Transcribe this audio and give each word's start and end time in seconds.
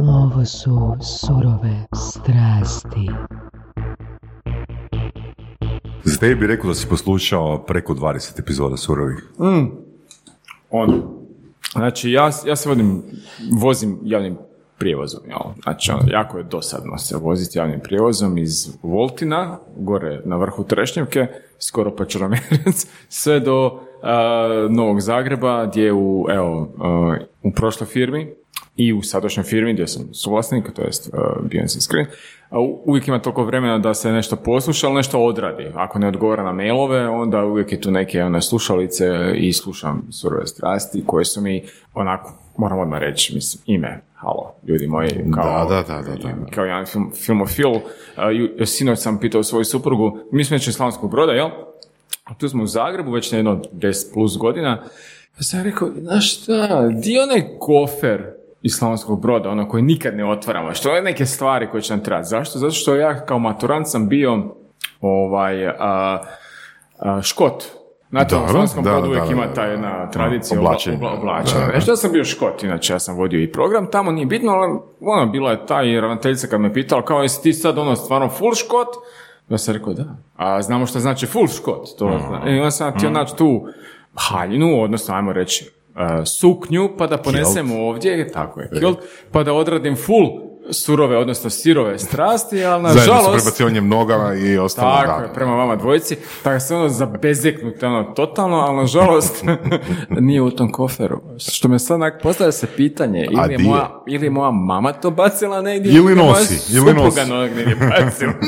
Ovo 0.00 0.44
su 0.44 0.96
surove 1.00 1.86
strasti. 1.94 3.10
Za 6.04 6.18
tebi 6.20 6.34
bi 6.34 6.46
rekao 6.46 6.68
da 6.68 6.74
si 6.74 6.88
poslušao 6.88 7.64
preko 7.66 7.94
20 7.94 8.40
epizoda 8.40 8.76
surovih. 8.76 9.32
Ono. 10.70 10.94
Znači, 11.72 12.10
ja, 12.10 12.30
ja 12.46 12.56
se 12.56 12.68
vodim, 12.68 13.02
vozim 13.60 13.98
javnim 14.02 14.36
prijevozom, 14.78 15.20
jel? 15.28 15.52
Znači, 15.62 15.90
ono, 15.90 16.02
jako 16.06 16.38
je 16.38 16.44
dosadno 16.44 16.98
se 16.98 17.16
voziti 17.16 17.58
javnim 17.58 17.80
prijevozom 17.80 18.38
iz 18.38 18.78
Voltina, 18.82 19.58
gore 19.76 20.22
na 20.24 20.36
vrhu 20.36 20.64
Trešnjevke, 20.64 21.26
skoro 21.58 21.96
pa 21.96 22.04
Črnomerec, 22.04 22.86
sve 23.08 23.40
do 23.40 23.80
a, 24.02 24.66
Novog 24.70 25.00
Zagreba, 25.00 25.66
gdje 25.66 25.92
u, 25.92 26.26
evo, 26.30 26.68
a, 26.78 27.16
u 27.42 27.52
prošloj 27.52 27.86
firmi 27.86 28.41
i 28.76 28.92
u 28.92 29.02
sadašnjoj 29.02 29.44
firmi 29.44 29.72
gdje 29.72 29.86
sam 29.86 30.14
suvlasnik, 30.14 30.72
to 30.72 30.82
jest 30.82 31.10
uh, 31.12 31.48
bio 31.50 31.68
sam 31.68 31.80
screen, 31.80 32.06
uvijek 32.84 33.08
ima 33.08 33.18
toliko 33.18 33.44
vremena 33.44 33.78
da 33.78 33.94
se 33.94 34.12
nešto 34.12 34.36
posluša, 34.36 34.86
ali 34.86 34.96
nešto 34.96 35.24
odradi. 35.24 35.66
Ako 35.74 35.98
ne 35.98 36.08
odgovara 36.08 36.42
na 36.42 36.52
mailove, 36.52 37.08
onda 37.08 37.44
uvijek 37.44 37.72
je 37.72 37.80
tu 37.80 37.90
neke 37.90 38.22
one 38.22 38.42
slušalice 38.42 39.32
i 39.34 39.52
slušam 39.52 40.06
surove 40.10 40.46
strasti 40.46 41.04
koje 41.06 41.24
su 41.24 41.40
mi 41.40 41.64
onako, 41.94 42.32
moram 42.56 42.78
odmah 42.78 43.00
reći, 43.00 43.34
mislim, 43.34 43.62
ime, 43.66 44.00
halo, 44.14 44.54
ljudi 44.66 44.86
moji, 44.86 45.10
kao, 45.34 45.68
Da, 45.68 45.82
da, 45.82 45.94
da, 45.94 46.02
da, 46.02 46.16
da. 46.16 46.46
kao 46.54 46.64
jedan 46.64 46.86
film, 46.86 47.12
filmofil, 47.14 47.70
uh, 47.70 47.82
sinoć 48.64 48.98
sam 48.98 49.20
pitao 49.20 49.42
svoju 49.42 49.64
suprugu, 49.64 50.18
mi 50.32 50.44
smo 50.44 50.56
iz 50.56 50.62
Slavonskog 50.62 51.10
broda, 51.10 51.32
jel? 51.32 51.48
Tu 52.38 52.48
smo 52.48 52.62
u 52.62 52.66
Zagrebu 52.66 53.10
već 53.10 53.32
na 53.32 53.38
jedno 53.38 53.62
10 53.72 54.12
plus 54.12 54.36
godina. 54.38 54.82
Ja 55.36 55.42
sam 55.42 55.62
rekao, 55.62 55.88
znaš 56.00 56.42
šta, 56.42 56.88
di 56.88 57.18
onaj 57.18 57.44
kofer 57.58 58.41
iz 58.62 58.72
Slavonskog 58.72 59.20
broda, 59.20 59.48
ono 59.50 59.68
koji 59.68 59.82
nikad 59.82 60.16
ne 60.16 60.30
otvaramo, 60.30 60.74
što 60.74 60.94
je 60.94 61.02
neke 61.02 61.26
stvari 61.26 61.68
koje 61.70 61.82
će 61.82 61.94
nam 61.94 62.04
trebati. 62.04 62.28
Zašto? 62.28 62.58
Zato 62.58 62.72
što 62.72 62.94
ja 62.94 63.26
kao 63.26 63.38
maturant 63.38 63.88
sam 63.88 64.08
bio 64.08 64.38
ovaj, 65.00 65.66
a, 65.68 66.18
a, 66.98 67.22
škot. 67.22 67.64
Znate, 68.10 68.36
u 68.36 68.48
Slavonskom 68.48 68.84
brodu 68.84 69.08
uvijek 69.08 69.30
ima 69.30 69.46
ta 69.54 69.64
jedna 69.64 70.10
tradicija 70.10 70.60
obla- 70.60 70.68
oblačenja. 71.18 71.60
Da, 71.60 71.66
da. 71.66 71.70
Znaš, 71.70 71.88
ja 71.88 71.96
sam 71.96 72.12
bio 72.12 72.24
škot, 72.24 72.62
inače 72.62 72.92
ja 72.92 72.98
sam 72.98 73.16
vodio 73.16 73.40
i 73.40 73.52
program, 73.52 73.86
tamo 73.86 74.10
nije 74.12 74.26
bitno, 74.26 74.52
ali 74.52 74.78
ono, 75.00 75.26
bila 75.26 75.50
je 75.50 75.66
ta 75.66 75.82
i 75.82 76.00
ravnateljica 76.00 76.46
kad 76.46 76.60
me 76.60 76.72
pitala, 76.74 77.02
kao 77.04 77.22
jesi 77.22 77.42
ti 77.42 77.52
sad 77.52 77.78
ono 77.78 77.96
stvarno 77.96 78.28
full 78.28 78.54
škot? 78.54 78.88
Ja 79.48 79.58
sam 79.58 79.74
rekao 79.74 79.92
da. 79.92 80.04
A 80.36 80.62
znamo 80.62 80.86
što 80.86 81.00
znači 81.00 81.26
full 81.26 81.46
škot. 81.48 81.88
To, 81.98 82.08
Mm. 82.08 82.48
I 82.48 82.58
onda 82.58 82.70
sam 82.70 82.92
htio 82.92 83.10
naći 83.10 83.36
tu 83.36 83.66
haljinu, 84.14 84.82
odnosno 84.82 85.14
ajmo 85.14 85.32
reći 85.32 85.64
e, 85.64 85.68
suknju, 86.24 86.90
pa 86.98 87.06
da 87.06 87.16
ponesem 87.18 87.72
ovdje, 87.72 88.32
tako 88.32 88.60
je, 88.60 88.70
kilt, 88.78 88.98
pa 89.32 89.42
da 89.42 89.52
odradim 89.52 89.96
full 89.96 90.52
surove, 90.70 91.16
odnosno 91.18 91.50
sirove 91.50 91.98
strasti, 91.98 92.64
ali 92.64 92.82
Zajedno 92.92 93.00
sa 93.00 93.10
nažalost... 93.10 93.44
prebacivanjem 93.44 93.88
nogama 93.88 94.34
i 94.34 94.58
ostalo. 94.58 94.96
Tako 94.96 95.20
da, 95.20 95.26
je, 95.26 95.34
prema 95.34 95.54
vama 95.54 95.76
dvojici. 95.76 96.16
Tako 96.42 96.60
se 96.60 96.74
ono 96.74 96.88
zabezeknuti, 96.88 97.84
ono, 97.86 98.04
totalno, 98.04 98.56
ali 98.56 98.76
nažalost 98.76 99.44
nije 100.20 100.42
u 100.42 100.50
tom 100.50 100.72
koferu. 100.72 101.20
Što 101.52 101.68
me 101.68 101.78
sad 101.78 102.00
postavlja 102.22 102.52
se 102.52 102.66
pitanje, 102.76 103.28
ili 103.30 103.52
je, 103.52 103.58
moja, 103.58 104.02
ili 104.06 104.26
je 104.26 104.30
moja 104.30 104.50
mama 104.50 104.92
to 104.92 105.10
bacila 105.10 105.62
negdje, 105.62 105.92
Ili 105.92 106.14
nosi, 106.14 106.76
ili 106.76 106.94
nosi. 106.94 107.20
no- 107.28 107.40
negdje 107.40 107.76
bacila. 107.76 108.32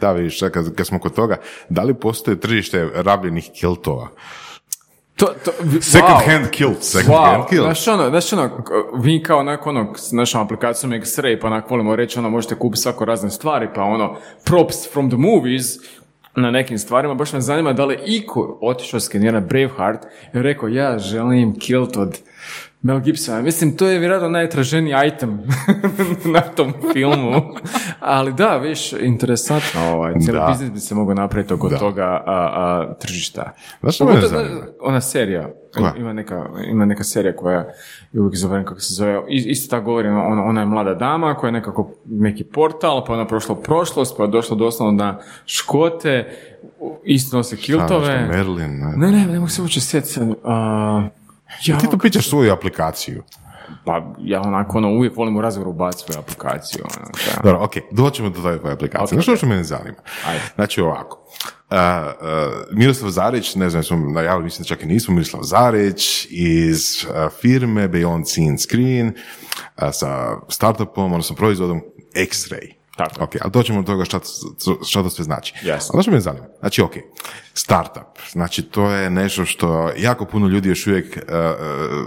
Da, 0.00 0.12
vidiš, 0.12 0.40
kad, 0.52 0.74
kad 0.74 0.86
smo 0.86 0.98
kod 0.98 1.14
toga, 1.14 1.36
da 1.68 1.82
li 1.82 1.94
postoje 1.94 2.40
tržište 2.40 2.88
rabljenih 2.94 3.50
kiltova? 3.54 4.08
To, 5.16 5.26
to, 5.44 5.50
vi- 5.62 5.82
Second 5.82 6.10
wow. 6.10 6.30
hand 6.30 6.50
kilt, 6.50 6.82
second 6.82 7.14
Wow, 7.14 7.26
hand 7.26 7.44
kilt. 7.48 7.62
znaš 7.64 7.88
ono, 7.88 8.08
znaš 8.10 8.32
ono, 8.32 8.50
vi 8.94 9.22
kao 9.22 9.38
onako 9.38 9.68
ono, 9.70 9.94
s 9.96 10.12
našom 10.12 10.40
aplikacijom 10.40 10.92
X-Ray, 10.92 11.40
pa 11.40 11.46
onako 11.46 11.68
volimo 11.70 11.96
reći, 11.96 12.18
ono, 12.18 12.30
možete 12.30 12.54
kupiti 12.54 12.82
svako 12.82 13.04
razne 13.04 13.30
stvari, 13.30 13.68
pa 13.74 13.82
ono, 13.82 14.16
props 14.44 14.92
from 14.92 15.10
the 15.10 15.16
movies, 15.18 15.64
na 16.34 16.50
nekim 16.50 16.78
stvarima, 16.78 17.14
baš 17.14 17.32
me 17.32 17.40
zanima 17.40 17.72
da 17.72 17.84
li 17.84 17.98
iko 18.06 18.58
otišao 18.62 19.00
skenirati 19.00 19.46
Braveheart 19.46 20.02
i 20.34 20.42
rekao, 20.42 20.68
ja 20.68 20.98
želim 20.98 21.58
kilt 21.58 21.96
od 21.96 22.18
Mel 22.82 23.00
Gibsona. 23.00 23.42
Mislim, 23.42 23.76
to 23.76 23.86
je 23.86 23.98
vjerojatno 23.98 24.28
najtraženiji 24.28 24.94
item 25.06 25.40
na 26.34 26.40
tom 26.40 26.72
filmu. 26.92 27.42
Ali 28.00 28.32
da, 28.32 28.56
viš, 28.56 28.92
interesantno, 28.92 29.80
ovaj, 29.92 30.14
cijeli 30.20 30.38
Da. 30.40 30.46
biznis 30.48 30.70
bi 30.70 30.80
se 30.80 30.94
mogao 30.94 31.14
napraviti 31.14 31.54
oko 31.54 31.68
Da. 31.68 31.78
toga 31.78 32.04
a, 32.04 32.22
a, 32.26 32.94
tržišta. 33.00 33.52
Znaš 33.80 33.94
što 33.94 34.08
ona 34.80 35.00
serija, 35.00 35.48
Koja? 35.76 35.94
ima 35.98 36.12
neka, 36.12 36.46
ima 36.70 36.84
neka 36.84 37.04
serija 37.04 37.36
koja 37.36 37.58
je 38.12 38.20
uvijek 38.20 38.36
zove 38.36 38.64
kako 38.64 38.80
se 38.80 38.94
zove, 38.94 39.22
isto 39.28 39.70
tako 39.76 39.84
govori, 39.84 40.08
ona, 40.08 40.44
ona 40.44 40.60
je 40.60 40.66
mlada 40.66 40.94
dama 40.94 41.34
koja 41.34 41.48
je 41.48 41.52
nekako 41.52 41.90
neki 42.04 42.44
portal, 42.44 43.04
pa 43.06 43.12
ona 43.12 43.26
prošla 43.26 43.54
u 43.54 43.62
prošlost, 43.62 44.16
pa 44.16 44.22
je 44.22 44.28
došla 44.28 44.56
doslovno 44.56 45.04
na 45.04 45.18
škote, 45.46 46.36
isto 47.04 47.36
nose 47.36 47.56
kiltove. 47.56 48.04
Šta, 48.26 48.36
Merlin, 48.36 48.78
ne? 48.78 48.92
Ne, 48.96 49.10
ne, 49.10 49.26
ne 49.26 49.38
mogu 49.38 49.48
se 49.48 49.62
uopće 49.62 49.80
sjetiti. 49.80 50.20
Ja, 51.64 51.78
Ti 51.78 51.86
to 51.90 51.98
pićaš 51.98 52.28
svoju 52.28 52.52
aplikaciju. 52.52 53.22
pa 53.84 54.14
ja 54.18 54.40
onako 54.40 54.78
ono, 54.78 54.88
uvijek 54.88 55.16
volim 55.16 55.36
u 55.36 55.40
razgovoru 55.40 55.70
ubaciti 55.70 56.04
svoju 56.04 56.18
aplikaciju. 56.24 56.84
Ono, 56.96 57.06
da. 57.12 57.42
Dobro, 57.42 57.64
ok, 57.64 57.72
doćemo 57.92 58.30
do 58.30 58.40
tvoje 58.40 58.72
aplikacije. 58.72 59.02
Ok, 59.04 59.08
Znaš 59.10 59.24
što 59.24 59.36
što 59.36 59.46
mene 59.46 59.64
zanima? 59.64 59.96
Ajde. 60.26 60.42
Znači 60.54 60.80
ovako, 60.80 61.22
Uh, 61.70 61.76
uh, 61.76 61.78
Miroslav 62.72 63.10
Zarić, 63.10 63.54
ne 63.54 63.70
znam, 63.70 63.82
smo 63.82 63.96
najavili, 63.96 64.44
mislim 64.44 64.62
da 64.62 64.68
čak 64.68 64.82
i 64.82 64.86
nismo, 64.86 65.14
Miroslav 65.14 65.42
Zarić 65.42 66.26
iz 66.30 67.04
uh, 67.04 67.32
firme 67.40 67.88
Beyond 67.88 68.24
Scene 68.26 68.58
Screen 68.58 69.06
uh, 69.08 69.82
sa 69.92 70.36
startupom, 70.48 71.12
odnosno 71.12 71.36
proizvodom 71.36 71.80
X-Ray. 72.14 72.75
Tako. 72.96 73.24
Ok, 73.24 73.30
ali 73.42 73.50
doćemo 73.50 73.82
do 73.82 73.86
toga 73.86 74.04
šta, 74.04 74.18
to- 74.64 74.84
šta 74.84 75.02
to 75.02 75.10
sve 75.10 75.24
znači. 75.24 75.54
Jasno. 75.62 75.90
Ali 75.94 76.02
što 76.02 76.12
me 76.12 76.20
zanima? 76.20 76.46
Znači, 76.60 76.82
ok, 76.82 76.92
startup, 77.54 78.02
znači 78.32 78.62
to 78.62 78.90
je 78.90 79.10
nešto 79.10 79.44
što 79.44 79.90
jako 79.96 80.24
puno 80.24 80.46
ljudi 80.48 80.68
još 80.68 80.86
uvijek 80.86 81.06
uh, 81.18 81.34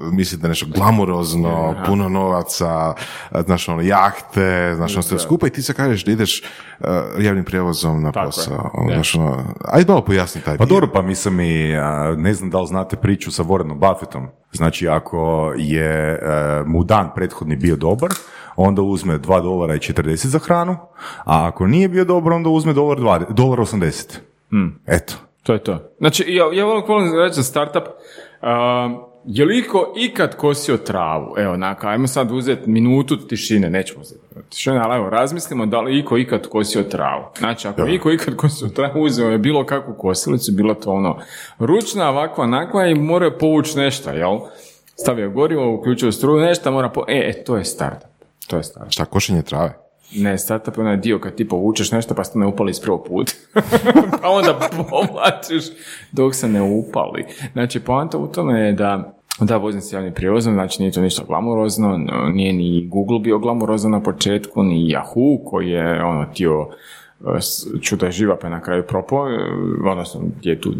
uh, 0.08 0.14
misli 0.14 0.38
da 0.38 0.48
je 0.48 0.50
nešto 0.50 0.66
glamurozno, 0.70 1.76
puno 1.86 2.10
novaca, 2.10 2.94
uh, 3.32 3.42
znaš 3.46 3.70
ono, 3.70 3.82
jahte, 3.82 4.74
znaš 4.76 4.94
ono 4.94 5.02
sve 5.04 5.20
skupa 5.20 5.48
i 5.48 5.50
ti 5.50 5.62
se 5.62 5.74
kažeš 5.74 6.06
da 6.06 6.12
ideš 6.12 6.44
uh, 6.80 6.88
javnim 7.20 7.46
prijevozom 7.46 8.04
na 8.04 8.12
Tako 8.12 8.20
je. 8.20 8.26
posao. 8.26 8.72
Ono, 8.74 8.88
Da. 8.90 8.94
znaš 8.96 9.16
ono, 9.16 9.44
ajde 9.66 9.92
malo 9.92 10.06
pojasni 10.06 10.42
taj 10.42 10.58
Pa 10.58 10.66
dobro, 10.66 10.90
pa 10.94 11.02
mislim 11.02 11.40
i, 11.40 11.74
ne 12.18 12.34
znam 12.34 12.50
da 12.50 12.60
li 12.60 12.68
znate 12.68 12.96
priču 12.98 13.32
sa 13.32 13.44
Warrenom 13.44 13.80
Buffettom. 13.90 14.28
Znači, 14.52 14.88
ako 14.88 15.54
je 15.58 16.14
e, 16.14 16.20
mu 16.66 16.84
dan 16.84 17.10
prethodni 17.16 17.56
bio 17.56 17.76
dobar, 17.76 18.10
onda 18.56 18.82
uzme 18.82 19.18
2 19.18 19.42
dolara 19.44 19.76
i 19.76 19.80
40 19.80 20.28
za 20.28 20.40
hranu, 20.40 20.78
a 21.26 21.48
ako 21.48 21.68
nije 21.68 21.90
bio 21.90 22.06
dobar, 22.06 22.34
onda 22.34 22.50
uzme 22.50 22.74
dolar, 22.74 22.98
20, 22.98 23.34
dolar 23.34 23.60
80. 23.60 24.18
Eto. 24.88 25.14
To 25.44 25.54
je 25.54 25.64
to. 25.64 25.92
Znači, 25.98 26.26
ja, 26.28 26.46
ja 26.54 26.66
volim, 26.66 26.84
volim 26.88 27.20
reći 27.20 27.36
za 27.36 27.44
startup, 27.44 27.84
um, 27.84 29.09
je 29.26 29.46
li 29.46 29.60
iko 29.60 29.94
ikad 29.98 30.36
kosio 30.36 30.78
travu? 30.78 31.34
Evo, 31.38 31.58
naka, 31.58 31.88
ajmo 31.88 32.08
sad 32.08 32.32
uzeti 32.32 32.70
minutu 32.70 33.28
tišine, 33.28 33.70
nećemo 33.70 34.02
uzeti 34.02 34.22
tišine, 34.50 34.78
ali 34.78 34.96
evo, 34.96 35.10
razmislimo 35.10 35.66
da 35.66 35.82
li 35.82 36.00
iko 36.00 36.18
ikad 36.18 36.48
kosio 36.48 36.84
travu. 36.84 37.24
Znači, 37.38 37.68
ako 37.68 37.82
je 37.82 37.96
iko 37.96 38.12
ikad 38.12 38.36
kosio 38.36 38.68
travu, 38.68 39.04
uzeo 39.04 39.30
je 39.30 39.38
bilo 39.38 39.66
kakvu 39.66 39.94
kosilicu, 39.94 40.52
bilo 40.52 40.74
to 40.74 40.92
ono 40.92 41.18
ručna, 41.60 42.10
ovakva, 42.10 42.44
onakva 42.44 42.88
i 42.88 42.96
mora 42.96 43.32
povući 43.32 43.78
nešto, 43.78 44.10
jel? 44.10 44.40
Stavio 44.96 45.30
gorivo, 45.30 45.74
uključio 45.74 46.12
struju, 46.12 46.40
nešto 46.40 46.72
mora 46.72 46.90
po... 46.90 47.06
E, 47.08 47.30
e, 47.30 47.44
to 47.44 47.58
je 47.58 47.66
startup. 47.66 48.10
To 48.48 48.58
je 48.58 48.64
startup. 48.64 48.92
Šta, 48.92 49.06
košenje 49.06 49.42
trave? 49.42 49.89
Ne, 50.16 50.38
startup 50.38 50.78
je 50.78 50.82
onaj 50.82 50.98
dio 50.98 51.20
kad 51.20 51.36
ti 51.36 51.48
povučeš 51.48 51.92
nešto 51.92 52.16
pa 52.16 52.24
se 52.24 52.40
ne 52.40 52.48
upali 52.48 52.72
iz 52.72 52.80
prvog 52.80 53.08
puta. 53.08 53.34
pa 54.22 54.30
onda 54.30 54.70
povlačiš 54.90 55.64
dok 56.12 56.36
se 56.36 56.48
ne 56.48 56.62
upali. 56.62 57.26
Znači, 57.54 57.80
poanta 57.80 58.18
u 58.18 58.28
tome 58.28 58.60
je 58.60 58.74
da 58.74 59.20
da, 59.42 59.58
vozim 59.58 59.82
se 59.82 59.96
javnim 59.96 60.14
prijevozom, 60.14 60.54
znači 60.54 60.82
nije 60.82 60.92
to 60.92 61.02
ništa 61.02 61.24
glamurozno, 61.28 61.98
no, 61.98 62.30
nije 62.30 62.54
ni 62.54 62.88
Google 62.88 63.20
bio 63.20 63.40
glamurozan 63.40 63.92
na 63.92 64.04
početku, 64.04 64.64
ni 64.64 64.76
Yahoo 64.76 65.44
koji 65.46 65.70
je 65.70 66.04
ono 66.04 66.26
tio 66.26 66.68
čuda 67.82 68.06
je 68.06 68.12
živa 68.12 68.38
pa 68.42 68.48
je 68.48 68.52
na 68.52 68.62
kraju 68.62 68.84
propao, 68.88 69.30
e, 69.30 69.38
odnosno 69.92 70.22
je 70.42 70.62
tu 70.62 70.74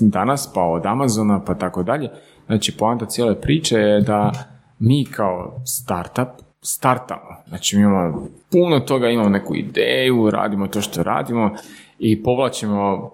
danas, 0.00 0.52
pa 0.54 0.62
od 0.62 0.86
Amazona 0.86 1.44
pa 1.44 1.54
tako 1.54 1.82
dalje. 1.82 2.10
Znači, 2.46 2.76
poanta 2.76 3.06
cijele 3.06 3.40
priče 3.40 3.78
je 3.78 4.00
da 4.00 4.32
mi 4.78 5.04
kao 5.04 5.60
startup 5.64 6.28
startamo. 6.66 7.36
Znači, 7.48 7.76
mi 7.76 7.82
imamo 7.82 8.28
puno 8.50 8.80
toga, 8.80 9.08
imamo 9.08 9.28
neku 9.28 9.54
ideju, 9.54 10.30
radimo 10.30 10.66
to 10.66 10.80
što 10.80 11.02
radimo 11.02 11.50
i 11.98 12.22
povlačimo, 12.22 13.10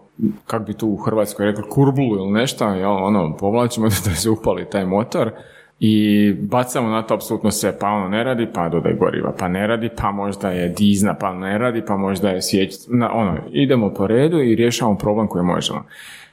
kak 0.47 0.67
bi 0.67 0.75
tu 0.75 0.89
u 0.89 0.97
Hrvatskoj 0.97 1.47
rekli, 1.47 1.65
kurbulu 1.71 2.17
ili 2.17 2.31
nešto, 2.31 2.69
jel, 2.69 3.05
ono, 3.05 3.37
povlačimo 3.37 3.87
da 4.07 4.15
se 4.15 4.31
upali 4.31 4.71
taj 4.71 4.87
motor 4.87 5.31
i 5.81 6.33
bacamo 6.41 6.89
na 6.89 7.03
to 7.03 7.15
apsolutno 7.15 7.51
sve, 7.51 7.79
pa 7.79 7.87
ono 7.87 8.09
ne 8.09 8.25
radi, 8.25 8.47
pa 8.55 8.69
dodaj 8.69 8.95
goriva, 8.95 9.33
pa 9.39 9.49
ne 9.49 9.67
radi, 9.67 9.89
pa 9.97 10.11
možda 10.11 10.51
je 10.51 10.69
dizna, 10.69 11.15
pa 11.15 11.35
ne 11.35 11.59
radi, 11.59 11.83
pa 11.87 11.97
možda 11.97 12.31
je 12.31 12.43
sjeć, 12.43 12.77
na, 12.89 13.13
ono, 13.13 13.37
idemo 13.53 13.95
po 13.95 14.07
redu 14.07 14.41
i 14.41 14.55
rješavamo 14.55 14.99
problem 14.99 15.29
koji 15.29 15.45
možemo. 15.45 15.85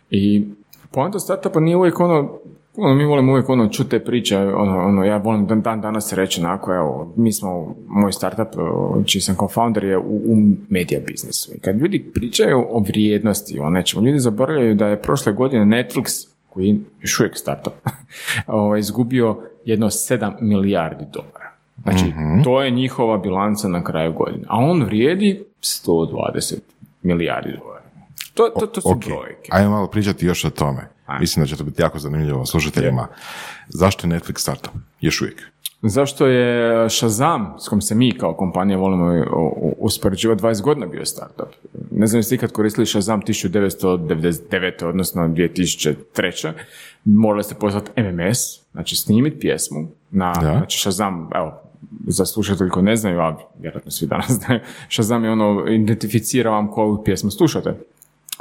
I 0.10 0.46
poanta 0.92 1.20
startupa 1.20 1.60
nije 1.60 1.78
uvijek 1.78 2.00
ono 2.00 2.40
ono, 2.78 2.96
mi 2.96 3.06
volimo 3.06 3.32
uvijek 3.32 3.50
ono 3.50 3.68
čuti 3.68 3.90
te 3.90 4.00
priče, 4.04 4.38
ono, 4.38 4.86
ono, 4.88 5.04
ja 5.04 5.18
volim 5.18 5.46
dan, 5.48 5.62
dan 5.62 5.82
danas 5.82 6.14
reći 6.14 6.42
onako, 6.42 6.74
evo, 6.74 7.14
mi 7.16 7.34
smo, 7.34 7.76
moj 7.88 8.12
startup, 8.12 8.48
o, 8.58 9.02
čiji 9.06 9.22
sam 9.22 9.36
co-founder 9.36 9.84
je 9.84 9.98
u, 9.98 10.02
u 10.04 10.38
media 10.70 11.00
biznisu. 11.08 11.52
I 11.56 11.60
kad 11.60 11.78
ljudi 11.78 12.12
pričaju 12.14 12.66
o 12.70 12.80
vrijednosti, 12.80 13.60
o 13.60 13.70
nečemu, 13.70 14.06
ljudi 14.06 14.20
zaboravljaju 14.20 14.76
da 14.76 14.88
je 14.88 15.02
prošle 15.02 15.34
godine 15.34 15.66
Netflix, 15.66 16.28
koji 16.50 16.68
je 16.68 16.80
još 17.02 17.20
uvijek 17.20 17.38
startup, 17.38 17.74
ovaj, 18.48 18.80
izgubio 18.80 19.38
jedno 19.66 19.88
7 19.88 20.32
milijardi 20.42 21.06
dolara. 21.14 21.52
Znači, 21.84 22.14
to 22.44 22.62
je 22.62 22.72
njihova 22.72 23.18
bilanca 23.18 23.68
na 23.68 23.84
kraju 23.84 24.14
godine. 24.14 24.44
A 24.48 24.58
on 24.58 24.84
vrijedi 24.84 25.44
120 25.62 26.56
milijardi 27.04 27.50
dolara. 27.60 27.82
To, 28.34 28.50
to, 28.60 28.66
to 28.66 28.82
su 28.82 28.90
Ok, 28.90 29.06
brojke. 29.06 29.50
ajmo 29.50 29.70
malo 29.70 29.88
pričati 29.88 30.26
još 30.26 30.46
o 30.46 30.50
tome. 30.50 30.97
Mislim 31.20 31.44
da 31.44 31.50
će 31.50 31.58
to 31.58 31.64
biti 31.64 31.82
jako 31.82 32.00
zanimljivo 32.00 32.46
slušateljima. 32.46 33.08
Zašto 33.68 34.08
je 34.08 34.14
Netflix 34.14 34.38
startup? 34.40 34.72
Još 35.02 35.22
uvijek. 35.22 35.42
Zašto 35.82 36.28
je 36.28 36.90
Shazam, 36.90 37.56
s 37.60 37.68
kojim 37.68 37.82
se 37.82 37.96
mi 37.96 38.18
kao 38.18 38.34
kompanija 38.34 38.78
volimo 38.78 39.06
u- 39.36 39.76
uspoređivati, 39.80 40.42
20 40.42 40.62
godina 40.62 40.86
bio 40.86 41.06
startup? 41.06 41.48
Ne 41.92 42.08
znam 42.08 42.20
jeste 42.20 42.36
ikad 42.36 42.52
koristili 42.52 42.86
Shazam 42.88 43.22
1999. 43.22 44.50
odnosno 44.84 45.28
2003. 45.28 46.52
Morali 47.06 47.44
ste 47.44 47.56
poslati 47.56 47.92
MMS, 47.98 48.38
znači 48.72 48.96
snimiti 48.96 49.40
pjesmu 49.40 49.88
na 50.12 50.34
Da. 50.34 50.42
znači 50.42 50.80
Shazam, 50.80 51.30
evo, 51.36 51.62
za 52.08 52.26
slušatelji 52.26 52.70
koji 52.70 52.84
ne 52.86 52.96
znaju, 52.96 53.20
a 53.20 53.38
vjerojatno 53.60 53.92
svi 53.92 54.08
danas 54.08 54.32
znaju, 54.40 54.60
Shazam 54.90 55.24
je 55.24 55.32
ono, 55.32 55.66
identificira 55.70 56.50
vam 56.50 56.72
koju 56.72 57.04
pjesmu 57.04 57.32
slušate. 57.32 57.74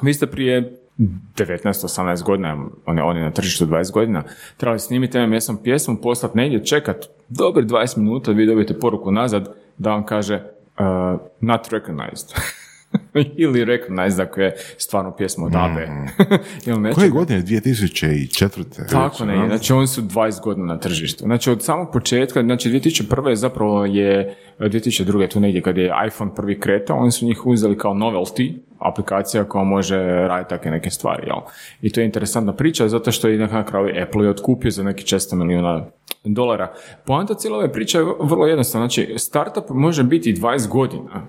Vi 0.03 0.15
ste 0.15 0.27
prije 0.27 0.77
19-18 0.99 2.23
godina, 2.23 2.67
on 2.87 2.99
je, 2.99 3.03
on 3.03 3.17
je 3.17 3.23
na 3.23 3.31
tržištu 3.31 3.67
20 3.67 3.93
godina, 3.93 4.23
trebali 4.57 4.79
snimiti 4.79 5.19
MMS-om 5.19 5.57
pjesmu, 5.63 5.97
poslati 6.03 6.37
negdje, 6.37 6.65
čekat 6.65 7.09
dobri 7.29 7.65
20 7.65 7.99
minuta, 7.99 8.33
vi 8.33 8.47
dobijete 8.47 8.79
poruku 8.79 9.11
nazad 9.11 9.55
da 9.79 9.91
vam 9.91 10.07
kaže 10.07 10.35
uh, 10.35 11.21
not 11.41 11.69
recognized. 11.69 12.29
Ili 13.37 13.65
recognized 13.65 14.21
ako 14.21 14.41
je 14.41 14.55
stvarno 14.77 15.17
pjesma 15.17 15.47
od. 15.47 15.53
Ili 16.67 16.81
nečega. 16.81 16.95
Koje 16.95 17.11
godine? 17.11 17.43
2004. 17.43 18.91
Tako 18.91 19.25
ne, 19.25 19.47
znači 19.47 19.73
oni 19.73 19.87
su 19.87 20.03
20 20.03 20.43
godina 20.43 20.67
na 20.67 20.79
tržištu. 20.79 21.25
Znači 21.25 21.51
od 21.51 21.63
samog 21.63 21.89
početka, 21.93 22.43
znači 22.43 22.71
2001. 22.71 23.29
je 23.29 23.37
zapravo 23.37 23.85
je, 23.85 24.37
2002. 24.59 25.29
tu 25.29 25.41
negdje 25.41 25.63
kad 25.63 25.77
je 25.77 25.93
iPhone 26.07 26.31
prvi 26.35 26.61
kretao, 26.61 26.99
oni 26.99 27.11
su 27.11 27.27
njih 27.27 27.47
uzeli 27.47 27.79
kao 27.79 27.95
novelty, 27.95 28.53
aplikacija 28.79 29.45
koja 29.45 29.65
može 29.65 29.97
raditi 30.05 30.49
takve 30.49 30.71
neke 30.71 30.91
stvari, 30.91 31.27
jel? 31.27 31.39
I 31.83 31.91
to 31.93 32.01
je 32.01 32.07
interesantna 32.07 32.53
priča, 32.53 32.89
zato 32.89 33.13
što 33.13 33.29
je 33.29 33.39
na 33.39 33.65
kraju 33.65 34.03
Apple 34.03 34.25
je 34.25 34.31
otkupio 34.31 34.71
za 34.71 34.83
neki 34.83 35.05
600 35.05 35.35
milijuna 35.35 35.85
dolara. 36.25 36.73
Poanta 37.05 37.35
cijele 37.35 37.59
ove 37.59 37.73
priče 37.73 37.99
je 37.99 38.05
vrlo 38.21 38.47
jednostavna, 38.47 38.89
znači 38.89 39.15
startup 39.17 39.65
može 39.69 40.03
biti 40.03 40.35
20 40.35 40.69
godina, 40.69 41.27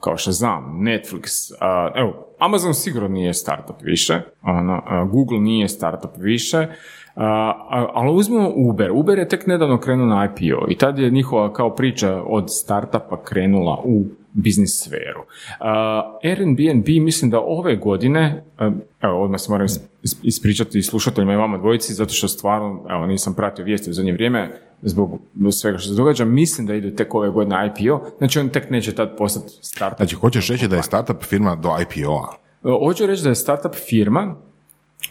kao 0.00 0.16
Shazam, 0.16 0.78
Netflix, 0.78 1.26
a, 1.60 1.90
evo, 1.96 2.26
Amazon 2.38 2.74
sigurno 2.74 3.08
nije 3.08 3.34
startup 3.34 3.76
više, 3.82 4.20
ono, 4.42 4.82
a, 4.86 5.04
Google 5.04 5.38
nije 5.38 5.68
startup 5.68 6.10
više, 6.16 6.66
a- 7.14 7.54
ali 7.94 8.14
uzmemo 8.14 8.50
Uber. 8.56 8.90
Uber 8.90 9.18
je 9.18 9.28
tek 9.28 9.46
nedavno 9.46 9.78
krenuo 9.78 10.06
na 10.06 10.24
IPO 10.26 10.66
i 10.68 10.76
tad 10.76 10.98
je 10.98 11.10
njihova 11.10 11.52
kao 11.52 11.74
priča 11.74 12.22
od 12.22 12.44
startupa 12.48 13.22
krenula 13.24 13.82
u 13.84 14.04
biznis 14.32 14.84
sferu. 14.84 15.20
Airbnb 16.24 16.84
mislim 17.00 17.30
da 17.30 17.40
ove 17.40 17.76
godine, 17.76 18.44
evo 19.00 19.22
odmah 19.22 19.40
se 19.40 19.50
moram 19.52 19.66
is- 19.66 19.80
is- 20.02 20.20
ispričati 20.22 20.82
slušateljima 20.82 21.32
i 21.32 21.36
vama 21.36 21.58
dvojici, 21.58 21.94
zato 21.94 22.12
što 22.12 22.28
stvarno, 22.28 22.84
evo 22.90 23.06
nisam 23.06 23.34
pratio 23.34 23.64
vijesti 23.64 23.90
u 23.90 23.92
zadnje 23.92 24.12
vrijeme, 24.12 24.50
zbog 24.82 25.20
svega 25.52 25.78
što 25.78 25.88
se 25.88 25.94
događa, 25.94 26.24
mislim 26.24 26.66
da 26.66 26.74
idu 26.74 26.90
tek 26.90 27.14
ove 27.14 27.30
godine 27.30 27.72
IPO, 27.76 28.00
znači 28.18 28.38
on 28.38 28.48
tek 28.48 28.70
neće 28.70 28.94
tad 28.94 29.16
postati 29.16 29.58
startup. 29.60 29.96
Znači, 29.98 30.14
hoćeš 30.14 30.48
reći 30.48 30.68
da 30.68 30.76
je 30.76 30.82
startup 30.82 31.22
firma 31.22 31.56
do 31.56 31.76
IPO-a? 31.80 32.34
E, 32.64 32.86
Hoću 32.86 33.06
reći 33.06 33.22
da 33.22 33.28
je 33.28 33.34
startup 33.34 33.74
firma 33.74 34.36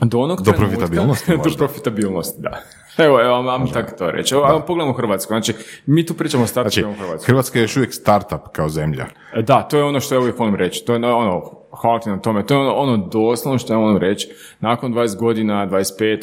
do 0.01 0.19
onog 0.19 0.41
Do 0.41 0.51
profitabilnosti 0.53 1.37
do 1.45 1.49
profitabilnosti, 1.57 2.41
da. 2.41 2.59
Evo, 2.97 3.21
evo, 3.21 3.41
vam 3.41 3.71
tako 3.71 3.97
to 3.97 4.11
reći. 4.11 4.33
Evo, 4.35 4.43
ajmo 4.43 4.59
pogledamo 4.59 4.93
Hrvatsku. 4.93 5.27
Znači, 5.27 5.53
mi 5.85 6.05
tu 6.05 6.13
pričamo 6.13 6.43
o 6.43 6.47
Znači, 6.47 6.71
startupima 6.71 6.89
u 6.89 7.05
Hrvatskoj. 7.05 7.27
Hrvatska 7.27 7.59
je 7.59 7.63
još 7.63 7.77
uvijek 7.77 7.93
startup 7.93 8.41
kao 8.51 8.69
zemlja. 8.69 9.05
E, 9.33 9.41
Da, 9.41 9.61
to 9.61 9.77
je 9.77 9.83
ono 9.83 9.99
što 9.99 10.15
ja 10.15 10.19
uvijek 10.19 10.39
volim 10.39 10.55
reći. 10.55 10.85
To 10.85 10.93
je 10.93 11.05
ono, 11.05 11.51
hvala 11.81 11.99
ti 11.99 12.09
na 12.09 12.19
tome. 12.19 12.45
To 12.45 12.53
je 12.53 12.59
ono, 12.59 12.73
ono 12.73 12.97
doslovno 12.97 13.59
što 13.59 13.73
ja 13.73 13.77
volim 13.77 13.97
reći. 13.97 14.29
Nakon 14.59 14.93
20 14.93 15.17
godina, 15.17 15.67
25, 15.67 15.79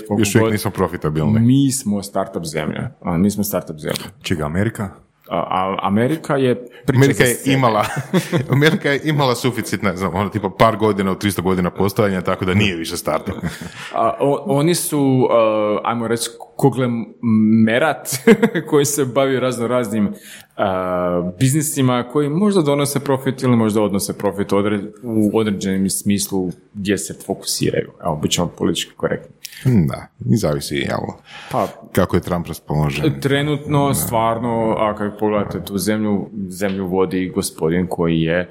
koliko 0.08 0.20
Još 0.20 0.34
uvijek 0.34 0.44
god, 0.44 0.52
nismo 0.52 0.70
profitabilni. 0.70 1.40
mi 1.40 1.72
smo 1.72 2.02
startup 2.02 2.44
zemlja. 2.44 2.90
Mi 3.04 3.30
smo 3.30 3.44
startup 3.44 3.76
zemlja. 3.78 4.04
Čega, 4.22 4.44
Amerika? 4.44 4.88
A, 5.30 5.36
a 5.38 5.76
Amerika 5.82 6.36
je 6.36 6.66
Amerika 6.94 7.24
je 7.24 7.36
imala, 7.46 7.84
Amerika 8.56 8.90
je 8.90 9.00
imala 9.04 9.34
suficit, 9.34 9.82
ne 9.82 9.96
znam, 9.96 10.14
ono 10.14 10.28
tipa 10.28 10.50
par 10.58 10.76
godina 10.76 11.10
od 11.10 11.24
300 11.24 11.40
godina 11.42 11.70
postojanja, 11.70 12.20
tako 12.20 12.44
da 12.44 12.54
nije 12.54 12.76
više 12.76 12.96
startup. 12.96 13.34
A, 13.94 14.12
o- 14.20 14.44
oni 14.46 14.74
su, 14.74 15.28
uh, 15.30 15.80
ajmo 15.84 16.08
reći, 16.08 16.30
konglomerat 16.56 18.08
koji 18.70 18.84
se 18.84 19.04
bavi 19.04 19.40
razno 19.40 19.66
raznim 19.66 20.12
uh, 20.58 20.64
biznisima 21.38 22.04
koji 22.12 22.28
možda 22.28 22.62
donose 22.62 23.00
profit 23.00 23.42
ili 23.42 23.56
možda 23.56 23.82
odnose 23.82 24.18
profit 24.18 24.52
odre- 24.52 24.90
u 25.02 25.30
određenom 25.34 25.90
smislu 25.90 26.50
gdje 26.74 26.98
se 26.98 27.14
fokusiraju. 27.26 27.90
Evo, 28.04 28.16
bit 28.16 28.30
ćemo 28.30 28.46
politički 28.46 28.92
korektni. 28.96 29.34
Da, 29.64 30.06
i 30.32 30.36
zavisi, 30.36 30.74
jel? 30.76 30.98
Pa, 31.52 31.68
Kako 31.92 32.16
je 32.16 32.22
Trump 32.22 32.46
raspoložen. 32.46 33.20
trenutno, 33.20 33.94
stvarno, 33.94 34.74
a 34.78 34.94
kad 34.96 35.18
pogledate 35.18 35.64
tu 35.64 35.78
zemlju, 35.78 36.28
zemlju 36.48 36.86
vodi 36.86 37.32
gospodin 37.34 37.86
koji 37.86 38.20
je 38.20 38.50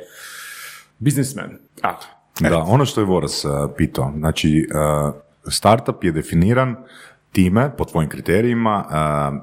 biznismen. 0.99 1.57
A, 1.83 1.93
Da, 2.39 2.57
ono 2.57 2.85
što 2.85 3.01
je 3.01 3.05
Voras 3.05 3.45
uh, 3.45 3.51
pitao, 3.77 4.11
znači 4.17 4.67
uh, 5.07 5.13
startup 5.51 6.03
je 6.03 6.11
definiran 6.11 6.75
time, 7.35 7.71
po 7.77 7.85
tvojim 7.85 8.09
kriterijima, 8.09 8.85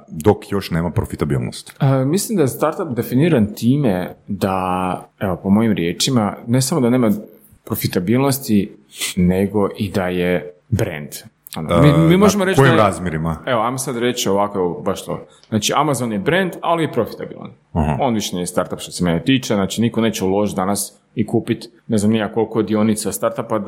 dok 0.08 0.52
još 0.52 0.70
nema 0.70 0.90
profitabilnost. 0.90 1.74
E, 1.80 2.04
mislim 2.04 2.36
da 2.36 2.42
je 2.42 2.48
startup 2.48 2.88
definiran 2.88 3.46
time 3.46 4.14
da, 4.28 4.56
evo, 5.20 5.36
po 5.36 5.50
mojim 5.50 5.72
riječima, 5.72 6.36
ne 6.46 6.62
samo 6.62 6.80
da 6.80 6.90
nema 6.90 7.10
profitabilnosti, 7.64 8.76
nego 9.16 9.68
i 9.78 9.90
da 9.90 10.08
je 10.08 10.52
brand. 10.68 11.08
Ono, 11.56 11.82
mi, 11.82 12.08
mi 12.08 12.16
možemo 12.16 12.44
reći 12.44 12.56
kojim 12.56 12.70
da 12.70 12.76
je- 12.76 12.86
razmjerima? 12.86 13.36
Evo, 13.46 13.62
ajmo 13.62 13.78
sad 13.78 13.96
reći 13.96 14.28
ovako, 14.28 14.58
evo, 14.58 14.80
baš 14.80 15.04
to. 15.04 15.26
Znači, 15.48 15.72
Amazon 15.76 16.12
je 16.12 16.18
brand, 16.18 16.52
ali 16.62 16.82
je 16.82 16.92
profitabilan. 16.92 17.50
On 18.00 18.14
više 18.14 18.36
nije 18.36 18.46
startup 18.46 18.78
što 18.78 18.92
se 18.92 19.04
mene 19.04 19.22
tiče, 19.22 19.54
znači 19.54 19.80
niko 19.80 20.00
neće 20.00 20.24
uložiti 20.24 20.56
danas 20.56 20.98
i 21.14 21.26
kupiti, 21.26 21.68
ne 21.88 21.98
znam 21.98 22.12
nija 22.12 22.32
koliko 22.32 22.62
dionica 22.62 23.12
startupa 23.12 23.60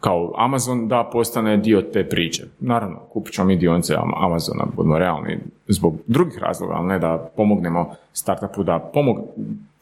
kao 0.00 0.32
Amazon 0.36 0.88
da 0.88 1.10
postane 1.12 1.56
dio 1.56 1.82
te 1.82 2.04
priče. 2.04 2.42
Naravno, 2.60 2.98
kupit 2.98 3.34
ćemo 3.34 3.46
mi 3.46 3.56
dionice 3.56 3.94
Am- 3.94 4.24
Amazona, 4.24 4.64
budemo 4.76 4.98
realni, 4.98 5.38
zbog 5.68 5.94
drugih 6.06 6.38
razloga, 6.38 6.74
ali 6.74 6.86
ne 6.86 6.98
da 6.98 7.30
pomognemo 7.36 7.90
startupu 8.12 8.62
da 8.62 8.78
pomogne, 8.94 9.22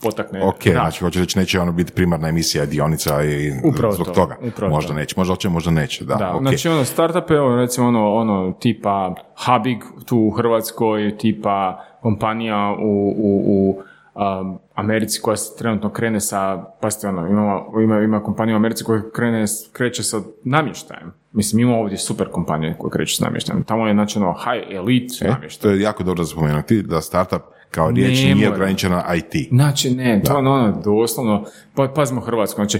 potakne 0.03 0.43
Ok, 0.43 0.55
rast. 0.57 0.73
znači 0.75 1.05
hoće 1.05 1.21
reći 1.21 1.39
neće 1.39 1.61
ono 1.61 1.73
biti 1.73 1.93
primarna 1.93 2.29
emisija 2.29 2.67
dionica 2.67 3.25
i 3.25 3.53
Upravo 3.65 3.93
zbog 3.93 4.07
to, 4.07 4.13
toga. 4.13 4.37
upravo 4.49 4.75
možda 4.75 4.89
to. 4.89 4.95
neće, 4.95 5.15
možda 5.17 5.35
hoće, 5.35 5.49
možda 5.49 5.71
neće, 5.71 6.05
da. 6.05 6.15
Da, 6.15 6.35
ok. 6.35 6.41
znači 6.43 6.69
ono 6.69 6.85
startup, 6.85 7.31
evo 7.31 7.57
recimo 7.57 7.87
ono, 7.89 8.15
ono 8.15 8.53
tipa 8.53 9.15
Habig 9.35 9.79
tu 10.07 10.19
u 10.19 10.31
Hrvatskoj, 10.31 11.17
tipa 11.19 11.85
kompanija 12.03 12.77
u, 12.81 13.15
u, 13.19 13.43
u 13.47 13.83
um, 14.19 14.59
Americi 14.75 15.21
koja 15.21 15.37
se 15.37 15.59
trenutno 15.59 15.91
krene 15.91 16.21
sa, 16.21 16.65
pazite 16.81 17.09
ono, 17.09 17.27
ima, 17.29 17.63
ima, 17.83 18.01
ima 18.01 18.23
kompanija 18.23 18.57
u 18.57 18.59
Americi 18.59 18.85
koja 18.85 19.11
krene, 19.11 19.45
kreće 19.73 20.03
sa 20.03 20.21
namještajem. 20.45 21.13
Mislim, 21.33 21.61
ima 21.61 21.77
ovdje 21.77 21.99
super 21.99 22.29
kompanije 22.29 22.77
koje 22.79 22.91
kreću 22.91 23.17
s 23.17 23.21
namještajem. 23.21 23.65
Tamo 23.65 23.87
je 23.87 23.95
znači 23.95 24.19
ono 24.19 24.33
high 24.33 24.77
elite 24.77 25.15
E, 25.21 25.29
namještaj. 25.29 25.63
to 25.63 25.71
je 25.71 25.81
jako 25.81 26.03
dobro 26.03 26.25
spomenuti, 26.25 26.83
da 26.83 27.01
startup 27.01 27.43
kao 27.71 27.91
riječ 27.91 28.23
Ne 28.25 28.35
nije 28.35 28.53
ograničena 28.53 28.97
na 28.97 29.15
IT. 29.15 29.49
Znači, 29.49 29.91
ne, 29.91 30.23
to 30.25 30.33
je 30.33 30.39
ono, 30.39 30.53
ono, 30.53 30.81
doslovno, 30.85 31.45
pa, 31.75 31.89
pazimo 31.95 32.21
Hrvatsku, 32.21 32.57
znači, 32.57 32.79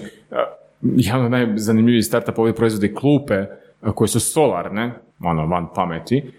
javno 0.83 1.29
najzanimljiviji 1.29 2.03
startup 2.03 2.39
ovdje 2.39 2.55
proizvodi 2.55 2.95
klupe 2.95 3.45
koje 3.95 4.09
su 4.09 4.21
solarne, 4.21 4.93
ono, 5.25 5.47
van 5.47 5.69
pameti, 5.75 6.33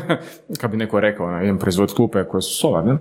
kad 0.60 0.70
bi 0.70 0.76
neko 0.76 1.00
rekao, 1.00 1.26
ono, 1.26 1.42
idem 1.42 1.58
proizvod 1.58 1.94
klupe 1.94 2.24
koje 2.24 2.42
su 2.42 2.58
solarne, 2.60 2.98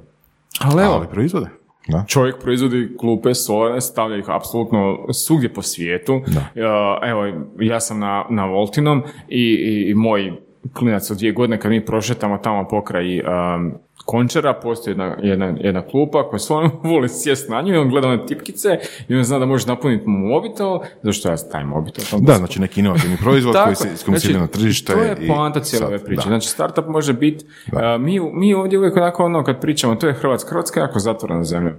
ali 0.60 0.84
evo, 0.84 0.94
Ali 0.94 1.08
proizvode. 1.08 1.48
Da. 1.88 2.04
čovjek 2.08 2.42
proizvodi 2.42 2.96
klupe 3.00 3.34
solarne, 3.34 3.82
stavlja 3.82 4.18
ih 4.18 4.26
apsolutno 4.28 4.98
svugdje 5.14 5.54
po 5.54 5.62
svijetu. 5.62 6.22
Ja, 6.56 7.00
Evo, 7.04 7.26
ja 7.60 7.80
sam 7.80 8.00
na, 8.00 8.26
na 8.30 8.46
Voltinom 8.46 9.04
i, 9.28 9.42
i, 9.42 9.90
i 9.90 9.94
moj 9.96 10.34
klinac 10.74 11.12
od 11.12 11.18
dvije 11.18 11.34
godine 11.34 11.60
kad 11.60 11.72
mi 11.72 11.86
prošetamo 11.86 12.38
tamo 12.38 12.68
pokraj 12.68 13.20
um, 13.20 13.74
Končara, 14.06 14.54
postoji 14.54 14.92
jedna, 14.92 15.16
jedna, 15.22 15.56
jedna 15.60 15.82
klupa 15.82 16.30
koja 16.30 16.40
svojom 16.40 16.72
voli 16.92 17.10
sjest 17.10 17.50
na 17.50 17.62
nju 17.62 17.74
i 17.74 17.78
on 17.78 17.90
gleda 17.90 18.08
one 18.08 18.26
tipkice 18.26 18.80
i 19.08 19.16
on 19.16 19.24
zna 19.24 19.40
da 19.40 19.46
može 19.46 19.68
napuniti 19.68 20.04
mobitel, 20.08 20.80
zašto 21.02 21.30
ja 21.30 21.36
taj 21.52 21.64
mobitel? 21.64 22.06
Tamo 22.10 22.24
Da, 22.24 22.34
znači 22.34 22.62
neki 22.62 22.80
inovativni 22.80 23.18
proizvod 23.18 23.56
koji 23.64 23.76
se 23.76 23.90
iskomunicira 23.94 24.40
na 24.40 24.48
tržište. 24.48 24.94
To 24.94 25.00
je 25.00 25.18
i 25.20 25.28
poanta 25.28 25.60
cijele 25.60 25.86
sad, 25.86 25.90
ove 25.90 26.06
priče. 26.06 26.22
da. 26.22 26.28
Znači, 26.28 26.48
startup 26.48 26.88
može 26.88 27.14
biti, 27.14 27.46
a, 27.74 27.98
mi, 27.98 28.20
mi 28.20 28.54
ovdje 28.54 28.80
uvijek 28.80 28.98
onako 28.98 29.26
ono, 29.26 29.44
kad 29.44 29.62
pričamo, 29.62 29.96
to 29.96 30.08
je 30.08 30.14
Hrvatska, 30.14 30.50
Hrvatska 30.50 30.80
je 30.80 30.84
jako 30.84 31.00
zatvorena 31.00 31.44
zemlja. 31.44 31.74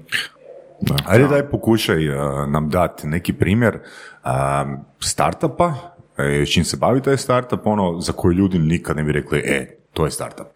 Ajde 1.07 1.29
daj 1.29 1.43
pokušaj 1.43 2.09
uh, 2.09 2.17
nam 2.49 2.71
dati 2.71 3.07
neki 3.07 3.33
primjer 3.33 3.79
um, 4.25 4.77
startupa, 5.01 5.94
e, 6.19 6.47
čim 6.47 6.65
se 6.65 6.77
bavi 6.77 7.03
taj 7.03 7.17
startup, 7.17 7.67
ono 7.67 8.01
za 8.01 8.13
koji 8.13 8.35
ljudi 8.35 8.59
nikad 8.59 8.97
ne 8.97 9.05
bi 9.05 9.13
rekli, 9.13 9.39
e, 9.39 9.77
to 9.93 10.05
je 10.05 10.11
startup. 10.11 10.47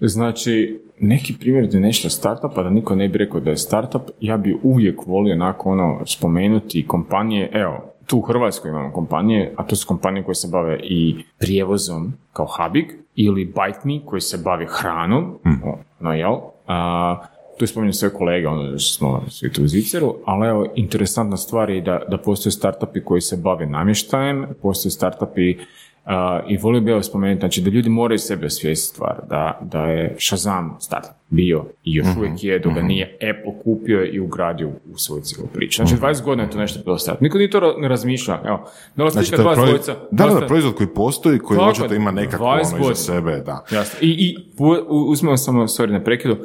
Znači, 0.00 0.80
neki 1.00 1.34
primjer 1.40 1.66
da 1.66 1.76
je 1.76 1.80
nešto 1.80 2.10
startupa, 2.10 2.62
da 2.62 2.70
niko 2.70 2.94
ne 2.94 3.08
bi 3.08 3.18
rekao 3.18 3.40
da 3.40 3.50
je 3.50 3.56
startup, 3.56 4.02
ja 4.20 4.36
bi 4.36 4.58
uvijek 4.62 5.06
volio 5.06 5.34
onako 5.34 5.70
ono 5.70 6.00
spomenuti 6.06 6.86
kompanije, 6.86 7.50
evo, 7.52 7.94
tu 8.06 8.18
u 8.18 8.20
Hrvatskoj 8.20 8.68
imamo 8.68 8.92
kompanije, 8.92 9.54
a 9.56 9.66
to 9.66 9.76
su 9.76 9.88
kompanije 9.88 10.24
koje 10.24 10.34
se 10.34 10.48
bave 10.52 10.80
i 10.82 11.24
prijevozom 11.38 12.12
kao 12.32 12.46
Habig 12.46 12.84
ili 13.14 13.44
BiteMe 13.44 14.00
koji 14.06 14.20
se 14.20 14.38
bavi 14.44 14.66
hranom, 14.70 15.38
o, 15.64 15.78
no 16.00 16.12
jel, 16.12 16.36
a, 16.66 17.16
tu 17.60 17.66
spominjem 17.66 17.92
sve 17.92 18.10
kolege, 18.10 18.48
ono 18.48 18.78
što 18.78 18.94
smo 18.94 19.22
svi 19.28 19.52
tu 19.52 19.62
u 19.62 19.68
Ziceru, 19.68 20.14
ali 20.24 20.48
evo, 20.48 20.66
interesantna 20.76 21.36
stvar 21.36 21.70
je 21.70 21.80
da, 21.80 22.02
da 22.08 22.18
postoje 22.18 22.52
startupi 22.52 23.00
koji 23.00 23.20
se 23.20 23.36
bave 23.36 23.66
namještajem, 23.66 24.46
postoje 24.62 24.92
startupi 24.92 25.56
a, 26.04 26.40
i 26.48 26.56
volio 26.56 26.80
bih 26.80 26.90
evo 26.90 27.02
spomenuti, 27.02 27.40
znači 27.40 27.60
da 27.60 27.70
ljudi 27.70 27.88
moraju 27.88 28.18
sebe 28.18 28.46
osvijestiti 28.46 28.94
stvar, 28.94 29.14
da, 29.28 29.58
da 29.62 29.80
je 29.80 30.16
Shazam 30.18 30.76
startup 30.80 31.10
bio 31.30 31.64
i 31.84 31.94
još 31.94 32.06
uvijek 32.18 32.44
je, 32.44 32.58
dok 32.58 32.72
ga 32.74 32.82
nije 32.82 33.04
Apple 33.30 33.62
kupio 33.64 34.04
i 34.04 34.20
ugradio 34.20 34.68
u 34.68 34.96
svoju 34.96 35.22
cijelu 35.22 35.48
priču. 35.48 35.76
Znači 35.76 35.94
20 35.96 36.22
godina 36.22 36.42
je 36.44 36.50
to 36.50 36.58
nešto 36.58 36.80
bilo 36.84 36.98
startup. 36.98 37.22
Niko 37.22 37.38
nije 37.38 37.50
to 37.50 37.74
ne 37.78 37.88
razmišlja. 37.88 38.40
Evo, 38.44 38.64
dolazi 38.96 39.12
Znači, 39.14 39.30
dva 39.32 39.42
proizvod, 39.44 39.66
dvojica. 39.66 39.92
da, 39.92 40.24
da, 40.24 40.24
dosta- 40.26 40.46
proizvod 40.46 40.74
koji 40.74 40.86
postoji, 40.86 41.38
koji 41.38 41.60
očito 41.60 41.94
ima 41.94 42.10
nekako 42.10 42.44
20 42.44 42.74
ono 42.74 42.84
iza 42.84 42.94
sebe, 42.96 43.36
da. 43.36 43.64
Jasno. 43.72 43.98
I, 44.02 44.08
i 44.10 44.36
u- 44.58 44.66
u- 44.88 45.10
uzmemo 45.10 45.36
samo, 45.36 45.62
sorry 45.62 45.90
na 45.90 46.00
prekidu, 46.00 46.36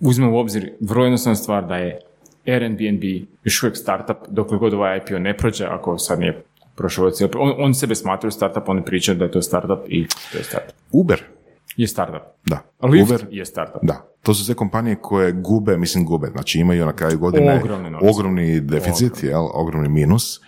uzmemo 0.00 0.32
u 0.32 0.38
obzir 0.38 0.72
vrlo 0.80 1.04
jednostavna 1.04 1.34
stvar 1.36 1.66
da 1.66 1.76
je 1.76 1.98
Airbnb 2.46 3.02
još 3.44 3.62
uvijek 3.62 3.76
startup 3.76 4.16
dokle 4.28 4.58
god 4.58 4.74
ovaj 4.74 4.96
IPO 4.98 5.18
ne 5.18 5.36
prođe, 5.36 5.64
ako 5.64 5.98
sad 5.98 6.20
nije 6.20 6.42
prošao 6.76 7.04
ovaj 7.04 7.12
on, 7.38 7.54
on 7.58 7.74
sebe 7.74 7.94
smatraju 7.94 8.32
startup, 8.32 8.68
oni 8.68 8.84
pričaju 8.84 9.18
da 9.18 9.24
je 9.24 9.30
to 9.30 9.42
startup 9.42 9.78
i 9.88 10.06
to 10.32 10.38
je 10.38 10.44
startup. 10.44 10.74
Uber, 10.92 11.22
Je 11.76 11.88
startup. 11.88 12.22
da. 12.46 12.58
Lyft 12.80 13.02
Uber, 13.02 13.26
je 13.30 13.44
startup. 13.44 13.82
Da, 13.82 14.06
to 14.22 14.34
su 14.34 14.44
sve 14.44 14.54
kompanije 14.54 14.96
koje 14.96 15.32
gube, 15.32 15.76
mislim 15.76 16.04
gube, 16.04 16.28
znači 16.28 16.58
imaju 16.58 16.86
na 16.86 16.92
kraju 16.92 17.18
godine 17.18 17.60
Ogromne 17.60 17.90
novce. 17.90 18.08
ogromni 18.08 18.60
deficit, 18.60 19.22
jel, 19.22 19.46
ogromni 19.54 19.88
minus. 19.88 20.40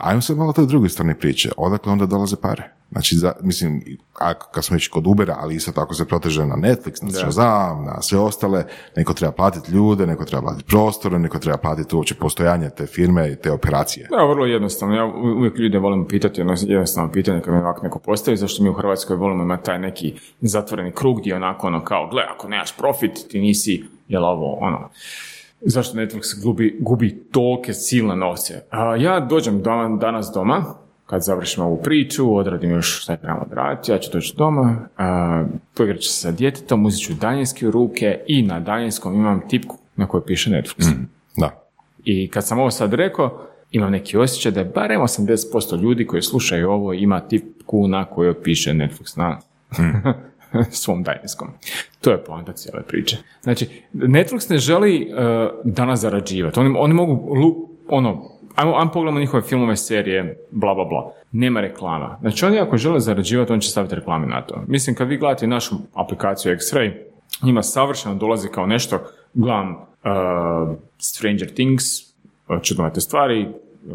Ajmo 0.00 0.20
sad 0.20 0.36
malo 0.36 0.52
toj 0.52 0.66
drugoj 0.66 0.88
strani 0.88 1.14
priče, 1.14 1.50
odakle 1.56 1.92
onda 1.92 2.06
dolaze 2.06 2.36
pare? 2.36 2.72
Znači, 2.92 3.16
za, 3.16 3.32
mislim, 3.40 3.98
a, 4.20 4.34
kad 4.34 4.64
smo 4.64 4.74
već 4.74 4.88
kod 4.88 5.06
Ubera, 5.06 5.36
ali 5.40 5.54
isto 5.54 5.72
tako 5.72 5.94
se 5.94 6.08
proteže 6.08 6.46
na 6.46 6.54
Netflix, 6.54 7.02
na 7.02 7.10
Shazam, 7.10 7.84
na 7.84 8.02
sve 8.02 8.18
ostale, 8.18 8.64
neko 8.96 9.14
treba 9.14 9.32
platiti 9.32 9.72
ljude, 9.72 10.06
neko 10.06 10.24
treba 10.24 10.42
platiti 10.42 10.64
prostore, 10.68 11.18
neko 11.18 11.38
treba 11.38 11.56
platiti 11.56 11.96
uopće 11.96 12.14
postojanje 12.14 12.70
te 12.70 12.86
firme 12.86 13.32
i 13.32 13.36
te 13.36 13.50
operacije. 13.50 14.08
Da, 14.10 14.24
vrlo 14.24 14.46
jednostavno. 14.46 14.94
Ja 14.94 15.04
uvijek 15.04 15.58
ljude 15.58 15.78
volim 15.78 16.06
pitati 16.08 16.40
jedno 16.40 16.54
jednostavno 16.66 17.12
pitanje 17.12 17.40
kad 17.40 17.54
mi 17.54 17.60
ovako 17.60 17.82
neko 17.82 17.98
postavi, 17.98 18.36
zašto 18.36 18.62
mi 18.62 18.68
u 18.68 18.74
Hrvatskoj 18.74 19.16
volimo 19.16 19.42
imati 19.42 19.64
taj 19.64 19.78
neki 19.78 20.14
zatvoreni 20.40 20.92
krug 20.92 21.20
gdje 21.20 21.36
onako 21.36 21.66
ono 21.66 21.84
kao, 21.84 22.08
gle, 22.08 22.22
ako 22.34 22.48
nemaš 22.48 22.76
profit, 22.76 23.12
ti 23.30 23.40
nisi, 23.40 23.84
jel 24.08 24.24
ovo, 24.24 24.58
ono, 24.60 24.90
zašto 25.64 25.98
Netflix 25.98 26.42
gubi, 26.42 26.78
gubi 26.80 27.24
tolike 27.30 27.72
silne 27.72 28.16
novce. 28.16 28.62
A, 28.70 28.96
ja 28.96 29.20
dođem 29.20 29.62
doma, 29.62 29.96
danas 29.96 30.30
doma, 30.34 30.64
kad 31.06 31.24
završim 31.24 31.64
ovu 31.64 31.82
priču, 31.82 32.36
odradim 32.36 32.70
još 32.70 33.02
šta 33.02 33.12
je 33.12 33.20
trebamo 33.20 33.42
odraditi, 33.42 33.92
ja 33.92 33.98
ću 33.98 34.10
doći 34.12 34.34
doma, 34.36 34.88
a, 34.96 35.44
poigrat 35.76 36.00
ću 36.00 36.08
se 36.08 36.20
sa 36.20 36.30
djetetom, 36.30 36.86
uzet 36.86 37.00
ću 37.00 37.12
daljinski 37.14 37.66
u 37.66 37.70
ruke 37.70 38.20
i 38.26 38.42
na 38.42 38.60
daljinskom 38.60 39.14
imam 39.14 39.40
tipku 39.48 39.78
na 39.96 40.06
kojoj 40.06 40.24
piše 40.26 40.50
Netflix. 40.50 40.92
Da. 41.36 41.66
I 42.04 42.28
kad 42.28 42.46
sam 42.46 42.58
ovo 42.58 42.70
sad 42.70 42.94
rekao, 42.94 43.46
imam 43.70 43.92
neki 43.92 44.16
osjećaj 44.16 44.52
da 44.52 44.60
je 44.60 44.72
barem 44.74 45.00
80% 45.00 45.82
ljudi 45.82 46.06
koji 46.06 46.22
slušaju 46.22 46.70
ovo 46.70 46.92
ima 46.92 47.20
tipku 47.20 47.88
na 47.88 48.04
kojoj 48.04 48.42
piše 48.42 48.72
Netflix 48.72 49.18
na 49.18 49.38
svom 50.70 51.02
daljinskom. 51.02 51.48
To 52.00 52.10
je 52.10 52.24
poanta 52.24 52.52
cijele 52.52 52.82
priče. 52.82 53.16
Znači, 53.42 53.68
Netflix 53.94 54.50
ne 54.50 54.58
želi 54.58 55.08
uh, 55.10 55.72
danas 55.72 56.00
zarađivati. 56.00 56.60
Oni, 56.60 56.74
oni 56.78 56.94
mogu, 56.94 57.34
lu- 57.34 57.68
ono, 57.88 58.30
ajmo, 58.54 58.74
ajmo 58.76 58.90
pogledamo 58.92 59.20
njihove 59.20 59.42
filmove, 59.42 59.76
serije, 59.76 60.46
bla, 60.50 60.74
bla, 60.74 60.84
bla. 60.84 61.12
Nema 61.32 61.60
reklama. 61.60 62.18
Znači, 62.20 62.44
oni 62.44 62.58
ako 62.58 62.76
žele 62.76 63.00
zarađivati, 63.00 63.52
on 63.52 63.60
će 63.60 63.70
staviti 63.70 63.94
reklame 63.94 64.26
na 64.26 64.42
to. 64.42 64.62
Mislim, 64.66 64.96
kad 64.96 65.08
vi 65.08 65.16
gledate 65.16 65.46
našu 65.46 65.74
aplikaciju 65.94 66.52
X-Ray, 66.52 66.92
njima 67.42 67.62
savršeno 67.62 68.14
dolazi 68.14 68.48
kao 68.48 68.66
nešto, 68.66 68.98
gledam 69.34 69.70
uh, 69.72 70.76
Stranger 70.98 71.54
Things, 71.54 71.84
čudnovate 72.62 73.00
stvari, 73.00 73.48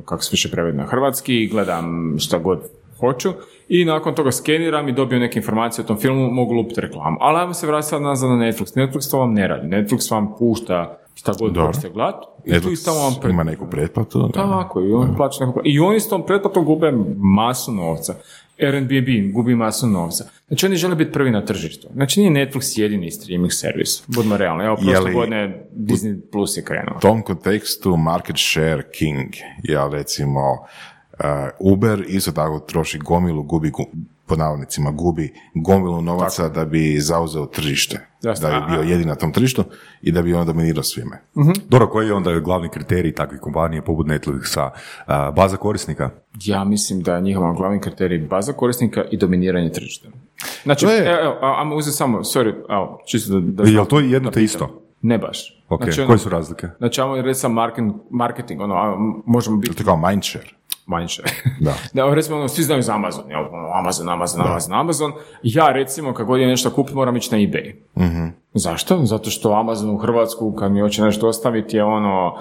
kako 0.06 0.24
se 0.24 0.30
više 0.32 0.52
prevede 0.52 0.78
na 0.78 0.84
hrvatski, 0.84 1.48
gledam 1.48 2.16
šta 2.20 2.38
god 2.38 2.60
hoću 3.00 3.30
i 3.70 3.86
nakon 3.86 4.16
toga 4.16 4.32
skeniram 4.32 4.90
i 4.90 4.92
dobijem 4.92 5.22
neke 5.22 5.40
informacije 5.40 5.84
o 5.84 5.88
tom 5.88 5.98
filmu, 5.98 6.32
mogu 6.32 6.54
lupiti 6.54 6.82
reklamu. 6.82 7.18
Ali 7.20 7.40
ajmo 7.40 7.54
se 7.54 7.68
vratiti 7.68 7.90
sad 7.90 8.02
nazad 8.02 8.30
na 8.30 8.36
Netflix. 8.36 8.78
Netflix 8.78 9.12
to 9.12 9.20
vam 9.20 9.34
ne 9.34 9.48
radi. 9.48 9.68
Netflix 9.68 10.12
vam 10.12 10.36
pušta 10.40 10.98
šta 11.14 11.34
god 11.40 11.52
Dobro. 11.52 11.68
hoćete 11.68 11.90
gledati 11.90 12.28
i 12.46 12.60
tu 12.60 12.92
vam 12.92 13.32
ima 13.32 13.44
neku 13.44 13.70
pretplatu. 13.70 14.20
da. 14.20 14.34
tako, 14.34 14.82
i 14.82 14.94
oni 14.94 15.16
plaćaju 15.18 15.48
neku 15.48 15.62
I 15.64 15.80
oni 15.80 16.00
s 16.00 16.10
tom 16.10 16.26
pretplatom 16.26 16.66
gube 16.66 16.92
masu 17.18 17.72
novca. 17.72 18.16
Airbnb 18.62 19.34
gubi 19.34 19.56
masu 19.56 19.88
novca. 19.88 20.26
Znači 20.48 20.66
oni 20.66 20.76
žele 20.76 20.96
biti 20.96 21.12
prvi 21.12 21.32
na 21.32 21.46
tržištu. 21.46 21.88
Znači 21.94 22.20
nije 22.20 22.32
Netflix 22.32 22.80
jedini 22.80 23.12
streaming 23.12 23.52
servis. 23.52 24.04
Budimo 24.08 24.38
realni. 24.38 24.66
Evo, 24.66 24.76
prošle 24.76 25.14
godine 25.14 25.68
Disney 25.76 26.22
Plus 26.32 26.58
je 26.58 26.64
krenuo. 26.64 26.98
U 26.98 27.00
tom 27.00 27.22
kontekstu 27.22 27.98
market 27.98 28.36
share 28.38 28.84
king, 28.92 29.34
ja 29.64 29.90
recimo 29.94 30.52
uh, 30.52 30.68
Uber 31.62 32.04
isto 32.08 32.32
tako 32.32 32.60
troši 32.60 33.00
gomilu, 33.00 33.44
gubi, 33.44 33.70
gu, 33.70 33.84
po 34.26 34.36
navodnicima, 34.36 34.92
gubi 34.92 35.34
gomilu 35.56 36.02
novaca 36.02 36.50
da 36.50 36.66
bi 36.66 36.98
zauzeo 37.00 37.46
tržište. 37.46 38.08
Jasno. 38.22 38.50
Da 38.50 38.60
bi 38.60 38.72
bio 38.72 38.82
jedin 38.84 39.08
na 39.08 39.16
tom 39.16 39.32
tržištu 39.32 39.64
i 40.02 40.12
da 40.12 40.22
bi 40.22 40.34
on 40.34 40.46
dominirao 40.46 40.84
svime. 40.84 41.22
Dobro, 41.70 41.88
koji 41.88 42.08
je 42.08 42.14
onda 42.14 42.40
glavni 42.40 42.70
kriterij 42.70 43.14
takvih 43.14 43.40
kompanija 43.40 43.82
poput 43.82 44.08
Netflixa? 44.08 44.70
A, 45.06 45.32
baza 45.32 45.58
korisnika? 45.58 46.10
Ja 46.36 46.64
mislim 46.64 47.02
da 47.02 47.16
je 47.16 47.22
njihov 47.22 47.54
glavni 47.54 47.80
kriterij 47.80 48.20
baza 48.20 48.54
korisnika 48.54 49.04
i 49.04 49.18
dominiranje 49.18 49.72
tržišta. 49.72 50.08
Znači, 50.64 50.86
To 50.86 50.92
je- 50.92 51.00
evo, 51.02 51.20
evo, 51.22 51.34
a- 51.42 51.60
ajmo 51.60 51.76
uzeti 51.76 51.98
samo, 51.98 52.18
sorry, 52.20 52.54
evo, 52.70 53.00
čisto 53.06 53.34
da... 53.34 53.40
da 53.54 53.64
Je 53.64 53.70
znam- 53.70 53.84
li 53.84 53.90
to 53.90 54.00
jedno 54.00 54.32
te 54.32 54.44
isto? 54.44 54.82
Ne 55.02 55.18
baš. 55.18 55.64
Ok, 55.70 55.84
Znači, 55.84 56.02
ono- 56.02 56.08
koje 56.08 56.20
su 56.20 56.30
razlike? 56.30 56.68
Znači, 56.78 57.02
ajmo 57.02 57.16
reći 57.16 57.40
sam 57.40 57.54
marketing, 57.54 57.92
marketing 58.10 58.62
ono, 58.62 58.76
ajmo, 58.76 59.24
možemo 59.26 59.58
biti 59.58 59.76
To 59.76 59.82
je 59.82 59.86
kao 59.86 59.98
mindshare. 60.00 60.48
Manje 60.88 61.08
Da. 61.60 61.74
Da, 61.94 62.14
recimo, 62.14 62.38
ono, 62.38 62.48
svi 62.48 62.64
znaju 62.64 62.82
za 62.82 62.94
Amazon, 62.96 63.24
jel? 63.30 63.46
Ono, 63.52 63.70
Amazon, 63.74 64.10
Amazon, 64.10 64.42
Amazon, 64.48 64.74
Amazon. 64.74 65.12
Ja, 65.44 65.72
recimo, 65.72 66.14
kad 66.14 66.26
god 66.26 66.40
je 66.40 66.48
nešto 66.48 66.70
kupim, 66.70 66.96
moram 66.96 67.18
ići 67.18 67.32
na 67.32 67.38
eBay. 67.38 67.74
Zašto? 68.54 69.06
Zato 69.06 69.30
što 69.30 69.54
Amazon 69.54 69.90
u 69.90 69.98
Hrvatsku, 69.98 70.52
kad 70.52 70.72
mi 70.72 70.82
hoće 70.82 71.02
nešto 71.02 71.28
ostaviti, 71.28 71.78
je 71.78 71.84
ono, 71.84 72.36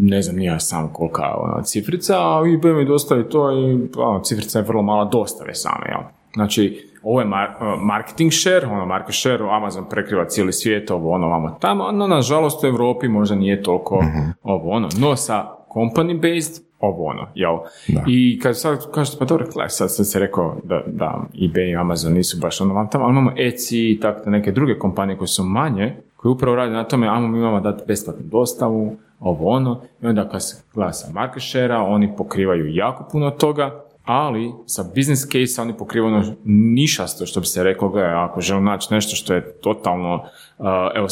ne 0.00 0.22
znam, 0.22 0.36
nije 0.36 0.60
sam 0.60 0.92
kolika 0.92 1.22
je 1.22 1.34
ona 1.34 1.62
cifrica, 1.62 2.14
a 2.18 2.42
eBay 2.44 2.76
mi 2.76 2.84
dostavi 2.84 3.28
to 3.28 3.52
i 3.52 3.88
ono, 3.96 4.20
cifrica 4.20 4.58
je 4.58 4.64
vrlo 4.64 4.82
mala 4.82 5.04
dostave 5.04 5.54
same, 5.54 5.86
jel? 5.88 6.00
Znači, 6.34 6.88
ovo 7.02 7.20
je 7.20 7.26
mar- 7.26 7.78
marketing 7.80 8.32
share, 8.32 8.66
ono 8.66 8.86
market 8.86 9.14
share, 9.14 9.44
Amazon 9.50 9.84
prekriva 9.88 10.24
cijeli 10.24 10.52
svijet, 10.52 10.90
ovo 10.90 11.10
ono, 11.10 11.28
vamo 11.28 11.58
tamo, 11.60 11.92
no 11.92 12.06
nažalost 12.06 12.64
u 12.64 12.66
Europi 12.66 13.08
možda 13.08 13.34
nije 13.34 13.62
toliko 13.62 14.04
ovo 14.42 14.70
ono, 14.70 14.88
no 14.98 15.16
sa 15.16 15.44
company 15.74 16.20
based, 16.20 16.63
ovo 16.80 17.04
ono, 17.04 17.26
jel? 17.34 17.58
I 18.06 18.38
kad 18.42 18.58
sad 18.58 18.92
kažete, 18.92 19.16
pa 19.18 19.24
dobro, 19.24 19.46
gledaj, 19.52 19.68
sad, 19.68 19.94
sad 19.94 20.06
se 20.06 20.18
rekao 20.18 20.56
da, 20.64 20.82
da 20.86 21.20
eBay 21.34 21.70
i 21.70 21.76
Amazon 21.76 22.12
nisu 22.12 22.38
baš 22.40 22.60
ono 22.60 22.74
vam 22.74 22.90
tamo, 22.90 23.04
ali 23.04 23.12
imamo 23.12 23.30
Etsy 23.30 23.92
i 23.92 24.00
tako 24.00 24.24
da 24.24 24.30
neke 24.30 24.52
druge 24.52 24.78
kompanije 24.78 25.18
koje 25.18 25.28
su 25.28 25.44
manje, 25.44 25.96
koje 26.16 26.32
upravo 26.32 26.56
rade 26.56 26.72
na 26.72 26.84
tome, 26.84 27.08
ajmo 27.08 27.28
mi 27.28 27.38
imamo 27.38 27.60
dati 27.60 27.84
besplatnu 27.86 28.22
dostavu, 28.24 28.96
ovo 29.20 29.48
ono, 29.48 29.80
i 30.02 30.06
onda 30.06 30.28
kad 30.28 30.48
se 30.48 30.62
gleda 30.74 30.92
sa 30.92 31.12
market 31.12 31.42
share 31.42 31.74
oni 31.74 32.16
pokrivaju 32.16 32.74
jako 32.74 33.08
puno 33.12 33.30
toga, 33.30 33.84
ali 34.04 34.52
sa 34.66 34.82
business 34.94 35.22
case 35.22 35.62
oni 35.62 35.76
pokrivaju 35.76 36.14
ono 36.14 36.34
nišasto, 36.44 37.26
što 37.26 37.40
bi 37.40 37.46
se 37.46 37.62
reklo, 37.64 37.88
gledaj, 37.88 38.14
ako 38.14 38.40
želim 38.40 38.64
naći 38.64 38.94
nešto 38.94 39.16
što 39.16 39.34
je 39.34 39.52
totalno, 39.52 40.14
uh, 40.58 40.66
evo, 40.94 41.06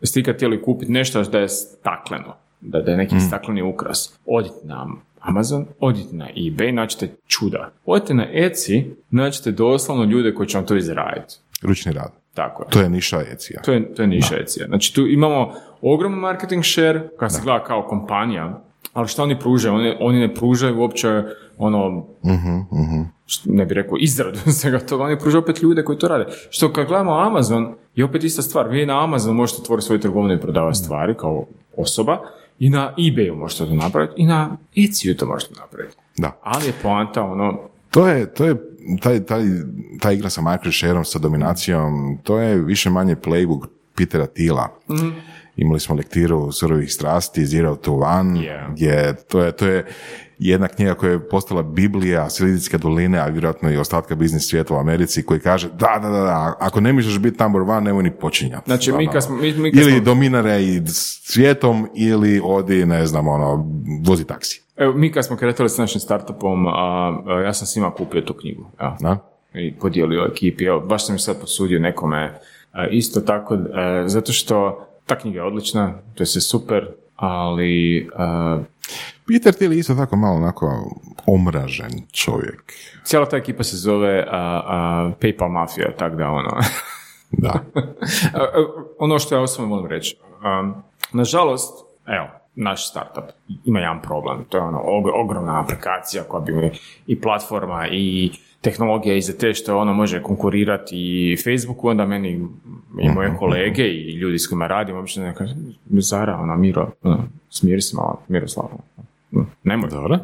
jeste 0.00 0.20
ikad 0.20 0.36
htjeli 0.36 0.62
kupiti 0.62 0.92
nešto 0.92 1.22
da 1.22 1.38
je 1.38 1.48
stakleno, 1.48 2.34
da, 2.62 2.80
da 2.80 2.90
je 2.90 2.96
neki 2.96 3.20
stakleni 3.20 3.62
ukras, 3.62 4.18
odite 4.26 4.56
na 4.64 4.86
Amazon, 5.20 5.66
odite 5.80 6.16
na 6.16 6.28
eBay, 6.36 6.72
naćete 6.72 7.14
čuda. 7.26 7.70
Odite 7.86 8.14
na 8.14 8.26
Etsy, 8.32 8.84
naćete 9.10 9.50
doslovno 9.50 10.04
ljude 10.04 10.34
koji 10.34 10.48
će 10.48 10.58
vam 10.58 10.66
to 10.66 10.76
izraditi. 10.76 11.34
Ručni 11.62 11.92
rad. 11.92 12.12
Tako 12.34 12.62
je. 12.62 12.70
To 12.70 12.80
je 12.80 12.90
niša 12.90 13.20
Ecija. 13.32 13.62
To 13.62 13.72
je, 13.72 13.94
to 13.94 14.02
je 14.02 14.08
niša 14.08 14.34
Etsy. 14.34 14.66
Znači 14.66 14.94
tu 14.94 15.06
imamo 15.06 15.54
ogroman 15.82 16.18
marketing 16.18 16.64
share, 16.64 17.08
kad 17.18 17.32
se 17.32 17.40
gleda 17.44 17.64
kao 17.64 17.82
kompanija, 17.82 18.62
ali 18.92 19.08
što 19.08 19.22
oni 19.22 19.38
pružaju? 19.38 19.74
Oni, 19.74 19.96
oni 20.00 20.18
ne 20.18 20.34
pružaju 20.34 20.80
uopće 20.80 21.22
ono, 21.58 22.06
što 23.26 23.52
ne 23.52 23.66
bi 23.66 23.74
rekao 23.74 23.96
izradu 24.00 24.38
svega 24.60 24.78
toga, 24.78 25.04
oni 25.04 25.18
pružaju 25.18 25.42
opet 25.42 25.62
ljude 25.62 25.84
koji 25.84 25.98
to 25.98 26.08
rade. 26.08 26.26
Što 26.50 26.72
kad 26.72 26.86
gledamo 26.86 27.12
Amazon, 27.12 27.74
je 27.94 28.04
opet 28.04 28.24
ista 28.24 28.42
stvar. 28.42 28.68
Vi 28.68 28.86
na 28.86 29.04
Amazon 29.04 29.36
možete 29.36 29.62
otvoriti 29.62 29.86
svoju 29.86 30.00
trgovinu 30.00 30.34
i 30.34 30.40
prodavati 30.40 30.78
stvari 30.78 31.14
kao 31.14 31.44
osoba, 31.76 32.18
i 32.62 32.70
na 32.70 32.94
eBayu 32.98 33.34
možete 33.34 33.66
to 33.66 33.74
napraviti, 33.74 34.14
i 34.16 34.26
na 34.26 34.56
Etsy 34.76 35.16
to 35.16 35.26
možete 35.26 35.54
napraviti. 35.60 35.96
Da. 36.16 36.38
Ali 36.42 36.66
je 36.66 36.72
poanta 36.82 37.22
ono, 37.22 37.60
To 37.90 38.08
je, 38.08 38.34
to 38.34 38.44
je 38.44 38.56
taj, 39.02 39.20
taj, 39.24 39.42
ta 40.00 40.12
igra 40.12 40.30
sa 40.30 40.40
microshareom, 40.40 41.04
sa 41.04 41.18
dominacijom, 41.18 42.18
to 42.22 42.38
je 42.38 42.58
više 42.58 42.90
manje 42.90 43.16
playbook 43.16 43.66
Petera 43.94 44.26
Tila. 44.26 44.68
Imali 45.56 45.80
smo 45.80 45.94
lektiru 45.94 46.52
surovih 46.52 46.92
strasti, 46.92 47.46
Zero 47.46 47.76
to 47.76 47.92
One, 47.92 48.40
Yeah. 48.40 48.72
gdje 48.72 49.14
to 49.28 49.42
je, 49.42 49.52
to 49.52 49.66
je 49.66 49.86
jedna 50.42 50.68
knjiga 50.68 50.94
koja 50.94 51.10
je 51.10 51.28
postala 51.28 51.62
Biblija 51.62 52.30
Silizijske 52.30 52.78
doline, 52.78 53.18
a 53.18 53.26
vjerojatno 53.26 53.70
i 53.70 53.76
ostatka 53.76 54.14
biznis 54.14 54.48
svijeta 54.48 54.74
u 54.74 54.78
Americi, 54.78 55.22
koji 55.22 55.40
kaže 55.40 55.68
da, 55.68 55.98
da, 56.02 56.08
da, 56.08 56.20
da, 56.20 56.56
ako 56.60 56.80
ne 56.80 56.92
misliš 56.92 57.18
biti 57.18 57.42
number 57.42 57.62
one, 57.62 57.80
nemoj 57.80 58.02
ni 58.02 58.10
počinjati. 58.10 58.62
Znači, 58.66 58.92
mi 58.92 58.98
Ono, 58.98 59.12
kad 59.12 59.24
smo- 59.24 59.36
mi- 59.36 59.52
mi 59.52 59.72
kad 59.72 59.80
ili 59.80 59.92
smo- 59.92 60.00
dominare 60.00 60.62
i 60.62 60.82
svijetom, 60.86 61.88
ili 61.94 62.40
odi, 62.44 62.86
ne 62.86 63.06
znam, 63.06 63.28
ono, 63.28 63.66
vozi 64.04 64.24
taksi. 64.24 64.62
evo, 64.76 64.92
mi 64.92 65.12
kad 65.12 65.26
smo 65.26 65.36
kretali 65.36 65.68
s 65.68 65.78
našim 65.78 66.00
startupom, 66.00 66.66
a, 66.66 66.72
a, 67.26 67.40
ja 67.40 67.52
sam 67.52 67.66
svima 67.66 67.90
kupio 67.90 68.20
tu 68.20 68.34
knjigu. 68.34 68.64
Ja. 68.80 68.96
Da? 69.00 69.18
i 69.54 69.74
podijelio 69.74 70.26
ekipi. 70.26 70.64
Evo, 70.64 70.80
baš 70.80 71.06
sam 71.06 71.14
ju 71.14 71.18
sad 71.18 71.40
posudio 71.40 71.78
nekome 71.80 72.18
e, 72.74 72.88
isto 72.90 73.20
tako, 73.20 73.54
e, 73.54 73.58
zato 74.06 74.32
što 74.32 74.86
ta 75.06 75.18
knjiga 75.18 75.38
je 75.38 75.44
odlična, 75.44 75.92
to 76.14 76.22
je 76.22 76.26
sve 76.26 76.40
super, 76.40 76.88
ali 77.22 77.98
e, 77.98 78.64
Peter 79.26 79.54
Thiel 79.54 79.72
je 79.72 79.78
isto 79.78 79.94
tako 79.94 80.16
malo 80.16 80.36
onako 80.36 80.96
omražen 81.26 81.90
čovjek. 82.12 82.72
cijela 83.04 83.28
ta 83.28 83.36
ekipa 83.36 83.62
se 83.62 83.76
zove 83.76 84.26
a, 84.30 84.62
a, 84.66 85.10
PayPal 85.20 85.48
Mafia, 85.48 85.96
tako 85.98 86.16
da 86.16 86.28
ono... 86.28 86.60
Da. 87.30 87.52
Ono 88.98 89.18
što 89.18 89.34
ja 89.34 89.40
osobno 89.40 89.74
volim 89.74 89.90
reći, 89.90 90.16
um, 90.60 90.74
nažalost, 91.12 91.84
evo, 92.06 92.28
naš 92.54 92.90
startup 92.90 93.24
ima 93.64 93.80
jedan 93.80 94.02
problem, 94.02 94.44
to 94.48 94.56
je 94.58 94.62
ono 94.62 94.78
og- 94.78 95.24
ogromna 95.24 95.60
aplikacija 95.60 96.22
koja 96.22 96.40
bi 96.40 96.70
i 97.06 97.20
platforma 97.20 97.88
i 97.90 98.30
tehnologija 98.60 99.16
iza 99.16 99.32
te 99.32 99.54
što 99.54 99.78
ono 99.78 99.94
može 99.94 100.22
konkurirati 100.22 100.96
i 100.96 101.36
Facebooku, 101.36 101.88
onda 101.88 102.06
meni 102.06 102.48
i 103.00 103.08
moje 103.08 103.36
kolege 103.38 103.82
i 103.82 104.14
ljudi 104.14 104.38
s 104.38 104.46
kojima 104.46 104.66
radim, 104.66 104.96
obično 104.96 105.24
ne 105.24 105.34
kaže, 105.34 105.54
Zara, 105.90 106.38
ono, 106.42 106.56
Miro, 106.56 106.90
ono, 107.02 107.24
smiri 107.50 107.80
se 107.80 107.96
malo, 107.96 108.22
Miroslav, 108.28 108.66
ono, 109.32 109.46
nemoj. 109.62 109.90
Dobro. 109.90 110.18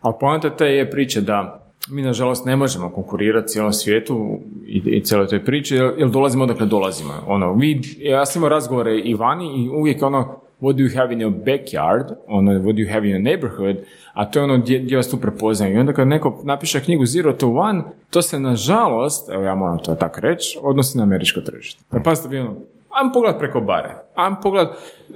Ali 0.00 0.14
poanta 0.20 0.56
te 0.56 0.66
je 0.66 0.90
priče 0.90 1.20
da 1.20 1.58
mi 1.88 2.02
nažalost 2.02 2.46
ne 2.46 2.56
možemo 2.56 2.90
konkurirati 2.90 3.48
cijelom 3.48 3.72
svijetu 3.72 4.38
i, 4.66 4.82
i 4.86 5.04
cijeloj 5.04 5.26
toj 5.26 5.44
priči 5.44 5.74
jer, 5.74 5.92
jer 5.98 6.08
dolazimo 6.10 6.44
odakle 6.44 6.66
dolazimo. 6.66 7.12
Ono, 7.26 7.52
vi, 7.52 7.80
ja 7.98 8.26
sam 8.26 8.40
imao 8.40 8.48
razgovore 8.48 8.98
i 8.98 9.14
vani 9.14 9.64
i 9.64 9.68
uvijek 9.68 10.02
ono 10.02 10.40
what 10.62 10.76
do 10.76 10.82
you 10.82 10.96
have 10.96 11.12
in 11.12 11.20
your 11.20 11.44
backyard, 11.44 12.06
ono 12.26 12.52
what 12.52 12.72
do 12.72 12.82
you 12.82 12.92
have 12.92 13.08
in 13.08 13.14
your 13.16 13.22
neighborhood, 13.22 13.76
a 14.12 14.24
to 14.30 14.38
je 14.38 14.44
ono 14.44 14.58
gdje, 14.58 14.78
gdje 14.78 14.96
vas 14.96 15.10
tu 15.10 15.20
prepoznaju. 15.20 15.74
I 15.74 15.78
onda 15.78 15.92
kad 15.92 16.08
neko 16.08 16.40
napiše 16.44 16.80
knjigu 16.80 17.06
Zero 17.06 17.32
to 17.32 17.48
One, 17.48 17.82
to 18.10 18.22
se 18.22 18.40
nažalost, 18.40 19.28
evo 19.30 19.42
ja 19.42 19.54
moram 19.54 19.78
to 19.78 19.94
tako 19.94 20.20
reći, 20.20 20.58
odnosi 20.62 20.98
na 20.98 21.04
američko 21.04 21.40
tržište. 21.40 21.84
Jer 21.92 22.02
pazite 22.02 22.28
vi 22.28 22.38
ono, 22.38 22.56
Ajmo 23.00 23.12
pogled 23.12 23.38
preko 23.38 23.60
bare. 23.60 23.96
Ajmo 24.14 24.36
pogled, 24.42 24.68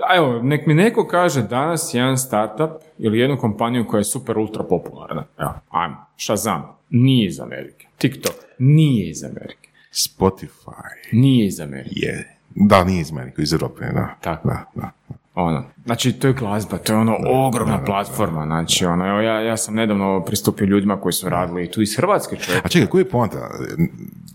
a 0.09 0.17
evo, 0.17 0.43
nek 0.43 0.67
mi 0.67 0.75
neko 0.75 1.07
kaže 1.07 1.43
danas 1.43 1.95
jedan 1.95 2.19
startup 2.19 2.71
ili 2.99 3.19
jednu 3.19 3.39
kompaniju 3.39 3.87
koja 3.87 3.99
je 3.99 4.05
super 4.05 4.39
ultra 4.39 4.63
popularna. 4.63 5.25
Evo, 5.39 5.53
ajmo, 5.71 5.97
Shazam, 6.17 6.63
nije 6.91 7.27
iz 7.27 7.41
Amerike. 7.41 7.87
TikTok, 7.99 8.35
nije 8.59 9.11
iz 9.11 9.25
Amerike. 9.25 9.69
Spotify 9.93 11.13
Nije 11.13 11.47
iz 11.47 11.61
Amerike. 11.61 11.95
je. 11.97 12.37
Da, 12.55 12.85
nije 12.85 13.01
iz 13.01 13.13
Amerike, 13.13 13.43
iz 13.43 13.53
Europe, 13.53 13.85
da. 13.95 14.15
Tako. 14.21 14.49
Da, 14.49 14.65
da. 14.75 14.91
Ono, 15.37 15.63
znači 15.85 16.13
to 16.13 16.27
je 16.27 16.33
glazba, 16.33 16.79
to 16.79 16.93
je 16.93 16.99
ono 16.99 17.17
ogromna 17.29 17.85
platforma, 17.85 18.45
znači 18.47 18.87
ono, 18.87 19.09
evo, 19.09 19.21
ja, 19.21 19.41
ja 19.41 19.57
sam 19.57 19.75
nedavno 19.75 20.23
pristupio 20.27 20.65
ljudima 20.65 21.01
koji 21.01 21.13
su 21.13 21.29
radili 21.29 21.71
tu 21.71 21.83
iz 21.83 21.97
Hrvatske 21.97 22.37
čovjek. 22.37 22.65
A 22.65 22.69
čekaj, 22.69 22.87
koji 22.87 23.01
je 23.01 23.09
poanta? 23.09 23.51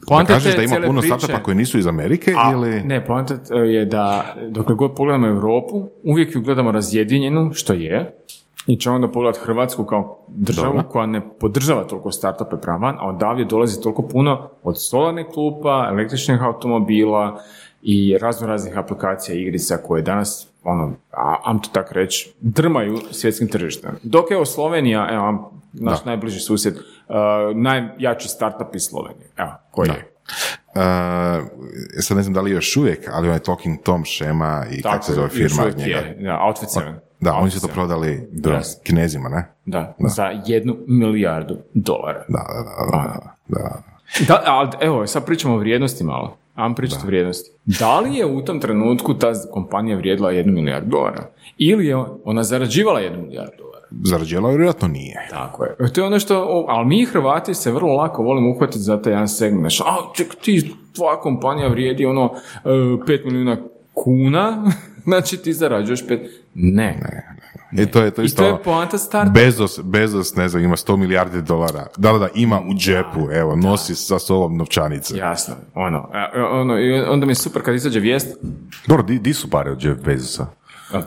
Poanta 0.07 0.33
da 0.33 0.39
kažeš 0.39 0.55
da 0.55 0.63
ima 0.63 0.87
puno 0.87 1.01
startupa 1.01 1.43
koji 1.43 1.57
nisu 1.57 1.79
iz 1.79 1.87
Amerike 1.87 2.33
A, 2.37 2.51
ili... 2.51 2.83
Ne, 2.83 3.05
poanta 3.05 3.55
je 3.55 3.85
da 3.85 4.35
dokle 4.49 4.75
god 4.75 4.95
pogledamo 4.95 5.27
Europu, 5.27 5.89
uvijek 6.03 6.35
ju 6.35 6.41
gledamo 6.41 6.71
razjedinjenu, 6.71 7.51
što 7.53 7.73
je, 7.73 8.17
i 8.67 8.75
ćemo 8.75 8.95
onda 8.95 9.07
pogledati 9.07 9.45
Hrvatsku 9.45 9.83
kao 9.83 10.25
državu 10.27 10.73
Dobro. 10.73 10.89
koja 10.89 11.05
ne 11.05 11.21
podržava 11.39 11.83
toliko 11.83 12.11
startupe 12.11 12.55
prema 12.61 12.77
van, 12.77 12.95
a 12.99 13.07
odavdje 13.07 13.45
dolazi 13.45 13.81
toliko 13.81 14.01
puno 14.01 14.49
od 14.63 14.75
solarnih 14.81 15.25
klupa, 15.33 15.87
električnih 15.91 16.41
automobila 16.41 17.41
i 17.81 18.17
razno 18.17 18.47
raznih 18.47 18.77
aplikacija 18.77 19.35
igrica 19.35 19.77
koje 19.77 20.01
danas, 20.01 20.47
ono, 20.63 20.93
a, 21.11 21.35
am 21.45 21.61
to 21.61 21.69
tak 21.73 21.91
reći, 21.91 22.33
drmaju 22.39 22.97
svjetskim 23.11 23.47
tržištem. 23.47 23.91
Dok 24.03 24.31
evo 24.31 24.45
Slovenija, 24.45 25.07
evo, 25.11 25.53
naš 25.73 26.05
najbliži 26.05 26.39
susjed, 26.39 26.73
uh, 26.75 27.55
najjači 27.55 28.27
startup 28.27 28.75
iz 28.75 28.83
Slovenije, 28.83 29.27
evo, 29.37 29.51
koji 29.71 29.87
je. 29.89 30.11
Uh, 30.75 31.47
sad 31.99 32.17
ne 32.17 32.23
znam 32.23 32.33
da 32.33 32.41
li 32.41 32.51
još 32.51 32.77
uvijek, 32.77 33.09
ali 33.13 33.27
onaj 33.27 33.39
Talking 33.39 33.79
Tom 33.83 34.05
šema 34.05 34.65
i 34.71 34.81
kako 34.81 35.05
se 35.05 35.13
zove 35.13 35.29
firma 35.29 35.63
od 35.63 35.77
njega. 35.77 35.95
je, 35.97 36.17
da, 36.21 36.39
Outfit 36.43 36.69
7. 36.69 36.93
Da, 37.19 37.33
oni 37.33 37.51
su 37.51 37.61
to 37.61 37.67
prodali 37.67 38.27
Da. 38.31 38.61
kinezima, 38.83 39.29
ne? 39.29 39.51
Da, 39.65 39.95
za 39.99 40.25
jednu 40.45 40.77
milijardu 40.87 41.57
dolara. 41.73 42.25
Da, 42.27 42.45
da, 42.47 42.63
da. 42.91 43.07
da, 43.47 43.59
da. 43.59 43.81
Da, 44.27 44.43
ali 44.45 44.69
evo, 44.81 45.07
sad 45.07 45.25
pričamo 45.25 45.53
o 45.53 45.57
vrijednosti 45.57 46.03
malo. 46.03 46.37
O 47.03 47.07
vrijednosti. 47.07 47.51
Da 47.65 47.99
li 47.99 48.15
je 48.15 48.25
u 48.25 48.41
tom 48.41 48.59
trenutku 48.59 49.13
ta 49.13 49.33
kompanija 49.51 49.97
vrijedila 49.97 50.31
jednu 50.31 50.53
milijardu 50.53 50.89
dolara? 50.89 51.27
Ili 51.57 51.85
je 51.85 51.95
ona 52.25 52.43
zarađivala 52.43 52.99
jednu 52.99 53.21
milijardu 53.21 53.57
dolara? 53.57 53.85
Zarađela 54.03 54.49
vjerojatno 54.49 54.87
nije. 54.87 55.27
Tako 55.29 55.63
je. 55.63 55.75
To 55.93 56.01
je 56.01 56.07
ono 56.07 56.19
što, 56.19 56.65
ali 56.67 56.87
mi 56.87 57.05
Hrvati 57.05 57.53
se 57.53 57.71
vrlo 57.71 57.93
lako 57.93 58.23
volimo 58.23 58.49
uhvatiti 58.49 58.79
za 58.79 59.01
taj 59.01 59.13
jedan 59.13 59.27
segment. 59.27 59.73
A 59.85 60.13
ček, 60.15 60.35
ti, 60.35 60.71
tvoja 60.95 61.19
kompanija 61.19 61.67
vrijedi 61.67 62.05
ono 62.05 62.33
e, 62.65 62.69
5 62.69 63.25
milijuna 63.25 63.57
kuna, 63.93 64.71
znači 65.07 65.37
ti 65.37 65.53
zarađuješ 65.53 66.07
pet... 66.07 66.21
Ne. 66.53 66.99
I 67.71 67.85
to 67.85 68.01
je 68.01 68.11
to 68.11 68.21
I 68.21 68.25
isto. 68.25 68.41
to 68.41 68.45
je 68.45 68.53
ono, 68.53 68.63
poanta 68.63 68.97
starta. 68.97 69.31
Bezos, 69.31 69.79
Bezos, 69.83 70.35
ne 70.35 70.49
znam, 70.49 70.63
ima 70.63 70.75
100 70.75 70.95
milijardi 70.97 71.41
dolara. 71.41 71.87
Da, 71.97 72.11
da, 72.11 72.17
da, 72.17 72.27
ima 72.35 72.61
u 72.69 72.73
džepu, 72.73 73.31
evo, 73.31 73.55
nosi 73.55 73.95
sa 73.95 74.19
sobom 74.19 74.57
novčanice. 74.57 75.17
Jasno, 75.17 75.55
ono, 75.75 76.09
ono, 76.51 76.79
i 76.79 76.93
onda 76.93 77.25
mi 77.25 77.31
je 77.31 77.35
super 77.35 77.61
kad 77.61 77.75
izađe 77.75 77.99
vijest, 77.99 78.37
Dobro, 78.87 79.03
di, 79.03 79.19
di 79.19 79.33
su 79.33 79.49
pare 79.49 79.71
od 79.71 79.83
Jeff 79.83 80.01
Bezosa? 80.05 80.45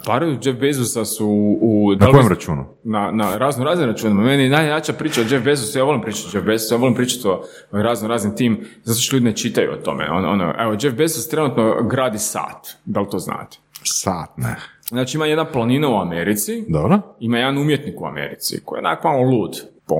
pare 0.06 0.26
od 0.26 0.46
Jeff 0.46 0.60
Bezosa 0.60 1.04
su 1.04 1.26
u... 1.60 1.90
Na 1.92 1.96
da 1.96 2.06
li 2.06 2.12
kojem 2.12 2.28
računu? 2.28 2.64
Na, 2.84 3.10
na 3.10 3.36
razno 3.36 3.64
raznim 3.64 3.88
računima. 3.88 4.22
Meni 4.22 4.42
je 4.42 4.48
najjača 4.48 4.92
priča 4.92 5.20
o 5.20 5.24
Jeff 5.30 5.44
Bezosu, 5.44 5.78
ja 5.78 5.84
volim 5.84 6.00
pričati 6.02 6.26
o 6.26 6.38
Jeff 6.38 6.46
Bezosu, 6.46 6.74
ja 6.74 6.78
volim 6.78 6.94
pričati 6.94 7.28
o 7.28 7.44
razno 7.72 8.08
raznim 8.08 8.36
tim, 8.36 8.64
zato 8.82 9.00
što 9.00 9.16
ljudi 9.16 9.24
ne 9.24 9.36
čitaju 9.36 9.72
o 9.72 9.76
tome. 9.76 10.10
Ono, 10.10 10.28
ono, 10.28 10.54
evo, 10.58 10.76
Jeff 10.80 10.96
Bezos 10.96 11.28
trenutno 11.28 11.82
gradi 11.90 12.18
sat, 12.18 12.68
da 12.84 13.00
li 13.00 13.06
to 13.10 13.18
znate? 13.18 13.58
Sat, 13.84 14.36
ne. 14.36 14.56
Znači 14.88 15.16
ima 15.16 15.26
jedna 15.26 15.44
planina 15.44 15.88
u 15.88 16.00
Americi, 16.00 16.64
Dobro? 16.68 17.00
ima 17.20 17.38
jedan 17.38 17.58
umjetnik 17.58 18.00
u 18.00 18.06
Americi 18.06 18.60
koji 18.64 18.78
je 18.78 18.86
onak 18.86 19.04
malo 19.04 19.22
lud 19.22 19.62
po 19.86 19.94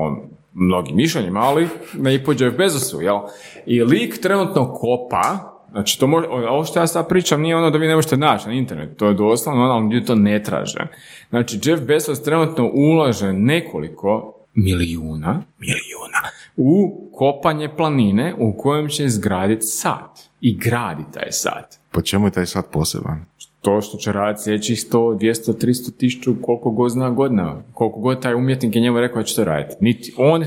mnogim 0.54 0.96
mišljenjima, 0.96 1.40
ali 1.40 1.68
ne 1.94 2.14
i 2.14 2.24
po 2.24 2.32
Jeff 2.32 2.56
Bezosu, 2.56 3.00
jel? 3.00 3.18
I 3.66 3.82
lik 3.82 4.20
trenutno 4.22 4.72
kopa, 4.72 5.54
znači 5.70 6.00
to 6.00 6.06
može, 6.06 6.28
ovo 6.28 6.64
što 6.64 6.80
ja 6.80 6.86
sad 6.86 7.08
pričam 7.08 7.40
nije 7.40 7.56
ono 7.56 7.70
da 7.70 7.78
vi 7.78 7.86
ne 7.88 7.94
možete 7.94 8.16
naći 8.16 8.48
na 8.48 8.54
internetu, 8.54 8.94
to 8.94 9.06
je 9.06 9.14
doslovno 9.14 9.64
ono, 9.64 9.72
ali 9.72 9.94
ljudi 9.94 10.06
to 10.06 10.14
ne 10.14 10.42
traže. 10.42 10.86
Znači 11.30 11.60
Jeff 11.64 11.82
Bezos 11.82 12.22
trenutno 12.22 12.70
ulaže 12.74 13.32
nekoliko 13.32 14.34
milijuna, 14.54 15.42
milijuna, 15.58 16.18
u 16.56 17.00
kopanje 17.14 17.68
planine 17.76 18.34
u 18.38 18.58
kojem 18.58 18.88
će 18.88 19.04
izgraditi 19.04 19.66
sat. 19.66 20.34
I 20.40 20.58
gradi 20.58 21.02
taj 21.12 21.32
sat 21.32 21.80
Po 21.90 22.02
čemu 22.02 22.26
je 22.26 22.30
taj 22.30 22.46
sat 22.46 22.64
poseban? 22.72 23.24
To 23.64 23.80
što 23.80 23.98
će 23.98 24.12
raditi 24.12 24.42
sljedećih 24.42 24.78
100, 24.78 25.18
200, 25.18 25.66
300 25.66 25.96
tisuću, 25.96 26.34
koliko 26.42 26.70
god 26.70 26.90
zna 26.90 27.10
godina, 27.10 27.62
koliko 27.72 28.00
god 28.00 28.22
taj 28.22 28.34
umjetnik 28.34 28.76
je 28.76 28.82
njemu 28.82 29.00
rekao 29.00 29.22
da 29.22 29.26
će 29.26 29.36
to 29.36 29.44
raditi. 29.44 29.76
Niti 29.80 30.14
on, 30.16 30.44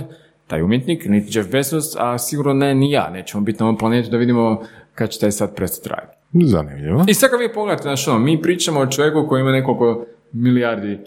taj 0.48 0.62
umjetnik, 0.62 1.06
niti 1.06 1.38
Jeff 1.38 1.52
Bezos, 1.52 1.96
a 2.00 2.18
sigurno 2.18 2.54
ne 2.54 2.76
ni 2.76 2.92
ja, 2.92 3.10
nećemo 3.10 3.44
biti 3.44 3.60
na 3.60 3.66
ovom 3.66 3.78
planetu 3.78 4.10
da 4.10 4.18
vidimo 4.18 4.62
kad 4.96 5.10
će 5.10 5.20
taj 5.20 5.32
sad 5.32 5.56
prestati 5.56 5.90
raditi. 5.90 6.18
Zanimljivo. 6.34 7.06
I 7.08 7.14
sad 7.14 7.30
kad 7.30 7.40
vi 7.40 7.54
pogledate, 7.54 7.84
znaš 7.84 8.08
ono, 8.08 8.20
mi 8.20 8.42
pričamo 8.42 8.80
o 8.80 8.88
čovjeku 8.88 9.26
koji 9.30 9.42
ima 9.42 9.52
nekoliko 9.52 10.06
milijardi 10.32 11.00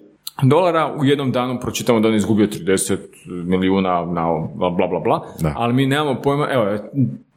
dolara, 0.43 0.95
u 0.99 1.05
jednom 1.05 1.33
danu 1.33 1.61
pročitamo 1.61 2.01
da 2.01 2.09
on 2.09 2.15
izgubio 2.15 2.47
30 2.47 2.97
milijuna 3.27 4.05
na 4.05 4.49
bla 4.55 4.87
bla 4.87 5.01
bla. 5.01 5.27
Da. 5.41 5.53
ali 5.57 5.75
mi 5.75 5.87
nemamo 5.87 6.21
pojma, 6.23 6.49
evo, 6.51 6.65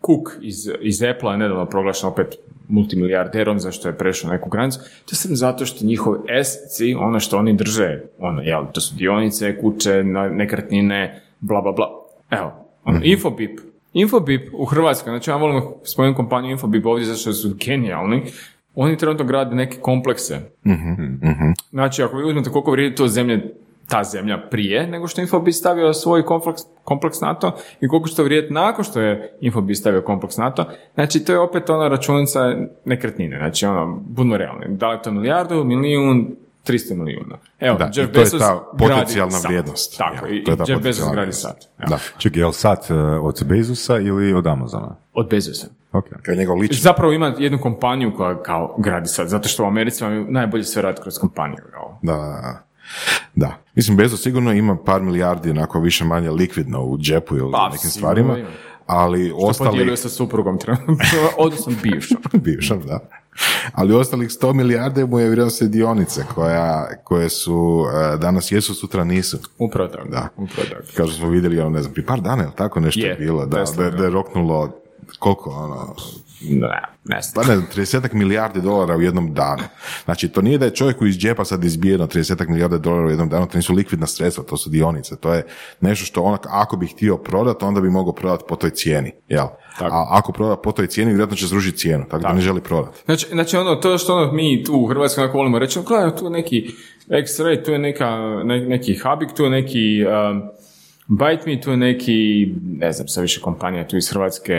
Cook 0.06 0.30
iz, 0.42 0.70
iz 0.82 1.04
Apple 1.04 1.32
je 1.32 1.38
nedavno 1.38 1.66
proglašen 1.66 2.10
opet 2.10 2.36
multimilijarderom 2.68 3.60
zašto 3.60 3.88
je 3.88 3.98
prešao 3.98 4.32
neku 4.32 4.50
granicu, 4.50 4.80
to 4.80 5.12
je 5.12 5.16
samo 5.16 5.36
zato 5.36 5.66
što 5.66 5.86
njihovi 5.86 6.20
esci, 6.40 6.96
ono 7.00 7.20
što 7.20 7.38
oni 7.38 7.54
drže, 7.54 8.02
ono, 8.20 8.42
jel, 8.42 8.66
to 8.74 8.82
su 8.82 8.96
dionice, 8.96 9.62
kuće, 9.62 10.04
nekretnine, 10.32 11.22
bla, 11.40 11.62
bla, 11.62 11.72
bla. 11.72 11.88
Evo, 12.30 12.52
ono, 12.84 13.00
Infobip. 13.04 13.60
Infobip 13.94 14.50
u 14.54 14.66
Hrvatskoj, 14.66 15.12
znači 15.12 15.30
ja 15.30 15.36
volim 15.36 15.62
spomenuti 15.84 16.18
kompaniju 16.18 16.52
Infobip 16.52 16.86
ovdje 16.86 17.06
zato 17.06 17.20
što 17.20 17.34
su 17.34 17.56
genijalni, 17.66 18.24
oni 18.76 18.98
trenutno 18.98 19.26
grade 19.26 19.56
neke 19.56 19.78
komplekse. 19.82 20.40
Znači, 21.70 22.04
ako 22.04 22.18
vi 22.18 22.24
uzmete 22.24 22.50
koliko 22.50 22.72
vrijedi 22.72 22.96
to 22.96 23.08
zemlje, 23.08 23.54
ta 23.88 24.04
zemlja 24.04 24.38
prije 24.52 24.88
nego 24.88 25.08
što 25.08 25.22
je 25.22 25.24
Infobip 25.24 25.54
stavio 25.54 25.94
svoj 25.94 26.26
kompleks, 26.26 26.62
kompleks 26.84 27.22
NATO 27.22 27.56
i 27.82 27.88
koliko 27.88 28.10
će 28.10 28.16
to 28.16 28.24
vrijediti 28.24 28.54
nakon 28.54 28.86
što 28.86 29.02
je 29.02 29.38
Infobip 29.42 29.76
stavio 29.76 30.02
kompleks 30.02 30.38
NATO, 30.38 30.66
znači 30.94 31.26
to 31.26 31.32
je 31.32 31.40
opet 31.40 31.70
ona 31.70 31.88
računica 31.88 32.40
nekretnine, 32.86 33.38
znači 33.38 33.66
ono, 33.66 34.02
budimo 34.08 34.38
realni, 34.38 34.66
da 34.70 34.90
li 34.90 34.98
je 34.98 35.02
to 35.02 35.12
milijardu, 35.12 35.64
milijun, 35.64 36.36
300 36.68 36.96
milijuna. 36.96 37.38
Evo, 37.60 37.78
Da, 37.78 37.86
Jeff 37.86 37.96
to 37.96 38.02
je 38.02 38.08
Bezos 38.08 38.42
ta 38.42 38.64
potencijalna 38.78 39.38
vrijednost. 39.44 39.98
Tako, 39.98 40.26
Ja, 40.26 40.32
i, 40.36 40.44
to 40.44 40.52
je 40.52 40.58
Jeff 40.68 40.84
Bezos 40.84 41.12
gradi 41.12 41.34
sat. 41.34 41.66
Evo. 41.80 41.90
Da. 41.90 42.00
Čekaj, 42.18 42.42
je 42.42 42.46
li 42.46 42.54
sad 42.54 42.88
e, 42.90 42.94
od 42.96 43.44
Bezusa 43.46 43.98
ili 43.98 44.34
od 44.34 44.48
Amazona? 44.48 44.96
Od 45.14 45.30
Bezosa. 45.30 45.68
Ok. 45.94 46.06
Kao 46.22 46.36
njegov 46.36 46.58
lični. 46.58 46.78
Zapravo 46.78 47.14
ima 47.14 47.36
jednu 47.40 47.60
kompaniju 47.62 48.14
koja 48.18 48.44
kao 48.44 48.76
gradi 48.80 49.08
sad, 49.08 49.28
zato 49.28 49.50
što 49.50 49.64
u 49.64 49.68
Americi 49.68 50.04
vam 50.04 50.14
je 50.14 50.26
najbolje 50.32 50.64
sve 50.64 50.82
raditi 50.82 51.02
kroz 51.02 51.18
kompaniju. 51.20 51.64
Jel? 51.74 52.16
Da, 52.16 52.42
da. 53.36 53.58
Mislim, 53.76 53.98
Bezos 53.98 54.24
sigurno 54.24 54.54
ima 54.54 54.78
par 54.86 55.02
milijardi 55.02 55.50
onako 55.50 55.80
više 55.80 56.06
manje 56.06 56.30
likvidno 56.32 56.84
u 56.84 56.98
džepu 56.98 57.38
ili 57.38 57.52
Pa, 57.52 57.66
nekim 57.70 57.90
sigurno 57.90 57.92
stvarima, 58.00 58.38
ima. 58.38 58.50
ali 58.88 59.34
ostali... 59.36 59.70
Podijelio 59.70 59.96
sa 59.96 60.10
suprugom 60.10 60.58
trenutno, 60.58 60.96
odnosno 61.38 61.74
bivšom. 61.84 62.18
bivšom, 62.46 62.82
da. 62.88 63.00
Ali 63.74 63.94
ostalih 63.96 64.30
100 64.30 64.54
milijarde 64.54 65.06
mu 65.06 65.20
je 65.20 65.28
vjerojatno 65.28 65.50
se 65.50 65.68
dionice 65.68 66.24
koja, 66.36 66.88
koje 67.04 67.30
su 67.30 67.86
e, 68.14 68.18
danas 68.18 68.52
jesu, 68.52 68.74
sutra 68.74 69.04
nisu. 69.04 69.38
Upravo 69.60 69.90
tako. 69.90 70.08
Da. 70.08 70.30
Upravo 70.38 70.68
tako. 70.70 70.84
Kao 70.98 71.08
što 71.08 71.18
smo 71.18 71.30
vidjeli, 71.30 71.60
ono, 71.60 71.70
ne 71.70 71.82
znam, 71.82 71.94
par 72.08 72.22
dana, 72.22 72.42
je 72.42 72.48
li 72.48 72.56
tako 72.56 72.80
nešto 72.80 73.00
je, 73.00 73.08
Je, 73.08 73.16
bilo, 73.16 73.46
da, 73.46 73.58
Tesla, 73.58 73.84
da, 73.84 73.90
da. 73.90 73.98
da 73.98 74.04
je 74.04 74.10
roknulo 74.10 74.83
koliko, 75.20 75.50
ono, 75.50 75.96
Ne, 76.42 76.68
ne 77.06 77.22
znam. 77.22 77.34
pa 77.36 77.50
ne 77.50 77.56
znam, 77.56 77.68
30 77.76 78.14
milijardi 78.14 78.62
dolara 78.62 78.96
u 78.96 79.02
jednom 79.02 79.34
danu. 79.34 79.64
Znači, 80.06 80.30
to 80.30 80.42
nije 80.42 80.58
da 80.58 80.66
je 80.66 80.76
čovjeku 80.76 81.06
iz 81.06 81.18
džepa 81.18 81.46
sad 81.46 81.64
izbijeno 81.64 82.08
30 82.08 82.50
milijardi 82.50 82.80
dolara 82.80 83.06
u 83.06 83.10
jednom 83.10 83.30
danu, 83.30 83.48
to 83.48 83.58
nisu 83.58 83.74
likvidna 83.74 84.08
sredstva, 84.08 84.44
to 84.44 84.58
su 84.58 84.70
dionice. 84.70 85.16
To 85.16 85.34
je 85.34 85.46
nešto 85.82 86.06
što 86.06 86.22
on, 86.22 86.38
ako 86.44 86.78
bi 86.78 86.88
htio 86.88 87.18
prodati, 87.18 87.66
onda 87.66 87.82
bi 87.82 87.90
mogao 87.90 88.14
prodati 88.14 88.44
po 88.50 88.56
toj 88.56 88.70
cijeni, 88.70 89.12
jel? 89.28 89.48
Tako. 89.80 89.96
A 89.96 90.08
ako 90.10 90.32
proda 90.32 90.56
po 90.56 90.72
toj 90.72 90.88
cijeni, 90.88 91.12
vjerojatno 91.12 91.36
će 91.38 91.48
srušiti 91.48 91.78
cijenu, 91.78 92.04
tako, 92.04 92.24
da 92.24 92.34
ne 92.34 92.42
želi 92.42 92.62
prodati. 92.62 93.00
Znači, 93.06 93.28
znači 93.32 93.58
ono, 93.58 93.76
to 93.76 93.98
što 93.98 94.16
ono 94.16 94.32
mi 94.32 94.64
tu 94.64 94.74
u 94.74 94.88
Hrvatskoj 94.88 95.24
onako 95.24 95.38
volimo 95.38 95.60
reći, 95.60 95.80
ono, 95.80 95.88
gledaj, 95.88 96.16
tu 96.16 96.24
je 96.26 96.30
neki 96.32 96.72
X-Ray, 97.08 97.66
tu 97.66 97.72
je 97.72 97.80
neka, 97.80 98.10
ne- 98.44 98.66
neki 98.66 98.96
Habik, 99.04 99.30
tu 99.36 99.44
je 99.44 99.50
neki 99.50 100.06
um, 100.06 100.42
Bite 101.08 101.44
Me, 101.46 101.62
tu 101.62 101.72
je 101.72 101.78
neki, 101.78 102.48
ne 102.78 102.92
znam, 102.92 103.08
sa 103.08 103.22
više 103.22 103.42
kompanija 103.42 103.88
tu 103.88 103.98
iz 103.98 104.10
Hrvatske, 104.10 104.54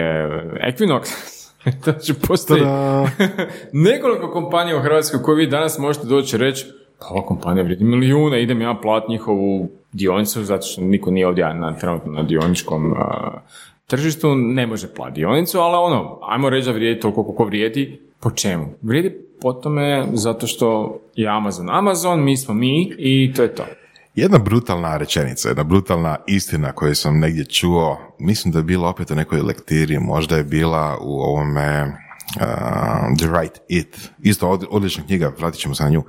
Equinox. 0.61 1.09
znači, 1.85 2.14
postoji 2.28 2.61
Tada! 2.61 3.09
nekoliko 3.72 4.30
kompanija 4.30 4.76
u 4.76 4.80
Hrvatskoj 4.80 5.22
koje 5.22 5.37
vi 5.37 5.46
danas 5.46 5.78
možete 5.78 6.07
doći 6.07 6.37
reći, 6.37 6.66
pa 7.00 7.07
ova 7.11 7.26
kompanija 7.26 7.64
vrijedi 7.64 7.85
milijune, 7.85 8.42
idem 8.42 8.61
ja 8.61 8.78
platiti 8.83 9.12
njihovu 9.12 9.68
dionicu, 9.92 10.44
zato 10.44 10.66
što 10.66 10.80
niko 10.80 11.11
nije 11.11 11.26
ovdje 11.26 11.54
na, 11.54 11.76
trenutno 11.78 12.12
na 12.12 12.22
dioničkom 12.22 12.92
a, 12.92 13.30
tržištu, 13.87 14.35
ne 14.35 14.66
može 14.66 14.94
platiti 14.94 15.20
dionicu, 15.20 15.59
ali 15.59 15.76
ono, 15.76 16.18
ajmo 16.22 16.50
reći 16.50 16.66
da 16.66 16.72
vrijedi 16.72 17.00
toliko 17.00 17.24
koliko 17.24 17.44
vrijedi, 17.44 18.00
po 18.20 18.30
čemu? 18.30 18.64
Vrijedi 18.83 19.16
po 19.40 19.52
tome 19.52 20.07
zato 20.12 20.46
što 20.46 20.98
je 21.14 21.28
Amazon 21.28 21.70
Amazon, 21.70 22.24
mi 22.24 22.37
smo 22.37 22.54
mi 22.54 22.94
i 22.98 23.33
to 23.37 23.42
je 23.42 23.54
to. 23.54 23.64
Jedna 24.14 24.38
brutalna 24.38 24.96
rečenica, 24.96 25.48
jedna 25.48 25.64
brutalna 25.64 26.16
istina 26.27 26.72
koju 26.72 26.94
sam 26.94 27.18
negdje 27.18 27.44
čuo, 27.44 28.16
mislim 28.18 28.53
da 28.53 28.59
je 28.59 28.62
bila 28.62 28.88
opet 28.88 29.11
u 29.11 29.14
nekoj 29.14 29.40
lektiri, 29.40 29.98
možda 29.98 30.37
je 30.37 30.44
bila 30.44 30.98
u 31.00 31.20
ovome 31.20 31.83
uh, 31.85 33.16
The 33.18 33.27
Right 33.40 33.61
It, 33.68 34.11
isto 34.22 34.48
od, 34.48 34.64
odlična 34.70 35.05
knjiga, 35.07 35.33
vratit 35.38 35.61
ćemo 35.61 35.74
se 35.74 35.83
na 35.83 35.90
nju. 35.90 36.05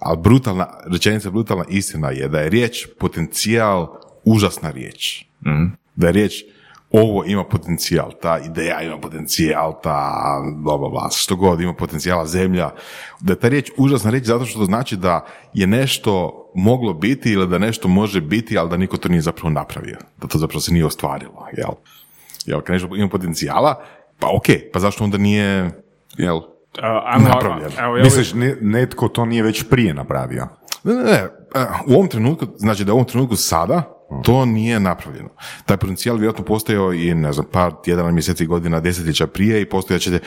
Ali 0.00 0.18
brutalna 0.22 0.66
rečenica, 0.92 1.30
brutalna 1.30 1.64
istina 1.68 2.10
je 2.10 2.28
da 2.28 2.40
je 2.40 2.50
riječ 2.50 2.86
potencijal 2.98 3.96
užasna 4.24 4.70
riječ. 4.70 5.24
Da 5.94 6.06
je 6.06 6.12
riječ 6.12 6.32
ovo 7.02 7.24
ima 7.24 7.44
potencijal, 7.44 8.12
ta 8.22 8.38
ideja 8.38 8.82
ima 8.82 8.98
potencijal, 8.98 9.80
ta 9.82 10.12
bla 10.56 10.78
bla 10.78 10.88
bla, 10.88 11.08
što 11.16 11.36
god 11.36 11.60
ima 11.60 11.74
potencijala 11.74 12.26
zemlja, 12.26 12.70
da 13.20 13.32
je 13.32 13.40
ta 13.40 13.48
riječ 13.48 13.70
užasna 13.76 14.10
riječ 14.10 14.24
zato 14.24 14.44
što 14.44 14.58
to 14.58 14.64
znači 14.64 14.96
da 14.96 15.26
je 15.54 15.66
nešto 15.66 16.32
moglo 16.54 16.92
biti 16.92 17.32
ili 17.32 17.48
da 17.48 17.58
nešto 17.58 17.88
može 17.88 18.20
biti, 18.20 18.58
ali 18.58 18.70
da 18.70 18.76
niko 18.76 18.96
to 18.96 19.08
nije 19.08 19.20
zapravo 19.20 19.50
napravio, 19.50 19.98
da 20.16 20.26
to 20.26 20.38
zapravo 20.38 20.60
se 20.60 20.72
nije 20.72 20.86
ostvarilo, 20.86 21.46
jel? 21.56 21.70
Jel, 22.46 22.60
kad 22.60 22.72
nešto 22.72 22.96
ima 22.96 23.08
potencijala, 23.08 23.82
pa 24.18 24.26
ok, 24.36 24.46
pa 24.72 24.78
zašto 24.80 25.04
onda 25.04 25.18
nije, 25.18 25.70
jel, 26.18 26.40
Napravljeno. 27.18 27.70
Misliš, 28.04 28.34
ne- 28.34 28.56
netko 28.60 29.08
to 29.08 29.24
nije 29.24 29.42
već 29.42 29.64
prije 29.70 29.94
napravio? 29.94 30.48
Ne, 30.84 30.94
ne, 30.94 31.02
ne. 31.02 31.12
e, 31.12 31.30
U 31.86 31.94
ovom 31.94 32.08
trenutku, 32.08 32.46
znači 32.56 32.84
da 32.84 32.92
u 32.92 32.96
ovom 32.96 33.06
trenutku 33.06 33.36
sada, 33.36 33.95
to 34.24 34.44
nije 34.44 34.80
napravljeno. 34.80 35.28
Taj 35.66 35.76
potencijal 35.76 36.16
vjerojatno 36.16 36.44
postojao 36.44 36.92
i, 36.92 37.14
ne 37.14 37.32
znam, 37.32 37.46
par 37.52 37.72
tjedana, 37.84 38.10
mjeseci, 38.10 38.46
godina, 38.46 38.80
desetljeća 38.80 39.26
prije 39.26 39.60
i 39.60 39.68
postojat 39.68 40.02
će 40.02 40.18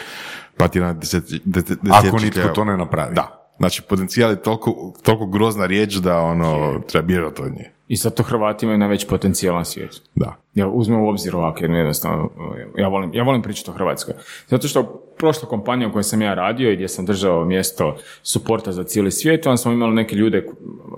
par 0.58 0.70
tjedana, 0.70 0.94
deset- 0.94 1.42
deset- 1.46 1.78
Ako 1.92 2.08
desetljeća- 2.08 2.26
nitko 2.26 2.54
to 2.56 2.64
ne 2.66 2.78
napravi. 2.78 3.16
Da. 3.16 3.36
Znači, 3.58 3.82
potencijal 3.82 4.32
je 4.32 4.42
toliko, 4.42 4.94
toliko 5.04 5.26
grozna 5.26 5.66
riječ 5.66 5.94
da 5.96 6.20
ono, 6.20 6.80
treba 6.88 7.28
od 7.28 7.52
nje. 7.54 7.72
I 7.88 7.96
zato 7.96 8.24
Hrvati 8.24 8.66
imaju 8.66 8.78
najveći 8.80 9.08
potencijal 9.08 9.56
na 9.56 9.66
svijetu. 9.66 10.02
Da. 10.16 10.36
Ja 10.54 10.68
uzmem 10.68 11.00
u 11.00 11.10
obzir 11.10 11.36
ovako 11.36 11.64
jednu 11.64 11.78
jednostavno, 11.78 12.30
ja 12.78 12.88
volim, 12.88 13.14
ja 13.14 13.24
volim 13.24 13.42
pričati 13.42 13.70
o 13.70 13.74
Hrvatskoj. 13.74 14.14
Zato 14.48 14.68
što 14.68 14.84
prošla 15.18 15.50
kompanija 15.50 15.88
u 15.88 15.92
kojoj 15.92 16.04
sam 16.04 16.22
ja 16.22 16.34
radio 16.34 16.72
i 16.72 16.76
gdje 16.76 16.88
sam 16.88 17.06
držao 17.06 17.46
mjesto 17.46 17.98
suporta 18.24 18.72
za 18.72 18.84
cijeli 18.84 19.12
svijet, 19.12 19.46
onda 19.46 19.58
smo 19.58 19.72
imali 19.72 19.94
neke 19.96 20.16
ljude, 20.16 20.48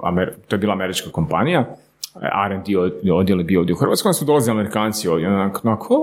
Amer- 0.03 0.31
to 0.47 0.55
je 0.55 0.59
bila 0.59 0.73
američka 0.73 1.09
kompanija, 1.09 1.75
R&D 2.15 2.77
od- 2.77 2.93
odjel 3.13 3.37
je 3.37 3.43
bio 3.43 3.59
ovdje 3.59 3.73
u 3.73 3.77
Hrvatskoj, 3.77 4.09
onda 4.09 4.13
su 4.13 4.25
dolazili 4.25 4.51
Amerikanci 4.51 5.07
ovdje, 5.07 5.27
onako, 5.27 5.95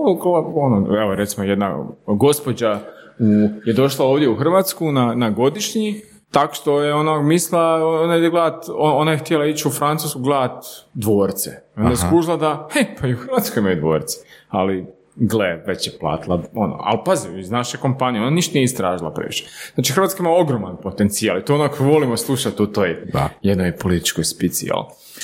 ono, 0.55 1.01
evo 1.03 1.15
recimo 1.15 1.45
jedna 1.47 1.85
gospođa 2.07 2.81
u, 3.19 3.25
je 3.67 3.73
došla 3.73 4.07
ovdje 4.07 4.29
u 4.29 4.35
Hrvatsku 4.37 4.93
na, 4.93 5.15
na 5.15 5.31
godišnji, 5.31 6.01
tako 6.31 6.55
što 6.55 6.83
je 6.83 6.95
ona 6.95 7.23
mislila, 7.23 7.63
ona 8.03 8.15
je, 8.15 8.31
gledat, 8.31 8.65
ona 8.79 9.13
je 9.13 9.19
htjela 9.19 9.47
ići 9.47 9.69
u 9.69 9.71
Francusku 9.71 10.21
gledat 10.21 10.65
dvorce. 10.95 11.51
Onda 11.77 11.91
je 11.91 11.97
skužila 11.97 12.37
da, 12.37 12.69
he, 12.73 12.85
pa 13.01 13.07
i 13.07 13.15
u 13.15 13.19
Hrvatskoj 13.19 13.61
imaju 13.61 13.77
dvorce. 13.77 14.17
Ali, 14.49 14.87
gle, 15.21 15.63
već 15.67 15.87
je 15.87 15.93
platila, 16.01 16.43
ono, 16.55 16.77
ali 16.81 16.99
pazi, 17.05 17.29
iz 17.39 17.51
naše 17.51 17.79
kompanije, 17.79 18.23
ona 18.23 18.31
ništa 18.31 18.53
nije 18.55 18.65
istražila 18.65 19.13
previše. 19.15 19.47
Znači, 19.75 19.93
Hrvatska 19.93 20.23
ima 20.23 20.31
ogroman 20.31 20.77
potencijal 20.83 21.39
i 21.39 21.45
to 21.45 21.55
onako 21.55 21.85
volimo 21.85 22.17
slušati 22.17 22.63
u 22.63 22.67
toj 22.67 22.97
Da. 23.13 23.29
jednoj 23.43 23.77
političkoj 23.77 24.25
spici, 24.25 24.67
jel? 24.67 24.83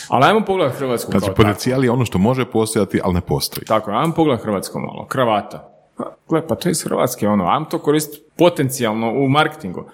Ali 0.08 0.24
ajmo 0.24 0.44
pogledati 0.44 0.78
Hrvatsku 0.78 1.10
Znači, 1.10 1.26
kao 1.26 1.34
potencijal 1.34 1.84
je 1.84 1.90
ono 1.90 2.04
što 2.04 2.18
može 2.18 2.50
postojati, 2.50 3.00
ali 3.04 3.14
ne 3.14 3.20
postoji. 3.20 3.64
Tako, 3.64 3.90
ajmo 3.90 4.14
pogledati 4.14 4.44
Hrvatsko 4.44 4.78
malo. 4.78 5.06
Kravata. 5.06 5.73
Pa, 5.96 6.16
gle, 6.28 6.46
pa 6.48 6.54
to 6.54 6.68
je 6.68 6.70
iz 6.70 6.84
Hrvatske, 6.84 7.28
ono, 7.28 7.46
ajmo 7.46 7.64
to 7.64 7.78
koristiti 7.78 8.24
potencijalno 8.38 9.10
u 9.10 9.28
marketingu. 9.28 9.84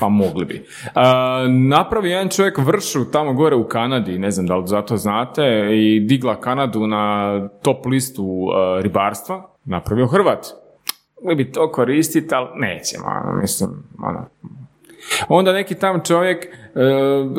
Pa 0.00 0.08
mogli 0.08 0.44
bi. 0.44 0.66
A, 0.94 1.46
napravi 1.48 2.10
jedan 2.10 2.28
čovjek 2.28 2.58
vršu 2.58 3.10
tamo 3.10 3.32
gore 3.32 3.56
u 3.56 3.68
Kanadi, 3.68 4.18
ne 4.18 4.30
znam 4.30 4.46
da 4.46 4.56
li 4.56 4.66
zato 4.66 4.96
znate, 4.96 5.68
i 5.72 6.00
digla 6.00 6.40
Kanadu 6.40 6.86
na 6.86 7.48
top 7.62 7.86
listu 7.86 8.48
a, 8.54 8.80
ribarstva, 8.82 9.48
napravio 9.64 10.06
Hrvat. 10.06 10.46
Mogli 11.22 11.44
bi 11.44 11.52
to 11.52 11.72
koristiti, 11.72 12.34
ali 12.34 12.48
nećemo, 12.54 13.04
ono, 13.06 13.40
mislim, 13.40 13.70
ono. 14.02 14.26
Onda 15.28 15.52
neki 15.52 15.74
tam 15.74 16.00
čovjek 16.04 16.44
e, 16.44 16.48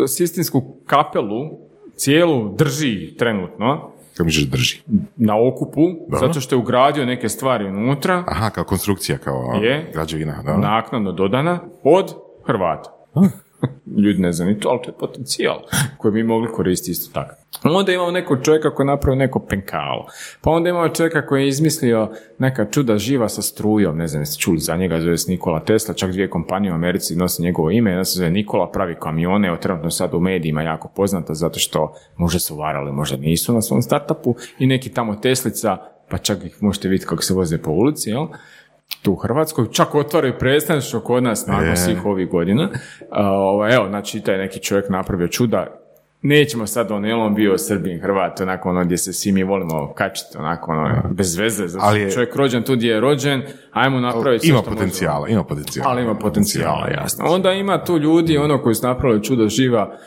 Sistinsku 0.08 0.76
kapelu 0.86 1.68
cijelu 1.96 2.56
drži 2.56 3.16
trenutno, 3.18 3.92
Kako 4.18 4.26
misliš 4.26 4.46
drži? 4.46 4.82
na 5.16 5.34
okupu, 5.48 5.82
zato 6.20 6.42
što 6.42 6.56
je 6.56 6.60
ugradio 6.60 7.06
neke 7.06 7.30
stvari 7.30 7.66
unutra, 7.66 8.24
Aha, 8.28 8.50
kao 8.50 8.64
konstrukcija, 8.64 9.18
kao 9.18 9.60
Je. 9.64 9.92
građevina. 9.94 10.42
Da. 10.46 10.58
naknadno 10.58 11.12
dodana, 11.12 11.60
od 11.84 12.14
Hrvata. 12.46 12.90
Ljudi 14.04 14.20
ne 14.20 14.32
znaju 14.32 14.52
ni 14.52 14.60
ali 14.65 14.80
to 14.84 14.89
je 14.89 14.98
potencijal 15.00 15.60
koji 15.98 16.12
bi 16.12 16.24
mogli 16.24 16.52
koristiti 16.52 16.91
isto 16.91 17.13
tako. 17.13 17.36
Onda 17.63 17.91
imamo 17.91 18.12
nekog 18.12 18.38
čovjeka 18.43 18.76
koji 18.76 18.86
je 18.86 18.88
napravio 18.88 19.20
neko 19.20 19.39
penkalo. 19.39 20.08
Pa 20.41 20.52
onda 20.52 20.70
imamo 20.70 20.89
čovjeka 20.89 21.26
koji 21.26 21.41
je 21.41 21.48
izmislio 21.48 22.10
neka 22.39 22.65
čuda 22.65 22.98
živa 22.98 23.30
sa 23.30 23.41
strujom, 23.41 23.98
ne 23.98 24.08
znam 24.08 24.22
jeste 24.22 24.41
čuli 24.41 24.60
za 24.60 24.76
njega, 24.76 25.02
zove 25.02 25.17
se 25.17 25.32
Nikola 25.32 25.60
Tesla, 25.60 25.93
čak 25.93 26.12
dvije 26.12 26.30
kompanije 26.30 26.72
u 26.72 26.76
Americi 26.76 27.15
nose 27.15 27.43
njegovo 27.43 27.72
ime, 27.72 27.91
jedna 27.91 28.06
se 28.06 28.17
zove 28.17 28.30
Nikola, 28.30 28.72
pravi 28.72 28.96
kamione, 29.00 29.48
evo 29.48 29.58
trenutno 29.58 29.91
sad 29.91 30.13
u 30.13 30.20
medijima 30.20 30.62
jako 30.62 30.88
poznata 30.96 31.34
zato 31.34 31.60
što 31.60 31.93
možda 32.17 32.39
su 32.39 32.56
varali, 32.56 32.91
možda 32.91 33.17
nisu 33.17 33.54
na 33.54 33.62
svom 33.62 33.82
startupu 33.82 34.36
i 34.60 34.67
neki 34.67 34.89
tamo 34.89 35.15
Teslica, 35.15 35.78
pa 36.10 36.17
čak 36.17 36.43
ih 36.46 36.63
možete 36.63 36.88
vidjeti 36.88 37.10
kako 37.10 37.24
se 37.24 37.34
voze 37.34 37.58
po 37.58 37.72
ulici, 37.72 38.10
jel? 38.10 38.28
Tu 39.02 39.12
u 39.12 39.15
Hrvatskoj, 39.15 39.65
čak 39.71 39.95
otvaraju 39.95 40.34
predstavništvo 40.39 41.00
kod 41.00 41.23
nas 41.23 41.47
nakon 41.47 41.78
svih 41.78 42.06
ovih 42.06 42.30
godina. 42.30 42.69
Ovaj, 43.12 43.76
evo, 43.76 43.88
znači, 43.88 44.21
taj 44.21 44.38
neki 44.38 44.60
čovjek 44.60 44.89
napravio 44.89 45.28
čuda, 45.28 45.67
nećemo 46.21 46.67
sad 46.67 46.89
jel 47.04 47.21
on 47.21 47.36
bio 47.36 47.58
Srbin, 47.58 48.00
Hrvat, 48.02 48.41
onako 48.41 48.69
ono 48.69 48.86
gdje 48.86 48.97
se 48.97 49.13
svi 49.13 49.32
mi 49.32 49.43
volimo 49.43 49.93
kačiti, 49.93 50.38
onako 50.38 50.71
ono, 50.71 51.02
bez 51.12 51.38
veze, 51.38 51.67
zato 51.67 51.86
Ali 51.86 52.00
je 52.00 52.04
je- 52.04 52.12
čovjek 52.12 52.36
rođen 52.36 52.63
tu 52.63 52.76
gdje 52.76 52.89
je 52.89 53.00
rođen, 53.00 53.41
ajmo 53.71 54.00
napraviti 54.00 54.50
Ima 54.50 54.62
potencijala, 54.62 55.28
ima 55.28 55.43
potencijala. 55.43 55.91
ali 55.91 56.04
ima 56.04 56.15
potencijala, 56.15 56.88
jasno. 56.89 57.26
Onda 57.28 57.52
ima 57.52 57.84
tu 57.84 57.97
ljudi, 57.97 58.38
ono 58.38 58.62
koji 58.62 58.76
su 58.76 58.88
napravili 58.88 59.23
čudo 59.23 59.47
živa 59.47 59.97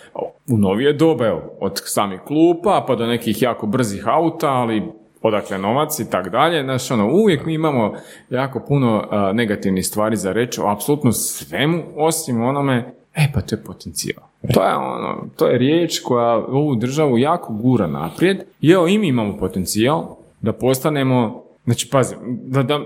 u 0.49 0.59
novije 0.59 0.93
dobe, 0.93 1.25
evo, 1.27 1.57
od 1.61 1.81
samih 1.85 2.21
klupa 2.21 2.85
pa 2.89 2.95
do 2.95 3.07
nekih 3.07 3.43
jako 3.43 3.67
brzih 3.67 4.09
auta, 4.09 4.49
ali 4.49 4.83
odakle 5.23 5.59
novac 5.59 5.99
i 5.99 6.11
tak 6.11 6.29
dalje. 6.29 6.63
Znaš, 6.63 6.91
ono, 6.91 7.13
uvijek 7.13 7.47
mi 7.47 7.55
imamo 7.55 7.93
jako 8.31 8.61
puno 8.61 9.05
a, 9.11 9.33
negativnih 9.33 9.87
stvari 9.87 10.17
za 10.17 10.33
reći 10.33 10.61
o 10.61 10.67
apsolutno 10.67 11.13
svemu, 11.13 11.83
osim 11.97 12.43
onome, 12.43 12.95
e 13.15 13.29
pa 13.35 13.41
to 13.41 13.55
je 13.55 13.65
potencijal. 13.65 14.23
To 14.55 14.65
je 14.65 14.75
ono, 14.77 15.27
to 15.37 15.47
je 15.47 15.59
riječ 15.59 16.01
koja 16.01 16.37
ovu 16.37 16.75
državu 16.75 17.19
jako 17.19 17.53
gura 17.53 17.87
naprijed 17.87 18.43
i 18.61 18.71
evo 18.71 18.89
i 18.89 18.99
mi 18.99 19.09
imamo 19.09 19.37
potencijal 19.37 20.17
da 20.41 20.53
postanemo 20.53 21.43
Znači, 21.65 21.89
pazi, 21.91 22.15
da, 22.27 22.63
da, 22.63 22.81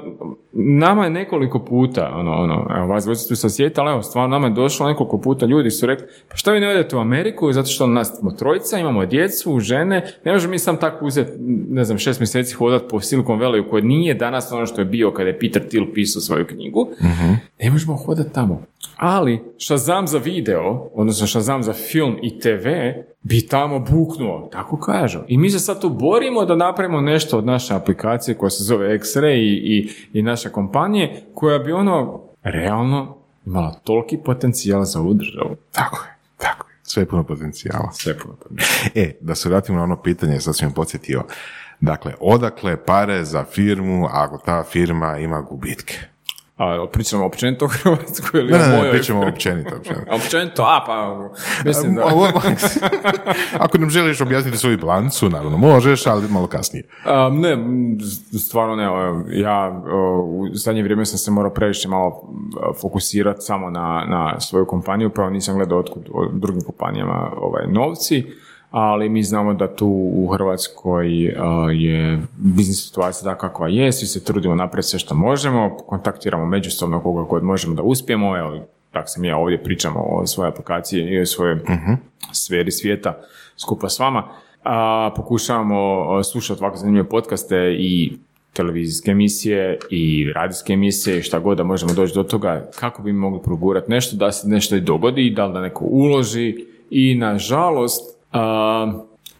nama 0.53 1.05
je 1.05 1.11
nekoliko 1.11 1.65
puta, 1.65 2.13
ono, 2.15 2.33
ono, 2.33 2.67
evo, 2.77 2.87
vas 2.87 3.05
dvojica 3.05 3.49
svijeta, 3.49 3.83
ali 3.83 3.93
evo, 3.93 4.03
stvarno 4.03 4.29
nama 4.29 4.47
je 4.47 4.53
došlo 4.53 4.89
nekoliko 4.89 5.21
puta, 5.21 5.47
ljudi 5.47 5.71
su 5.71 5.87
rekli, 5.87 6.07
pa 6.31 6.37
što 6.37 6.53
vi 6.53 6.61
ne 6.61 6.69
odete 6.69 6.97
u 6.97 7.01
Ameriku, 7.01 7.53
zato 7.53 7.69
što 7.69 7.87
nas 7.87 8.19
smo 8.19 8.31
trojica, 8.31 8.79
imamo 8.79 9.07
djecu, 9.07 9.61
žene, 9.61 10.07
ne 10.25 10.33
možemo 10.33 10.51
mi 10.51 10.59
sam 10.59 10.77
tako 10.77 11.07
uzeti, 11.07 11.33
ne 11.69 11.85
znam, 11.85 11.99
šest 11.99 12.21
mjeseci 12.21 12.55
hodat 12.55 12.83
po 12.91 13.01
Silicon 13.01 13.41
Valley 13.41 13.71
koji 13.71 13.83
nije 13.83 14.15
danas 14.15 14.53
ono 14.53 14.67
što 14.67 14.81
je 14.81 14.85
bio 14.85 15.13
kada 15.13 15.29
je 15.29 15.39
Peter 15.39 15.69
Thiel 15.69 15.85
pisao 15.95 16.21
svoju 16.21 16.47
knjigu, 16.47 16.89
ne 17.63 17.71
možemo 17.71 17.97
hodati 17.97 18.33
tamo. 18.33 18.63
Ali 18.97 19.43
Shazam 19.59 20.07
za 20.07 20.19
video, 20.19 20.91
odnosno 20.95 21.27
Shazam 21.27 21.63
za 21.63 21.73
film 21.73 22.17
i 22.23 22.39
TV, 22.39 22.69
bi 23.23 23.47
tamo 23.47 23.79
buknuo, 23.79 24.49
tako 24.53 24.77
kažu. 24.77 25.19
I 25.29 25.39
mi 25.39 25.51
se 25.51 25.59
sad 25.59 25.81
tu 25.81 25.89
borimo 25.89 26.45
da 26.45 26.57
napravimo 26.57 27.01
nešto 27.01 27.39
od 27.39 27.47
naše 27.47 27.75
aplikacije 27.75 28.35
koja 28.35 28.51
se 28.51 28.64
zove 28.67 28.95
X-Ray 28.95 29.37
i, 29.37 29.79
i, 29.79 29.91
i 30.13 30.23
naše 30.23 30.53
kompanije, 30.53 31.25
koja 31.35 31.59
bi 31.59 31.73
ono 31.73 32.21
realno 32.43 33.17
imala 33.47 33.81
toliki 33.85 34.19
potencijal 34.25 34.85
za 34.85 35.01
ovu 35.01 35.15
državu. 35.15 35.57
Tako 35.73 36.05
je, 36.05 36.15
tako 36.37 36.69
je. 36.69 36.75
Sve 36.83 37.03
je 37.03 37.07
puno 37.07 37.25
potencijala. 37.25 37.93
Sve 37.93 38.19
puno 38.19 38.35
potencijala. 38.35 38.91
E, 38.95 39.17
da 39.21 39.35
se 39.35 39.49
vratimo 39.49 39.79
na 39.79 39.85
ono 39.85 40.03
pitanje, 40.03 40.41
sad 40.41 40.57
sam 40.57 40.73
podsjetio. 40.73 41.23
Dakle, 41.81 42.15
odakle 42.21 42.85
pare 42.85 43.25
za 43.25 43.45
firmu 43.45 44.07
ako 44.11 44.39
ta 44.39 44.65
firma 44.65 45.19
ima 45.19 45.41
gubitke? 45.41 46.14
A 46.57 46.87
pričamo 46.93 47.27
općenito 47.27 47.65
o 47.65 47.69
Hrvatskoj 47.69 48.41
ili 48.41 48.53
Ne, 48.53 48.59
ne, 48.59 48.69
ne, 48.69 48.77
mojoj? 48.77 48.91
pričamo 48.93 49.27
općenito. 49.29 49.77
općenito. 49.77 50.15
Općenito, 50.17 50.63
a 50.63 50.85
pa 50.87 51.19
mislim 51.65 51.95
da... 51.95 52.03
Ako 53.59 53.79
nam 53.79 53.91
želiš 53.91 54.21
objasniti 54.21 54.59
svoju 54.59 54.79
bilancu, 54.79 55.29
naravno 55.29 55.57
možeš, 55.59 56.07
ali 56.07 56.29
malo 56.29 56.47
kasnije. 56.47 56.85
A, 57.05 57.31
ne, 57.33 57.53
m, 57.53 57.97
z- 58.01 58.39
stvarno 58.39 58.77
ne. 58.77 58.85
Ja 59.41 59.83
u 60.23 60.47
zadnje 60.53 60.83
vrijeme 60.83 61.07
sam 61.07 61.19
se 61.19 61.31
morao 61.31 61.51
previše 61.53 61.89
malo 61.89 62.23
fokusirati 62.81 63.41
samo 63.41 63.71
na, 63.71 64.05
na 64.09 64.41
svoju 64.41 64.67
kompaniju, 64.67 65.11
pa 65.11 65.31
nisam 65.31 65.57
gledao 65.57 65.79
otkud 65.79 66.03
o 66.13 66.29
drugim 66.33 66.63
kompanijama 66.63 67.31
ovaj, 67.37 67.67
novci, 67.67 68.27
ali 68.77 69.09
mi 69.09 69.23
znamo 69.23 69.55
da 69.55 69.77
tu 69.77 69.87
u 70.15 70.27
Hrvatskoj 70.27 71.35
a, 71.39 71.71
je 71.73 72.23
biznis 72.37 72.87
situacija 72.87 73.31
da 73.31 73.39
kakva 73.39 73.69
je, 73.69 73.93
svi 73.93 74.07
se 74.07 74.25
trudimo 74.25 74.55
naprijed 74.55 74.85
sve 74.85 74.99
što 74.99 75.15
možemo, 75.15 75.77
kontaktiramo 75.87 76.47
međusobno 76.47 77.01
koga 77.01 77.23
god 77.23 77.43
možemo 77.43 77.75
da 77.75 77.83
uspijemo, 77.83 78.39
evo, 78.39 78.67
tako 78.91 79.09
sam 79.09 79.25
ja 79.25 79.37
ovdje 79.37 79.63
pričamo 79.63 80.01
o 80.01 80.27
svojoj 80.27 80.49
aplikaciji 80.49 81.01
i 81.01 81.21
o 81.21 81.27
svojoj 81.27 81.61
sferi 82.33 82.71
svijeta 82.71 83.19
skupa 83.57 83.89
s 83.89 83.99
vama. 83.99 84.25
A, 84.65 85.11
pokušavamo 85.17 86.07
a, 86.11 86.23
slušati 86.23 86.63
ovako 86.63 86.77
zanimljive 86.77 87.09
podcaste 87.09 87.77
i 87.79 88.13
televizijske 88.53 89.11
emisije 89.11 89.79
i 89.91 90.33
radijske 90.35 90.73
emisije 90.73 91.19
i 91.19 91.23
šta 91.23 91.39
god 91.39 91.57
da 91.57 91.65
možemo 91.65 91.95
doći 91.95 92.15
do 92.15 92.23
toga 92.23 92.71
kako 92.81 93.03
bi 93.03 93.13
mogli 93.13 93.41
progurati 93.45 93.91
nešto 93.91 94.17
da 94.17 94.33
se 94.33 94.49
nešto 94.49 94.77
i 94.77 94.81
dogodi, 94.81 95.31
da 95.31 95.47
li 95.47 95.53
da 95.53 95.61
neko 95.61 95.85
uloži. 95.85 96.67
I 96.91 97.15
nažalost, 97.15 98.14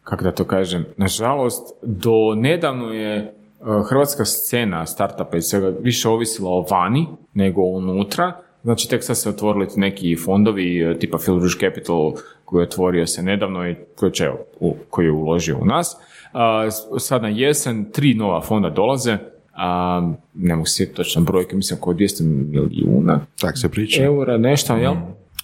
kako 0.03 0.25
da 0.25 0.33
to 0.33 0.45
kažem, 0.45 0.85
nažalost 0.97 1.63
do 1.83 2.13
nedavno 2.37 2.93
je 2.93 3.35
a, 3.61 3.83
hrvatska 3.83 4.25
scena 4.25 4.87
startupa 4.87 5.37
i 5.37 5.43
svega 5.43 5.73
više 5.81 6.09
ovisila 6.09 6.51
o 6.51 6.67
vani 6.71 7.07
nego 7.35 7.63
unutra, 7.63 8.33
Znači, 8.63 8.91
tek 8.91 9.05
sad 9.05 9.19
se 9.19 9.29
otvorili 9.29 9.67
neki 9.77 10.17
fondovi, 10.17 10.81
e, 10.81 10.99
tipa 10.99 11.19
Philbridge 11.19 11.59
Capital, 11.61 12.13
koji 12.45 12.61
je 12.61 12.67
otvorio 12.67 13.07
se 13.07 13.23
nedavno 13.23 13.69
i 13.69 13.75
koji, 13.97 14.13
će, 14.13 14.31
u- 14.61 14.77
koji 14.91 15.07
je 15.07 15.13
uložio 15.13 15.59
u 15.59 15.65
nas. 15.65 15.97
S- 16.71 17.07
sad 17.07 17.23
na 17.23 17.29
jesen 17.29 17.85
tri 17.85 18.15
nova 18.15 18.41
fonda 18.41 18.71
dolaze, 18.71 19.19
a, 19.55 20.03
ne 20.35 20.55
mogu 20.55 20.67
se 20.67 20.75
sjetiti 20.75 20.97
točno 20.97 21.23
brojke, 21.23 21.57
mislim 21.57 21.79
oko 21.79 21.93
200 21.93 22.23
milijuna 22.23 23.21
Tak 23.41 23.59
se 23.59 23.69
priča. 23.69 24.03
eura, 24.05 24.39
nešto, 24.39 24.77
jel? 24.77 24.95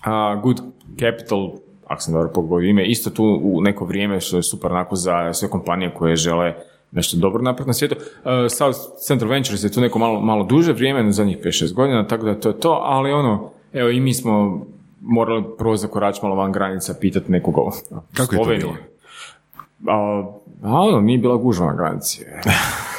A, 0.03 0.41
Good 0.43 0.61
Capital, 0.95 1.51
ako 1.91 2.03
sam 2.03 2.15
dobro 2.15 2.29
pogodio 2.29 2.69
ime, 2.69 2.87
isto 2.87 3.11
tu 3.11 3.41
u 3.43 3.61
neko 3.61 3.85
vrijeme 3.85 4.21
što 4.21 4.37
je 4.37 4.43
super 4.43 4.73
onako 4.73 4.97
za 4.97 5.33
sve 5.33 5.49
kompanije 5.49 5.91
koje 5.95 6.17
žele 6.17 6.55
nešto 6.93 7.17
dobro 7.17 7.43
napraviti 7.43 7.69
na 7.69 7.75
svijetu. 7.75 7.97
Uh, 7.97 8.31
South 8.51 8.79
Central 9.07 9.31
Ventures 9.31 9.65
je 9.65 9.73
tu 9.73 9.81
neko 9.81 9.99
malo, 9.99 10.21
malo 10.21 10.45
duže 10.45 10.73
vrijeme, 10.73 11.13
zadnjih 11.13 11.39
5-6 11.39 11.73
godina, 11.73 12.07
tako 12.07 12.25
da 12.25 12.41
to 12.41 12.49
je 12.49 12.61
to, 12.61 12.83
ali 12.85 13.13
ono, 13.13 13.51
evo 13.73 13.89
i 13.89 14.01
mi 14.01 14.15
smo 14.15 14.67
morali 15.01 15.45
prvo 15.59 15.77
zakoračiti 15.77 16.27
malo 16.27 16.37
van 16.37 16.53
granica, 16.53 16.95
pitati 17.01 17.33
nekoga 17.33 17.61
u 17.61 17.71
Kako 18.17 18.35
je 18.35 18.43
to 18.43 18.51
bilo? 18.51 18.77
A, 19.89 20.25
a 20.63 20.81
ono, 20.81 21.01
nije 21.01 21.19
bila 21.19 21.37
gužva 21.37 21.67
na 21.67 21.75
granici. 21.75 22.25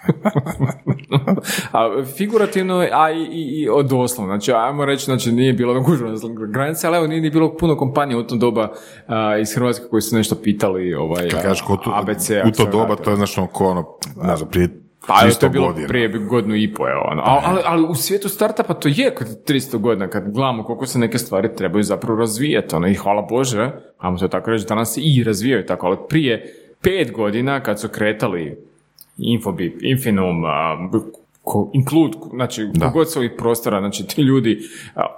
a, 1.72 2.02
figurativno, 2.16 2.86
a 2.92 3.10
i, 3.10 3.22
i, 3.22 3.62
i 3.62 3.84
doslovno. 3.88 4.32
Znači, 4.32 4.52
ajmo 4.52 4.84
reći, 4.84 5.04
znači, 5.04 5.32
nije 5.32 5.52
bilo 5.52 5.80
gužva 5.80 6.10
na 6.10 6.16
granici, 6.52 6.86
ali 6.86 6.96
evo, 6.96 7.06
nije 7.06 7.20
ni 7.20 7.30
bilo 7.30 7.56
puno 7.56 7.76
kompanija 7.76 8.18
u 8.18 8.22
tom 8.22 8.38
doba 8.38 8.72
a, 9.06 9.38
iz 9.38 9.54
Hrvatske 9.54 9.84
koji 9.90 10.02
su 10.02 10.16
nešto 10.16 10.34
pitali 10.34 10.94
ovaj, 10.94 11.28
Kad 11.28 11.42
kažeš 11.42 11.62
ko 11.62 11.76
tu, 11.76 11.90
ABC. 11.94 12.30
u 12.30 12.50
to 12.56 12.66
doba, 12.66 12.96
to 12.96 13.10
je 13.10 13.14
ono 13.14 13.46
ko 13.46 13.64
ono, 13.64 13.84
ne 14.22 14.36
znam, 14.36 14.50
prije 14.50 14.68
Pa 15.06 15.14
300 15.14 15.40
to 15.40 15.46
je 15.46 15.50
bilo 15.50 15.66
godina. 15.66 15.88
prije 15.88 16.08
godinu 16.08 16.56
i 16.56 16.74
po, 16.74 16.88
evo, 16.88 17.00
ono. 17.10 17.22
Ali, 17.24 17.40
ali, 17.44 17.60
ali 17.64 17.86
u 17.90 17.94
svijetu 17.94 18.28
startupa 18.28 18.74
to 18.74 18.88
je 18.88 19.14
kod 19.14 19.26
300 19.48 19.78
godina, 19.78 20.08
kad 20.08 20.32
gledamo 20.32 20.64
koliko 20.64 20.86
se 20.86 20.98
neke 20.98 21.18
stvari 21.18 21.54
trebaju 21.56 21.82
zapravo 21.82 22.18
razvijati, 22.18 22.74
ono, 22.74 22.88
i 22.88 22.94
hvala 22.94 23.26
Bože, 23.30 23.70
ajmo 23.98 24.18
to 24.18 24.28
tako 24.28 24.50
reći, 24.50 24.66
danas 24.68 24.94
se 24.94 25.00
i 25.00 25.24
razvijaju 25.24 25.66
tako, 25.66 25.86
ali 25.86 25.96
prije 26.08 26.54
pet 26.80 27.12
godina 27.12 27.60
kad 27.60 27.80
su 27.80 27.88
kretali 27.88 28.69
Infobip, 29.20 29.78
Infinum, 29.82 30.42
b- 30.92 30.98
ko, 31.42 31.70
Include, 31.72 32.18
znači, 32.34 32.68
Da. 32.74 32.86
kogod 32.86 33.10
s 33.12 33.16
ovih 33.16 33.30
prostora, 33.38 33.80
znači, 33.80 34.06
ti 34.06 34.22
ljudi, 34.22 34.60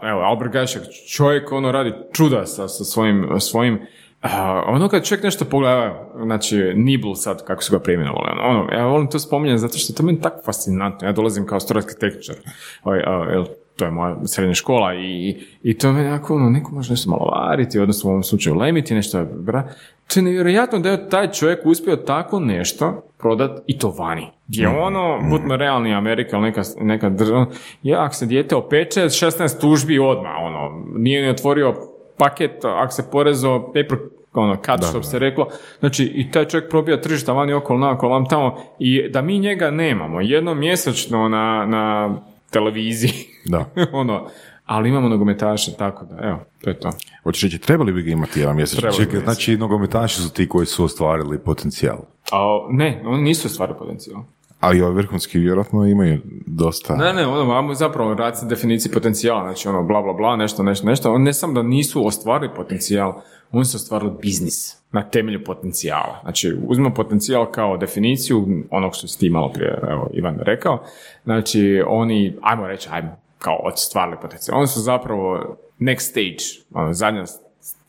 evo, 0.03 0.21
Albert 0.21 0.53
Gašek, 0.53 0.83
čovjek, 1.17 1.53
ono, 1.53 1.73
radi 1.73 1.93
čuda 2.13 2.47
sa, 2.47 2.69
sa 2.69 2.85
svojim, 2.85 3.27
svojim 3.41 3.79
a, 4.21 4.63
ono 4.67 4.89
kad 4.89 5.05
čovjek 5.05 5.25
nešto 5.25 5.45
pogleda, 5.45 6.11
znači 6.25 6.73
Nibel 6.75 7.15
sad, 7.15 7.45
kako 7.45 7.63
su 7.63 7.73
ga 7.73 7.83
preimenovali, 7.83 8.29
ono, 8.33 8.43
ono, 8.61 8.73
ja 8.73 8.87
volim 8.87 9.11
to 9.11 9.19
spominjati 9.19 9.59
zato 9.59 9.79
što 9.79 9.93
je 9.93 9.97
to 9.97 10.03
meni 10.03 10.21
tako 10.21 10.41
fascinantno, 10.45 11.07
ja 11.09 11.13
dolazim 11.13 11.47
kao 11.47 11.61
strojski 11.61 11.93
tehničar, 12.01 12.35
ovaj, 12.83 13.01
jel, 13.33 13.45
to 13.77 13.85
je 13.85 13.91
moja 13.91 14.17
srednja 14.27 14.55
škola 14.55 14.95
i, 14.95 15.37
i 15.63 15.79
to 15.79 15.87
je 15.87 15.93
meni 15.93 16.09
jako, 16.09 16.35
ono, 16.35 16.51
neko 16.51 16.75
može 16.75 16.93
nešto 16.93 17.11
malo 17.11 17.25
variti, 17.25 17.79
odnosno 17.79 18.11
u 18.11 18.13
ovom 18.13 18.23
slučaju 18.23 18.57
lemiti, 18.57 18.95
nešto, 18.95 19.25
bra, 19.25 19.69
to 20.07 20.21
je 20.21 20.25
nevjerojatno 20.25 20.79
da 20.79 20.91
je 20.91 21.09
taj 21.09 21.31
čovjek 21.31 21.67
uspio 21.67 21.97
tako 21.97 22.41
nešto 22.41 23.03
prodat 23.19 23.61
i 23.67 23.79
to 23.79 23.95
vani. 23.99 24.27
Gdje 24.49 24.69
ono, 24.69 25.21
budimo 25.31 25.57
realni, 25.57 25.95
Amerika 25.95 26.37
ili 26.37 26.47
neka, 26.47 26.63
neka 26.81 27.11
država, 27.11 27.47
ja, 27.83 28.05
ako 28.05 28.15
se 28.15 28.27
dijete 28.27 28.57
opeče, 28.57 29.01
16 29.01 29.61
tužbi 29.61 29.99
odmah, 29.99 30.33
ono, 30.43 30.85
nije 30.97 31.23
ni 31.23 31.29
otvorio 31.29 31.75
paket, 32.17 32.65
ako 32.65 32.93
se 32.93 33.11
porezao 33.11 33.67
paper 33.67 33.99
ono, 34.35 34.57
cut, 34.57 34.89
što 34.89 34.99
bi 34.99 35.05
se 35.05 35.19
reklo. 35.19 35.49
Znači, 35.81 36.05
i 36.05 36.31
taj 36.31 36.45
čovjek 36.45 36.71
probija 36.71 37.01
tržišta 37.01 37.33
vani 37.33 37.53
okolo, 37.53 37.79
naokolo, 37.79 38.13
vam 38.13 38.27
tamo. 38.27 38.57
I 38.79 39.09
da 39.09 39.23
mi 39.23 39.39
njega 39.39 39.71
nemamo 39.71 40.21
jednom 40.21 40.59
mjesečno 40.59 41.29
na, 41.29 41.67
na 41.67 42.15
televiziji, 42.53 43.13
Da. 43.45 43.65
ono, 43.93 44.27
ali 44.65 44.89
imamo 44.89 45.09
nogometaše, 45.09 45.73
tako 45.77 46.05
da, 46.05 46.17
evo, 46.23 46.39
to 46.61 46.71
je 46.71 46.81
to. 46.81 46.91
Hoćeš 47.23 47.43
reći, 47.43 47.59
trebali 47.59 47.93
bi 47.93 48.03
ga 48.03 48.11
imati 48.11 48.41
jedan? 48.41 48.57
Trebali. 48.57 48.97
Čekaj, 48.97 49.21
znači 49.21 49.57
nogometaši 49.57 50.21
su 50.21 50.33
ti 50.33 50.49
koji 50.49 50.67
su 50.67 50.85
ostvarili 50.85 51.39
potencijal. 51.39 51.99
A, 52.33 52.67
ne, 52.71 53.03
oni 53.05 53.23
nisu 53.23 53.49
stvari 53.49 53.73
potencijal. 53.79 54.23
Ali 54.61 54.83
ovi 54.83 54.95
vrhunski 54.95 55.39
vjerojatno 55.39 55.85
imaju 55.85 56.21
dosta... 56.47 56.97
Ne, 56.97 57.13
ne, 57.13 57.27
ono, 57.27 57.53
ajmo 57.53 57.75
zapravo 57.75 58.15
raditi 58.15 58.47
definiciji 58.47 58.93
potencijala, 58.93 59.43
znači 59.43 59.69
ono, 59.69 59.83
bla, 59.83 60.03
bla, 60.03 60.13
bla, 60.13 60.37
nešto, 60.37 60.63
nešto, 60.63 60.87
nešto. 60.87 61.13
On 61.13 61.23
ne 61.23 61.33
samo 61.33 61.53
da 61.53 61.63
nisu 61.63 62.07
ostvarili 62.07 62.55
potencijal, 62.57 63.23
oni 63.53 63.65
su 63.65 63.77
ostvarili 63.77 64.13
biznis 64.23 64.82
na 64.93 65.03
temelju 65.03 65.45
potencijala. 65.45 66.19
Znači, 66.23 66.57
uzmemo 66.67 66.95
potencijal 66.95 67.51
kao 67.51 67.77
definiciju 67.77 68.47
onog 68.71 68.95
što 68.95 69.09
si 69.09 69.19
ti 69.19 69.31
malo 69.31 69.53
prije, 69.53 69.79
evo, 69.91 70.11
Ivan 70.13 70.39
rekao. 70.39 70.83
Znači, 71.25 71.83
oni, 71.87 72.37
ajmo 72.43 72.67
reći, 72.67 72.89
ajmo, 72.93 73.17
kao 73.39 73.61
ostvarili 73.63 74.17
potencijal. 74.23 74.59
Oni 74.59 74.67
su 74.67 74.81
zapravo 74.81 75.57
next 75.81 76.11
stage, 76.11 76.69
ono, 76.75 76.93
zadnja 76.93 77.25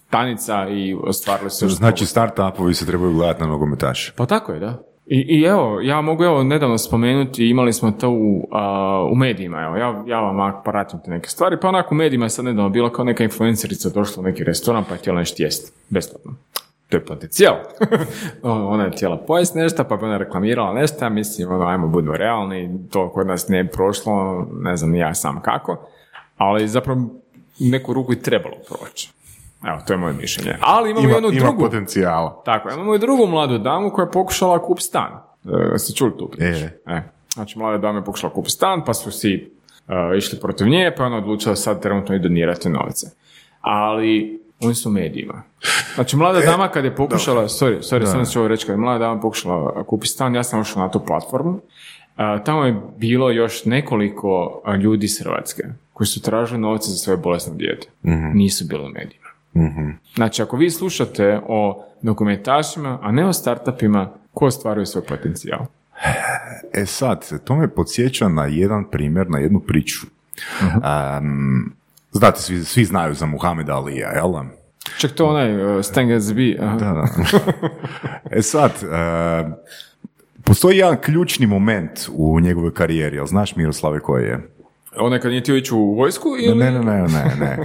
stanica 0.07 0.67
i 0.69 0.95
ostvarili 1.03 1.49
su... 1.49 1.69
Znači, 1.69 2.05
start-upovi 2.05 2.73
se 2.73 2.85
trebaju 2.85 3.13
gledati 3.13 3.41
na 3.41 3.47
nogometaše. 3.47 4.13
Pa 4.15 4.25
tako 4.25 4.51
je, 4.53 4.59
da. 4.59 4.83
I, 5.05 5.19
I 5.19 5.43
evo, 5.43 5.81
ja 5.81 6.01
mogu 6.01 6.23
evo 6.23 6.43
nedavno 6.43 6.77
spomenuti, 6.77 7.49
imali 7.49 7.73
smo 7.73 7.91
to 7.91 8.09
u, 8.09 8.47
a, 8.51 9.07
u 9.11 9.15
medijima, 9.15 9.61
evo, 9.61 9.75
ja, 9.75 10.03
ja 10.07 10.19
vam 10.19 10.53
pratim 10.63 10.99
te 11.05 11.11
neke 11.11 11.29
stvari, 11.29 11.57
pa 11.61 11.67
onako 11.67 11.95
u 11.95 11.97
medijima 11.97 12.25
je 12.25 12.29
sad 12.29 12.45
nedavno 12.45 12.69
bila 12.69 12.91
kao 12.91 13.05
neka 13.05 13.23
influencerica 13.23 13.89
došla 13.89 14.21
u 14.21 14.23
neki 14.23 14.43
restoran 14.43 14.83
pa 14.83 14.93
je 14.93 14.97
htjela 14.97 15.19
nešto 15.19 15.43
jesti, 15.43 15.71
besplatno. 15.89 16.31
To 16.93 16.97
je 16.97 17.05
potencijal. 17.05 17.55
ona 18.43 18.83
je 18.83 18.91
htjela 18.91 19.17
pojesti 19.17 19.57
nešto, 19.57 19.83
pa 19.83 19.97
bi 19.97 20.05
ona 20.05 20.17
reklamirala 20.17 20.73
nešto, 20.73 21.09
mislim, 21.09 21.51
ono, 21.51 21.65
ajmo 21.65 21.87
budimo 21.87 22.17
realni, 22.17 22.79
to 22.91 23.09
kod 23.09 23.27
nas 23.27 23.47
nije 23.47 23.67
prošlo, 23.67 24.47
ne 24.51 24.77
znam 24.77 24.91
ni 24.91 24.99
ja 24.99 25.13
sam 25.13 25.41
kako, 25.41 25.87
ali 26.37 26.67
zapravo 26.67 27.01
neku 27.59 27.93
ruku 27.93 28.13
i 28.13 28.21
trebalo 28.21 28.55
proći. 28.67 29.11
Evo, 29.67 29.77
to 29.87 29.93
je 29.93 29.97
moje 29.97 30.13
mišljenje. 30.13 30.57
Ali 30.61 30.91
imamo 30.91 31.07
Ima, 31.07 31.15
jednu 31.15 31.29
ima 31.31 31.39
drugu, 31.39 31.63
potencijala. 31.63 32.41
tako, 32.45 32.69
imamo 32.69 32.95
i 32.95 32.99
drugu 32.99 33.27
mladu 33.27 33.57
damu 33.57 33.89
koja 33.89 34.05
je 34.05 34.11
pokušala 34.11 34.59
kup 34.59 34.79
stan. 34.79 35.11
E, 35.73 35.77
ste 35.77 35.93
čuli 35.93 36.17
tu 36.17 36.29
priču? 36.29 36.65
E. 36.65 36.79
E. 36.87 37.01
Znači, 37.33 37.59
mlada 37.59 37.77
dama 37.77 37.99
je 37.99 38.05
pokušala 38.05 38.33
kup 38.33 38.47
stan, 38.47 38.83
pa 38.85 38.93
su 38.93 39.11
si 39.11 39.51
e, 39.87 40.17
išli 40.17 40.39
protiv 40.39 40.67
nje, 40.67 40.93
pa 40.97 41.03
je 41.03 41.07
ona 41.07 41.17
odlučila 41.17 41.55
sad 41.55 41.81
trenutno 41.81 42.15
i 42.15 42.19
donirati 42.19 42.69
novce. 42.69 43.07
Ali, 43.61 44.42
oni 44.65 44.75
su 44.75 44.89
u 44.89 44.91
medijima. 44.91 45.43
Znači, 45.95 46.17
mlada 46.17 46.39
dama 46.39 46.67
kad 46.67 46.85
je 46.85 46.95
pokušala, 46.95 47.43
sorry, 47.43 47.77
sorry, 47.77 48.05
samo 48.05 48.25
ću 48.25 48.39
ovo 48.39 48.47
reći, 48.47 48.65
kad 48.65 48.73
je 48.73 48.77
mlada 48.77 48.99
dama 48.99 49.21
pokušala 49.21 49.83
kupiti 49.83 50.11
stan, 50.11 50.35
ja 50.35 50.43
sam 50.43 50.59
ušao 50.59 50.81
na 50.81 50.91
tu 50.91 50.99
platformu, 51.05 51.59
a, 52.15 52.43
tamo 52.43 52.65
je 52.65 52.81
bilo 52.97 53.31
još 53.31 53.65
nekoliko 53.65 54.61
a, 54.65 54.75
ljudi 54.75 55.05
iz 55.05 55.19
Hrvatske 55.23 55.63
koji 55.93 56.07
su 56.07 56.21
tražili 56.21 56.59
novce 56.59 56.91
za 56.91 56.97
svoje 56.97 57.17
bolesno 57.17 57.53
dijete. 57.53 57.87
Nisu 58.33 58.65
bili 58.67 58.85
u 58.85 58.89
medijima. 58.89 59.27
Znači, 60.15 60.41
ako 60.41 60.57
vi 60.57 60.69
slušate 60.69 61.39
o 61.47 61.85
dokumentašima, 62.01 62.99
a 63.01 63.11
ne 63.11 63.25
o 63.25 63.33
startupima, 63.33 64.09
ko 64.33 64.45
ostvaruje 64.45 64.85
svoj 64.85 65.03
potencijal? 65.05 65.59
E 66.73 66.85
sad, 66.85 67.43
to 67.43 67.55
me 67.55 67.67
podsjeća 67.67 68.27
na 68.27 68.45
jedan 68.45 68.85
primjer, 68.91 69.29
na 69.29 69.39
jednu 69.39 69.59
priču. 69.59 70.07
Em, 70.61 71.73
znate, 72.13 72.39
svi, 72.39 72.63
svi 72.63 72.85
znaju 72.85 73.13
za 73.13 73.25
Muhameda 73.25 73.73
Alija, 73.75 74.09
jel? 74.09 74.33
Ček, 74.97 75.11
to 75.11 75.25
onaj 75.25 75.77
uh, 75.77 75.85
Stan 75.85 76.07
Gatsby, 76.07 76.63
aha. 76.63 76.77
Da, 76.77 76.85
da. 76.85 77.07
e 78.31 78.41
sad, 78.41 78.71
e, 78.71 79.51
postoji 80.43 80.77
jedan 80.77 80.97
ključni 80.97 81.47
moment 81.47 82.09
u 82.13 82.39
njegovoj 82.39 82.73
karijeri, 82.73 83.15
jel 83.15 83.25
znaš 83.25 83.55
Miroslave 83.55 83.99
koji 83.99 84.23
je? 84.23 84.49
onaj 84.97 85.19
kad 85.19 85.31
nije 85.31 85.41
htio 85.41 85.55
ići 85.55 85.73
u 85.73 85.93
vojsku 85.93 86.29
ili... 86.39 86.57
Ne, 86.57 86.71
ne, 86.71 86.79
ne, 86.79 87.01
ne, 87.01 87.35
ne. 87.39 87.57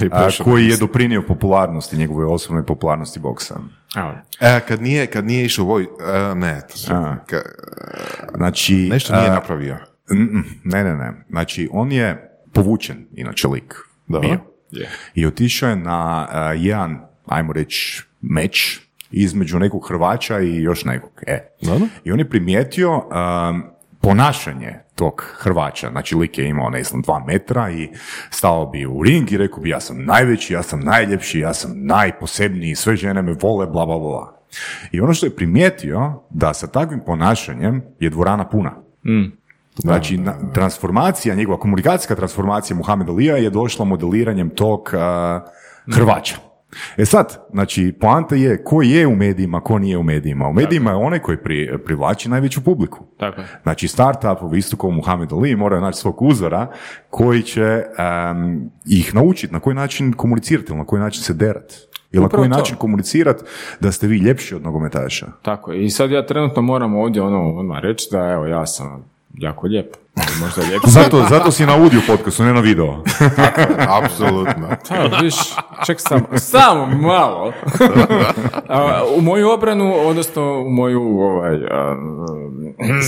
je 0.00 0.08
A, 0.12 0.28
koji 0.44 0.66
je 0.66 0.76
doprinio 0.76 1.22
popularnosti, 1.22 1.96
njegove 1.96 2.26
osobnoj 2.26 2.66
popularnosti 2.66 3.20
boksa. 3.20 3.56
Evo. 3.96 4.12
E, 4.40 4.60
kad 4.68 4.82
nije, 4.82 5.06
kad 5.06 5.24
nije 5.24 5.44
išao 5.44 5.64
u 5.64 5.68
voj... 5.68 5.82
e, 5.82 6.34
ne, 6.34 6.60
to 6.70 6.76
su- 6.78 6.92
A. 6.92 7.16
ka- 7.28 7.42
Znači, 8.36 8.74
nešto 8.92 9.16
nije 9.16 9.28
a, 9.30 9.34
napravio. 9.34 9.76
Ne, 10.64 10.84
ne, 10.84 10.94
ne. 10.94 11.12
Znači, 11.30 11.68
on 11.72 11.92
je 11.92 12.30
povučen, 12.52 13.06
inače 13.14 13.48
lik. 13.48 13.74
Bio. 14.20 14.38
Je. 14.70 14.88
I 15.14 15.26
otišao 15.26 15.70
je 15.70 15.76
na 15.76 16.28
a, 16.30 16.52
jedan, 16.52 17.00
ajmo 17.26 17.52
reći, 17.52 18.02
meč 18.20 18.80
između 19.10 19.58
nekog 19.58 19.88
Hrvača 19.88 20.40
i 20.40 20.62
još 20.62 20.84
nekog. 20.84 21.10
E. 21.26 21.38
Dobro. 21.62 21.86
I 22.04 22.12
on 22.12 22.18
je 22.18 22.30
primijetio 22.30 22.96
um, 22.96 23.62
ponašanje 24.00 24.78
tog 24.94 25.24
Hrvača. 25.36 25.90
Znači, 25.90 26.14
lik 26.16 26.38
je 26.38 26.48
imao, 26.48 26.70
ne 26.70 26.82
znam, 26.82 27.02
dva 27.02 27.24
metra 27.26 27.70
i 27.70 27.88
stao 28.30 28.66
bi 28.66 28.86
u 28.86 29.02
ring 29.02 29.32
i 29.32 29.36
rekao 29.36 29.60
bi 29.60 29.68
ja 29.68 29.80
sam 29.80 30.04
najveći, 30.04 30.52
ja 30.52 30.62
sam 30.62 30.80
najljepši, 30.80 31.38
ja 31.38 31.54
sam 31.54 31.72
najposebniji, 31.74 32.74
sve 32.74 32.96
žene 32.96 33.22
me 33.22 33.36
vole, 33.42 33.66
bla, 33.66 33.86
bla, 33.86 33.98
bla. 33.98 34.42
I 34.92 35.00
ono 35.00 35.14
što 35.14 35.26
je 35.26 35.36
primijetio, 35.36 36.22
da 36.30 36.54
sa 36.54 36.66
takvim 36.66 37.00
ponašanjem 37.06 37.82
je 38.00 38.10
dvorana 38.10 38.48
puna. 38.48 38.74
Znači, 39.76 40.18
na- 40.18 40.34
transformacija, 40.52 41.34
njegova 41.34 41.58
komunikacijska 41.58 42.14
transformacija 42.14 42.76
Muhammed 42.76 43.08
Alija 43.08 43.36
je 43.36 43.50
došla 43.50 43.84
modeliranjem 43.84 44.50
tog 44.50 44.90
a, 44.94 45.40
Hrvača. 45.94 46.36
E 46.96 47.04
sad, 47.04 47.38
znači, 47.52 47.94
poanta 48.00 48.34
je 48.34 48.64
ko 48.64 48.82
je 48.82 49.06
u 49.06 49.16
medijima, 49.16 49.60
ko 49.60 49.78
nije 49.78 49.98
u 49.98 50.02
medijima. 50.02 50.48
U 50.48 50.52
medijima 50.52 50.90
je 50.90 50.96
onaj 50.96 51.18
koji 51.18 51.36
pri, 51.36 51.78
privlači 51.84 52.28
najveću 52.28 52.64
publiku. 52.64 53.04
Tako. 53.18 53.42
Znači, 53.62 53.88
startupovi 53.88 54.58
isto 54.58 54.76
kao 54.76 54.90
Muhammed 54.90 55.32
Ali 55.32 55.56
moraju 55.56 55.82
naći 55.82 55.98
svog 55.98 56.22
uzora 56.22 56.66
koji 57.10 57.42
će 57.42 57.82
em, 57.98 58.70
ih 58.86 59.14
naučiti 59.14 59.52
na 59.52 59.60
koji 59.60 59.76
način 59.76 60.12
komunicirati 60.12 60.68
ili 60.72 60.78
na 60.78 60.84
koji 60.84 61.02
način 61.02 61.22
se 61.22 61.34
derat. 61.34 61.72
Ili 62.12 62.22
na 62.22 62.28
koji 62.28 62.50
to. 62.50 62.56
način 62.56 62.76
komunicirati 62.76 63.44
da 63.80 63.92
ste 63.92 64.06
vi 64.06 64.18
ljepši 64.18 64.54
od 64.54 64.62
nogometaša. 64.62 65.26
Tako. 65.42 65.72
I 65.72 65.90
sad 65.90 66.10
ja 66.10 66.26
trenutno 66.26 66.62
moram 66.62 66.94
ovdje 66.94 67.22
ono 67.22 67.54
odmah 67.54 67.78
reći 67.80 68.08
da 68.12 68.18
evo 68.18 68.46
ja 68.46 68.66
sam 68.66 69.11
jako 69.34 69.66
lijep. 69.66 69.96
Ali 70.14 70.40
Možda 70.40 70.62
ljepši. 70.62 70.90
Zato, 71.02 71.26
zato 71.28 71.50
si 71.50 71.66
na 71.66 71.74
audio 71.74 72.00
podcastu, 72.06 72.42
ne 72.42 72.52
na 72.52 72.60
video. 72.60 73.02
Apsolutno. 73.88 74.68
Da, 75.10 75.18
viš, 75.22 75.34
ček 75.86 76.00
sam, 76.00 76.26
samo 76.36 76.86
malo. 76.86 77.52
A, 78.68 79.04
u 79.16 79.20
moju 79.20 79.50
obranu, 79.50 79.94
odnosno 80.06 80.62
u 80.66 80.70
moju, 80.70 81.02
ovaj, 81.02 81.54
a, 81.54 81.96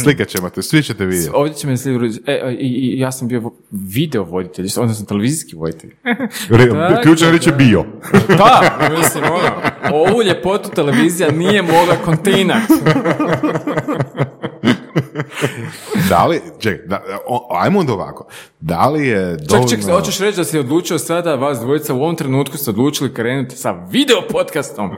Slikat 0.02 0.28
ćemo 0.28 0.50
te, 0.50 0.62
svi 0.62 0.82
ćete 0.82 1.04
vidjeti. 1.04 1.30
ovdje 1.34 1.54
će 1.54 1.66
me 1.66 1.76
slijediti, 1.76 2.22
e, 2.26 2.40
a, 2.44 2.50
i, 2.50 2.56
i 2.56 2.98
ja 2.98 3.12
sam 3.12 3.28
bio 3.28 3.50
video 3.70 4.24
voditelj, 4.24 4.66
odnosno 4.76 5.06
televizijski 5.06 5.56
voditelj. 5.56 5.90
Re, 6.48 6.68
Tako 6.68 7.08
je 7.24 7.40
da. 7.46 7.56
bio. 7.56 7.84
Da, 8.28 8.78
mislim, 8.98 9.24
ono, 9.24 9.50
ovu 9.92 10.22
ljepotu 10.22 10.70
televizija 10.70 11.30
nije 11.30 11.62
mogla 11.62 11.96
kontinat. 12.04 12.62
Da 16.08 16.26
li, 16.26 16.42
ček, 16.58 16.86
da, 16.86 17.02
o- 17.26 17.48
ajmo 17.52 17.80
onda 17.80 17.92
ovako. 17.92 18.26
Da 18.60 18.88
li 18.88 19.06
je 19.08 19.36
Ček, 19.38 19.48
dovoljno... 19.48 19.68
ček, 19.68 19.84
hoćeš 19.84 20.18
reći 20.18 20.36
da 20.36 20.44
si 20.44 20.58
odlučio 20.58 20.98
sada, 20.98 21.34
vas 21.34 21.58
dvojica 21.58 21.94
u 21.94 22.02
ovom 22.02 22.16
trenutku 22.16 22.56
ste 22.56 22.70
odlučili 22.70 23.14
krenuti 23.14 23.56
sa 23.56 23.72
video 23.72 24.16
podcastom. 24.30 24.90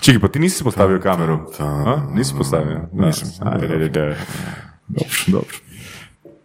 Čekaj, 0.00 0.20
pa 0.20 0.28
ti 0.28 0.38
nisi 0.38 0.64
postavio 0.64 1.00
kameru? 1.00 1.38
A? 1.58 1.96
Nisi 2.10 2.34
postavio? 2.38 2.80
Nisam. 2.92 3.28
Dobro, 3.58 4.14
dobro. 5.26 5.56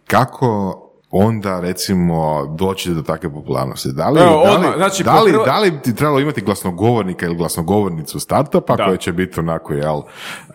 Kako 0.06 0.78
onda 1.12 1.60
recimo 1.60 2.46
doći 2.48 2.90
do 2.90 3.02
takve 3.02 3.30
popularnosti? 3.30 3.88
Da 3.92 4.08
li, 4.08 4.20
Evo, 4.20 4.30
da 4.44 4.50
li, 4.50 4.56
odmah, 4.56 4.76
znači, 4.76 5.04
da, 5.04 5.20
li, 5.20 5.32
da 5.44 5.58
li 5.58 5.80
ti 5.82 5.94
trebalo 5.94 6.20
imati 6.20 6.40
glasnogovornika 6.40 7.26
ili 7.26 7.36
glasnogovornicu 7.36 8.20
startupa 8.20 8.76
Da. 8.76 8.84
koja 8.84 8.96
će 8.96 9.12
biti 9.12 9.40
onako, 9.40 9.72
jel, 9.72 10.00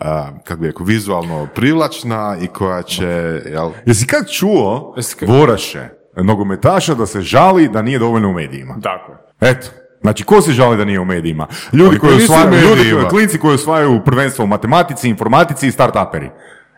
a, 0.00 0.28
kako 0.44 0.60
bi 0.60 0.66
rekao, 0.66 0.86
vizualno 0.86 1.48
privlačna 1.54 2.36
i 2.40 2.46
koja 2.46 2.82
će, 2.82 3.06
jel, 3.46 3.70
Jesi 3.86 4.06
kad 4.06 4.30
čuo 4.30 4.94
Jesi 4.96 5.16
kad- 5.16 5.28
Voraše, 5.28 5.88
nogometaša, 6.16 6.94
da 6.94 7.06
se 7.06 7.20
žali 7.20 7.68
da 7.68 7.82
nije 7.82 7.98
dovoljno 7.98 8.28
u 8.28 8.32
medijima? 8.32 8.74
Tako. 8.82 9.12
Eto. 9.40 9.66
Znači, 10.00 10.24
ko 10.24 10.40
se 10.40 10.52
žali 10.52 10.76
da 10.76 10.84
nije 10.84 11.00
u 11.00 11.04
medijima? 11.04 11.46
Ljudi 11.72 11.88
Oni 11.88 11.98
koji 11.98 12.12
koji 12.12 12.24
osvajaju, 12.24 12.76
ljudi, 12.76 13.08
klinci 13.10 13.38
koji 13.38 13.54
osvajaju 13.54 14.00
prvenstvo 14.04 14.44
u 14.44 14.48
matematici, 14.48 15.08
informatici 15.08 15.66
i 15.66 15.72
startuperi. 15.72 16.30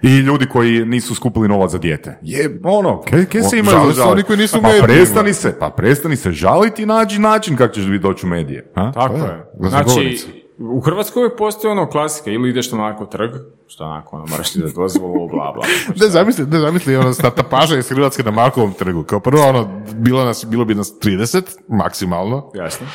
I 0.02 0.16
ljudi 0.18 0.46
koji 0.46 0.84
nisu 0.84 1.14
skupili 1.14 1.48
novac 1.48 1.70
za 1.70 1.78
dijete. 1.78 2.18
Je, 2.22 2.60
ono, 2.64 3.02
ke, 3.02 3.26
ke 3.26 3.42
se 3.42 3.58
imaju 3.58 3.78
za 3.86 3.92
se 3.92 3.96
žaliti? 3.96 4.12
oni 4.12 4.22
koji 4.22 4.38
nisu 4.38 4.56
pa 4.62 4.68
medijima. 4.68 4.86
prestani 4.86 5.32
se, 5.32 5.58
pa 5.58 5.70
prestani 5.70 6.16
se 6.16 6.32
žaliti 6.32 6.82
i 6.82 6.86
nađi 6.86 7.18
način 7.18 7.56
kako 7.56 7.74
ćeš 7.74 7.84
vi 7.84 7.98
doći 7.98 8.26
u 8.26 8.28
medije. 8.28 8.72
A? 8.74 8.92
Tako 8.92 9.14
je, 9.14 9.20
je. 9.20 9.44
glasnogovornica. 9.58 10.24
Znači, 10.24 10.40
u 10.58 10.80
Hrvatskoj 10.80 11.20
uvijek 11.20 11.38
postoji 11.38 11.72
ono 11.72 11.88
klasika, 11.88 12.30
ili 12.30 12.50
ideš 12.50 12.72
na 12.72 12.78
onako 12.78 13.06
trg, 13.06 13.30
što 13.66 13.84
onako, 13.84 14.16
ono, 14.16 14.26
moraš 14.26 14.52
ti 14.52 14.58
da 14.58 14.68
dozvolu, 14.70 15.28
bla, 15.28 15.52
bla. 15.52 15.64
Ne 16.00 16.08
zamisli, 16.08 16.46
ne 16.46 16.58
zamisli 16.58 16.96
ono 16.96 17.12
startupaža 17.12 17.78
iz 17.78 17.88
Hrvatske 17.88 18.22
na 18.22 18.30
Markovom 18.30 18.72
trgu. 18.72 19.02
Kao 19.02 19.20
prvo, 19.20 19.48
ono, 19.48 19.82
bilo, 19.94 20.24
nas, 20.24 20.44
bilo 20.48 20.64
bi 20.64 20.74
nas 20.74 20.92
30, 21.02 21.42
maksimalno. 21.68 22.50
Jasno. 22.54 22.86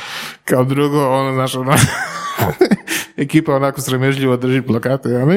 Kao 0.45 0.63
drugo, 0.63 1.09
ono, 1.09 1.33
znaš, 1.33 1.55
ono, 1.55 1.71
ekipa 3.17 3.55
onako 3.55 3.81
sramežljivo 3.81 4.37
drži 4.37 4.61
plakate. 4.61 5.15
A 5.15 5.25
mi, 5.25 5.35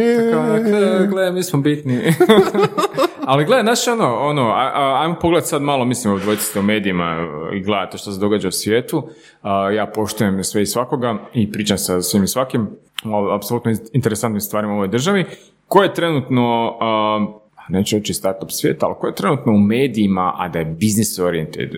Gle, 0.62 1.06
gle, 1.06 1.32
mi 1.32 1.42
smo 1.42 1.60
bitni. 1.60 2.00
Ali 3.26 3.44
gledaj, 3.44 3.62
znaš 3.64 3.88
ono, 3.88 4.14
ono, 4.16 4.42
a- 4.42 4.72
a- 4.74 5.00
ajmo 5.02 5.14
pogledat 5.20 5.48
sad 5.48 5.62
malo, 5.62 5.84
mislim, 5.84 6.20
ste 6.38 6.58
u 6.58 6.62
medijima 6.62 7.04
e, 7.52 7.56
i 7.56 7.62
gledate 7.62 7.98
što 7.98 8.12
se 8.12 8.20
događa 8.20 8.48
u 8.48 8.52
svijetu. 8.52 9.08
A, 9.42 9.70
ja 9.70 9.86
poštujem 9.86 10.44
sve 10.44 10.62
i 10.62 10.66
svakoga 10.66 11.18
i 11.34 11.52
pričam 11.52 11.78
sa 11.78 12.02
svim 12.02 12.24
i 12.24 12.28
svakim 12.28 12.68
o 13.04 13.34
apsolutno 13.34 13.72
interesantnim 13.92 14.40
stvarima 14.40 14.72
u 14.72 14.76
ovoj 14.76 14.88
državi. 14.88 15.24
Ko 15.66 15.82
je 15.82 15.94
trenutno, 15.94 16.78
neću 17.68 17.96
reći 17.96 18.14
startup 18.14 18.50
svijeta, 18.50 18.86
ali 18.86 18.94
ko 19.00 19.06
je 19.06 19.14
trenutno 19.14 19.52
u 19.52 19.58
medijima, 19.58 20.32
a 20.38 20.48
da 20.48 20.58
je 20.58 20.64
business 20.64 21.18
oriented 21.18 21.70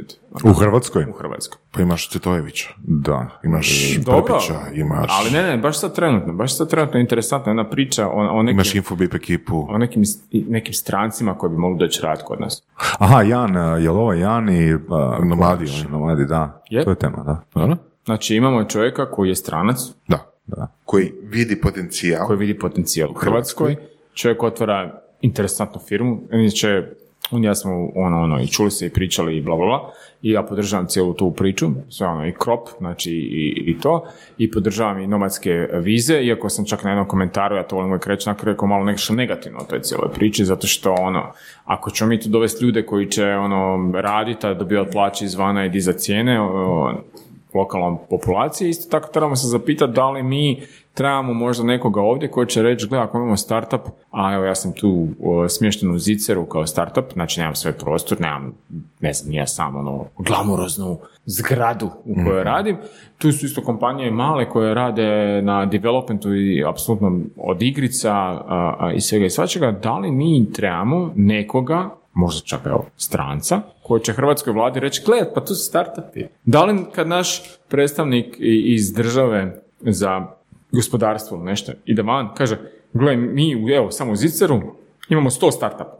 U 0.44 0.52
Hrvatskoj? 0.52 1.04
u 1.08 1.12
Hrvatskoj? 1.12 1.58
Pa 1.72 1.82
imaš 1.82 2.10
Cvjetojevića, 2.10 2.68
Da. 2.78 3.28
imaš 3.44 3.96
Dobro, 4.06 4.22
Prpića, 4.24 4.54
imaš, 4.74 5.10
ali 5.20 5.30
ne, 5.30 5.42
ne, 5.42 5.56
baš 5.56 5.80
sad 5.80 5.94
trenutno, 5.94 6.32
baš 6.32 6.56
sad 6.56 6.70
trenutno 6.70 7.00
interesantna 7.00 7.50
jedna 7.52 7.70
priča 7.70 8.06
o, 8.08 8.10
o 8.38 8.42
nekim, 8.42 8.56
imaš 8.56 8.74
Infobip 8.74 9.14
ekipu. 9.14 9.66
o 9.70 9.78
nekim, 9.78 10.02
nekim 10.32 10.74
strancima 10.74 11.34
koji 11.38 11.50
bi 11.50 11.56
mogli 11.56 11.78
doći 11.78 12.02
raditi 12.02 12.24
kod 12.26 12.40
nas. 12.40 12.62
Aha, 12.98 13.22
Jan, 13.22 13.54
je 13.56 13.90
li 13.90 13.98
ovo 13.98 14.12
Jan 14.12 14.48
i... 14.48 14.74
uh, 14.74 14.80
Nomadi. 15.24 15.66
Nomadi, 15.90 16.24
da. 16.26 16.62
Je. 16.70 16.84
To 16.84 16.90
je 16.90 16.96
tema, 16.96 17.22
da. 17.24 17.42
Dobro? 17.54 17.76
Znači 18.04 18.36
imamo 18.36 18.64
čovjeka 18.64 19.10
koji 19.10 19.28
je 19.28 19.34
stranac, 19.36 19.76
Da. 20.08 20.18
Da. 20.46 20.66
Koji 20.84 21.12
vidi 21.22 21.60
potencijal. 21.60 22.26
koji 22.26 22.38
vidi 22.38 22.58
potencijal 22.58 23.10
u 23.10 23.14
Hrvatskoj. 23.14 23.76
Čovjek 24.14 24.42
otvara 24.42 25.02
interesantnu 25.20 25.80
firmu. 25.88 26.20
Inače, 26.32 26.82
on 27.30 27.44
ja 27.44 27.54
smo 27.54 27.90
ono, 27.94 28.22
ono, 28.22 28.42
i 28.42 28.46
čuli 28.46 28.70
se 28.70 28.86
i 28.86 28.90
pričali 28.90 29.36
i 29.36 29.42
bla, 29.42 29.56
bla, 29.56 29.66
bla. 29.66 29.92
I 30.22 30.30
ja 30.30 30.42
podržavam 30.42 30.86
cijelu 30.86 31.14
tu 31.14 31.30
priču, 31.30 31.70
sve 31.88 32.06
ono, 32.06 32.26
i 32.26 32.32
krop, 32.38 32.68
znači 32.78 33.12
i, 33.12 33.64
i 33.66 33.78
to. 33.78 34.04
I 34.38 34.50
podržavam 34.50 34.98
i 34.98 35.06
nomadske 35.06 35.68
vize, 35.72 36.20
iako 36.22 36.48
sam 36.48 36.64
čak 36.64 36.84
na 36.84 36.90
jednom 36.90 37.08
komentaru, 37.08 37.56
ja 37.56 37.62
to 37.62 37.76
volim 37.76 37.90
uvijek 37.90 38.06
reći, 38.06 38.28
nakon 38.28 38.46
rekao 38.46 38.68
malo 38.68 38.84
nešto 38.84 39.14
negativno 39.14 39.58
o 39.58 39.64
toj 39.64 39.80
cijeloj 39.80 40.12
priči, 40.12 40.44
zato 40.44 40.66
što 40.66 40.92
ono, 40.92 41.32
ako 41.64 41.90
ćemo 41.90 42.08
mi 42.08 42.20
tu 42.20 42.28
dovesti 42.28 42.64
ljude 42.64 42.86
koji 42.86 43.10
će 43.10 43.26
ono, 43.26 43.90
raditi, 44.00 44.46
a 44.46 44.54
dobivati 44.54 44.92
plaće 44.92 45.24
izvana 45.24 45.66
i 45.66 45.70
dizati 45.70 45.98
cijene, 45.98 46.40
o, 46.40 46.92
lokalnom 47.54 47.98
populaciji, 48.10 48.68
isto 48.68 48.90
tako 48.90 49.12
trebamo 49.12 49.36
se 49.36 49.48
zapitati 49.48 49.92
da 49.92 50.10
li 50.10 50.22
mi 50.22 50.62
trebamo 50.94 51.34
možda 51.34 51.64
nekoga 51.64 52.00
ovdje 52.00 52.30
koji 52.30 52.46
će 52.46 52.62
reći, 52.62 52.88
gle, 52.88 52.98
ako 52.98 53.18
imamo 53.18 53.36
startup, 53.36 53.80
a 54.10 54.34
evo 54.34 54.44
ja 54.44 54.54
sam 54.54 54.72
tu 54.72 55.08
o, 55.22 55.48
smješten 55.48 55.90
u 55.90 55.98
Ziceru 55.98 56.46
kao 56.46 56.66
startup, 56.66 57.12
znači 57.12 57.40
nemam 57.40 57.54
svoj 57.54 57.72
prostor, 57.72 58.20
nemam, 58.20 58.52
ne 59.00 59.12
znam, 59.12 59.32
ja 59.32 59.46
sam 59.46 59.76
ono 59.76 60.04
glamuroznu 60.18 60.98
zgradu 61.24 61.90
u 62.04 62.14
kojoj 62.24 62.44
radim, 62.44 62.76
tu 63.18 63.32
su 63.32 63.46
isto 63.46 63.62
kompanije 63.62 64.10
male 64.10 64.48
koje 64.48 64.74
rade 64.74 65.42
na 65.42 65.66
developmentu 65.66 66.34
i 66.34 66.64
apsolutno 66.64 67.20
od 67.36 67.62
igrica 67.62 68.12
a, 68.12 68.76
a, 68.78 68.92
i 68.92 69.00
svega 69.00 69.26
i 69.26 69.30
svačega, 69.30 69.70
da 69.70 69.98
li 69.98 70.10
mi 70.10 70.52
trebamo 70.52 71.12
nekoga 71.16 71.90
možda 72.12 72.40
čak 72.46 72.60
evo, 72.66 72.86
stranca, 72.96 73.60
koji 73.82 74.00
će 74.00 74.12
hrvatskoj 74.12 74.52
vladi 74.52 74.80
reći, 74.80 75.02
gled, 75.06 75.26
pa 75.34 75.40
tu 75.40 75.54
su 75.54 75.64
startupi. 75.64 76.24
Da 76.44 76.64
li 76.64 76.84
kad 76.92 77.08
naš 77.08 77.42
predstavnik 77.68 78.36
iz 78.64 78.92
države 78.92 79.62
za 79.80 80.26
gospodarstvo 80.72 81.36
ili 81.36 81.46
nešto 81.46 81.72
ide 81.84 82.02
van, 82.02 82.28
kaže, 82.34 82.58
gle, 82.92 83.16
mi 83.16 83.56
u- 83.56 83.68
evo, 83.68 83.90
samo 83.90 84.12
u 84.12 84.16
Ziceru 84.16 84.60
imamo 85.08 85.30
100 85.30 85.50
startupa. 85.50 85.96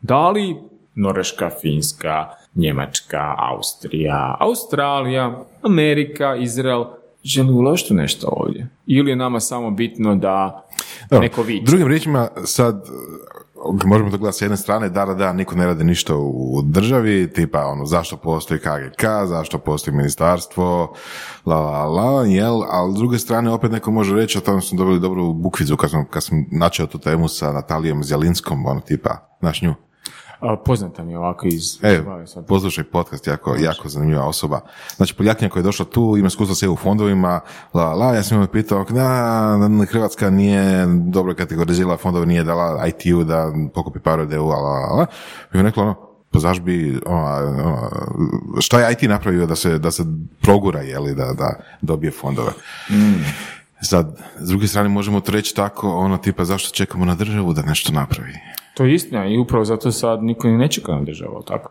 Da 0.00 0.30
li 0.30 0.56
Norveška, 0.94 1.50
Finska, 1.52 2.24
Njemačka, 2.54 3.34
Austrija, 3.38 4.36
Australija, 4.40 5.40
Amerika, 5.62 6.36
Izrael 6.36 6.84
želi 7.24 7.52
uložiti 7.52 7.94
nešto 7.94 8.26
ovdje? 8.28 8.68
Ili 8.86 9.10
je 9.10 9.16
nama 9.16 9.40
samo 9.40 9.70
bitno 9.70 10.14
da 10.14 10.64
neko 11.12 11.42
vidi? 11.42 11.66
Drugim 11.66 11.86
riječima, 11.88 12.28
sad, 12.44 12.86
možemo 13.84 14.10
to 14.10 14.18
gledati 14.18 14.38
s 14.38 14.42
jedne 14.42 14.56
strane, 14.56 14.88
da, 14.88 15.04
da, 15.04 15.14
da, 15.14 15.32
niko 15.32 15.54
ne 15.54 15.66
radi 15.66 15.84
ništa 15.84 16.16
u 16.16 16.62
državi, 16.64 17.32
tipa, 17.32 17.66
ono, 17.66 17.86
zašto 17.86 18.16
postoji 18.16 18.60
KGK, 18.60 19.04
zašto 19.26 19.58
postoji 19.58 19.96
ministarstvo, 19.96 20.94
la, 21.46 21.60
la, 21.60 21.84
la, 21.84 22.24
jel, 22.24 22.62
ali 22.70 22.92
s 22.92 22.96
druge 22.96 23.18
strane, 23.18 23.50
opet 23.50 23.72
neko 23.72 23.90
može 23.90 24.16
reći, 24.16 24.38
a 24.38 24.40
tamo 24.40 24.60
smo 24.60 24.78
dobili 24.78 25.00
dobru 25.00 25.32
bukvizu 25.32 25.76
kad 25.76 25.90
sam, 25.90 26.04
kad 26.10 26.24
sam 26.24 26.44
načeo 26.50 26.86
tu 26.86 26.98
temu 26.98 27.28
sa 27.28 27.52
Natalijom 27.52 28.04
Zjelinskom, 28.04 28.66
ono, 28.66 28.80
tipa, 28.80 29.36
znaš 29.40 29.62
nju. 29.62 29.74
A, 30.42 30.56
poznata 30.56 31.04
mi 31.04 31.12
je 31.12 31.18
ovako 31.18 31.46
iz... 31.46 31.78
E, 31.82 32.02
poslušaj 32.48 32.84
podcast, 32.84 33.26
jako, 33.26 33.56
jako 33.60 33.88
zanimljiva 33.88 34.26
osoba. 34.26 34.60
Znači, 34.96 35.14
Poljakinja 35.14 35.50
koja 35.50 35.60
je 35.60 35.64
došla 35.64 35.84
tu, 35.84 36.16
ima 36.18 36.26
iskustva 36.26 36.54
s 36.54 36.62
EU 36.62 36.76
fondovima, 36.76 37.40
la, 37.74 37.94
la, 37.94 38.14
ja 38.14 38.22
sam 38.22 38.38
joj 38.38 38.52
pitao, 38.52 38.84
da, 38.84 39.58
Hrvatska 39.90 40.30
nije 40.30 40.86
dobro 40.86 41.34
kategorizirala 41.34 41.96
fondove, 41.96 42.26
nije 42.26 42.44
dala 42.44 42.86
IT-u 42.86 43.24
da 43.24 43.52
pokupi 43.74 43.98
par 43.98 44.20
od 44.20 44.32
EU, 44.32 44.46
la, 44.46 44.56
la, 44.56 44.94
la. 44.96 45.06
I 45.54 45.58
on 45.58 45.64
rekla, 45.64 45.82
ono, 45.82 45.94
pa 46.30 46.38
zaš 46.38 46.60
bi, 46.60 47.00
ono, 47.06 47.24
ono, 47.64 47.90
šta 48.60 48.80
je 48.80 48.92
IT 48.92 49.02
napravio 49.02 49.46
da 49.46 49.56
se, 49.56 49.78
da 49.78 49.90
se 49.90 50.04
progura, 50.40 50.80
jeli, 50.80 51.14
da, 51.14 51.32
da 51.32 51.54
dobije 51.80 52.10
fondove. 52.10 52.52
Sad, 53.82 54.18
s 54.38 54.48
druge 54.48 54.66
strane 54.66 54.88
možemo 54.88 55.20
to 55.20 55.32
reći 55.32 55.54
tako, 55.54 55.90
ono, 55.90 56.18
tipa, 56.18 56.44
zašto 56.44 56.74
čekamo 56.74 57.04
na 57.04 57.14
državu 57.14 57.52
da 57.52 57.62
nešto 57.62 57.92
napravi? 57.92 58.32
To 58.74 58.84
je 58.84 58.94
istina 58.94 59.26
i 59.26 59.38
upravo 59.38 59.64
zato 59.64 59.92
sad 59.92 60.22
niko 60.22 60.48
ni 60.48 60.56
ne 60.56 60.68
čeka 60.68 60.92
na 60.92 61.02
državu, 61.02 61.42
tako? 61.42 61.70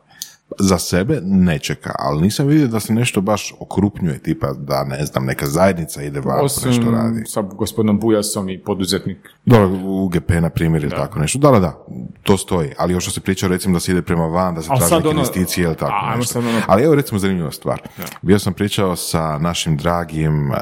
za 0.59 0.77
sebe 0.77 1.19
ne 1.23 1.59
čeka, 1.59 1.91
ali 1.99 2.21
nisam 2.21 2.47
vidio 2.47 2.67
da 2.67 2.79
se 2.79 2.93
nešto 2.93 3.21
baš 3.21 3.53
okrupnjuje, 3.59 4.19
tipa 4.19 4.53
da 4.53 4.83
ne 4.83 5.05
znam, 5.05 5.25
neka 5.25 5.47
zajednica 5.47 6.03
ide 6.03 6.19
van 6.19 6.45
Osim 6.45 6.69
nešto 6.69 6.91
radi. 6.91 7.23
sa 7.25 7.41
gospodinom 7.41 7.99
Bujasom 7.99 8.49
i 8.49 8.59
poduzetnik. 8.59 9.17
Dobro, 9.45 9.69
UGP 9.83 10.29
na 10.31 10.49
primjer 10.49 10.83
ili 10.83 10.91
tako 10.91 11.19
nešto. 11.19 11.39
Da, 11.39 11.51
da, 11.51 11.59
da, 11.59 11.85
to 12.23 12.37
stoji. 12.37 12.69
Ali 12.77 12.93
još 12.93 13.03
što 13.03 13.11
se 13.11 13.21
priča 13.21 13.47
recimo 13.47 13.73
da 13.73 13.79
se 13.79 13.91
ide 13.91 14.01
prema 14.01 14.25
van, 14.25 14.55
da 14.55 14.61
se 14.61 14.67
sad 14.67 14.79
neke 14.81 14.95
ono- 14.99 15.11
investicije 15.11 15.65
ili 15.65 15.75
tako 15.75 16.17
nešto. 16.17 16.39
ono- 16.39 16.61
Ali 16.67 16.83
evo 16.83 16.95
recimo 16.95 17.19
zanimljiva 17.19 17.51
stvar. 17.51 17.81
Bio 18.21 18.39
sam 18.39 18.53
pričao 18.53 18.95
sa 18.95 19.37
našim 19.37 19.77
dragim 19.77 20.49
uh, 20.49 20.55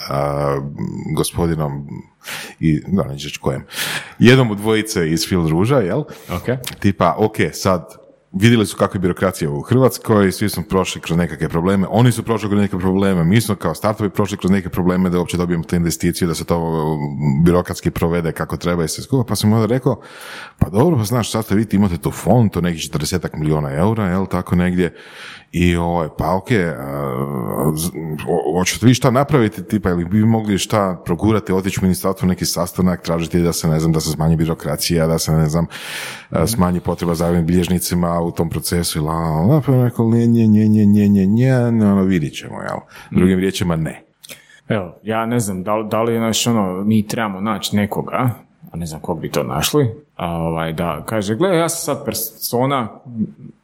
gospodinom 1.15 1.87
i, 2.59 2.81
da, 2.87 3.03
neću 3.03 3.27
reći 3.27 3.39
kojem, 3.39 3.65
jednom 4.19 4.51
od 4.51 4.57
dvojice 4.57 5.09
iz 5.11 5.27
Fil 5.27 5.47
Ruža, 5.47 5.77
jel? 5.77 5.99
Ok. 6.29 6.79
tipa, 6.79 7.15
ok, 7.17 7.35
sad 7.53 7.99
vidjeli 8.31 8.65
su 8.65 8.77
kakva 8.77 8.97
je 8.97 8.99
birokracija 8.99 9.51
u 9.51 9.61
Hrvatskoj, 9.61 10.31
svi 10.31 10.49
smo 10.49 10.63
prošli 10.69 11.01
kroz 11.01 11.17
nekakve 11.17 11.49
probleme, 11.49 11.87
oni 11.89 12.11
su 12.11 12.23
prošli 12.23 12.49
kroz 12.49 12.61
neke 12.61 12.77
probleme, 12.77 13.23
mi 13.23 13.41
smo 13.41 13.55
kao 13.55 13.75
startupi 13.75 14.09
prošli 14.09 14.37
kroz 14.37 14.51
neke 14.51 14.69
probleme 14.69 15.09
da 15.09 15.19
uopće 15.19 15.37
dobijemo 15.37 15.63
tu 15.63 15.75
investiciju, 15.75 16.27
da 16.27 16.35
se 16.35 16.45
to 16.45 16.57
um, 16.59 17.43
birokratski 17.43 17.91
provede 17.91 18.31
kako 18.31 18.57
treba 18.57 18.83
i 18.83 18.87
sve 18.87 19.03
skupa, 19.03 19.27
pa 19.27 19.35
sam 19.35 19.53
onda 19.53 19.65
rekao, 19.65 20.01
pa 20.59 20.69
dobro, 20.69 20.97
pa 20.97 21.03
znaš, 21.03 21.31
sad 21.31 21.45
ste 21.45 21.55
vidite, 21.55 21.75
imate 21.75 21.97
tu 21.97 22.11
fond, 22.11 22.51
to 22.51 22.61
nekih 22.61 22.81
40 22.81 23.37
milijuna 23.37 23.73
eura, 23.73 24.07
jel, 24.09 24.25
tako 24.25 24.55
negdje, 24.55 24.95
i 25.51 25.75
ovaj, 25.75 26.07
pa 26.17 26.35
ok, 26.35 26.47
o- 28.27 28.59
hoćete 28.59 28.85
vi 28.85 28.93
šta 28.93 29.11
napraviti, 29.11 29.63
tipa, 29.63 29.89
ili 29.89 30.05
bi 30.05 30.25
mogli 30.25 30.57
šta 30.57 31.01
progurati, 31.05 31.53
otići 31.53 31.79
u 31.79 31.83
ministarstvo 31.83 32.27
neki 32.27 32.45
sastanak, 32.45 33.01
tražiti 33.01 33.41
da 33.41 33.53
se, 33.53 33.67
ne 33.67 33.79
znam, 33.79 33.91
da 33.91 33.99
se 33.99 34.11
smanji 34.11 34.35
birokracija, 34.35 35.07
da 35.07 35.19
se, 35.19 35.31
ne 35.31 35.49
znam, 35.49 35.65
a, 36.29 36.47
smanji 36.47 36.79
potreba 36.79 37.15
za 37.15 37.31
bilježnicima 37.31 38.21
u 38.21 38.31
tom 38.31 38.49
procesu, 38.49 38.99
i 38.99 39.01
la, 39.01 39.13
la, 39.13 39.41
la, 39.41 39.61
pa 39.65 39.83
rekao, 39.83 40.09
nje, 40.09 40.27
nje, 40.27 40.47
nje, 40.47 40.85
nje, 40.85 41.07
nje, 41.07 41.25
nje, 41.25 41.55
ono, 41.57 42.03
vidit 42.03 42.33
ćemo, 42.33 42.61
jel? 42.61 42.77
Drugim 43.11 43.39
riječima, 43.39 43.75
ne. 43.75 44.03
Evo, 44.67 44.95
ja 45.03 45.25
ne 45.25 45.39
znam, 45.39 45.63
da, 45.63 45.87
da 45.91 46.01
li 46.03 46.19
naš, 46.19 46.47
ono, 46.47 46.83
mi 46.83 47.07
trebamo 47.07 47.41
naći 47.41 47.75
nekoga, 47.75 48.29
a 48.71 48.77
ne 48.77 48.85
znam 48.85 49.01
kog 49.01 49.19
bi 49.21 49.31
to 49.31 49.43
našli, 49.43 49.95
a, 50.15 50.31
ovaj, 50.31 50.73
da 50.73 51.03
kaže, 51.05 51.35
gle, 51.35 51.57
ja 51.57 51.69
sam 51.69 51.95
sad 51.95 52.05
persona, 52.05 52.87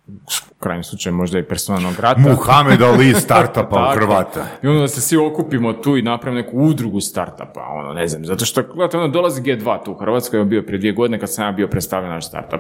u 0.07 0.59
krajnjem 0.59 0.83
slučaju 0.83 1.15
možda 1.15 1.39
i 1.39 1.43
persona 1.43 1.79
non 1.79 1.93
grata. 1.97 2.19
Muhammed 2.21 2.81
Ali 2.81 3.13
startupa 3.25 3.91
u. 3.91 3.95
Hrvata. 3.95 4.45
I 4.63 4.67
onda 4.67 4.87
se 4.87 5.01
svi 5.01 5.17
okupimo 5.17 5.73
tu 5.73 5.97
i 5.97 6.01
napravimo 6.01 6.41
neku 6.41 6.57
udrugu 6.57 6.99
startupa, 7.01 7.61
ono, 7.69 7.93
ne 7.93 8.07
znam, 8.07 8.25
zato 8.25 8.45
što, 8.45 8.63
gledajte, 8.63 8.97
ono, 8.97 9.07
dolazi 9.07 9.41
G2 9.41 9.83
tu 9.85 9.91
u 9.91 9.95
Hrvatskoj, 9.95 10.39
je 10.39 10.45
bio 10.45 10.61
prije 10.61 10.79
dvije 10.79 10.93
godine 10.93 11.19
kad 11.19 11.33
sam 11.33 11.45
ja 11.45 11.51
bio 11.51 11.67
predstavljen 11.67 12.11
naš 12.11 12.27
startup. 12.27 12.59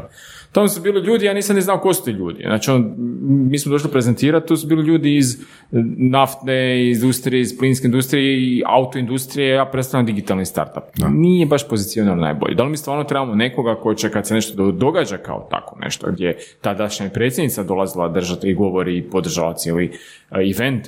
Tamo 0.51 0.67
su 0.67 0.81
bili 0.81 1.01
ljudi, 1.01 1.25
ja 1.25 1.33
nisam 1.33 1.55
ni 1.55 1.61
znao 1.61 1.79
ko 1.79 1.93
su 1.93 2.03
ti 2.03 2.11
ljudi. 2.11 2.43
Znači, 2.43 2.71
on, 2.71 2.93
mi 3.49 3.59
smo 3.59 3.71
došli 3.71 3.91
prezentirati, 3.91 4.47
tu 4.47 4.57
su 4.57 4.67
bili 4.67 4.83
ljudi 4.83 5.17
iz 5.17 5.33
eh, 5.35 5.39
naftne 5.97 6.89
industrije, 6.91 7.41
iz 7.41 7.57
plinske 7.57 7.85
industrije 7.87 8.37
i 8.37 8.63
autoindustrije, 8.65 9.49
ja 9.49 9.65
predstavljam 9.65 10.05
digitalni 10.05 10.45
startup. 10.45 10.83
Nije 11.09 11.45
baš 11.45 11.67
pozicionirano 11.67 12.21
najbolje. 12.21 12.55
Da 12.55 12.63
li 12.63 12.69
mi 12.69 12.77
stvarno 12.77 13.03
trebamo 13.03 13.35
nekoga 13.35 13.75
ko 13.75 13.93
će 13.93 14.09
kad 14.11 14.27
se 14.27 14.33
nešto 14.33 14.55
do- 14.55 14.71
događa 14.71 15.17
kao 15.17 15.47
tako 15.51 15.77
nešto, 15.79 16.11
gdje 16.11 16.37
tadašnja 16.61 17.05
predsjednica 17.35 17.63
dolazila 17.63 18.07
držati 18.07 18.49
i 18.49 18.53
govori 18.53 18.97
i 18.97 19.03
podržala 19.03 19.53
cijeli 19.53 19.91
eh, 20.31 20.51
event, 20.51 20.87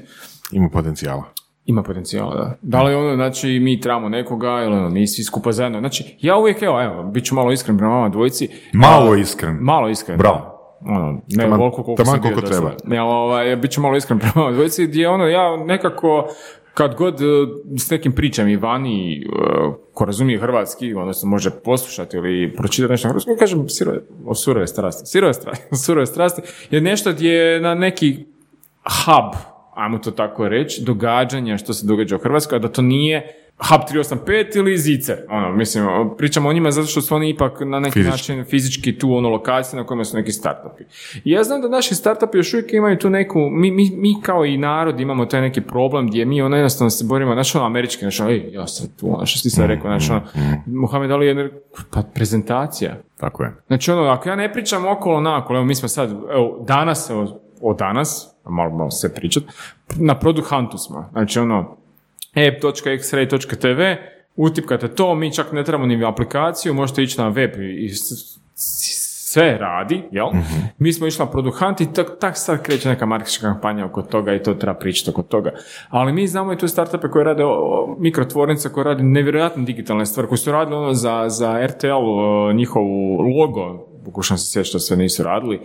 Ima 0.51 0.69
potencijala. 0.69 1.23
ima 1.65 1.83
potencijala, 1.83 2.35
da. 2.35 2.57
Da 2.61 2.83
li 2.83 2.95
ono, 2.95 3.15
znači, 3.15 3.59
mi 3.59 3.79
trebamo 3.81 4.09
nekoga, 4.09 4.63
ili 4.63 4.75
ono, 4.75 4.89
mi 4.89 5.07
svi 5.07 5.23
skupa 5.23 5.51
zajedno. 5.51 5.79
Znači, 5.79 6.17
ja 6.21 6.37
uvijek, 6.37 6.61
evo, 6.61 6.81
evo, 6.83 7.03
bit 7.03 7.25
ću 7.25 7.35
malo 7.35 7.51
iskren 7.51 7.77
prema 7.77 7.93
vama 7.93 8.09
dvojici. 8.09 8.49
Malo 8.73 9.15
iskren. 9.15 9.57
Malo 9.61 9.89
iskren. 9.89 10.17
Bravo. 10.17 10.53
Ono, 10.81 11.11
ne 11.27 11.43
Taman- 11.43 11.57
koliko, 11.57 11.83
koliko 11.83 12.03
taman 12.03 12.21
koliko 12.21 12.41
treba. 12.41 12.71
sada. 12.79 12.95
Ja, 12.95 13.03
ovaj, 13.03 13.55
bit 13.55 13.71
ću 13.71 13.81
malo 13.81 13.97
iskren 13.97 14.19
prema 14.19 14.33
vama 14.35 14.51
dvojici, 14.51 14.87
gdje 14.87 15.09
ono, 15.09 15.25
ja 15.27 15.57
nekako 15.57 16.27
kad 16.78 16.95
god 16.95 17.21
e, 17.21 17.25
s 17.78 17.89
nekim 17.89 18.11
pričam 18.11 18.47
i 18.47 18.55
vani, 18.55 19.17
e, 19.17 19.25
ko 19.93 20.05
razumije 20.05 20.39
hrvatski, 20.39 20.93
odnosno 20.93 21.30
može 21.30 21.49
poslušati 21.49 22.17
ili 22.17 22.53
pročitati 22.55 22.91
nešto 22.91 23.07
na 23.07 23.11
hrvatskom, 23.11 23.38
kažem 23.39 23.69
sirove, 23.69 23.99
o 24.25 24.36
surove 24.36 24.67
strasti. 24.67 25.05
Sirove 25.05 25.34
strasti, 25.34 25.75
surove 25.86 26.05
strasti 26.05 26.41
je 26.71 26.82
nešto 26.82 27.11
gdje 27.11 27.30
je 27.30 27.61
na 27.61 27.75
neki 27.75 28.25
hub, 28.84 29.39
ajmo 29.75 29.97
to 29.97 30.11
tako 30.11 30.47
reći, 30.47 30.84
događanja 30.84 31.57
što 31.57 31.73
se 31.73 31.88
događa 31.88 32.15
u 32.15 32.19
Hrvatskoj, 32.19 32.55
a 32.55 32.59
da 32.59 32.67
to 32.67 32.82
nije 32.82 33.46
Hub 33.59 33.81
385 33.91 34.57
ili 34.57 34.77
Zice. 34.77 35.17
Ono, 35.29 35.51
mislim, 35.51 35.85
pričamo 36.17 36.49
o 36.49 36.53
njima 36.53 36.71
zato 36.71 36.87
što 36.87 37.01
su 37.01 37.15
oni 37.15 37.29
ipak 37.29 37.59
na 37.59 37.79
neki 37.79 37.93
Fizički. 37.93 38.11
način 38.11 38.45
fizički 38.45 38.97
tu 38.97 39.13
ono 39.13 39.29
lokacije 39.29 39.79
na 39.79 39.85
kojima 39.85 40.05
su 40.05 40.17
neki 40.17 40.31
startupi. 40.31 40.83
I 41.23 41.31
ja 41.31 41.43
znam 41.43 41.61
da 41.61 41.69
naši 41.69 41.95
startupi 41.95 42.37
još 42.37 42.53
uvijek 42.53 42.73
imaju 42.73 42.97
tu 42.97 43.09
neku, 43.09 43.39
mi, 43.39 43.71
mi, 43.71 43.89
mi 43.95 44.21
kao 44.21 44.45
i 44.45 44.57
narod 44.57 44.99
imamo 44.99 45.25
taj 45.25 45.41
neki 45.41 45.61
problem 45.61 46.07
gdje 46.07 46.25
mi 46.25 46.41
ono 46.41 46.55
jednostavno 46.55 46.89
se 46.89 47.05
borimo, 47.05 47.33
znaš 47.33 47.55
ono 47.55 47.65
američki, 47.65 47.99
znaš 47.99 48.19
ono, 48.19 48.29
ej, 48.29 48.49
ja 48.51 48.67
sam 48.67 48.87
tu, 48.99 49.15
ono 49.15 49.25
što 49.25 49.37
si 49.37 49.43
ti 49.43 49.49
sad 49.49 49.65
rekao, 49.65 49.91
znaš 49.91 50.09
ono, 50.09 50.21
Mohamed 50.65 51.11
Ali 51.11 51.27
je, 51.27 51.61
pa 51.91 52.01
prezentacija. 52.13 52.95
Tako 53.19 53.43
je. 53.43 53.55
Znači 53.67 53.91
ono, 53.91 54.03
ako 54.03 54.29
ja 54.29 54.35
ne 54.35 54.53
pričam 54.53 54.87
okolo 54.87 55.21
nakolo, 55.21 55.59
evo 55.59 55.65
mi 55.65 55.75
smo 55.75 55.87
sad, 55.87 56.11
evo 56.11 56.63
danas, 56.67 57.09
evo, 57.09 57.41
od 57.61 57.77
danas, 57.77 58.35
malo, 58.45 58.77
malo 58.77 58.91
se 58.91 59.13
pričat, 59.13 59.43
na 59.95 60.19
Product 60.19 60.49
Huntu 60.49 60.77
smo. 60.77 61.09
Znači 61.11 61.39
ono, 61.39 61.77
app.xray.tv, 62.36 63.95
utipkate 64.36 64.88
to, 64.88 65.15
mi 65.15 65.34
čak 65.34 65.51
ne 65.51 65.63
trebamo 65.63 65.86
ni 65.86 66.05
aplikaciju, 66.05 66.73
možete 66.73 67.03
ići 67.03 67.21
na 67.21 67.28
web 67.28 67.51
i 67.59 67.89
sve 69.38 69.57
radi, 69.57 70.03
jel? 70.11 70.28
Mi 70.78 70.93
smo 70.93 71.07
išli 71.07 71.25
na 71.25 71.32
Product 71.32 71.57
Hunt 71.59 71.82
i 71.82 71.93
tak, 71.93 72.07
tak 72.19 72.38
sad 72.38 72.61
kreće 72.63 72.89
neka 72.89 73.05
marketinška 73.05 73.53
kampanja 73.53 73.86
oko 73.86 74.01
toga 74.01 74.34
i 74.34 74.43
to 74.43 74.53
treba 74.53 74.80
pričati 74.80 75.09
oko 75.09 75.21
toga. 75.21 75.51
Ali 75.89 76.13
mi 76.13 76.28
znamo 76.28 76.53
i 76.53 76.57
tu 76.57 76.67
startupe 76.67 77.07
koje 77.07 77.25
rade, 77.25 77.43
o, 77.45 77.49
o, 77.49 77.95
mikrotvornice 77.99 78.69
koje 78.69 78.84
rade 78.84 79.03
nevjerojatno 79.03 79.63
digitalne 79.63 80.05
stvari, 80.05 80.28
koji 80.28 80.38
su 80.38 80.51
radili 80.51 80.78
ono 80.78 80.93
za, 80.93 81.25
za 81.30 81.67
RTL, 81.67 81.88
o, 81.93 82.53
njihovu 82.53 83.21
logo, 83.21 83.88
pokušam 84.05 84.38
se 84.38 84.51
sjetiti 84.51 84.69
što 84.69 84.80
sve 84.80 84.97
nisu 84.97 85.23
radili, 85.23 85.59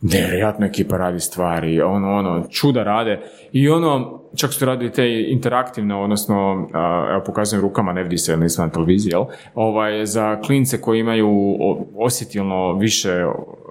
nevjerojatno 0.00 0.66
ekipa 0.66 0.96
radi 0.96 1.20
stvari, 1.20 1.80
ono, 1.80 2.14
ono, 2.14 2.46
čuda 2.50 2.82
rade 2.82 3.20
i 3.52 3.68
ono, 3.68 4.20
čak 4.36 4.52
su 4.52 4.64
radili 4.64 4.92
te 4.92 5.24
interaktivne, 5.28 5.94
odnosno, 5.94 6.68
evo 7.10 7.22
pokazujem 7.26 7.62
rukama, 7.62 7.92
ne 7.92 8.02
vidi 8.02 8.18
se 8.18 8.36
nisam 8.36 8.66
na 8.66 8.72
televiziji, 8.72 9.10
jel? 9.10 9.24
Ovaj, 9.54 10.06
za 10.06 10.40
klince 10.40 10.80
koji 10.80 11.00
imaju 11.00 11.56
osjetilno 11.96 12.72
više 12.72 13.24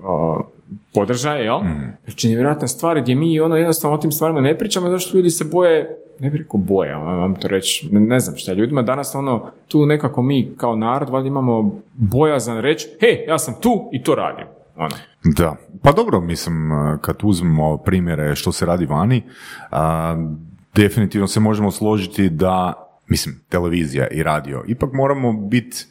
o, 0.04 0.44
podržaje, 0.94 1.46
jel? 1.46 1.60
Znači, 2.06 2.30
nevjerojatne 2.30 2.68
stvari 2.68 3.02
gdje 3.02 3.16
mi 3.16 3.40
ono 3.40 3.56
jednostavno 3.56 3.98
o 3.98 4.00
tim 4.00 4.12
stvarima 4.12 4.42
ne 4.42 4.58
pričamo, 4.58 4.90
zato 4.90 5.00
što 5.00 5.18
ljudi 5.18 5.30
se 5.30 5.46
boje, 5.46 5.98
ne 6.20 6.30
bih 6.30 6.42
rekao 6.42 6.60
boje, 6.60 6.94
ali 6.94 7.20
vam 7.20 7.36
to 7.36 7.48
reći, 7.48 7.90
ne, 7.92 8.00
ne 8.00 8.20
znam 8.20 8.38
šta, 8.38 8.54
ljudima 8.54 8.82
danas 8.82 9.16
ono, 9.16 9.46
tu 9.68 9.86
nekako 9.86 10.22
mi 10.22 10.52
kao 10.58 10.76
narod 10.76 11.10
valjda 11.10 11.28
imamo 11.28 11.80
bojazan 11.94 12.62
reći, 12.62 12.90
hej, 13.02 13.26
ja 13.28 13.40
sam 13.40 13.56
tu 13.62 13.90
i 13.94 14.04
to 14.04 14.16
radim. 14.16 14.57
Ono. 14.78 14.96
Da, 15.24 15.56
pa 15.84 15.92
dobro, 15.92 16.22
mislim, 16.22 16.70
kad 17.02 17.16
uzmemo 17.24 17.78
primjere 17.78 18.36
što 18.36 18.52
se 18.52 18.66
radi 18.66 18.86
vani, 18.86 19.24
a, 19.72 20.16
definitivno 20.76 21.28
se 21.28 21.40
možemo 21.40 21.72
složiti 21.72 22.30
da, 22.30 22.74
mislim, 23.08 23.44
televizija 23.50 24.08
i 24.08 24.24
radio, 24.24 24.64
ipak 24.68 24.94
moramo 24.94 25.34
biti 25.34 25.86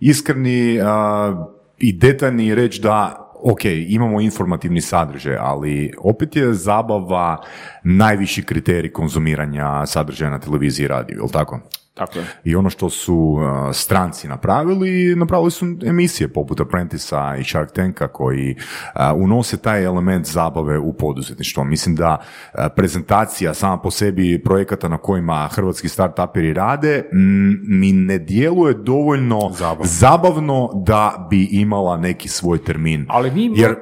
iskreni 0.00 0.80
a, 0.82 1.46
i 1.78 1.92
detaljni 1.92 2.46
i 2.46 2.54
reći 2.54 2.80
da 2.82 3.22
ok, 3.42 3.64
imamo 3.64 4.20
informativni 4.20 4.80
sadržaj, 4.80 5.36
ali 5.40 5.92
opet 5.98 6.36
je 6.36 6.54
zabava 6.54 7.42
najviši 7.84 8.42
kriterij 8.42 8.92
konzumiranja 8.92 9.86
sadržaja 9.86 10.30
na 10.30 10.38
televiziji 10.38 10.84
i 10.84 10.88
radiju, 10.88 11.18
jel 11.18 11.28
tako? 11.28 11.60
Tako 11.96 12.18
je. 12.18 12.24
I 12.44 12.56
ono 12.56 12.70
što 12.70 12.90
su 12.90 13.14
uh, 13.16 13.40
stranci 13.72 14.28
napravili, 14.28 15.14
napravili 15.16 15.50
su 15.50 15.66
emisije 15.84 16.28
poput 16.28 16.60
Apprentice-a 16.60 17.36
i 17.36 17.44
Shark 17.44 17.72
Tanka 17.72 18.08
koji 18.08 18.54
uh, 18.54 19.00
unose 19.14 19.56
taj 19.56 19.84
element 19.84 20.26
zabave 20.26 20.78
u 20.78 20.92
poduzetništvo. 20.92 21.64
Mislim 21.64 21.94
da 21.96 22.16
uh, 22.18 22.60
prezentacija 22.76 23.54
sama 23.54 23.78
po 23.78 23.90
sebi 23.90 24.42
projekata 24.44 24.88
na 24.88 24.98
kojima 24.98 25.48
hrvatski 25.48 25.88
startuperi 25.88 26.52
rade 26.52 27.04
m, 27.12 27.58
mi 27.62 27.92
ne 27.92 28.18
djeluje 28.18 28.74
dovoljno 28.74 29.40
zabavno 29.82 30.70
da 30.76 31.26
bi 31.30 31.44
imala 31.44 31.96
neki 31.96 32.28
svoj 32.28 32.58
termin. 32.58 33.06
Ali 33.08 33.30
mi- 33.30 33.52
Jer 33.54 33.74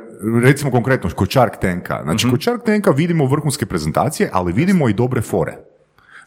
recimo 0.43 0.71
konkretno 0.71 1.11
kod 1.11 1.31
Shark 1.31 1.57
Tanka. 1.57 2.01
Znači, 2.03 2.31
kod 2.31 2.43
Shark 2.43 2.63
Tanka 2.65 2.91
vidimo 2.91 3.27
vrhunske 3.27 3.67
prezentacije, 3.67 4.31
ali 4.33 4.53
vidimo 4.53 4.89
i 4.89 4.93
dobre 4.93 5.21
fore. 5.21 5.74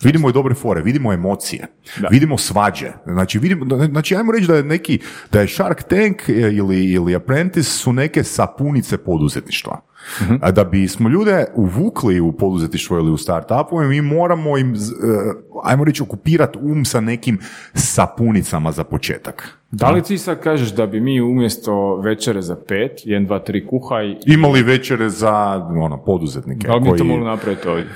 Vidimo 0.04 0.30
i 0.30 0.34
dobre 0.34 0.56
fore, 0.56 0.82
vidimo 0.82 1.14
emocije, 1.14 1.68
vidimo 2.12 2.38
svađe. 2.38 2.92
Znači, 3.06 3.40
vidimo, 3.40 3.66
znači, 3.86 4.16
ajmo 4.16 4.32
reći 4.32 4.48
da 4.48 4.56
je 4.56 4.64
neki, 4.64 5.00
da 5.32 5.42
je 5.42 5.48
Shark 5.48 5.84
Tank 5.84 6.30
e, 6.30 6.34
ili, 6.34 6.86
ili 6.86 7.16
Apprentice 7.16 7.70
su 7.70 7.94
neke 7.94 8.24
sapunice 8.24 8.98
poduzetništva. 8.98 9.82
A 10.42 10.52
da 10.52 10.64
bismo 10.64 11.10
ljude 11.10 11.46
uvukli 11.56 12.20
u 12.20 12.32
poduzetništvo 12.32 12.98
ili 12.98 13.12
u 13.12 13.18
startupove, 13.18 13.88
mi 13.88 14.02
moramo 14.02 14.58
im, 14.58 14.74
e, 14.74 14.78
ajmo 15.64 15.84
reći, 15.84 16.04
okupirati 16.04 16.60
um 16.62 16.86
sa 16.86 17.02
nekim 17.02 17.40
sapunicama 17.74 18.72
za 18.72 18.84
početak. 18.84 19.58
Da 19.72 19.92
li 19.92 20.04
ti 20.04 20.18
sad 20.18 20.40
kažeš 20.40 20.70
da 20.70 20.88
bi 20.88 21.00
mi 21.02 21.22
umjesto 21.22 21.96
večere 21.96 22.42
za 22.42 22.56
pet, 22.58 22.92
1, 23.06 23.28
2, 23.28 23.40
3 23.42 23.68
kuhaj, 23.68 24.16
Imali 24.26 24.64
večere 24.64 25.10
za 25.10 25.34
ono, 25.76 25.98
poduzetnike. 25.98 26.68
da 26.68 26.74
li 26.76 26.82
mi 26.82 26.88
to 26.88 26.92
koji- 26.92 27.04
mogli 27.04 27.26
napraviti 27.26 27.68
ovdje? 27.68 27.88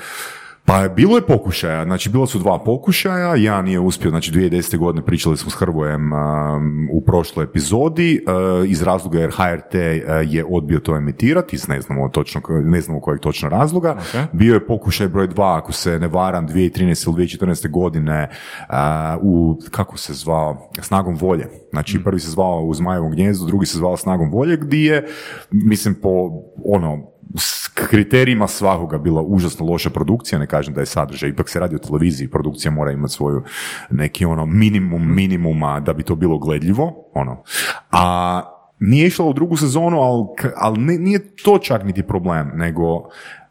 Pa 0.64 0.88
bilo 0.88 1.16
je 1.16 1.26
pokušaja, 1.26 1.84
znači 1.84 2.10
bilo 2.10 2.26
su 2.26 2.38
dva 2.38 2.58
pokušaja, 2.64 3.34
jedan 3.34 3.64
nije 3.64 3.80
uspio, 3.80 4.10
znači 4.10 4.32
2010. 4.32 4.78
godine 4.78 5.04
pričali 5.04 5.36
smo 5.36 5.50
s 5.50 5.54
Hrvojem 5.54 6.12
um, 6.12 6.88
u 6.92 7.04
prošloj 7.04 7.44
epizodi, 7.44 8.24
uh, 8.26 8.70
iz 8.70 8.82
razloga 8.82 9.18
jer 9.18 9.30
HRT 9.30 9.74
uh, 9.74 10.32
je 10.34 10.44
odbio 10.48 10.80
to 10.80 10.96
emitirati, 10.96 11.58
ne 11.68 11.80
znamo 11.80 12.08
točno, 12.08 12.40
ne 12.48 12.80
znamo 12.80 13.00
kojeg 13.00 13.20
točno 13.20 13.48
razloga. 13.48 13.96
Bio 14.32 14.54
je 14.54 14.66
pokušaj 14.66 15.08
broj 15.08 15.26
dva, 15.26 15.56
ako 15.56 15.72
se 15.72 15.98
ne 15.98 16.08
varam, 16.08 16.48
2013. 16.48 17.08
ili 17.08 17.26
2014. 17.26 17.70
godine 17.70 18.28
uh, 18.68 18.74
u, 19.22 19.58
kako 19.70 19.98
se 19.98 20.14
zvao, 20.14 20.70
Snagom 20.80 21.14
volje. 21.14 21.46
Znači 21.70 22.04
prvi 22.04 22.20
se 22.20 22.30
zvao 22.30 22.60
u 22.60 22.74
Zmajevom 22.74 23.12
gnjezdu, 23.12 23.46
drugi 23.46 23.66
se 23.66 23.78
zvao 23.78 23.96
Snagom 23.96 24.30
volje, 24.30 24.56
gdje 24.56 24.78
je, 24.78 25.06
mislim, 25.50 25.94
po 25.94 26.30
ono, 26.64 27.12
s 27.36 27.68
kriterijima 27.74 28.48
svakoga 28.48 28.98
bila 28.98 29.22
užasno 29.22 29.66
loša 29.66 29.90
produkcija, 29.90 30.38
ne 30.38 30.46
kažem 30.46 30.74
da 30.74 30.80
je 30.80 30.86
sadržaj, 30.86 31.30
ipak 31.30 31.48
se 31.48 31.60
radi 31.60 31.76
o 31.76 31.78
televiziji, 31.78 32.30
produkcija 32.30 32.70
mora 32.70 32.92
imati 32.92 33.12
svoju 33.12 33.42
neki 33.90 34.24
ono 34.24 34.46
minimum 34.46 35.14
minimuma 35.14 35.80
da 35.80 35.92
bi 35.92 36.02
to 36.02 36.16
bilo 36.16 36.38
gledljivo, 36.38 37.10
ono. 37.14 37.42
A 37.90 38.42
nije 38.80 39.06
išla 39.06 39.24
u 39.24 39.32
drugu 39.32 39.56
sezonu, 39.56 40.00
ali, 40.00 40.24
ali 40.56 40.98
nije 40.98 41.36
to 41.36 41.58
čak 41.58 41.84
niti 41.84 42.02
problem, 42.02 42.50
nego 42.54 43.08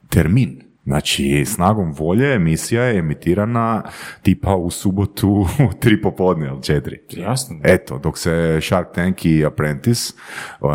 termin. 0.10 0.71
Znači, 0.84 1.44
snagom 1.46 1.94
volje 1.94 2.34
emisija 2.34 2.84
je 2.84 3.00
emitirana 3.00 3.84
tipa 4.22 4.56
u 4.56 4.70
subotu 4.72 5.30
u 5.70 5.80
tri 5.80 6.02
popodne 6.02 6.48
ili 6.48 6.64
četiri. 6.64 7.00
Jasno. 7.10 7.60
Eto, 7.64 7.98
dok 7.98 8.18
se 8.18 8.60
Shark 8.62 8.88
Tank 8.92 9.26
i 9.26 9.46
Apprentice 9.46 10.14
um, 10.62 10.70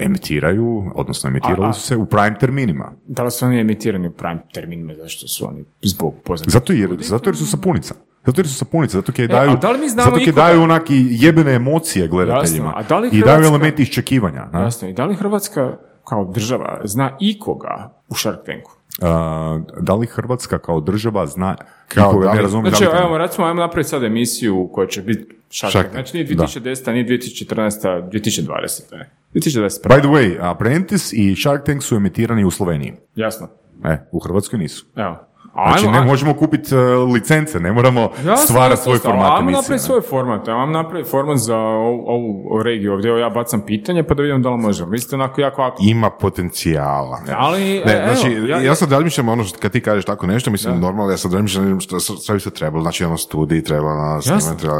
emitiraju, 0.00 0.92
odnosno 0.94 1.28
emitirali 1.28 1.64
A- 1.64 1.68
a- 1.68 1.72
su 1.72 1.80
se 1.80 1.96
u 1.96 2.06
prime 2.06 2.38
terminima. 2.38 2.92
Da 3.06 3.22
li 3.22 3.30
su 3.30 3.44
oni 3.46 3.60
emitirani 3.60 4.08
u 4.08 4.12
prime 4.12 4.42
terminima, 4.54 4.94
zašto 4.94 5.28
su 5.28 5.48
oni 5.48 5.64
zbog 5.82 6.14
poznatih? 6.24 6.52
Zato 6.52 6.72
jer, 6.72 6.96
zato 7.00 7.28
jer 7.30 7.36
su 7.36 7.46
sapunica. 7.46 7.94
Zato 8.26 8.40
jer 8.40 8.48
su 8.48 8.54
sapunica, 8.54 8.96
zato 8.96 9.12
jer 9.16 9.30
E, 9.30 9.34
daju, 9.34 9.50
a 9.50 9.56
da 9.56 9.70
li 9.70 9.78
mi 9.78 9.88
znamo 9.88 10.04
zato 10.04 10.16
jer 10.16 10.28
ikoga- 10.28 10.34
daju 10.36 10.62
onaki 10.62 11.06
jebene 11.10 11.52
emocije 11.52 12.08
gledateljima. 12.08 12.66
Jasno, 12.66 12.72
a 12.76 12.82
da 12.84 12.98
li 12.98 13.08
I 13.08 13.20
daju 13.20 13.24
Hrvatska- 13.24 13.46
elementi 13.46 13.82
iščekivanja. 13.82 14.48
Jasno, 14.54 14.88
i 14.88 14.92
da 14.92 15.04
li 15.04 15.14
Hrvatska 15.14 15.76
kao 16.04 16.24
država 16.24 16.80
zna 16.84 17.16
ikoga 17.20 17.90
u 18.08 18.14
Shark 18.14 18.38
Tanku? 18.46 18.70
A, 19.00 19.60
da 19.80 19.94
li 19.94 20.06
Hrvatska 20.06 20.58
kao 20.58 20.80
država 20.80 21.26
zna, 21.26 21.56
kao 21.88 22.12
da 22.14 22.26
ne 22.26 22.32
li- 22.32 22.42
razumijem, 22.42 22.70
Znači, 22.70 22.84
da 22.86 22.90
li- 22.92 23.06
evo, 23.06 23.18
recimo, 23.18 23.46
ajmo 23.46 23.60
napraviti 23.60 23.88
sad 23.88 24.04
emisiju 24.04 24.70
koja 24.72 24.86
će 24.86 25.02
biti 25.02 25.24
Shark 25.50 25.70
Shark 25.70 25.84
Tank. 25.84 25.94
Znači, 25.94 26.16
nije 26.16 26.24
da. 26.26 26.44
2010. 26.44 26.92
nije 26.92 27.04
2014. 27.06 27.82
2020. 28.02 28.92
ne. 28.92 29.10
2021. 29.34 29.88
By 29.88 30.00
the 30.00 30.08
way, 30.08 30.36
Apprentice 30.42 31.16
i 31.16 31.36
Shark 31.36 31.64
Tank 31.64 31.82
su 31.82 31.96
emitirani 31.96 32.44
u 32.44 32.50
Sloveniji. 32.50 32.92
Jasno. 33.14 33.48
E, 33.84 33.98
u 34.12 34.18
Hrvatskoj 34.18 34.58
nisu. 34.58 34.86
Evo. 34.96 35.16
Znači, 35.54 35.86
Ajmo, 35.86 35.90
ne 35.92 36.06
možemo 36.06 36.34
kupiti 36.34 36.74
uh, 36.74 36.80
licence, 37.12 37.60
ne 37.60 37.72
moramo 37.72 38.10
stvarati 38.38 38.82
svoj 38.82 38.98
format 38.98 39.32
Ajmo 39.32 39.50
napraviti 39.50 39.78
svoj 39.78 40.00
format, 40.00 40.48
ajmo 40.48 40.66
napraviti 40.66 41.10
format 41.10 41.38
za 41.38 41.56
ovu, 41.56 42.04
ovu 42.06 42.62
regiju 42.62 42.92
ovdje, 42.92 43.20
ja 43.20 43.30
bacam 43.30 43.60
pitanje 43.60 44.02
pa 44.02 44.14
da 44.14 44.22
vidimo 44.22 44.38
da 44.40 44.50
li 44.50 44.58
možemo. 44.58 44.90
Vi 44.90 44.98
ste 44.98 45.16
onako 45.16 45.40
jako 45.40 45.62
aktivni. 45.62 45.90
Ima 45.90 46.10
potencijala. 46.10 47.20
Ali, 47.36 47.82
Ne, 47.86 47.92
e, 47.92 48.04
znači, 48.06 48.32
evo, 48.32 48.46
ja, 48.46 48.60
ja- 48.60 48.74
sad 48.74 48.92
razmišljam 48.92 49.28
ono 49.28 49.44
što 49.44 49.58
kad 49.58 49.72
ti 49.72 49.80
kažeš 49.80 50.04
tako 50.04 50.26
nešto, 50.26 50.50
mislim 50.50 50.80
normalno, 50.80 51.10
ja 51.10 51.16
sad 51.16 51.32
razmišljam 51.32 51.80
što 51.80 52.00
sve 52.00 52.34
bi 52.34 52.40
se 52.40 52.50
trebalo, 52.50 52.82
znači 52.82 53.04
ono 53.04 53.16
studij, 53.16 53.62
treba 53.62 53.94
na 53.94 54.14
Jasno, 54.14 54.40
snimati, 54.40 54.60
treba 54.60 54.74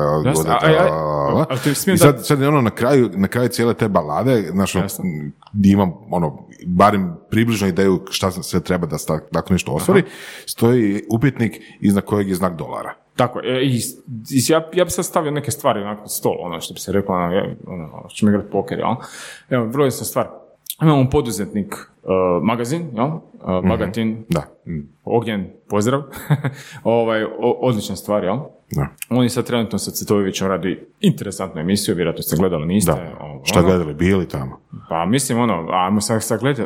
a- 0.48 0.60
treba- 0.60 1.46
I 1.86 1.96
sad, 1.96 2.16
da- 2.16 2.22
sad 2.22 2.40
je 2.40 2.48
ono 2.48 2.60
na 2.60 2.70
kraju, 2.70 3.10
na 3.12 3.28
kraju 3.28 3.48
cijele 3.48 3.74
te 3.74 3.88
balade, 3.88 4.42
znači, 4.42 4.78
imam 5.64 5.92
ono, 6.10 6.38
barem 6.66 7.14
približno 7.30 7.68
ideju 7.68 8.00
šta 8.10 8.30
sve 8.30 8.60
treba 8.60 8.86
da 8.86 8.96
tako 9.32 9.52
nešto 9.52 9.72
ostvari, 9.72 10.02
stoji 10.46 11.02
upitnik 11.10 11.60
iznad 11.80 12.04
kojeg 12.04 12.28
je 12.28 12.34
znak 12.34 12.56
dolara. 12.56 12.94
Tako, 13.16 13.40
je, 13.40 13.66
i, 13.66 13.76
i 14.30 14.40
ja, 14.48 14.68
ja 14.74 14.84
bi 14.84 14.90
sad 14.90 15.04
stavio 15.04 15.30
neke 15.30 15.50
stvari 15.50 15.80
onako 15.80 16.00
na 16.00 16.08
stol, 16.08 16.36
ono 16.40 16.60
što 16.60 16.74
bi 16.74 16.80
se 16.80 16.92
reklo, 16.92 17.14
ono, 17.14 17.44
ono, 17.66 18.08
ćemo 18.08 18.30
igrati 18.30 18.50
poker, 18.50 18.78
jel? 18.78 18.94
Evo, 19.50 19.64
vrlo 19.66 19.84
jasna 19.84 20.04
stvar. 20.04 20.28
Imamo 20.82 21.10
poduzetnik 21.10 21.74
uh, 21.74 22.10
magazin, 22.42 22.88
jel? 22.94 23.06
Uh, 23.06 23.64
magatin, 23.64 24.24
Da. 24.28 24.42
Ognjen, 25.04 25.50
pozdrav. 25.68 26.02
ovaj, 26.84 27.24
o- 27.24 27.58
odlična 27.60 27.96
stvar, 27.96 28.24
jel? 28.24 28.38
Da. 28.76 28.86
Oni 29.10 29.28
sad 29.28 29.46
trenutno 29.46 29.78
sa 29.78 29.90
Cvetojevićem 29.90 30.48
radi 30.48 30.86
interesantnu 31.00 31.60
emisiju, 31.60 31.94
vjerojatno 31.94 32.22
ste 32.22 32.36
gledali, 32.36 32.66
niste. 32.66 32.92
Da. 32.92 33.16
Ovo, 33.20 33.44
Šta 33.44 33.58
ono. 33.58 33.68
gledali, 33.68 33.94
bili 33.94 34.28
tamo? 34.28 34.60
Pa 34.88 35.06
mislim 35.06 35.38
ono, 35.38 35.68
ajmo 35.70 36.00
sad, 36.00 36.22
sad 36.22 36.40
gleda, 36.40 36.62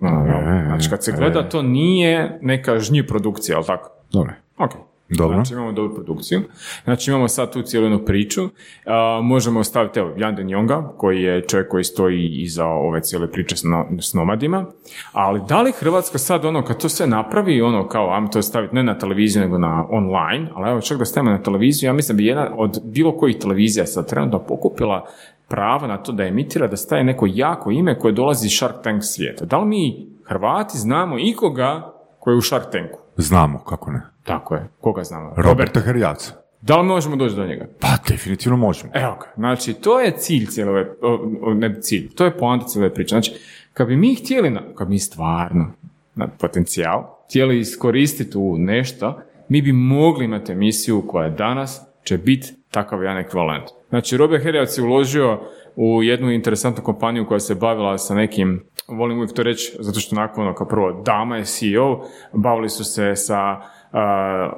ono, 0.00 0.26
jel? 0.26 0.64
znači 0.66 0.90
kad 0.90 1.04
se 1.04 1.12
gleda 1.12 1.48
to 1.48 1.62
nije 1.62 2.38
neka 2.42 2.78
žnji 2.78 3.06
produkcija, 3.06 3.56
jel 3.56 3.64
tako? 3.64 3.90
Dobro. 4.12 4.32
Ok. 4.58 4.70
Dobro. 5.08 5.36
Znači 5.36 5.52
imamo 5.54 5.72
dobru 5.72 5.94
produkciju. 5.94 6.40
Znači 6.84 7.10
imamo 7.10 7.28
sad 7.28 7.52
tu 7.52 7.62
cijelu 7.62 7.86
jednu 7.86 8.04
priču. 8.04 8.48
A, 8.86 9.20
možemo 9.22 9.64
staviti, 9.64 10.00
evo, 10.00 10.12
Jan 10.16 10.50
Jonga, 10.50 10.92
koji 10.96 11.22
je 11.22 11.46
čovjek 11.46 11.68
koji 11.68 11.84
stoji 11.84 12.28
iza 12.28 12.64
ove 12.66 13.00
cijele 13.00 13.32
priče 13.32 13.56
s, 13.56 13.64
no- 13.64 13.86
s 14.00 14.14
nomadima. 14.14 14.66
Ali 15.12 15.40
da 15.48 15.62
li 15.62 15.72
Hrvatska 15.72 16.18
sad 16.18 16.44
ono, 16.44 16.64
kad 16.64 16.80
to 16.80 16.88
sve 16.88 17.06
napravi, 17.06 17.62
ono 17.62 17.88
kao, 17.88 18.10
ajmo 18.14 18.28
to 18.28 18.42
staviti 18.42 18.74
ne 18.74 18.82
na 18.82 18.98
televiziju, 18.98 19.42
nego 19.42 19.58
na 19.58 19.86
online, 19.90 20.50
ali 20.54 20.70
evo 20.70 20.80
čak 20.80 20.98
da 20.98 21.04
stavimo 21.04 21.30
na 21.30 21.42
televiziju, 21.42 21.88
ja 21.88 21.92
mislim 21.92 22.16
da 22.16 22.18
bi 22.18 22.26
jedna 22.26 22.48
od 22.56 22.80
bilo 22.84 23.16
kojih 23.16 23.36
televizija 23.36 23.86
sad 23.86 24.08
trenutno 24.08 24.38
pokupila 24.38 25.06
prava 25.48 25.86
na 25.86 25.96
to 25.96 26.12
da 26.12 26.24
emitira, 26.24 26.66
da 26.66 26.76
staje 26.76 27.04
neko 27.04 27.26
jako 27.30 27.70
ime 27.70 27.98
koje 27.98 28.12
dolazi 28.12 28.46
iz 28.46 28.52
Shark 28.52 28.74
Tank 28.82 29.02
svijeta. 29.04 29.44
Da 29.44 29.58
li 29.58 29.66
mi 29.66 30.08
Hrvati 30.24 30.78
znamo 30.78 31.18
ikoga 31.18 31.92
koji 32.18 32.34
je 32.34 32.38
u 32.38 32.42
Shark 32.42 32.70
Tanku? 32.72 32.98
Znamo, 33.18 33.58
kako 33.58 33.90
ne. 33.90 34.00
Tako 34.24 34.54
je. 34.54 34.68
Koga 34.80 35.04
znamo? 35.04 35.32
Roberta 35.36 35.80
Hrjavca. 35.80 36.32
Da 36.60 36.76
li 36.76 36.86
možemo 36.86 37.16
doći 37.16 37.36
do 37.36 37.46
njega? 37.46 37.66
Pa, 37.80 37.88
definitivno 38.08 38.56
možemo. 38.56 38.92
Evo 38.94 39.16
ga. 39.20 39.32
Znači, 39.36 39.74
to 39.74 40.00
je 40.00 40.16
cilj 40.16 40.46
cijele 40.46 40.86
ove, 41.02 41.54
ne 41.54 41.80
cilj, 41.80 42.14
to 42.14 42.24
je 42.24 42.38
poanta 42.38 42.66
cijele 42.66 42.94
priče. 42.94 43.08
Znači, 43.08 43.32
kad 43.72 43.86
bi 43.86 43.96
mi 43.96 44.14
htjeli, 44.14 44.50
na, 44.50 44.60
kad 44.74 44.90
mi 44.90 44.98
stvarno 44.98 45.70
na 46.14 46.28
potencijal, 46.28 47.04
htjeli 47.26 47.58
iskoristiti 47.58 48.38
u 48.38 48.58
nešto, 48.58 49.20
mi 49.48 49.62
bi 49.62 49.72
mogli 49.72 50.24
imati 50.24 50.52
emisiju 50.52 51.04
koja 51.08 51.28
danas 51.28 51.80
će 52.04 52.18
biti 52.18 52.52
takav 52.70 53.02
jedan 53.02 53.18
ekvivalent. 53.18 53.68
Znači, 53.88 54.16
Robert 54.16 54.42
Herjavac 54.42 54.78
je 54.78 54.84
uložio 54.84 55.40
u 55.76 56.02
jednu 56.02 56.30
interesantnu 56.30 56.84
kompaniju 56.84 57.26
koja 57.26 57.40
se 57.40 57.54
bavila 57.54 57.98
sa 57.98 58.14
nekim, 58.14 58.64
volim 58.88 59.16
uvijek 59.16 59.32
to 59.32 59.42
reći, 59.42 59.76
zato 59.80 60.00
što 60.00 60.16
nakon 60.16 60.44
ono, 60.44 60.54
kao 60.54 60.66
prvo, 60.66 61.02
dama 61.06 61.36
je 61.36 61.44
CEO, 61.44 62.00
bavili 62.32 62.68
su 62.68 62.84
se 62.84 63.16
sa 63.16 63.60
a, 63.92 64.52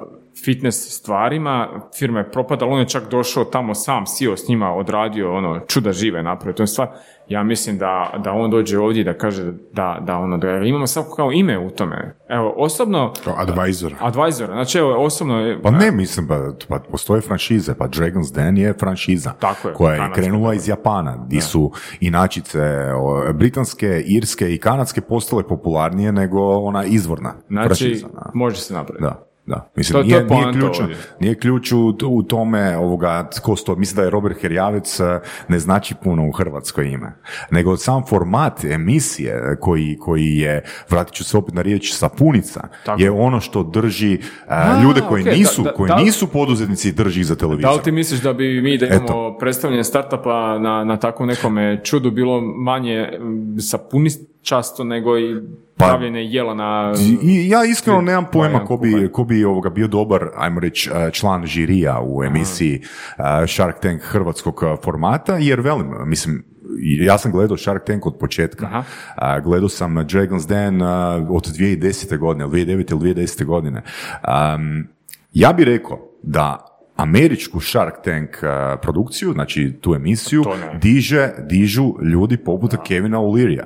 fitness 0.45 0.99
stvarima, 0.99 1.81
firma 1.99 2.19
je 2.19 2.31
propadala, 2.31 2.71
on 2.71 2.79
je 2.79 2.87
čak 2.87 3.09
došao 3.09 3.43
tamo 3.45 3.73
sam, 3.73 4.05
CEO 4.05 4.37
s 4.37 4.47
njima, 4.47 4.73
odradio 4.73 5.33
ono, 5.33 5.59
čuda 5.67 5.91
žive 5.91 6.23
napravio, 6.23 6.53
to 6.53 6.63
je 6.63 6.67
stvar, 6.67 6.87
ja 7.27 7.43
mislim 7.43 7.77
da, 7.77 8.13
da 8.23 8.31
on 8.31 8.51
dođe 8.51 8.79
ovdje 8.79 9.03
da 9.03 9.13
kaže 9.13 9.51
da, 9.73 9.97
da 10.01 10.17
ono, 10.17 10.37
da 10.37 10.49
imamo 10.51 10.87
svako 10.87 11.15
kao 11.15 11.31
ime 11.31 11.59
u 11.59 11.69
tome. 11.69 12.15
Evo, 12.29 12.53
osobno, 12.57 13.13
Kao 13.23 13.33
advisor. 13.37 13.93
advisor, 13.99 14.47
znači 14.47 14.77
evo, 14.77 15.05
osobno, 15.05 15.55
Pa 15.63 15.71
ne, 15.71 15.91
mislim, 15.91 16.27
pa, 16.27 16.51
pa 16.69 16.79
postoje 16.91 17.21
franšize, 17.21 17.73
pa 17.77 17.87
Dragon's 17.87 18.33
Den 18.33 18.57
je 18.57 18.73
franšiza 18.73 19.31
Tako 19.39 19.67
je, 19.67 19.73
koja 19.73 19.93
je 19.95 20.11
krenula 20.13 20.53
iz 20.53 20.67
Japana, 20.67 21.25
di 21.27 21.41
su 21.41 21.71
inačice 21.99 22.61
o, 22.95 23.33
britanske, 23.33 24.03
irske 24.05 24.53
i 24.53 24.57
kanadske 24.57 25.01
postale 25.01 25.43
popularnije 25.47 26.11
nego 26.11 26.39
ona 26.55 26.85
izvorna 26.85 27.33
znači, 27.49 27.67
franšiza. 27.67 28.07
da. 28.07 28.31
može 28.33 28.57
se 28.57 28.73
napraviti. 28.73 29.03
Da, 29.03 29.30
da. 29.51 29.71
Mislim, 29.75 29.93
To- 29.93 29.99
to 29.99 30.05
nije, 30.05 30.17
je 30.17 30.23
nije, 30.25 30.51
ključ, 30.53 30.77
nije 31.19 31.35
ključ 31.35 31.71
u, 31.71 31.79
u 32.07 32.23
tome 32.23 32.77
ovoga, 32.77 33.29
tko 33.31 33.55
sto, 33.55 33.75
mislim 33.75 33.95
da 33.95 34.03
je 34.03 34.09
Robert 34.09 34.41
Herjavec 34.41 34.99
eh, 34.99 35.19
ne 35.47 35.59
znači 35.59 35.95
puno 35.95 36.27
u 36.27 36.31
Hrvatskoj 36.31 36.87
ime, 36.87 37.11
nego 37.51 37.77
sam 37.77 38.03
format 38.05 38.63
emisije 38.65 39.21
koji, 39.59 39.97
koji 39.97 40.37
je, 40.37 40.53
vratit 40.89 41.13
ću 41.13 41.23
se 41.23 41.37
opet 41.37 41.53
na 41.53 41.61
riječ 41.61 41.93
sapunica, 41.93 42.61
Tako. 42.85 43.01
je 43.01 43.11
ono 43.11 43.39
što 43.39 43.63
drži 43.63 44.13
eh, 44.13 44.17
A, 44.47 44.81
ljude 44.83 45.01
koji 45.01 45.21
ok, 45.21 45.25
da- 45.25 45.31
nisu, 45.33 45.61
da- 45.63 45.73
koji 45.73 45.87
da 45.87 45.95
nisu 45.95 46.27
poduzetnici 46.27 46.91
drži 46.91 47.23
za 47.23 47.35
Da 47.35 47.39
televizor. 47.39 47.71
li 47.71 47.83
ti 47.83 47.91
misliš 47.91 48.21
da 48.21 48.33
bi 48.33 48.61
mi 48.61 48.77
da 48.77 48.85
imamo 48.85 49.03
Eto. 49.03 49.37
predstavljanje 49.39 49.83
startupa 49.83 50.31
na, 50.59 50.83
na 50.83 50.97
takvom 50.97 51.27
nekome 51.27 51.51
čudu 51.83 52.11
bilo 52.11 52.41
manje 52.41 53.09
mm, 53.13 53.59
sapuničasto 54.41 54.83
nego 54.83 55.19
i 55.19 55.35
Pa- 55.77 55.85
pravljenje 55.85 56.19
jela 56.19 56.53
na... 56.53 56.93
I 57.21 57.49
ja 57.49 57.65
iskreno 57.65 58.01
nemam 58.01 58.25
pojma 58.31 58.65
ko 58.65 58.77
bi, 58.77 59.09
ko 59.11 59.23
bi 59.23 59.45
ovoga 59.45 59.69
bio 59.69 59.87
dobar, 59.87 60.29
ajmo 60.35 60.59
reći, 60.59 60.89
eh, 60.89 61.11
član 61.11 61.45
žirija 61.45 62.01
u 62.03 62.23
emisiji 62.23 62.81
eh, 63.17 63.47
Shark 63.47 63.79
Tank 63.79 64.01
hrvatskog 64.01 64.63
eh, 64.63 64.75
formata, 64.83 65.37
jer 65.37 65.59
velim, 65.59 65.91
mislim, 66.05 66.43
ja 66.79 67.17
sam 67.17 67.31
gledao 67.31 67.57
Shark 67.57 67.85
Tank 67.85 68.05
od 68.05 68.17
početka. 68.19 68.65
Aha. 68.65 68.83
A, 69.15 69.39
gledao 69.39 69.69
sam 69.69 69.95
Dragon's 69.95 70.47
Den 70.47 70.81
a, 70.81 71.25
od 71.29 71.43
2010. 71.43 72.17
godine, 72.17 72.45
ili 72.45 72.65
2009. 72.65 72.91
ili 72.91 73.15
2010. 73.15 73.45
godine. 73.45 73.81
Ja 75.33 75.53
bih 75.53 75.65
rekao 75.65 75.99
da 76.23 76.70
američku 76.95 77.59
Shark 77.59 77.93
Tank 78.03 78.43
a, 78.43 78.77
produkciju, 78.81 79.33
znači 79.33 79.73
tu 79.81 79.95
emisiju, 79.95 80.43
diže, 80.81 81.29
dižu 81.49 81.93
ljudi 82.01 82.37
poput 82.37 82.75
Kevina 82.87 83.17
O'Learya, 83.17 83.65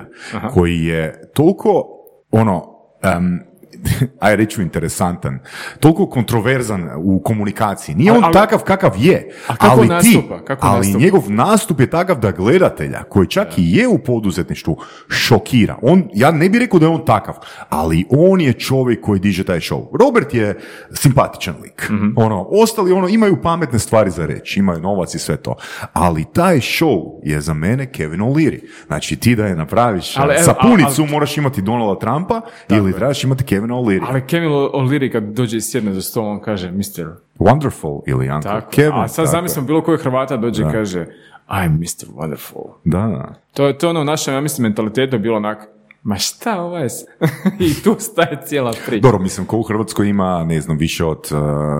koji 0.52 0.84
je 0.84 1.30
toliko 1.34 1.82
ono, 2.30 2.64
em, 3.02 3.40
aj 4.20 4.36
reću 4.36 4.62
interesantan, 4.62 5.38
toliko 5.80 6.06
kontroverzan 6.06 6.90
u 6.96 7.20
komunikaciji. 7.20 7.94
Nije 7.94 8.12
on 8.12 8.24
Ali- 8.24 8.32
takav 8.32 8.58
kakav 8.60 8.92
je, 8.96 9.30
A 9.48 9.56
kako 9.56 9.72
ali 9.72 9.88
nastupa? 9.88 10.38
ti, 10.38 10.44
Kako 10.44 10.66
ali 10.66 10.78
nastupa? 10.78 11.04
njegov 11.04 11.22
nastup 11.28 11.80
je 11.80 11.90
takav 11.90 12.18
da 12.18 12.30
gledatelja, 12.30 13.02
koji 13.02 13.26
čak 13.26 13.48
i 13.58 13.72
je 13.72 13.88
u 13.88 13.98
poduzetništvu, 13.98 14.76
šokira. 15.08 15.76
On, 15.82 16.08
ja 16.14 16.30
ne 16.30 16.48
bih 16.48 16.60
rekao 16.60 16.78
da 16.80 16.86
je 16.86 16.90
on 16.90 17.04
takav, 17.04 17.34
ali 17.68 18.04
on 18.10 18.40
je 18.40 18.52
čovjek 18.52 19.00
koji 19.00 19.20
diže 19.20 19.44
taj 19.44 19.60
show. 19.60 19.86
Robert 20.00 20.34
je 20.34 20.58
simpatičan 20.92 21.54
lik. 21.62 21.88
Mhm. 21.90 22.08
Ono, 22.16 22.46
ostali 22.52 22.92
ono, 22.92 23.08
imaju 23.08 23.42
pametne 23.42 23.78
stvari 23.78 24.10
za 24.10 24.26
reći, 24.26 24.58
imaju 24.60 24.80
novac 24.80 25.14
i 25.14 25.18
sve 25.18 25.36
to. 25.36 25.54
Ali 25.92 26.24
taj 26.24 26.56
show 26.56 27.20
je 27.22 27.40
za 27.40 27.54
mene 27.54 27.86
Kevin 27.86 28.20
O'Leary. 28.20 28.60
Znači 28.86 29.16
ti 29.16 29.36
da 29.36 29.46
je 29.46 29.56
napraviš 29.56 30.16
Ali 30.16 30.34
evo, 30.34 30.42
sapunicu, 30.44 31.06
moraš 31.06 31.36
imati 31.36 31.62
Donalda 31.62 31.98
Trumpa 32.00 32.40
ili 32.68 32.92
trebaš 32.92 33.24
imati 33.24 33.44
Kevina 33.56 33.74
O'Leary. 33.74 34.04
Ali 34.08 34.26
Kevin 34.26 34.50
O'Leary 34.50 35.12
kad 35.12 35.24
dođe 35.24 35.56
i 35.56 35.60
sjedne 35.60 35.92
za 35.92 36.02
stol, 36.02 36.26
on 36.26 36.40
kaže, 36.40 36.70
mister, 36.70 37.06
Wonderful 37.38 38.00
ili 38.06 38.30
Uncle 38.30 38.50
tako. 38.50 38.70
Kevin. 38.70 38.92
A 38.94 39.08
sad 39.08 39.24
tako 39.24 39.36
zamislimo 39.36 39.66
bilo 39.66 39.82
kojeg 39.82 40.00
Hrvata 40.00 40.36
dođe 40.36 40.62
i 40.62 40.72
kaže, 40.72 41.06
I'm 41.48 41.78
Mr. 41.78 42.06
Wonderful. 42.14 42.68
Da, 42.84 42.98
da. 42.98 43.34
To 43.54 43.66
je 43.66 43.78
to 43.78 43.90
ono 43.90 44.00
u 44.00 44.04
našem, 44.04 44.34
ja 44.34 44.40
mislim, 44.40 44.62
mentalitetu 44.62 45.18
bilo 45.18 45.36
onak, 45.36 45.68
ma 46.06 46.16
šta 46.16 46.60
ovaj 46.60 46.84
s- 46.86 47.04
I 47.60 47.74
tu 47.74 47.96
staje 48.00 48.38
cijela 48.44 48.72
priča. 48.86 49.02
Dobro, 49.02 49.18
mislim, 49.18 49.46
ko 49.46 49.56
u 49.56 49.62
Hrvatskoj 49.62 50.08
ima, 50.08 50.44
ne 50.44 50.60
znam, 50.60 50.76
više 50.78 51.04
od 51.04 51.28
uh, 51.30 51.38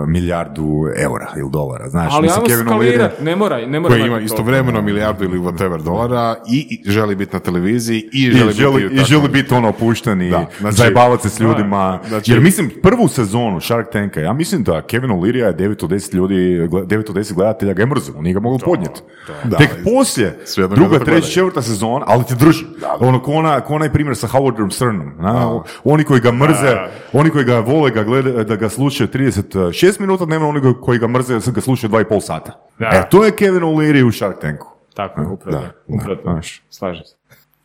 milijardu 0.09 0.65
eura 0.97 1.27
ili 1.37 1.51
dolara, 1.51 1.89
znaš, 1.89 2.13
Ali 2.13 2.23
mislim, 2.23 2.47
Kevin 2.47 2.67
skalirat, 2.67 3.21
ne 3.21 3.37
mora, 3.37 3.57
ne 3.59 3.81
mora 3.81 3.95
koji 3.95 4.03
ima 4.03 4.21
istovremeno 4.21 4.83
milijardu 4.83 5.25
ili 5.25 5.39
whatever 5.39 5.83
dolara 5.83 6.37
i, 6.49 6.81
i 6.81 6.91
želi 6.91 7.15
biti 7.17 7.33
na 7.33 7.41
televiziji 7.41 7.99
i 8.13 8.23
I 8.23 8.31
želi, 8.33 8.53
želi, 8.53 8.83
biti 8.83 8.95
i 8.95 9.05
želi 9.05 9.29
biti 9.29 9.55
ono 9.55 9.69
opušten 9.69 10.23
i 10.23 10.31
Da, 10.31 10.47
znači- 10.61 10.77
zajebavati 10.77 11.23
se 11.23 11.29
s 11.29 11.41
ljudima. 11.41 12.01
znači- 12.09 12.33
Jer 12.33 12.41
mislim, 12.41 12.71
prvu 12.83 13.09
sezonu 13.09 13.61
Shark 13.61 13.91
Tanka, 13.91 14.21
ja 14.21 14.33
mislim 14.33 14.63
da 14.63 14.83
Kevin 14.83 15.11
O'Leary 15.11 15.37
je 15.37 15.53
9 15.55 15.85
od 15.85 15.91
10 15.91 16.15
ljudi, 16.15 16.35
gle- 16.63 16.85
9 16.85 17.09
od 17.09 17.17
10 17.17 17.33
gledatelja 17.33 17.73
ga 17.73 17.83
je 17.83 17.87
mrzio, 17.87 18.15
on 18.17 18.23
nije 18.23 18.35
ga 18.35 18.41
mogao 18.41 18.59
podnijeti. 18.61 19.01
Da, 19.45 19.57
Tek 19.57 19.71
poslije, 19.87 20.39
druga, 20.71 20.99
da 20.99 21.05
treća, 21.05 21.29
četvrta 21.29 21.63
sezona, 21.63 22.05
ali 22.09 22.25
ti 22.25 22.35
drži. 22.37 22.65
Ono, 23.01 23.23
ko, 23.23 23.33
ona, 23.33 23.61
ko 23.61 23.75
onaj 23.75 23.93
primjer 23.93 24.16
sa 24.17 24.27
Howardom 24.29 24.71
Sternom. 24.71 25.13
na? 25.19 25.61
Oni 25.85 26.05
koji 26.05 26.21
ga 26.21 26.33
mrze, 26.33 26.77
oni 27.13 27.31
koji 27.31 27.45
ga 27.45 27.59
vole 27.59 27.91
ga 27.91 28.03
gleda, 28.03 28.45
da 28.45 28.57
ga 28.57 28.69
slušaju 28.69 29.09
36 29.09 29.67
minuta 30.01 30.25
dnevno, 30.25 30.49
oni 30.49 30.61
koji- 30.75 30.99
ga 30.99 31.09
mrze 31.09 31.35
da 31.37 31.51
ga 31.51 31.61
slušaju 31.61 31.91
2,5 31.91 32.21
sata. 32.21 32.53
Da. 32.79 32.87
E, 32.87 33.09
to 33.11 33.25
je 33.25 33.31
Kevin 33.33 33.63
O'Leary 33.63 34.03
u 34.03 34.13
Shark 34.13 34.41
Tanku. 34.41 34.67
Tako 34.95 35.21
je, 35.21 35.27
upravo. 35.27 35.59
Da, 35.59 35.71
upravo. 35.89 36.15
da, 36.17 36.23
znaš. 36.23 36.63
Slažem 36.71 37.05
se. 37.05 37.15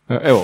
E, 0.08 0.18
Evo, 0.22 0.40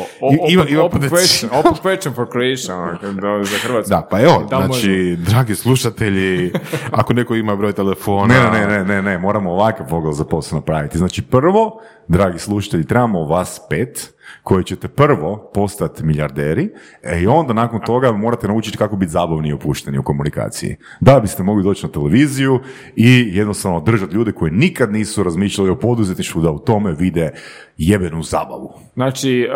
ima- 0.48 0.62
open, 0.62 0.74
ima 0.74 0.82
open, 0.82 1.00
question, 1.02 1.48
open 1.52 1.72
question 1.74 2.14
for 2.14 2.26
creation 2.28 2.78
ono, 2.80 3.44
za 3.44 3.56
Hrvatsku. 3.58 3.90
Da, 3.90 4.06
pa 4.10 4.20
evo, 4.20 4.46
Da 4.50 4.56
znači, 4.58 5.16
dragi 5.18 5.54
slušatelji, 5.54 6.52
ako 6.90 7.12
neko 7.12 7.34
ima 7.34 7.56
broj 7.56 7.72
telefona... 7.72 8.26
Ne, 8.26 8.50
ne, 8.50 8.66
ne, 8.68 8.84
ne, 8.84 9.02
ne, 9.02 9.18
moramo 9.18 9.50
ovakav 9.52 9.86
pogled 9.88 10.14
za 10.14 10.24
posao 10.24 10.56
napraviti. 10.58 10.98
Znači 10.98 11.22
prvo, 11.22 11.80
dragi 12.08 12.38
slušatelji, 12.38 12.86
trebamo 12.86 13.24
vas 13.24 13.60
pet 13.70 14.14
koji 14.42 14.64
ćete 14.64 14.88
prvo 14.88 15.50
postati 15.54 16.04
milijarderi 16.04 16.70
e, 17.02 17.20
i 17.20 17.26
onda 17.26 17.52
nakon 17.52 17.80
toga 17.80 18.12
morate 18.12 18.48
naučiti 18.48 18.78
kako 18.78 18.96
biti 18.96 19.12
zabavni 19.12 19.48
i 19.48 19.52
opušteni 19.52 19.98
u 19.98 20.02
komunikaciji. 20.02 20.76
Da 21.00 21.20
biste 21.20 21.42
mogli 21.42 21.64
doći 21.64 21.86
na 21.86 21.92
televiziju 21.92 22.60
i 22.96 23.30
jednostavno 23.32 23.80
držati 23.80 24.14
ljude 24.14 24.32
koji 24.32 24.52
nikad 24.52 24.92
nisu 24.92 25.22
razmišljali 25.22 25.70
o 25.70 25.78
poduzetništvu 25.78 26.42
da 26.42 26.50
u 26.50 26.58
tome 26.58 26.92
vide 26.92 27.30
jebenu 27.76 28.22
zabavu. 28.22 28.72
Znači, 28.94 29.48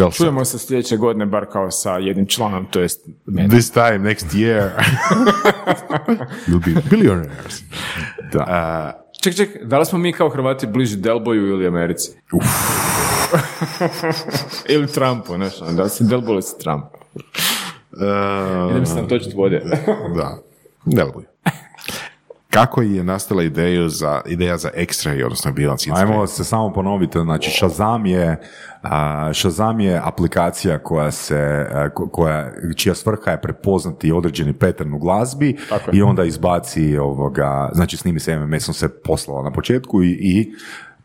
uh, 0.00 0.12
čujemo 0.16 0.44
se 0.44 0.58
sljedeće 0.58 0.96
godine 0.96 1.26
bar 1.26 1.46
kao 1.52 1.70
sa 1.70 1.96
jednim 1.96 2.26
članom, 2.26 2.66
to 2.70 2.80
jest 2.80 3.08
mene. 3.26 3.48
This 3.48 3.70
time, 3.70 3.98
next 3.98 4.34
year, 4.34 4.70
you'll 6.48 6.74
be 6.74 6.80
billionaires. 6.90 7.62
Da. 8.32 9.09
Ček, 9.22 9.36
ček, 9.36 9.64
da 9.64 9.78
li 9.78 9.86
smo 9.86 9.98
mi 9.98 10.12
kao 10.12 10.28
Hrvati 10.28 10.66
bliži 10.66 10.96
Delboju 10.96 11.46
ili 11.46 11.66
Americi? 11.66 12.12
ili 14.74 14.86
Trumpu, 14.86 15.34
znaš, 15.34 15.62
ono, 15.62 15.72
da 15.72 15.82
li 15.82 15.90
si 15.90 16.04
Delbo 16.04 16.32
ili 16.32 16.42
si 16.42 16.58
Trump? 16.58 16.84
Uh, 17.14 18.70
Idem 18.70 18.86
se 18.86 18.94
nam 18.94 19.08
točiti 19.08 19.36
vode. 19.36 19.62
Da, 20.16 20.38
Delbuj. 20.84 21.29
Kako 22.50 22.82
je 22.82 23.04
nastala 23.04 23.42
ideja 23.42 23.88
za, 23.88 24.20
ideja 24.26 24.56
za 24.56 24.70
X-ray, 24.76 25.24
odnosno 25.24 25.52
bilans 25.52 25.86
Ajmo 25.94 26.26
se 26.26 26.44
samo 26.44 26.72
ponoviti, 26.72 27.18
znači 27.18 27.50
Shazam 27.50 28.06
je, 28.06 28.40
Shazam 29.34 29.80
je 29.80 30.00
aplikacija 30.04 30.78
koja 30.78 31.10
se, 31.10 31.66
koja, 32.12 32.50
čija 32.76 32.94
svrha 32.94 33.30
je 33.30 33.40
prepoznati 33.40 34.12
određeni 34.12 34.52
pattern 34.52 34.94
u 34.94 34.98
glazbi 34.98 35.56
Tako 35.68 35.90
i 35.92 36.02
onda 36.02 36.24
izbaci 36.24 36.98
ovoga, 36.98 37.70
znači 37.72 37.96
snimi 37.96 38.20
se 38.20 38.38
MMS-om 38.38 38.74
se 38.74 38.88
poslala 39.02 39.42
na 39.42 39.50
početku 39.52 40.02
i, 40.02 40.10
i 40.20 40.52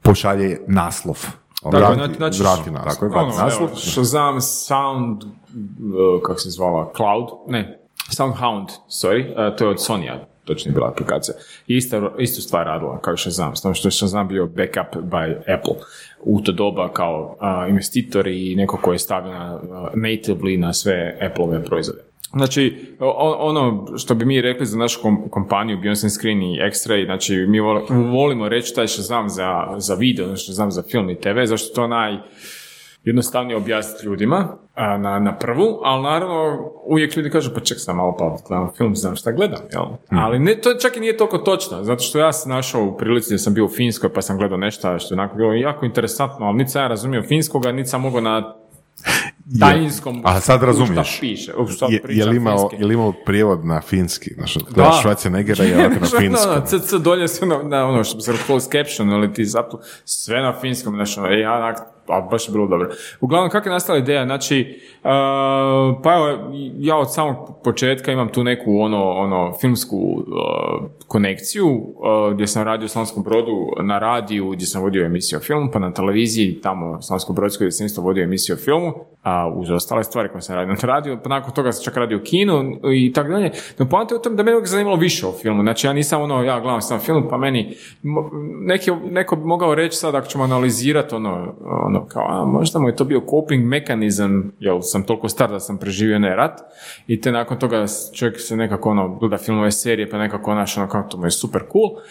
pošalje 0.02 0.60
naslov. 0.68 1.26
Dakle, 1.64 1.80
Vrati- 1.80 1.96
znači- 1.96 2.16
znači- 2.18 2.42
vrati 2.44 2.72
naslov. 2.72 2.94
Tako 2.94 3.06
je, 3.06 3.10
vrati 3.10 3.26
Ono, 3.26 3.44
naslov. 3.44 3.68
evo, 3.70 3.76
Shazam 3.78 4.42
Sound, 4.42 5.24
uh, 5.24 5.30
kako 6.24 6.40
se 6.40 6.50
zvala, 6.50 6.92
Cloud, 6.96 7.28
ne, 7.48 7.80
Soundhound, 8.10 8.68
sorry, 8.90 9.50
uh, 9.50 9.56
to 9.58 9.64
je 9.66 9.70
od 9.70 9.84
Sonya, 9.84 10.20
točno 10.46 10.70
je 10.70 10.74
bila 10.74 10.90
aplikacija. 10.90 11.36
Ista, 11.68 12.12
istu 12.20 12.42
stvar 12.42 12.66
radila 12.66 13.02
kao 13.02 13.14
i 13.14 13.18
Shazam, 13.18 13.56
s 13.56 13.62
što 13.74 13.88
je 13.88 13.92
Shazam 13.92 14.28
bio 14.28 14.46
backup 14.48 15.04
by 15.04 15.36
Apple 15.40 15.76
u 16.24 16.42
to 16.42 16.52
doba 16.52 16.94
kao 16.94 17.38
uh, 17.40 17.70
investitor 17.70 18.28
i 18.28 18.56
neko 18.56 18.78
ko 18.78 18.94
je 18.94 19.00
stavio 19.00 19.32
na, 19.32 19.60
natively 19.94 20.60
na 20.60 20.74
sve 20.74 21.18
Apple-ove 21.22 21.64
proizvode. 21.64 22.02
Znači, 22.36 22.96
ono 23.40 23.88
što 23.98 24.16
bi 24.16 24.26
mi 24.26 24.42
rekli 24.42 24.66
za 24.66 24.78
našu 24.78 25.02
kom- 25.02 25.30
kompaniju 25.30 25.78
Beyond 25.78 26.10
Screen 26.10 26.42
i 26.42 26.60
X-Ray, 26.62 27.06
znači 27.06 27.36
mi 27.36 27.60
vol- 27.60 28.12
volimo 28.12 28.50
reći 28.50 28.76
taj 28.76 28.88
Shazam 28.88 29.30
za, 29.30 29.76
za 29.78 29.94
video, 29.94 30.26
znači 30.28 30.44
Shazam 30.44 30.72
za 30.72 30.84
film 30.92 31.10
i 31.10 31.16
TV, 31.16 31.44
zašto 31.46 31.76
to 31.76 31.88
naj, 31.88 32.18
jednostavnije 33.06 33.58
objasniti 33.58 34.06
ljudima 34.06 34.48
a, 34.76 34.98
na, 34.98 35.20
na 35.20 35.38
prvu, 35.38 35.80
ali 35.84 36.04
naravno 36.04 36.72
uvijek 36.86 37.16
ljudi 37.16 37.30
kažu 37.30 37.52
pa 37.54 37.60
ček 37.60 37.78
sam 37.80 37.98
malo 37.98 38.16
pa 38.20 38.38
gledam 38.48 38.72
film, 38.78 38.96
znam 38.96 39.16
šta 39.16 39.32
gledam, 39.32 39.60
jel? 39.72 39.86
Ali 40.10 40.40
ne, 40.40 40.56
to 40.56 40.74
čak 40.74 40.98
i 40.98 41.00
nije 41.00 41.18
toliko 41.18 41.38
točno, 41.38 41.84
zato 41.84 42.04
što 42.04 42.20
ja 42.20 42.34
sam 42.34 42.52
našao 42.52 42.84
u 42.84 42.98
prilici 42.98 43.34
da 43.34 43.38
sam 43.38 43.54
bio 43.54 43.66
u 43.66 43.70
Finskoj 43.70 44.14
pa 44.14 44.22
sam 44.22 44.38
gledao 44.38 44.58
nešto 44.58 45.00
što 45.00 45.14
je 45.16 45.20
onako 45.20 45.36
bilo 45.36 45.54
jako 45.54 45.86
interesantno, 45.86 46.46
ali 46.46 46.58
niti 46.58 46.72
sam 46.72 46.82
ja 46.82 46.88
razumio 46.88 47.24
finskoga, 47.24 47.72
niti 47.72 47.90
sam 47.90 48.02
mogao 48.02 48.22
na 48.22 48.56
daljinskom 49.46 50.22
A 50.24 50.40
sad 50.40 50.58
šta 50.60 50.66
razumiješ. 50.66 51.20
piše, 51.20 51.52
šta 51.76 51.86
Je, 51.90 52.02
je, 52.10 52.26
li 52.26 52.38
imao, 52.38 52.70
je 52.80 52.86
li 52.86 52.94
imao 52.94 53.14
prijevod 53.26 53.66
na 53.66 53.82
finski? 53.82 54.34
Znači, 54.34 54.60
gledaš 54.74 55.04
Schwarzeneggera 55.04 55.80
ovako 55.80 55.96
na 56.00 56.08
je 56.14 56.20
finskom. 56.20 56.52
ono, 56.52 56.66
CC 56.66 56.94
dolje 56.94 57.28
sve 57.28 57.48
na, 57.48 57.64
na 57.64 57.86
ono 57.88 58.04
što 58.04 58.16
bi 58.16 58.22
se 58.22 58.32
rekao 58.32 58.60
caption, 58.60 59.10
ali 59.10 59.34
ti 59.34 59.46
zapravo 59.46 59.84
sve 60.06 60.42
na 60.42 60.60
finskom, 60.62 60.96
znači 60.96 61.20
ono, 61.20 61.30
ja 61.30 61.60
onak, 62.08 62.24
a 62.26 62.30
baš 62.30 62.48
je 62.48 62.52
bilo 62.52 62.68
dobro. 62.68 62.90
Uglavnom, 63.22 63.50
kako 63.50 63.70
je 63.70 63.74
nastala 63.74 64.00
ideja? 64.00 64.26
Znači, 64.26 64.80
uh, 65.04 65.10
pa 66.04 66.14
evo, 66.16 66.52
ja 66.78 66.98
od 66.98 67.14
samog 67.14 67.36
početka 67.64 68.12
imam 68.12 68.28
tu 68.28 68.44
neku 68.44 68.80
ono, 68.80 69.10
ono 69.12 69.54
filmsku 69.62 69.98
uh, 69.98 70.90
konekciju, 71.08 71.68
uh, 71.68 72.34
gdje 72.34 72.48
sam 72.48 72.64
radio 72.64 72.86
u 72.86 72.90
Slavonskom 72.90 73.24
brodu 73.24 73.68
na 73.84 74.00
radiju, 74.00 74.50
gdje 74.50 74.66
sam 74.66 74.82
vodio 74.82 75.06
emisiju 75.06 75.40
o 75.40 75.42
filmu, 75.42 75.70
pa 75.74 75.80
na 75.80 75.94
televiziji, 75.94 76.60
tamo 76.64 76.98
u 76.98 77.02
Slavonskom 77.02 77.36
brodskoj, 77.36 77.66
gdje 77.66 77.72
sam 77.72 77.86
isto 77.86 78.02
vodio 78.02 78.24
emisiju 78.24 78.56
o 78.56 78.58
filmu, 78.58 78.94
a 79.24 79.52
uz 79.56 79.70
ostale 79.70 80.04
stvari 80.04 80.30
koje 80.30 80.42
sam 80.42 80.56
radio 80.56 80.74
na 80.74 80.88
radiju, 80.88 81.18
pa 81.24 81.30
nakon 81.30 81.54
toga 81.54 81.72
sam 81.72 81.84
čak 81.84 81.98
radio 81.98 82.18
u 82.18 82.22
kinu 82.24 82.64
i 82.94 83.14
tako 83.14 83.30
dalje. 83.30 83.52
No, 83.80 83.90
poanta 83.90 84.16
je 84.16 84.20
u 84.20 84.22
tom 84.22 84.36
da 84.36 84.44
me 84.44 84.52
uvijek 84.52 84.68
zanimalo 84.68 84.96
više 84.96 85.28
o 85.28 85.32
filmu. 85.32 85.64
Znači, 85.64 85.88
ja 85.88 85.94
nisam 85.94 86.22
ono, 86.22 86.44
ja 86.44 86.60
gledam 86.60 86.82
sam 86.82 87.00
film, 87.00 87.28
pa 87.30 87.38
meni, 87.38 87.76
neki, 88.62 88.92
neko 88.92 89.36
bi 89.36 89.46
mogao 89.46 89.76
reći 89.76 89.98
sad, 89.98 90.16
ako 90.16 90.28
ćemo 90.28 90.44
analizirati 90.44 91.16
ono, 91.16 91.56
ono, 91.88 91.95
kao, 92.08 92.26
a, 92.30 92.46
možda 92.46 92.80
mu 92.80 92.88
je 92.88 92.96
to 92.96 93.04
bio 93.04 93.22
coping 93.30 93.66
mekanizam, 93.66 94.52
jer 94.60 94.76
sam 94.82 95.04
toliko 95.04 95.30
star 95.30 95.52
da 95.52 95.60
sam 95.60 95.78
preživio 95.78 96.20
ne 96.20 96.36
rat, 96.36 96.60
i 97.08 97.22
te 97.22 97.32
nakon 97.32 97.60
toga 97.60 97.86
čovjek 98.14 98.40
se 98.40 98.56
nekako, 98.56 98.90
ono, 98.90 99.16
gleda 99.16 99.38
filmove 99.38 99.72
serije, 99.72 100.10
pa 100.10 100.18
nekako, 100.18 100.56
naš, 100.56 100.78
ono, 100.78 100.88
kao, 100.88 101.04
to 101.04 101.18
mu 101.18 101.26
je 101.26 101.32
super 101.32 101.62
cool. 101.72 102.02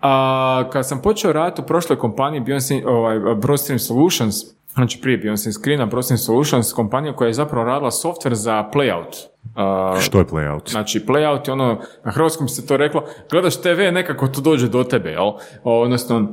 A, 0.00 0.64
kad 0.72 0.88
sam 0.88 1.02
počeo 1.02 1.32
raditi 1.32 1.62
u 1.62 1.66
prošloj 1.66 1.98
kompaniji 1.98 2.40
Beyond, 2.40 2.86
ovaj, 2.86 3.18
Broadstream 3.34 3.78
Solutions, 3.78 4.34
znači 4.74 5.00
prije 5.02 5.18
Beyond 5.18 5.52
Screena, 5.60 5.86
Broadstream 5.86 6.18
Solutions, 6.18 6.72
kompanija 6.72 7.16
koja 7.16 7.26
je 7.26 7.34
zapravo 7.34 7.64
radila 7.64 7.90
software 7.90 8.34
za 8.34 8.70
playout. 8.74 9.26
A, 9.54 9.96
Što 10.00 10.18
je 10.18 10.24
playout? 10.24 10.70
Znači, 10.70 11.00
playout 11.06 11.48
je 11.48 11.52
ono, 11.52 11.80
na 12.04 12.10
hrvatskom 12.10 12.48
se 12.48 12.66
to 12.66 12.76
reklo, 12.76 13.04
gledaš 13.30 13.56
TV, 13.56 13.80
nekako 13.92 14.28
to 14.28 14.40
dođe 14.40 14.68
do 14.68 14.84
tebe, 14.84 15.10
jel? 15.10 15.32
Odnosno, 15.64 16.28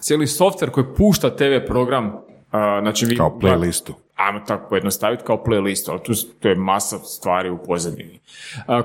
cijeli 0.00 0.26
software 0.26 0.70
koji 0.70 0.86
pušta 0.96 1.36
TV 1.36 1.66
program, 1.66 2.12
znači 2.50 3.06
vi... 3.06 3.16
Kao 3.16 3.38
playlistu. 3.40 3.92
Ajmo 4.16 4.40
tako 4.46 4.68
pojednostaviti 4.68 5.24
kao 5.26 5.42
playlistu, 5.46 5.90
ali 5.90 6.02
tu 6.02 6.12
to 6.40 6.48
je 6.48 6.54
masa 6.54 6.98
stvari 6.98 7.50
u 7.50 7.58
pozadini. 7.66 8.20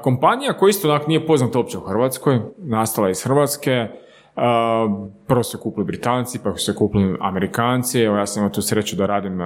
Kompanija 0.01 0.57
koja 0.57 0.70
isto 0.70 0.89
onak 0.89 1.07
nije 1.07 1.28
poznata 1.28 1.59
uopće 1.59 1.78
u 1.78 1.82
Hrvatskoj, 1.82 2.39
nastala 2.57 3.07
je 3.07 3.12
iz 3.12 3.24
Hrvatske, 3.24 3.88
a, 4.36 4.88
prvo 5.28 5.43
su 5.43 5.57
kupili 5.57 5.86
Britanci, 5.86 6.39
pa 6.43 6.57
su 6.57 6.66
se 6.66 6.76
kupili 6.76 7.18
Amerikanci, 7.20 8.01
evo 8.01 8.18
ja 8.18 8.26
sam 8.26 8.41
imao 8.41 8.53
tu 8.53 8.62
sreću 8.62 8.95
da 8.95 9.05
radim 9.05 9.39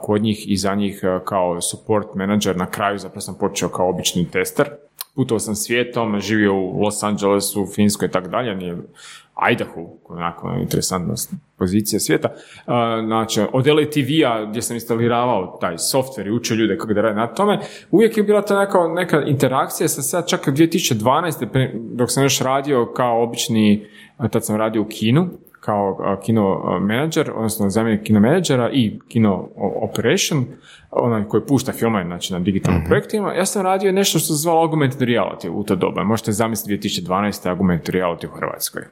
kod 0.00 0.22
njih 0.22 0.50
i 0.52 0.56
za 0.56 0.74
njih 0.74 1.00
kao 1.24 1.60
support 1.60 2.14
manager, 2.14 2.56
na 2.56 2.66
kraju 2.66 2.98
zapravo 2.98 3.20
sam 3.20 3.34
počeo 3.40 3.68
kao 3.68 3.88
obični 3.88 4.30
tester, 4.30 4.70
putovao 5.14 5.40
sam 5.40 5.54
svijetom, 5.54 6.20
živio 6.20 6.54
u 6.54 6.80
Los 6.80 7.02
Angelesu, 7.02 7.62
u 7.62 7.66
Finskoj 7.66 8.08
i 8.08 8.10
tako 8.10 8.28
dalje, 8.28 8.54
nije 8.54 8.76
Idaho, 9.52 9.86
koja 10.02 10.18
je 10.18 10.24
onako 10.24 10.56
interesantna 10.60 11.14
pozicija 11.58 12.00
svijeta. 12.00 12.28
Znači, 13.06 13.40
od 13.52 13.66
LATV-a 13.66 14.44
gdje 14.44 14.62
sam 14.62 14.76
instaliravao 14.76 15.58
taj 15.60 15.74
software 15.74 16.26
i 16.26 16.30
učio 16.30 16.54
ljude 16.54 16.78
kako 16.78 16.94
da 16.94 17.00
rade 17.00 17.16
na 17.16 17.26
tome, 17.26 17.60
uvijek 17.90 18.16
je 18.16 18.22
bila 18.22 18.42
ta 18.42 18.60
neka, 18.60 18.78
neka 18.94 19.22
interakcija 19.22 19.88
sa 19.88 20.02
sad 20.02 20.28
čak 20.28 20.48
2012. 20.48 21.46
pre- 21.52 21.72
dok 21.74 22.10
sam 22.10 22.22
još 22.22 22.40
radio 22.40 22.92
kao 22.96 23.22
obični, 23.22 23.86
tad 24.30 24.44
sam 24.44 24.56
radio 24.56 24.82
u 24.82 24.88
kinu, 24.88 25.28
kao 25.66 26.16
kino 26.22 26.78
menadžer, 26.80 27.30
odnosno 27.34 27.70
zamjenik 27.70 28.02
kino 28.02 28.20
menadžera 28.20 28.70
i 28.72 28.98
kino 29.08 29.48
operation, 29.56 30.44
onaj 30.90 31.24
koji 31.24 31.42
pušta 31.48 31.72
filmove 31.72 32.04
znači, 32.04 32.32
na 32.32 32.38
digitalnim 32.38 32.84
projektima, 32.86 33.32
ja 33.32 33.46
sam 33.46 33.62
radio 33.62 33.92
nešto 33.92 34.18
što 34.18 34.26
se 34.26 34.42
zvalo 34.42 34.60
augmented 34.60 35.00
reality 35.08 35.48
u 35.48 35.64
to 35.64 35.76
doba. 35.76 36.04
Možete 36.04 36.32
zamisliti 36.32 36.88
2012. 36.88 37.48
augmented 37.50 37.94
reality 37.94 38.26
u 38.26 38.36
Hrvatskoj. 38.36 38.82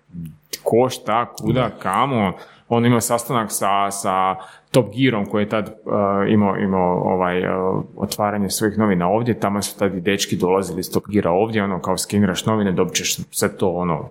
Ko, 0.62 0.88
šta, 0.90 1.34
kuda, 1.42 1.70
kamo, 1.82 2.32
on 2.74 2.86
ima 2.86 3.00
sastanak 3.00 3.52
sa, 3.52 3.90
sa 3.90 4.34
Top 4.70 4.86
Gearom 4.96 5.26
koji 5.26 5.42
je 5.42 5.48
tad 5.48 5.68
uh, 5.68 5.92
imao, 6.32 6.56
imao 6.56 7.14
ovaj, 7.14 7.38
uh, 7.38 7.84
otvaranje 7.96 8.50
svojih 8.50 8.78
novina 8.78 9.08
ovdje, 9.08 9.40
tamo 9.40 9.62
su 9.62 9.78
tad 9.78 9.94
i 9.94 10.00
dečki 10.00 10.36
dolazili 10.36 10.80
iz 10.80 10.92
Top 10.92 11.04
Geara 11.08 11.30
ovdje, 11.30 11.64
ono 11.64 11.80
kao 11.80 11.98
skeniraš 11.98 12.46
novine, 12.46 12.72
dobit 12.72 12.94
ćeš 12.94 13.16
sve 13.30 13.56
to 13.56 13.70
ono 13.70 14.08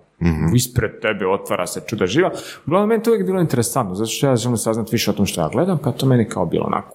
ispred 0.54 1.00
tebe, 1.02 1.26
otvara 1.26 1.66
se 1.66 1.82
čuda 1.86 2.06
živa. 2.06 2.30
Uglavnom, 2.66 2.88
meni 2.88 3.02
to 3.02 3.10
uvijek 3.10 3.26
bilo 3.26 3.40
interesantno, 3.40 3.94
zato 3.94 4.10
što 4.10 4.26
ja 4.26 4.36
želim 4.36 4.56
saznati 4.56 4.92
više 4.92 5.10
o 5.10 5.14
tom 5.14 5.26
što 5.26 5.40
ja 5.40 5.48
gledam, 5.48 5.78
pa 5.84 5.92
to 5.92 6.06
meni 6.06 6.24
kao 6.28 6.46
bilo 6.46 6.64
onako. 6.66 6.94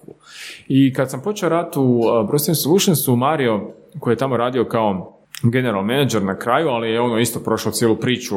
I 0.68 0.92
kad 0.92 1.10
sam 1.10 1.20
počeo 1.20 1.48
rad 1.48 1.72
u 1.76 1.82
uh, 1.82 2.26
Broadstream 2.26 2.54
Solutionsu, 2.54 3.16
Mario, 3.16 3.60
koji 4.00 4.12
je 4.12 4.18
tamo 4.18 4.36
radio 4.36 4.64
kao 4.64 5.16
general 5.42 5.84
manager 5.84 6.22
na 6.22 6.36
kraju, 6.38 6.68
ali 6.68 6.90
je 6.90 7.00
ono 7.00 7.18
isto 7.18 7.40
prošlo 7.40 7.72
cijelu 7.72 7.96
priču, 7.96 8.36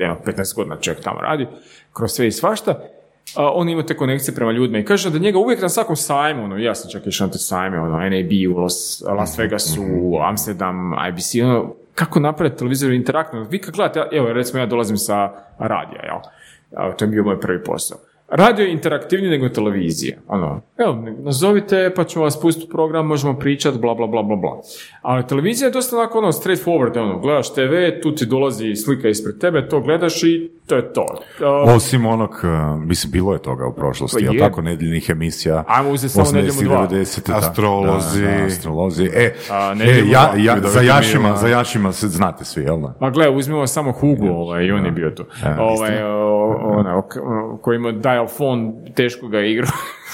jedno 0.00 0.16
15 0.26 0.56
godina 0.56 0.76
čovjek 0.76 1.02
tamo 1.02 1.20
radi, 1.20 1.46
kroz 1.92 2.10
sve 2.10 2.26
i 2.26 2.32
svašta, 2.32 2.70
a, 3.36 3.50
on 3.50 3.68
ima 3.68 3.82
te 3.86 3.96
konekcije 3.96 4.34
prema 4.34 4.52
ljudima 4.52 4.78
i 4.78 4.84
kaže 4.84 5.10
da 5.10 5.18
njega 5.18 5.38
uvijek 5.38 5.62
na 5.62 5.68
svakom 5.68 5.96
sajmu, 5.96 6.44
ono, 6.44 6.58
ja 6.58 6.74
sam 6.74 6.90
čak 6.90 7.06
išao 7.06 7.26
na 7.26 7.32
te 7.32 7.38
sajme, 7.38 7.80
ono, 7.80 7.98
NAB 7.98 8.56
u 8.56 8.58
Las, 8.60 9.02
Las 9.06 9.38
Vegasu, 9.38 9.82
Amsterdam, 10.22 10.92
IBC, 11.08 11.34
ono, 11.44 11.74
kako 11.94 12.20
napraviti 12.20 12.58
televizor 12.58 12.92
interaktivno. 12.92 13.46
Vi 13.50 13.58
kad 13.58 13.74
gledate, 13.74 14.08
evo, 14.12 14.32
recimo 14.32 14.60
ja 14.60 14.66
dolazim 14.66 14.96
sa 14.96 15.32
radija, 15.58 16.02
jel? 16.04 16.18
To 16.96 17.04
je 17.04 17.08
bio 17.08 17.24
moj 17.24 17.40
prvi 17.40 17.64
posao. 17.64 17.98
Radio 18.30 18.64
je 18.64 18.72
interaktivniji 18.72 19.30
nego 19.30 19.48
televizija. 19.48 20.16
Ono, 20.28 20.60
evo, 20.78 20.96
nazovite 21.18 21.92
pa 21.96 22.04
ćemo 22.04 22.24
vas 22.24 22.40
pustiti 22.40 22.66
u 22.66 22.70
program, 22.70 23.06
možemo 23.06 23.34
pričati, 23.34 23.78
bla, 23.78 23.94
bla, 23.94 24.06
bla, 24.06 24.22
bla, 24.22 24.36
bla. 24.36 24.60
Ali 25.02 25.26
televizija 25.26 25.66
je 25.66 25.72
dosta 25.72 25.96
onako 25.96 26.18
ono 26.18 26.32
straight 26.32 26.66
forward, 26.66 26.98
ono, 26.98 27.18
gledaš 27.18 27.54
TV, 27.54 27.60
tu 28.02 28.14
ti 28.14 28.26
dolazi 28.26 28.76
slika 28.76 29.08
ispred 29.08 29.38
tebe, 29.38 29.68
to 29.68 29.80
gledaš 29.80 30.22
i 30.22 30.50
to 30.66 30.76
je 30.76 30.92
to. 30.92 31.06
Uh, 31.66 31.74
Osim 31.76 32.06
onog, 32.06 32.30
uh, 32.30 32.80
mislim, 32.80 33.12
bilo 33.12 33.32
je 33.32 33.38
toga 33.38 33.66
u 33.66 33.72
prošlosti, 33.72 34.16
Pa 34.16 34.24
jel 34.24 34.34
je. 34.34 34.40
tako, 34.40 34.62
nedjeljnih 34.62 35.10
emisija. 35.10 35.64
Ajmo 35.68 35.90
uzeti 35.90 36.12
samo 36.12 36.26
80-ih, 36.26 36.34
Nedjeljom 36.34 36.58
u 36.58 36.76
dva. 36.76 36.88
90-ih, 36.88 37.24
da. 37.26 37.36
Astrolozi. 37.38 38.22
Da, 38.22 38.30
da, 38.30 38.44
astrolozi. 38.46 39.04
E, 39.06 39.34
A, 39.50 39.74
e 39.80 40.02
ja, 40.06 40.32
ja, 40.38 40.56
za 40.60 40.80
Jašima, 40.80 41.36
za 41.36 41.48
Jašima 41.48 41.92
se 41.92 42.08
znate 42.08 42.44
svi, 42.44 42.62
jel 42.62 42.80
da? 42.80 42.94
Ma 43.00 43.10
gle, 43.10 43.30
uzmimo 43.30 43.66
samo 43.66 43.92
Hugo, 43.92 44.26
ovaj, 44.26 44.64
i 44.64 44.72
on 44.72 44.84
je 44.84 44.90
bio 44.92 45.10
tu. 45.10 45.24
Ovaj, 45.58 46.02
o- 46.02 46.30
ono, 46.62 47.02
k- 47.02 47.16
o- 47.16 47.58
koji 47.62 47.78
dial 47.92 48.19
phone, 48.26 48.92
teško 48.94 49.28
ga 49.28 49.38
je 49.38 49.52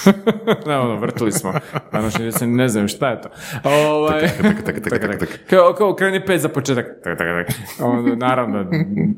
ne, 0.67 0.77
ono, 0.77 0.95
vrtili 0.95 1.31
smo. 1.31 1.53
Današnji 1.91 2.23
djeca 2.23 2.45
ne 2.45 2.67
znaju 2.67 2.87
šta 2.87 3.09
je 3.09 3.21
to. 3.21 3.29
Ovaj, 3.63 4.29
kao, 5.49 5.73
kao 5.73 5.95
kreni 5.95 6.25
pet 6.25 6.41
za 6.41 6.49
početak. 6.49 6.85
Tak, 7.03 7.17
tak, 7.17 7.27
tak. 7.47 7.57
Ono, 7.81 8.15
naravno. 8.15 8.65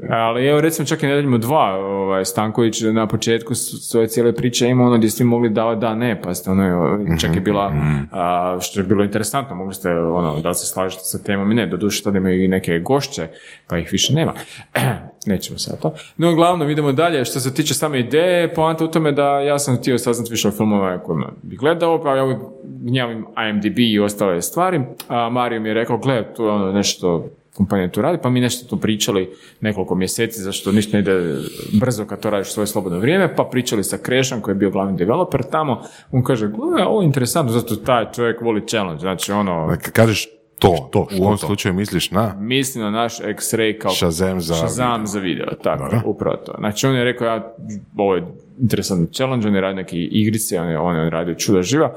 Ali 0.10 0.48
evo 0.48 0.62
recimo 0.62 0.86
čak 0.86 1.04
i 1.04 1.08
nedeljimo 1.08 1.38
dva, 1.38 1.76
ovaj, 1.76 2.26
Stanković 2.26 2.82
na 2.82 3.08
početku 3.08 3.56
svoje 3.56 4.08
cijele 4.08 4.36
priče 4.36 4.68
ima 4.68 4.84
ono 4.84 4.98
gdje 4.98 5.10
ste 5.10 5.24
mogli 5.24 5.50
davati 5.50 5.82
da 5.82 5.96
ne, 5.96 6.22
pa 6.22 6.34
ste 6.34 6.52
ono, 6.52 6.98
čak 7.22 7.36
je 7.36 7.42
bila, 7.42 7.74
a, 8.12 8.58
što 8.62 8.80
je 8.80 8.84
bilo 8.84 9.04
interesantno, 9.04 9.56
mogli 9.56 9.74
ste 9.74 9.92
ono, 9.94 10.40
da 10.42 10.54
se 10.54 10.68
slažete 10.68 11.04
sa 11.04 11.24
temom 11.24 11.52
i 11.52 11.56
ne, 11.56 11.68
doduše 11.68 12.04
tada 12.04 12.18
imaju 12.18 12.44
i 12.44 12.48
neke 12.48 12.80
gošće, 12.80 13.28
pa 13.68 13.78
ih 13.78 13.90
više 13.92 14.14
nema. 14.14 14.34
Nećemo 15.26 15.60
sad 15.60 15.82
to. 15.82 15.94
No, 16.18 16.32
uglavnom, 16.32 16.70
idemo 16.70 16.92
dalje. 16.92 17.26
Što 17.26 17.40
se 17.40 17.54
tiče 17.54 17.74
same 17.74 18.00
ideje, 18.00 18.54
poanta 18.54 18.86
u 18.86 18.88
tome 18.88 19.12
da 19.12 19.40
ja 19.40 19.60
sam 19.60 19.78
htio 19.78 19.98
saznati 19.98 20.32
više 20.32 20.48
o 20.48 20.52
filmova 20.70 21.00
koje 21.04 21.26
bi 21.44 21.56
gledao, 21.56 22.04
pa 22.04 22.16
ja 22.16 22.24
uvijek 22.24 22.40
gnjavim 22.64 23.26
IMDb 23.50 23.80
i 23.80 24.00
ostale 24.00 24.42
stvari. 24.42 24.82
A 25.08 25.30
Mario 25.30 25.60
mi 25.60 25.70
je 25.70 25.74
rekao, 25.74 25.98
gle, 25.98 26.34
tu 26.34 26.44
je 26.44 26.52
ono 26.52 26.72
nešto 26.72 27.26
kompanija 27.54 27.92
tu 27.92 28.02
radi, 28.02 28.18
pa 28.24 28.30
mi 28.30 28.40
nešto 28.40 28.70
tu 28.70 28.82
pričali 28.82 29.30
nekoliko 29.62 29.96
mjeseci, 29.96 30.42
zašto 30.42 30.72
ništa 30.72 30.98
ne 30.98 31.02
ide 31.02 31.36
brzo 31.80 32.06
kad 32.06 32.20
to 32.20 32.30
radiš 32.30 32.54
svoje 32.54 32.68
slobodno 32.68 33.00
vrijeme, 33.00 33.36
pa 33.36 33.44
pričali 33.44 33.84
sa 33.84 33.98
Krešom 33.98 34.42
koji 34.42 34.54
je 34.54 34.58
bio 34.58 34.70
glavni 34.70 34.98
developer 34.98 35.44
tamo, 35.44 35.82
on 36.12 36.24
kaže, 36.24 36.48
gle, 36.48 36.86
ovo 36.88 37.02
je 37.02 37.06
interesantno, 37.06 37.52
zato 37.54 37.76
taj 37.76 38.12
čovjek 38.16 38.42
voli 38.42 38.68
challenge, 38.68 39.00
znači 39.00 39.32
ono, 39.32 39.68
Kad 39.84 39.92
kažeš 39.92 40.28
to, 40.60 40.90
To, 40.92 41.08
u 41.20 41.24
ovom 41.24 41.38
to? 41.38 41.46
slučaju 41.46 41.74
misliš 41.74 42.12
na 42.12 42.36
mislim 42.40 42.84
na 42.84 42.90
naš 42.92 43.20
X-ray 43.20 43.78
kao 43.78 43.92
Shazam 43.92 44.42
za 44.42 44.56
Shazam 44.56 45.08
za 45.08 45.20
video, 45.20 45.48
tako, 45.64 45.96
je, 45.96 46.02
upravo 46.06 46.36
to. 46.36 46.54
Znači 46.58 46.88
on 46.88 46.96
je 46.96 47.04
rekao, 47.04 47.28
ja, 47.28 47.56
ovo 47.98 48.16
je 48.16 48.28
interesantni 48.62 49.08
challenge, 49.14 49.48
on 49.48 49.56
je 49.56 49.62
radio 49.62 49.76
neke 49.76 49.98
igrice, 49.98 50.60
on 50.60 50.70
je, 50.70 50.80
on 50.80 50.96
je 50.96 51.10
radio 51.10 51.36
čuda 51.36 51.62
živa, 51.62 51.94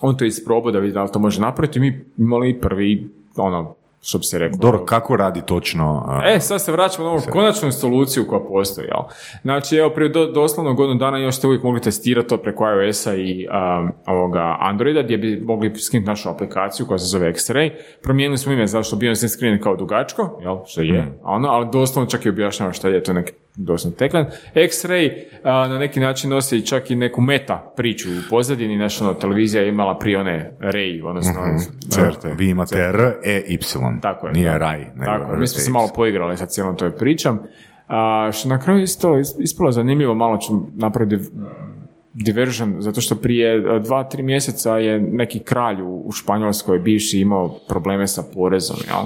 on 0.00 0.16
to 0.16 0.24
je 0.24 0.28
isprobao 0.28 0.72
da 0.72 0.78
vidi 0.78 0.92
da 0.92 1.02
li 1.02 1.12
to 1.12 1.18
može 1.18 1.40
napraviti, 1.40 1.80
mi 1.80 2.04
imali 2.18 2.60
prvi, 2.60 3.08
ono, 3.36 3.74
što 4.02 4.18
bi 4.18 4.24
se 4.24 4.38
rekao, 4.38 4.58
Dobro, 4.58 4.84
kako 4.84 5.16
radi 5.16 5.42
točno? 5.46 6.04
a, 6.06 6.22
E, 6.34 6.40
sad 6.40 6.62
se 6.62 6.72
vraćamo 6.72 7.04
na 7.08 7.12
ovu 7.12 7.22
konačnu 7.30 7.72
soluciju 7.72 8.26
koja 8.26 8.40
postoji, 8.40 8.86
jel? 8.86 9.02
Znači, 9.42 9.76
evo, 9.76 9.90
prije 9.90 10.08
do, 10.08 10.26
doslovno 10.26 10.74
godinu 10.74 10.98
dana 10.98 11.18
još 11.18 11.36
ste 11.36 11.46
uvijek 11.46 11.62
mogli 11.62 11.80
testirati 11.80 12.28
to 12.28 12.36
preko 12.36 12.64
iOS-a 12.70 13.14
i 13.14 13.46
um, 13.46 13.92
ovoga 14.06 14.56
Androida, 14.60 15.02
gdje 15.02 15.18
bi 15.18 15.40
mogli 15.44 15.74
skinuti 15.78 16.06
našu 16.08 16.28
aplikaciju 16.28 16.86
koja 16.86 16.98
se 16.98 17.06
zove 17.06 17.32
X-Ray. 17.32 17.70
Promijenili 18.02 18.38
smo 18.38 18.52
ime 18.52 18.66
zašto 18.66 18.96
bio 18.96 19.14
sam 19.14 19.28
screen 19.28 19.60
kao 19.62 19.76
dugačko, 19.76 20.38
jel, 20.42 20.56
što 20.66 20.80
je, 20.80 21.18
ono, 21.22 21.48
ali 21.48 21.68
doslovno 21.72 22.10
čak 22.10 22.26
i 22.26 22.28
objašnjava 22.28 22.72
šta 22.72 22.88
je, 22.88 23.02
to 23.02 23.10
je 23.10 23.14
neki 23.14 23.32
doslovno 23.54 23.96
teklan. 23.96 24.26
X-Ray 24.54 25.10
a, 25.44 25.68
na 25.68 25.78
neki 25.78 26.00
način 26.00 26.30
nosi 26.30 26.66
čak 26.66 26.90
i 26.90 26.96
neku 26.96 27.20
meta 27.20 27.72
priču 27.76 28.08
u 28.08 28.30
pozadini, 28.30 28.76
naša 28.76 29.04
ono, 29.04 29.14
televizija 29.14 29.62
je 29.62 29.68
imala 29.68 29.98
prije 29.98 30.18
one 30.18 30.52
Ray, 30.60 31.06
odnosno 31.08 31.32
CRT. 31.88 32.24
Vi 32.38 32.48
imate 32.48 32.78
R, 32.78 33.12
E, 33.24 33.42
Y. 33.48 33.58
tako 34.00 34.26
je. 34.26 34.32
Nije 34.32 34.50
da. 34.50 34.58
raj. 34.58 34.78
nego 34.78 35.04
Tako. 35.04 35.36
Mi 35.36 35.46
smo 35.46 35.58
se 35.58 35.70
E, 35.70 35.72
malo 35.72 35.88
poigrali 35.88 36.36
sa 36.36 36.46
cijelom 36.46 36.76
toj 36.76 36.90
pričam. 36.90 37.38
A, 37.88 38.30
što 38.32 38.48
na 38.48 38.60
kraju 38.60 38.82
isto 38.82 39.18
is- 39.18 39.34
ispalo 39.38 39.72
zanimljivo, 39.72 40.14
malo 40.14 40.36
ću 40.36 40.52
napraviti 40.74 41.16
div- 41.16 41.30
diversion, 42.14 42.76
zato 42.78 43.00
što 43.00 43.14
prije 43.14 43.64
a, 43.66 43.78
dva, 43.78 44.04
tri 44.04 44.22
mjeseca 44.22 44.78
je 44.78 45.00
neki 45.00 45.38
kralj 45.38 45.76
u, 45.82 46.12
Španjolskoj 46.12 46.78
bivši 46.78 47.20
imao 47.20 47.48
probleme 47.68 48.06
sa 48.06 48.22
porezom, 48.34 48.76
jel? 48.88 49.04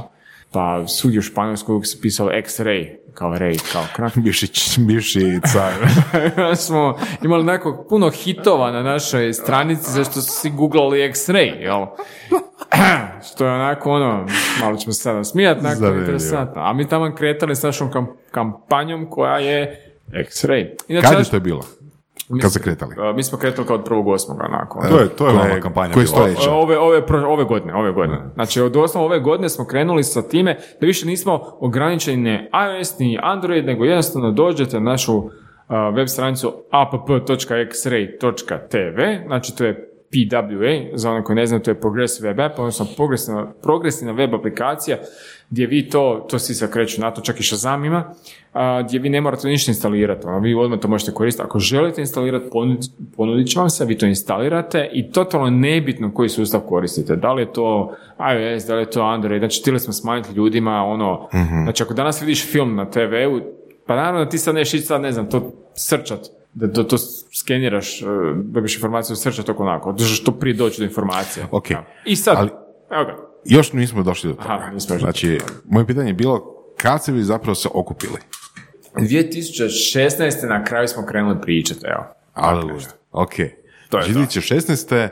Pa 0.52 0.86
svugdje 0.86 1.18
u 1.18 1.22
Španjolskoj 1.22 1.80
se 1.82 2.00
pisalo 2.00 2.30
X-ray, 2.30 2.86
kao 3.14 3.30
ray, 3.30 3.72
kao 3.72 3.82
kralj. 3.96 4.10
bivši, 4.24 4.46
bivši 4.80 5.40
car. 5.42 5.72
Smo 6.66 6.94
imali 7.22 7.44
nekog 7.44 7.86
puno 7.88 8.10
hitova 8.10 8.70
na 8.70 8.82
našoj 8.82 9.32
stranici 9.32 9.90
zašto 9.92 10.12
su 10.12 10.32
svi 10.32 10.50
googlali 10.50 10.98
X-ray, 11.00 11.60
jel? 11.60 11.86
Što 13.28 13.46
je 13.46 13.52
onako 13.52 13.90
ono, 13.90 14.26
malo 14.60 14.76
ćemo 14.76 14.92
se 14.92 15.02
sada 15.02 15.24
smijati, 15.24 15.60
onako 15.60 15.74
Zanimljivo. 15.74 16.00
interesantno. 16.02 16.62
A 16.62 16.72
mi 16.72 16.88
tamo 16.88 17.14
kretali 17.14 17.56
s 17.56 17.62
našom 17.62 17.90
kam- 17.90 18.06
kampanjom 18.30 19.06
koja 19.10 19.38
je 19.38 19.80
X-ray. 20.10 20.66
Inače, 20.88 21.08
Kad 21.08 21.18
je 21.18 21.24
to 21.24 21.40
bilo? 21.40 21.60
mi 22.28 22.40
Kad 22.40 22.50
smo- 22.50 22.50
se 22.52 22.62
kretali? 22.62 22.94
a, 22.98 23.12
Mi 23.12 23.22
smo 23.22 23.38
kretali 23.38 23.66
kao 23.66 23.76
od 23.76 23.84
prvog 23.84 24.08
osmoga, 24.08 24.44
onako. 24.44 24.80
To 24.80 25.00
je, 25.00 25.08
to 25.08 25.26
je 25.26 25.32
Koje- 25.32 25.48
vama 25.48 25.60
kampanja 25.60 25.92
koje? 25.94 26.06
Ove, 26.50 26.78
ove, 26.78 27.02
ove 27.26 27.44
godine, 27.44 27.74
ove 27.74 27.92
godine. 27.92 28.20
Znači, 28.34 28.60
od 28.60 28.72
doslovno 28.72 29.06
ove 29.06 29.20
godine 29.20 29.48
smo 29.48 29.64
krenuli 29.64 30.04
sa 30.04 30.22
time 30.22 30.54
da 30.80 30.86
više 30.86 31.06
nismo 31.06 31.40
ograničeni 31.60 32.22
ne 32.22 32.50
iOS 32.76 32.98
ni 32.98 33.18
Android, 33.22 33.66
nego 33.66 33.84
jednostavno 33.84 34.30
dođete 34.32 34.80
na 34.80 34.90
našu 34.90 35.16
uh, 35.16 35.30
web 35.94 36.08
stranicu 36.08 36.52
app.xray.tv, 37.74 38.98
znači 39.26 39.56
to 39.56 39.64
je 39.64 39.90
PWA, 40.14 40.90
za 40.94 41.10
one 41.10 41.24
koji 41.24 41.36
ne 41.36 41.46
znaju, 41.46 41.62
to 41.62 41.70
je 41.70 41.80
Progressive 41.80 42.28
Web 42.28 42.40
App, 42.40 42.58
odnosno 42.58 42.86
progresivna, 42.96 43.52
progresivna 43.62 44.12
web 44.12 44.34
aplikacija 44.34 44.98
gdje 45.50 45.66
vi 45.66 45.88
to, 45.88 46.26
to 46.30 46.38
svi 46.38 46.54
se 46.54 46.70
kreću 46.70 47.00
na 47.00 47.10
to, 47.10 47.20
čak 47.20 47.40
i 47.40 47.42
Shazam 47.42 47.84
ima, 47.84 48.14
a, 48.52 48.82
gdje 48.82 48.98
vi 48.98 49.08
ne 49.08 49.20
morate 49.20 49.48
ništa 49.48 49.70
instalirati, 49.70 50.26
ono, 50.26 50.38
vi 50.38 50.54
odmah 50.54 50.78
to 50.78 50.88
možete 50.88 51.12
koristiti. 51.12 51.46
Ako 51.46 51.58
želite 51.58 52.00
instalirati, 52.00 52.50
ponudit, 52.52 52.90
ponudit 53.16 53.48
će 53.48 53.58
vam 53.58 53.70
se, 53.70 53.84
vi 53.84 53.98
to 53.98 54.06
instalirate 54.06 54.90
i 54.92 55.12
totalno 55.12 55.50
nebitno 55.50 56.14
koji 56.14 56.28
sustav 56.28 56.60
koristite. 56.60 57.16
Da 57.16 57.32
li 57.32 57.42
je 57.42 57.52
to 57.52 57.94
iOS, 58.18 58.64
da 58.64 58.74
li 58.74 58.82
je 58.82 58.90
to 58.90 59.02
Android, 59.02 59.40
znači 59.40 59.60
htjeli 59.60 59.80
smo 59.80 59.92
smanjiti 59.92 60.34
ljudima 60.34 60.84
ono, 60.84 61.28
znači 61.62 61.82
ako 61.82 61.94
danas 61.94 62.22
vidiš 62.22 62.52
film 62.52 62.76
na 62.76 62.90
TV-u, 62.90 63.40
pa 63.86 63.96
naravno 63.96 64.24
da 64.24 64.30
ti 64.30 64.38
sad 64.38 64.54
neš 64.54 64.74
ići 64.74 64.86
sad, 64.86 65.00
ne 65.00 65.12
znam, 65.12 65.30
to 65.30 65.52
srčat, 65.74 66.20
da 66.54 66.72
to, 66.72 66.82
to 66.84 66.96
skeniraš, 67.32 68.02
e, 68.02 68.04
dobiš 68.36 68.74
informaciju 68.74 69.16
srčat 69.16 69.48
oko 69.48 69.62
onako, 69.62 69.92
da 69.92 70.04
što 70.04 70.32
prije 70.32 70.54
doći 70.54 70.80
do 70.80 70.84
informacije. 70.84 71.46
Ok. 71.50 71.70
Ja. 71.70 71.84
I 72.04 72.16
sad, 72.16 72.36
Ali- 72.38 72.50
evo 72.90 73.04
ga, 73.04 73.16
Još 73.46 73.72
nismo 73.72 74.02
došli 74.02 74.30
do 74.30 74.36
toga. 74.36 74.48
Aha, 74.48 74.70
nismo 74.70 74.98
znači, 74.98 75.38
moje 75.64 75.86
pitanje 75.86 76.10
je 76.10 76.14
bilo 76.14 76.54
kad 76.76 77.02
ste 77.02 77.12
vi 77.12 77.22
zapravo 77.22 77.54
se 77.54 77.68
okupili? 77.74 78.18
2016. 78.96 80.48
na 80.48 80.64
kraju 80.64 80.88
smo 80.88 81.06
krenuli 81.06 81.40
pričati, 81.42 81.80
evo. 81.84 82.04
Aleluja. 82.34 82.86
Ok. 83.12 83.34
To 83.88 83.98
je 83.98 84.04
to. 84.04 84.10
2016. 84.12 85.08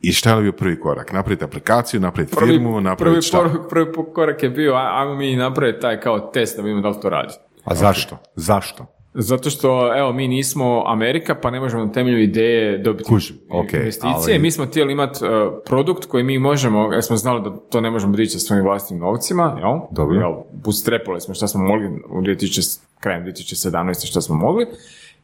I 0.00 0.12
šta 0.12 0.34
je 0.34 0.42
bio 0.42 0.52
prvi 0.52 0.80
korak? 0.80 1.12
Napraviti 1.12 1.44
aplikaciju, 1.44 2.00
napraviti 2.00 2.36
firmu, 2.36 2.70
prvi, 2.70 2.82
napraviti 2.82 3.22
šta? 3.22 3.38
por- 3.38 3.68
prvi 3.68 3.86
korak 4.14 4.42
je 4.42 4.50
bio, 4.50 4.72
aj- 4.72 5.00
ajmo 5.02 5.14
mi 5.14 5.36
napraviti 5.36 5.80
taj 5.80 6.00
kao 6.00 6.18
test 6.20 6.56
da 6.56 6.62
vidimo 6.62 6.80
da 6.80 6.88
li 6.88 6.96
to 7.02 7.08
radi. 7.08 7.34
A 7.64 7.74
zašto? 7.74 8.18
Zašto? 8.36 8.86
Zato 9.14 9.50
što, 9.50 9.68
evo, 9.96 10.12
mi 10.12 10.28
nismo 10.28 10.82
Amerika, 10.86 11.34
pa 11.34 11.50
ne 11.50 11.60
možemo 11.60 11.84
na 11.84 11.92
temelju 11.92 12.18
ideje 12.18 12.78
dobiti 12.78 13.04
Kužim, 13.04 13.36
ok, 13.50 13.72
investicije. 13.72 14.12
ali- 14.26 14.38
Mi 14.38 14.50
smo 14.50 14.66
htjeli 14.66 14.92
imati 14.92 15.24
uh, 15.24 15.30
produkt 15.66 16.04
koji 16.04 16.24
mi 16.24 16.38
možemo, 16.40 16.92
jer 16.92 17.02
smo 17.02 17.16
znali 17.16 17.42
da 17.42 17.56
to 17.58 17.80
ne 17.80 17.90
možemo 17.90 18.12
dići 18.12 18.32
sa 18.32 18.38
svojim 18.38 18.64
vlastnim 18.64 19.00
novcima, 19.00 19.56
jel? 19.58 19.78
Dobro. 19.90 20.16
Jel, 20.16 20.32
bootstrapali 20.54 21.20
smo 21.20 21.34
šta 21.34 21.46
smo 21.46 21.60
mogli 21.62 21.86
u 22.08 22.20
2000, 22.20 22.80
krajem 23.00 23.24
2017. 23.24 24.06
što 24.06 24.20
smo 24.20 24.36
mogli. 24.36 24.66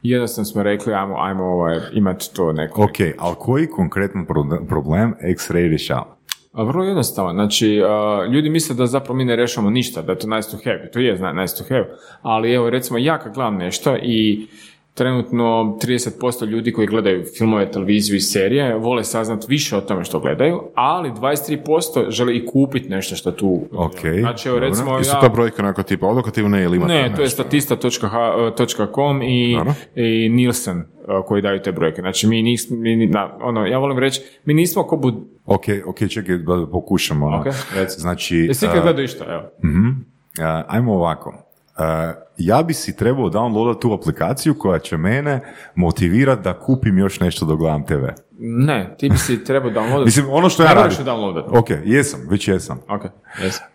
I 0.03 0.09
jednostavno 0.09 0.45
smo 0.45 0.63
rekli, 0.63 0.93
ajmo, 0.93 1.15
ajmo 1.17 1.43
ovaj, 1.45 1.79
imati 1.93 2.33
to 2.33 2.53
neko. 2.53 2.83
Ok, 2.83 2.91
ali 3.17 3.35
koji 3.39 3.67
konkretan 3.67 4.25
pro- 4.25 4.65
problem 4.67 5.13
X-Ray 5.23 5.69
rješava? 5.69 6.15
A 6.55 6.63
vrlo 6.63 6.83
jednostavno. 6.83 7.33
Znači, 7.33 7.81
ljudi 8.31 8.49
misle 8.49 8.75
da 8.75 8.85
zapravo 8.85 9.17
mi 9.17 9.25
ne 9.25 9.35
rešavamo 9.35 9.69
ništa, 9.69 10.01
da 10.01 10.11
je 10.11 10.19
to 10.19 10.27
nice 10.27 10.51
to 10.51 10.57
have. 10.63 10.91
To 10.91 10.99
je 10.99 11.33
nice 11.33 11.57
to 11.57 11.63
have. 11.69 11.87
Ali 12.21 12.53
evo, 12.53 12.69
recimo, 12.69 12.99
ja 12.99 13.17
kad 13.17 13.33
gledam 13.33 13.57
nešto 13.57 13.97
i 14.03 14.47
trenutno 14.95 15.77
30% 15.81 16.45
ljudi 16.45 16.73
koji 16.73 16.87
gledaju 16.87 17.25
filmove, 17.37 17.71
televiziju 17.71 18.15
i 18.15 18.19
serije 18.19 18.75
vole 18.75 19.03
saznat 19.03 19.45
više 19.47 19.77
o 19.77 19.81
tome 19.81 20.03
što 20.03 20.19
gledaju, 20.19 20.61
ali 20.75 21.11
23% 21.11 22.11
žele 22.11 22.35
i 22.35 22.45
kupiti 22.45 22.89
nešto 22.89 23.15
što 23.15 23.31
tu... 23.31 23.61
Ok, 23.71 23.99
Znači, 24.19 24.49
evo, 24.49 24.59
recimo, 24.59 24.99
I 24.99 25.03
su 25.03 25.15
ja... 25.15 25.19
ta 25.19 25.29
brojka 25.29 25.61
onako 25.63 25.83
tipa 25.83 26.07
odokativne 26.07 26.63
ili 26.63 26.77
imate 26.77 26.93
Ne, 26.93 27.13
to 27.15 27.21
je 27.21 27.29
statista.com 27.29 29.21
i, 29.21 29.57
i 29.95 30.29
Nielsen 30.29 30.77
uh, 30.77 30.85
koji 31.25 31.41
daju 31.41 31.61
te 31.61 31.71
brojke. 31.71 32.01
Znači, 32.01 32.27
mi 32.27 32.41
nismo, 32.41 32.77
mi, 32.77 33.07
na, 33.07 33.37
ono, 33.41 33.65
ja 33.65 33.77
volim 33.77 33.99
reći, 33.99 34.21
mi 34.45 34.53
nismo 34.53 34.83
ko 34.83 34.97
bud... 34.97 35.15
Ok, 35.45 35.63
ok, 35.85 36.07
čekaj 36.09 36.37
da 36.37 36.67
pokušamo. 36.71 37.25
ono. 37.25 37.37
Ok, 37.37 37.45
reci. 37.75 38.01
Znači, 38.01 38.35
Jesi 38.37 38.65
ikad 38.65 38.77
a, 38.77 38.81
gledao 38.81 39.03
išta, 39.03 39.25
evo. 39.29 39.43
a, 40.39 40.63
ajmo 40.67 40.93
ovako. 40.93 41.44
Ja 42.37 42.63
bi 42.63 42.73
si 42.73 42.95
trebao 42.95 43.25
downloadati 43.25 43.81
tu 43.81 43.93
aplikaciju 43.93 44.55
koja 44.59 44.79
će 44.79 44.97
mene 44.97 45.39
motivirati 45.75 46.41
da 46.41 46.59
kupim 46.59 46.97
još 46.97 47.19
nešto 47.19 47.45
dok 47.45 47.59
gledam 47.59 47.85
TV. 47.85 48.03
Ne, 48.39 48.95
ti 48.99 49.09
bi 49.09 49.17
si 49.17 49.43
trebao 49.43 49.71
downloadati. 49.71 50.05
Mislim, 50.05 50.25
ono 50.29 50.49
što 50.49 50.63
ja 50.63 50.69
Ne 50.69 50.75
radim. 50.75 50.97
downloadati. 50.97 51.59
Ok, 51.59 51.67
jesam, 51.85 52.19
već 52.29 52.47
jesam. 52.47 52.77
Ok, 52.89 53.01
jesam. 53.43 53.65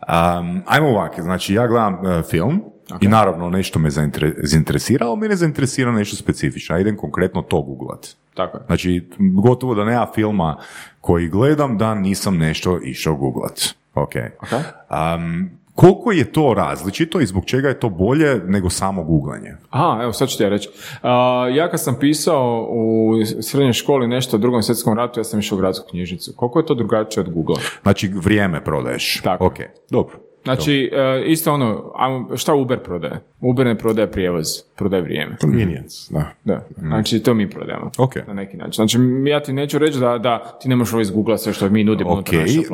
Um, 0.40 0.62
ajmo 0.66 0.88
ovako, 0.88 1.22
znači 1.22 1.54
ja 1.54 1.66
gledam 1.66 2.06
e, 2.06 2.22
film 2.22 2.62
i 3.00 3.08
naravno 3.08 3.50
nešto 3.50 3.78
me 3.78 3.90
zaintere- 3.90 4.34
zainteresira, 4.42 5.06
ali 5.06 5.18
mene 5.18 5.36
zainteresira 5.36 5.92
nešto 5.92 6.16
specifično. 6.16 6.76
Ja 6.76 6.80
idem 6.80 6.96
konkretno 6.96 7.42
to 7.42 7.62
googlat. 7.62 8.06
Tako 8.34 8.58
je. 8.58 8.64
Znači, 8.66 9.08
gotovo 9.42 9.74
da 9.74 9.84
nema 9.84 10.06
filma 10.14 10.56
koji 11.00 11.28
gledam 11.28 11.78
da 11.78 11.94
nisam 11.94 12.36
nešto 12.38 12.80
išao 12.82 13.16
googlat. 13.16 13.60
Ok. 13.94 14.12
Ok. 14.42 14.50
Um, 14.90 15.50
koliko 15.74 16.12
je 16.12 16.32
to 16.32 16.54
različito 16.56 17.20
i 17.20 17.26
zbog 17.26 17.44
čega 17.44 17.68
je 17.68 17.80
to 17.80 17.88
bolje 17.88 18.40
nego 18.46 18.70
samo 18.70 19.04
googlanje? 19.04 19.52
Aha, 19.70 20.02
evo 20.02 20.12
sad 20.12 20.28
ću 20.28 20.36
ti 20.36 20.42
ja 20.42 20.48
reći. 20.48 20.68
A, 21.02 21.48
ja 21.54 21.70
kad 21.70 21.82
sam 21.82 21.96
pisao 22.00 22.68
u 22.70 23.12
srednjoj 23.40 23.72
školi 23.72 24.08
nešto 24.08 24.36
o 24.36 24.38
drugom 24.38 24.62
svjetskom 24.62 24.96
ratu, 24.96 25.20
ja 25.20 25.24
sam 25.24 25.38
išao 25.38 25.56
u 25.56 25.60
gradsku 25.60 25.86
knjižnicu. 25.90 26.32
Koliko 26.36 26.58
je 26.58 26.66
to 26.66 26.74
drugačije 26.74 27.24
od 27.24 27.32
Google? 27.32 27.56
Znači, 27.82 28.08
vrijeme 28.08 28.64
prodaješ. 28.64 29.20
Tako. 29.24 29.46
Ok, 29.46 29.58
dobro. 29.90 30.29
Znači, 30.44 30.90
e, 30.92 31.22
isto 31.26 31.52
ono, 31.52 31.92
a 31.96 32.36
šta 32.36 32.54
Uber 32.54 32.78
prodaje? 32.78 33.20
Uber 33.40 33.66
ne 33.66 33.78
prodaje 33.78 34.10
prijevoz, 34.10 34.46
prodaje 34.76 35.02
vrijeme. 35.02 35.36
Convenience, 35.40 35.96
da. 36.14 36.24
Da, 36.44 36.64
znači 36.78 37.22
to 37.22 37.34
mi 37.34 37.50
prodajemo. 37.50 37.90
Ok. 37.98 38.16
Na 38.26 38.34
neki 38.34 38.56
način. 38.56 38.72
Znači, 38.72 38.98
ja 39.26 39.40
ti 39.42 39.52
neću 39.52 39.78
reći 39.78 39.98
da, 39.98 40.18
da 40.18 40.58
ti 40.62 40.68
ne 40.68 40.76
možeš 40.76 40.92
ovo 40.92 41.00
izgooglat 41.02 41.40
sve 41.40 41.52
što 41.52 41.68
mi 41.68 41.84
nudimo 41.84 42.10
Ok, 42.10 42.26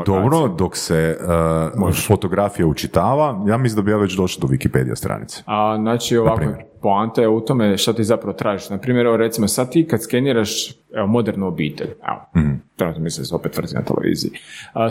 dobro, 0.06 0.48
dok 0.48 0.76
se 0.76 1.16
uh, 1.80 1.94
fotografija 2.06 2.66
učitava, 2.66 3.44
ja 3.48 3.56
mislim 3.56 3.76
da 3.76 3.82
bi 3.82 3.90
ja 3.90 3.96
već 3.96 4.16
došao 4.16 4.40
do 4.40 4.54
Wikipedia 4.54 4.94
stranice. 4.96 5.42
A 5.46 5.76
znači 5.80 6.16
ovako, 6.16 6.44
poanta 6.82 7.20
je 7.22 7.28
u 7.28 7.40
tome 7.40 7.76
šta 7.76 7.92
ti 7.92 8.04
zapravo 8.04 8.32
tražiš. 8.32 8.70
Na 8.70 8.78
primjer, 8.78 9.06
evo 9.06 9.16
recimo 9.16 9.48
sad 9.48 9.72
ti 9.72 9.86
kad 9.90 10.02
skeniraš 10.02 10.70
evo, 10.94 11.06
modernu 11.06 11.46
obitelj, 11.46 11.88
evo, 11.88 12.26
Mhm. 12.36 12.54
Trenutno 12.76 13.02
mislim 13.02 13.22
da 13.22 13.26
se 13.26 13.34
opet 13.34 13.56
vrti 13.56 13.74
na 13.74 13.82
televiziji, 13.82 14.30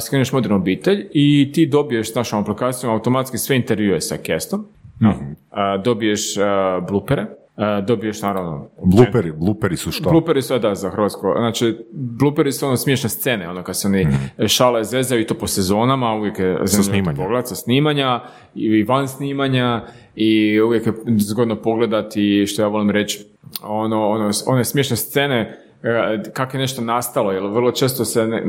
skeniraš 0.02 0.32
modernu 0.32 0.58
obitelj 0.58 1.08
i 1.12 1.52
ti 1.54 1.66
dobiješ 1.66 2.12
s 2.12 2.16
našom 2.16 2.40
aplikacijom 2.40 2.94
automatski 2.94 3.38
sve 3.38 3.56
intervjue 3.56 4.02
sa 4.02 4.18
kestom, 4.18 4.66
Mhm. 5.02 5.32
a, 5.52 5.78
dobiješ 5.78 6.38
a, 6.38 6.82
blupere, 6.90 7.26
a, 7.56 7.82
dobiješ 7.82 8.22
naravno 8.22 8.68
Bluperi, 8.84 9.32
bluperi 9.32 9.78
su 9.78 9.92
što? 9.92 10.10
Bluperi 10.10 10.42
su, 10.42 10.60
da, 10.60 10.76
za 10.76 10.90
Hrvatsko. 10.90 11.36
Znači, 11.38 11.78
bluperi 11.94 12.52
su 12.52 12.66
ono 12.68 12.78
smiješne 12.78 13.10
scene, 13.10 13.50
ono 13.50 13.64
kad 13.64 13.78
se 13.78 13.88
oni 13.88 14.08
šale 14.48 14.84
zezaju 14.84 15.22
i 15.22 15.28
to 15.28 15.34
po 15.34 15.48
sezonama, 15.48 16.14
uvijek 16.14 16.40
je 16.40 16.58
zanimljivo 16.64 16.84
snimanja. 16.84 17.18
pogled, 17.18 17.48
sa 17.48 17.56
snimanja 17.56 18.22
i 18.56 18.84
van 18.84 19.08
snimanja 19.08 19.84
i 20.16 20.62
uvijek 20.62 20.86
je 20.88 20.94
zgodno 21.18 21.56
pogledati, 21.56 22.46
što 22.48 22.62
ja 22.62 22.68
volim 22.68 22.90
reći, 22.90 23.26
ono, 23.64 24.08
ono, 24.10 24.32
one 24.46 24.66
smiješne 24.66 24.96
scene 24.96 25.65
e, 25.86 26.24
kako 26.26 26.58
je 26.58 26.62
nešto 26.62 26.82
nastalo, 26.82 27.32
jer 27.32 27.44
vrlo 27.44 27.72
često 27.72 28.06
se, 28.06 28.28
ne- 28.28 28.44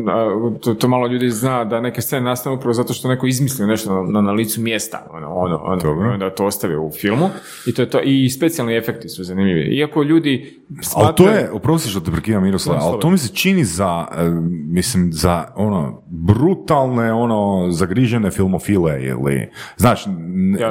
to, 0.60 0.74
to 0.74 0.88
malo 0.88 1.06
ljudi 1.06 1.30
zna 1.30 1.64
da 1.64 1.80
neke 1.80 2.00
scene 2.02 2.22
nastanu 2.22 2.56
upravo 2.56 2.72
zato 2.72 2.92
što 2.92 3.08
neko 3.08 3.26
izmislio 3.26 3.66
nešto 3.66 3.94
na, 3.94 4.10
na, 4.10 4.20
na 4.20 4.32
licu 4.32 4.60
mjesta, 4.60 5.06
ono, 5.10 5.28
ono, 5.28 5.56
ono, 5.56 5.80
i 6.02 6.14
onda 6.14 6.30
to 6.30 6.46
ostavi 6.46 6.76
u 6.76 6.90
filmu. 6.92 7.30
I 7.66 7.74
to 7.74 7.82
je 7.82 7.90
to, 7.90 8.00
i 8.00 8.30
specijalni 8.30 8.76
efekti 8.76 9.08
su 9.08 9.24
zanimljivi. 9.24 9.76
Iako 9.76 10.02
ljudi 10.02 10.60
Ali 10.96 11.14
to 11.14 11.28
je, 11.28 11.50
oprosti 11.52 11.88
što 11.90 12.00
te 12.00 12.10
prekidam 12.10 12.42
Miroslav, 12.42 12.76
ali 12.82 13.00
to 13.00 13.10
mi 13.10 13.18
se 13.18 13.34
čini 13.34 13.64
za, 13.64 14.06
e, 14.12 14.30
mislim, 14.68 15.12
za 15.12 15.44
ono, 15.56 16.02
brutalne, 16.08 17.12
ono, 17.12 17.70
zagrižene 17.70 18.30
filmofile 18.30 19.02
ili, 19.02 19.48
znaš, 19.76 20.06
n- 20.06 20.16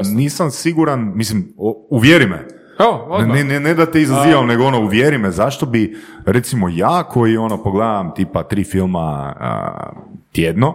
nisam 0.05 0.51
siguran, 0.51 1.11
mislim, 1.15 1.53
uvjeri 1.89 2.27
me, 2.27 2.47
Evo, 2.79 3.05
odmah. 3.09 3.35
ne, 3.35 3.43
ne, 3.43 3.59
ne 3.59 3.73
da 3.73 3.85
te 3.85 4.01
izazivam, 4.01 4.47
nego 4.47 4.63
ono, 4.63 4.81
uvjeri 4.81 5.17
me, 5.17 5.31
zašto 5.31 5.65
bi, 5.65 5.97
recimo, 6.25 6.69
ja 6.69 7.03
koji, 7.03 7.37
ono, 7.37 7.63
pogledam 7.63 8.13
tipa 8.15 8.43
tri 8.43 8.63
filma 8.63 9.33
a, 9.39 9.89
tjedno, 10.31 10.73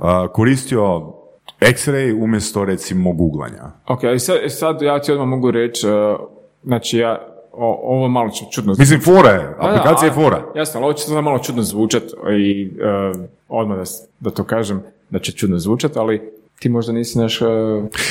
a, 0.00 0.28
koristio 0.28 1.12
X-ray 1.60 2.22
umjesto, 2.24 2.64
recimo, 2.64 3.12
googlanja. 3.12 3.70
Ok, 3.86 4.00
i 4.14 4.18
sad, 4.18 4.36
sad 4.48 4.82
ja 4.82 5.00
ti 5.00 5.12
odmah 5.12 5.28
mogu 5.28 5.50
reći, 5.50 5.86
uh, 5.88 6.20
znači 6.64 6.98
ja, 6.98 7.18
o, 7.52 7.80
ovo 7.84 8.08
malo 8.08 8.30
čudno 8.52 8.74
Mislim, 8.78 9.00
fora 9.00 9.30
je, 9.30 9.38
Da, 9.38 9.56
da, 9.60 9.68
aplikacija 9.68 10.06
je 10.06 10.12
fora. 10.12 10.42
Jasno, 10.54 10.80
ali 10.80 10.84
ovo 10.84 10.92
će 10.92 11.04
sad 11.04 11.24
malo 11.24 11.38
čudno 11.38 11.62
zvučat 11.62 12.02
i 12.38 12.70
uh, 12.70 13.22
odmah 13.48 13.78
da, 13.78 13.84
da 14.20 14.30
to 14.30 14.44
kažem 14.44 14.82
da 15.10 15.18
će 15.18 15.32
čudno 15.32 15.58
zvučat, 15.58 15.96
ali 15.96 16.32
ti 16.62 16.68
možda 16.68 16.92
nisi 16.92 17.18
naš 17.18 17.40
uh, 17.40 17.48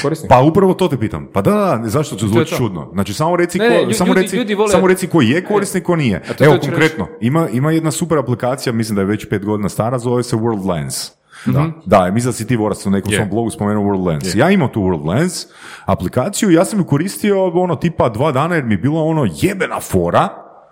korisnik. 0.02 0.30
Pa 0.30 0.40
upravo 0.42 0.74
to 0.74 0.88
te 0.88 0.98
pitam. 0.98 1.28
Pa 1.34 1.42
da, 1.42 1.52
da, 1.52 1.90
zašto 1.90 2.16
to 2.16 2.26
je 2.26 2.30
zvuči 2.30 2.50
to. 2.50 2.58
čudno? 2.58 2.90
Znači 2.94 3.14
samo 3.14 3.36
reci 3.36 3.58
Ne, 3.60 3.68
ko, 3.68 3.74
ne, 3.74 3.82
lju- 3.82 3.94
samo 3.94 4.08
ljudi- 4.10 4.22
reci, 4.22 4.36
ljudi 4.36 4.56
vole- 4.56 4.70
samo 4.70 4.88
reci 4.88 5.08
ko 5.08 5.22
je 5.22 5.46
korisnik, 5.46 5.84
ko 5.84 5.96
nije. 5.96 6.22
To- 6.30 6.44
Evo 6.44 6.54
to 6.54 6.60
ću 6.60 6.66
konkretno, 6.66 7.08
ima, 7.22 7.50
ima 7.50 7.72
jedna 7.72 7.92
super 7.92 8.18
aplikacija, 8.18 8.74
mislim 8.74 8.96
da 8.96 9.02
je 9.02 9.08
već 9.08 9.30
pet 9.30 9.46
godina 9.46 9.70
stara, 9.70 10.00
zove 10.00 10.24
se 10.24 10.36
World 10.36 10.66
Lens. 10.68 11.12
Mhm. 11.48 11.54
Da, 11.54 11.72
da, 12.00 12.12
mislim 12.12 12.30
da 12.30 12.34
si 12.34 12.48
ti 12.48 12.56
Vorac 12.56 12.86
u 12.86 12.90
nekom 12.90 13.12
Je. 13.12 13.18
svom 13.18 13.30
blogu 13.30 13.50
spomenuo 13.50 13.84
World 13.86 14.08
Lens. 14.08 14.36
Ja 14.36 14.50
imam 14.50 14.70
tu 14.70 14.82
World 14.82 15.08
Lens 15.08 15.46
aplikaciju, 15.86 16.52
ja 16.52 16.66
sam 16.66 16.80
ju 16.80 16.86
koristio 16.86 17.46
ono 17.46 17.76
tipa 17.76 18.10
dva 18.10 18.32
dana 18.32 18.56
jer 18.56 18.64
mi 18.64 18.74
je 18.74 18.78
bila 18.78 19.02
ono 19.02 19.28
jebena 19.34 19.80
fora, 19.82 20.30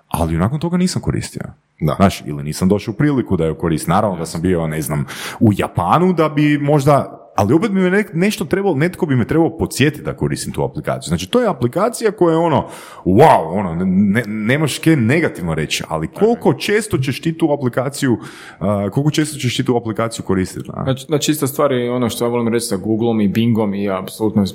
ali 0.08 0.38
nakon 0.38 0.60
toga 0.60 0.78
nisam 0.78 1.02
koristio. 1.02 1.42
Da. 1.82 1.94
Znaš, 1.96 2.22
ili 2.22 2.44
nisam 2.44 2.70
došao 2.70 2.92
u 2.92 2.98
priliku 2.98 3.38
da 3.38 3.46
ju 3.46 3.56
koristim. 3.56 3.90
Naravno 3.90 4.18
da 4.18 4.26
sam 4.26 4.42
bio, 4.42 4.68
ne 4.68 4.82
znam, 4.82 5.06
u 5.40 5.50
Japanu 5.54 6.14
da 6.14 6.30
bi 6.30 6.58
možda 6.58 7.16
ali 7.40 7.54
opet 7.54 7.72
bi 7.72 7.80
me 7.80 7.90
nek- 7.90 8.14
nešto 8.14 8.46
trebalo, 8.46 8.76
netko 8.76 9.06
bi 9.06 9.16
me 9.16 9.28
trebao 9.28 9.58
podsjetiti 9.58 10.04
da 10.04 10.16
koristim 10.16 10.54
tu 10.54 10.64
aplikaciju. 10.64 11.08
Znači, 11.10 11.30
to 11.30 11.42
je 11.42 11.48
aplikacija 11.48 12.12
koja 12.12 12.32
je 12.32 12.38
ono, 12.38 12.68
wow, 13.06 13.60
ono, 13.60 13.86
ne, 13.86 14.24
nemaš 14.28 14.78
kaj 14.78 14.96
negativno 14.96 15.56
reći, 15.56 15.84
ali 15.88 16.08
koliko 16.08 16.54
često 16.54 16.98
ćeš 16.98 17.22
ti 17.22 17.38
tu 17.38 17.52
aplikaciju, 17.52 18.12
uh, 18.14 18.92
koliko 18.92 19.12
često 19.12 19.40
ćeš 19.40 19.58
ti 19.58 19.66
tu 19.66 19.78
aplikaciju 19.78 20.26
koristiti? 20.26 20.70
a? 20.74 20.84
Znači, 20.84 21.06
znači 21.06 21.32
ista 21.32 21.48
stvar 21.48 21.72
je 21.72 21.92
ono 21.92 22.10
što 22.10 22.26
ja 22.26 22.30
volim 22.30 22.48
reći 22.48 22.66
sa 22.66 22.78
Googleom 22.78 23.22
i 23.22 23.28
Bingom 23.28 23.74
i 23.74 23.90
apsolutno 23.90 24.46
s 24.46 24.54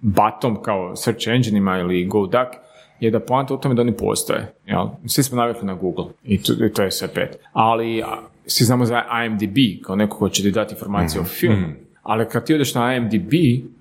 batom 0.00 0.62
kao 0.62 0.96
search 0.96 1.28
engineima 1.28 1.78
ili 1.78 2.06
GoDuck 2.06 2.50
je 3.00 3.10
da 3.10 3.20
poanta 3.20 3.54
u 3.54 3.56
tome 3.56 3.74
da 3.74 3.82
oni 3.82 3.92
postoje. 3.92 4.54
Jel? 4.66 4.86
Svi 5.06 5.22
smo 5.22 5.36
navikli 5.36 5.66
na 5.66 5.74
Google 5.74 6.04
i 6.24 6.42
to, 6.42 6.52
i 6.66 6.72
to 6.72 6.82
je 6.82 6.90
sve 6.90 7.08
pet. 7.08 7.38
Ali 7.52 8.02
svi 8.46 8.64
znamo 8.64 8.84
za 8.84 9.02
IMDb 9.26 9.56
kao 9.84 9.96
neko 9.96 10.16
ko 10.16 10.28
će 10.28 10.42
ti 10.42 10.50
dati 10.50 10.74
informacije 10.74 11.20
o 11.20 11.24
filmu. 11.24 11.66
Ali 12.02 12.28
kad 12.28 12.46
ti 12.46 12.54
odeš 12.54 12.74
na 12.74 12.96
IMDb 12.96 13.30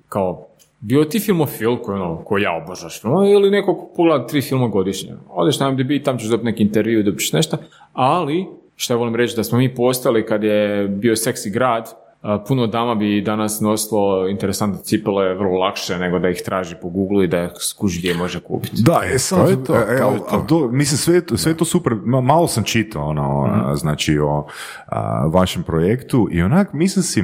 kao 0.10 0.46
bio 0.80 1.04
ti 1.04 1.20
filmofil 1.20 1.78
koji, 1.78 1.96
ono, 1.96 2.18
koji 2.18 2.44
ja 2.44 2.62
obožaš 2.64 3.02
film, 3.02 3.24
ili 3.26 3.50
neko 3.52 3.76
ko 3.76 3.90
pogleda 3.96 4.28
tri 4.28 4.42
filma 4.42 4.68
godišnje. 4.68 5.12
Odeš 5.30 5.60
na 5.60 5.70
IMDb 5.70 5.92
i 5.92 6.04
tam 6.04 6.18
ćeš 6.18 6.28
dobiti 6.28 6.46
neki 6.46 6.64
intervju 6.64 7.00
i 7.00 7.04
dobiš 7.04 7.34
nešto, 7.34 7.58
ali 7.94 8.46
što 8.76 8.98
volim 8.98 9.16
reći 9.16 9.36
da 9.36 9.44
smo 9.44 9.58
mi 9.58 9.76
postali 9.76 10.26
kad 10.26 10.44
je 10.44 10.88
bio 10.88 11.16
seksi 11.16 11.50
grad, 11.50 11.90
a, 12.22 12.40
puno 12.40 12.68
dama 12.68 12.96
bi 12.96 13.22
danas 13.22 13.60
nosilo 13.60 14.28
interesantne 14.28 14.84
cipele 14.84 15.34
vrlo 15.34 15.58
lakše 15.60 15.98
nego 15.98 16.20
da 16.20 16.30
ih 16.30 16.42
traži 16.46 16.76
po 16.82 16.90
Google 16.90 17.24
i 17.24 17.28
da 17.28 17.44
ih 17.44 17.50
skuži 17.60 18.00
gdje 18.00 18.14
može 18.14 18.40
kupiti. 18.40 18.76
Da, 18.80 19.02
e, 19.06 19.18
sad, 19.20 19.46
to 19.46 19.50
je 19.50 19.64
to, 19.64 19.76
e, 19.76 19.86
to 19.86 19.92
je 19.94 20.02
al- 20.02 20.18
to. 20.20 20.26
al 20.30 20.48
to- 20.48 20.68
mislim, 20.68 20.98
sve, 20.98 21.16
je 21.16 21.26
to- 21.26 21.38
sve 21.38 21.52
je 21.52 21.58
to 21.58 21.66
super, 21.66 21.94
Ma- 21.96 22.22
malo 22.22 22.48
sam 22.48 22.64
čitao, 22.64 23.06
ono, 23.06 23.50
a, 23.52 23.76
znači, 23.76 24.20
o 24.20 24.46
a, 24.88 25.26
vašem 25.28 25.64
projektu 25.64 26.28
i 26.32 26.42
onak, 26.42 26.74
mislim 26.74 27.04
si, 27.04 27.24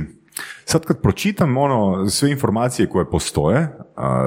sad 0.65 0.85
kad 0.85 1.01
pročitam, 1.01 1.57
ono, 1.57 2.09
sve 2.09 2.31
informacije 2.31 2.89
koje 2.89 3.09
postoje, 3.09 3.77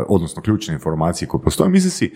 odnosno 0.08 0.42
ključne 0.42 0.74
informacije 0.74 1.28
koje 1.28 1.42
postoje, 1.42 1.70
mislim 1.70 1.90
si, 1.90 2.14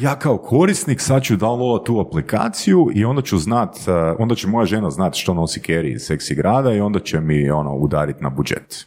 ja 0.00 0.18
kao 0.18 0.38
korisnik 0.38 1.00
sad 1.00 1.22
ću 1.22 1.36
downloadat 1.36 1.84
tu 1.84 2.00
aplikaciju 2.00 2.88
i 2.94 3.04
onda 3.04 3.22
ću 3.22 3.38
znat, 3.38 3.76
onda 4.18 4.34
će 4.34 4.48
moja 4.48 4.66
žena 4.66 4.90
znat 4.90 5.14
što 5.14 5.34
nosi 5.34 5.60
Kerry 5.60 5.94
iz 5.94 6.02
seksi 6.02 6.34
grada 6.34 6.72
i 6.72 6.80
onda 6.80 6.98
će 7.00 7.20
mi, 7.20 7.50
ono, 7.50 7.74
udarit 7.74 8.20
na 8.20 8.30
budžet. 8.30 8.86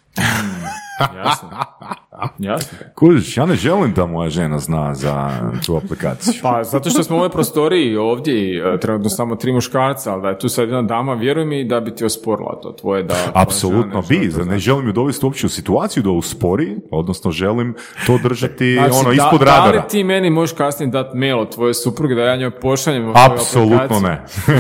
Jasno. 1.16 1.50
Jasno. 2.40 2.78
Kužiš, 2.96 3.38
ja 3.38 3.46
ne 3.46 3.56
želim 3.56 3.94
da 3.94 4.06
moja 4.06 4.30
žena 4.30 4.60
zna 4.60 4.96
za 4.96 5.30
tu 5.66 5.78
aplikaciju. 5.78 6.34
Pa 6.42 6.64
zato 6.64 6.90
što 6.90 7.04
smo 7.04 7.16
u 7.16 7.20
ovoj 7.20 7.30
prostoriji 7.30 7.96
ovdje 7.98 8.34
e, 8.74 8.80
trenutno 8.80 9.10
samo 9.10 9.36
tri 9.36 9.52
muškarca, 9.52 10.14
ali 10.14 10.22
da 10.22 10.30
je 10.30 10.40
tu 10.40 10.50
sad 10.50 10.68
jedna 10.68 10.82
dama, 10.82 11.14
vjeruj 11.14 11.46
mi 11.46 11.64
da 11.64 11.80
bi 11.80 11.96
ti 11.96 12.06
osporila 12.06 12.60
to 12.64 12.72
tvoje 12.72 13.04
da... 13.04 13.16
Apsolutno 13.34 14.02
bi, 14.10 14.32
to 14.32 14.46
ne 14.46 14.60
želim 14.60 14.88
ju 14.88 14.94
dovesti 14.94 15.26
uopće 15.26 15.46
u 15.46 15.50
situaciju 15.50 16.04
da 16.04 16.10
uspori, 16.10 16.76
odnosno 16.92 17.32
želim 17.32 17.76
to 18.08 18.18
držati 18.24 18.74
Znači, 18.76 18.92
ono 18.96 19.10
da- 19.10 19.14
ispod 19.16 19.40
Da 19.40 19.46
radara. 19.46 19.78
li 19.78 19.84
ti 19.90 20.04
meni 20.04 20.30
možeš 20.30 20.56
kasnije 20.56 20.90
dati 20.90 21.18
mail 21.18 21.40
od 21.40 21.56
tvoje 21.56 21.74
supruge 21.74 22.16
da 22.16 22.22
ja 22.22 22.36
njoj 22.36 22.52
pošaljem 22.52 23.14
Apsolutno 23.16 24.00
ne. 24.00 24.24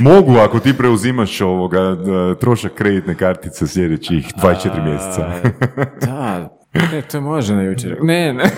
Mogu 0.00 0.36
ako 0.36 0.58
ti 0.58 0.76
preuzimaš 0.76 1.40
ovoga 1.40 1.96
trošak 2.40 2.72
kreditne 2.74 3.14
kartice 3.14 3.66
sljedećih 3.66 4.26
24 4.42 4.84
mjeseca. 4.84 4.89
Da, 6.06 6.50
ne, 6.92 7.02
to 7.02 7.16
je 7.16 7.20
moja 7.20 7.40
žena 7.40 7.62
jučer. 7.62 7.96
Ne, 8.02 8.32
ne. 8.32 8.44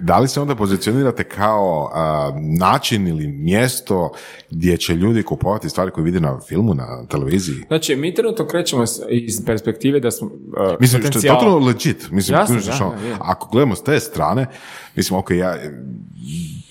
da 0.00 0.18
li 0.18 0.28
se 0.28 0.40
onda 0.40 0.54
pozicionirate 0.54 1.24
kao 1.24 1.90
a, 1.94 2.32
način 2.58 3.08
ili 3.08 3.28
mjesto 3.28 4.12
gdje 4.50 4.76
će 4.76 4.94
ljudi 4.94 5.22
kupovati 5.22 5.70
stvari 5.70 5.90
koje 5.90 6.04
vide 6.04 6.20
na 6.20 6.40
filmu, 6.48 6.74
na 6.74 7.06
televiziji? 7.08 7.64
Znači, 7.66 7.96
mi 7.96 8.14
trenutno 8.14 8.46
krećemo 8.46 8.84
iz 9.10 9.44
perspektive 9.46 10.00
da 10.00 10.10
smo 10.10 10.26
uh, 10.26 10.32
Mislim, 10.80 11.02
što 11.02 11.18
je 11.18 11.22
totalno 11.22 11.58
legit. 11.58 12.10
Mislim, 12.10 12.38
kužiš, 12.46 12.78
da, 12.78 12.84
ono, 12.84 12.94
da, 12.94 13.16
ako 13.20 13.48
gledamo 13.48 13.74
s 13.74 13.82
te 13.82 14.00
strane, 14.00 14.46
mislim, 14.96 15.18
ok, 15.18 15.30
ja, 15.30 15.56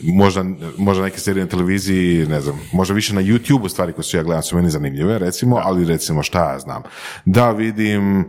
možda, 0.04 0.46
možda 0.78 1.04
neke 1.04 1.20
serije 1.20 1.44
na 1.44 1.50
televiziji, 1.50 2.26
ne 2.26 2.42
znam, 2.42 2.60
možda 2.74 2.94
više 2.94 3.16
na 3.16 3.22
YouTube-u 3.22 3.70
stvari 3.70 3.94
koje 3.94 4.04
su 4.04 4.18
ja 4.18 4.24
gledam 4.24 4.44
su 4.44 4.56
meni 4.56 4.70
zanimljive, 4.70 5.20
recimo, 5.20 5.62
ali 5.64 5.86
recimo 5.86 6.24
šta 6.24 6.52
ja 6.52 6.60
znam, 6.60 6.84
da 7.26 7.52
vidim, 7.52 8.26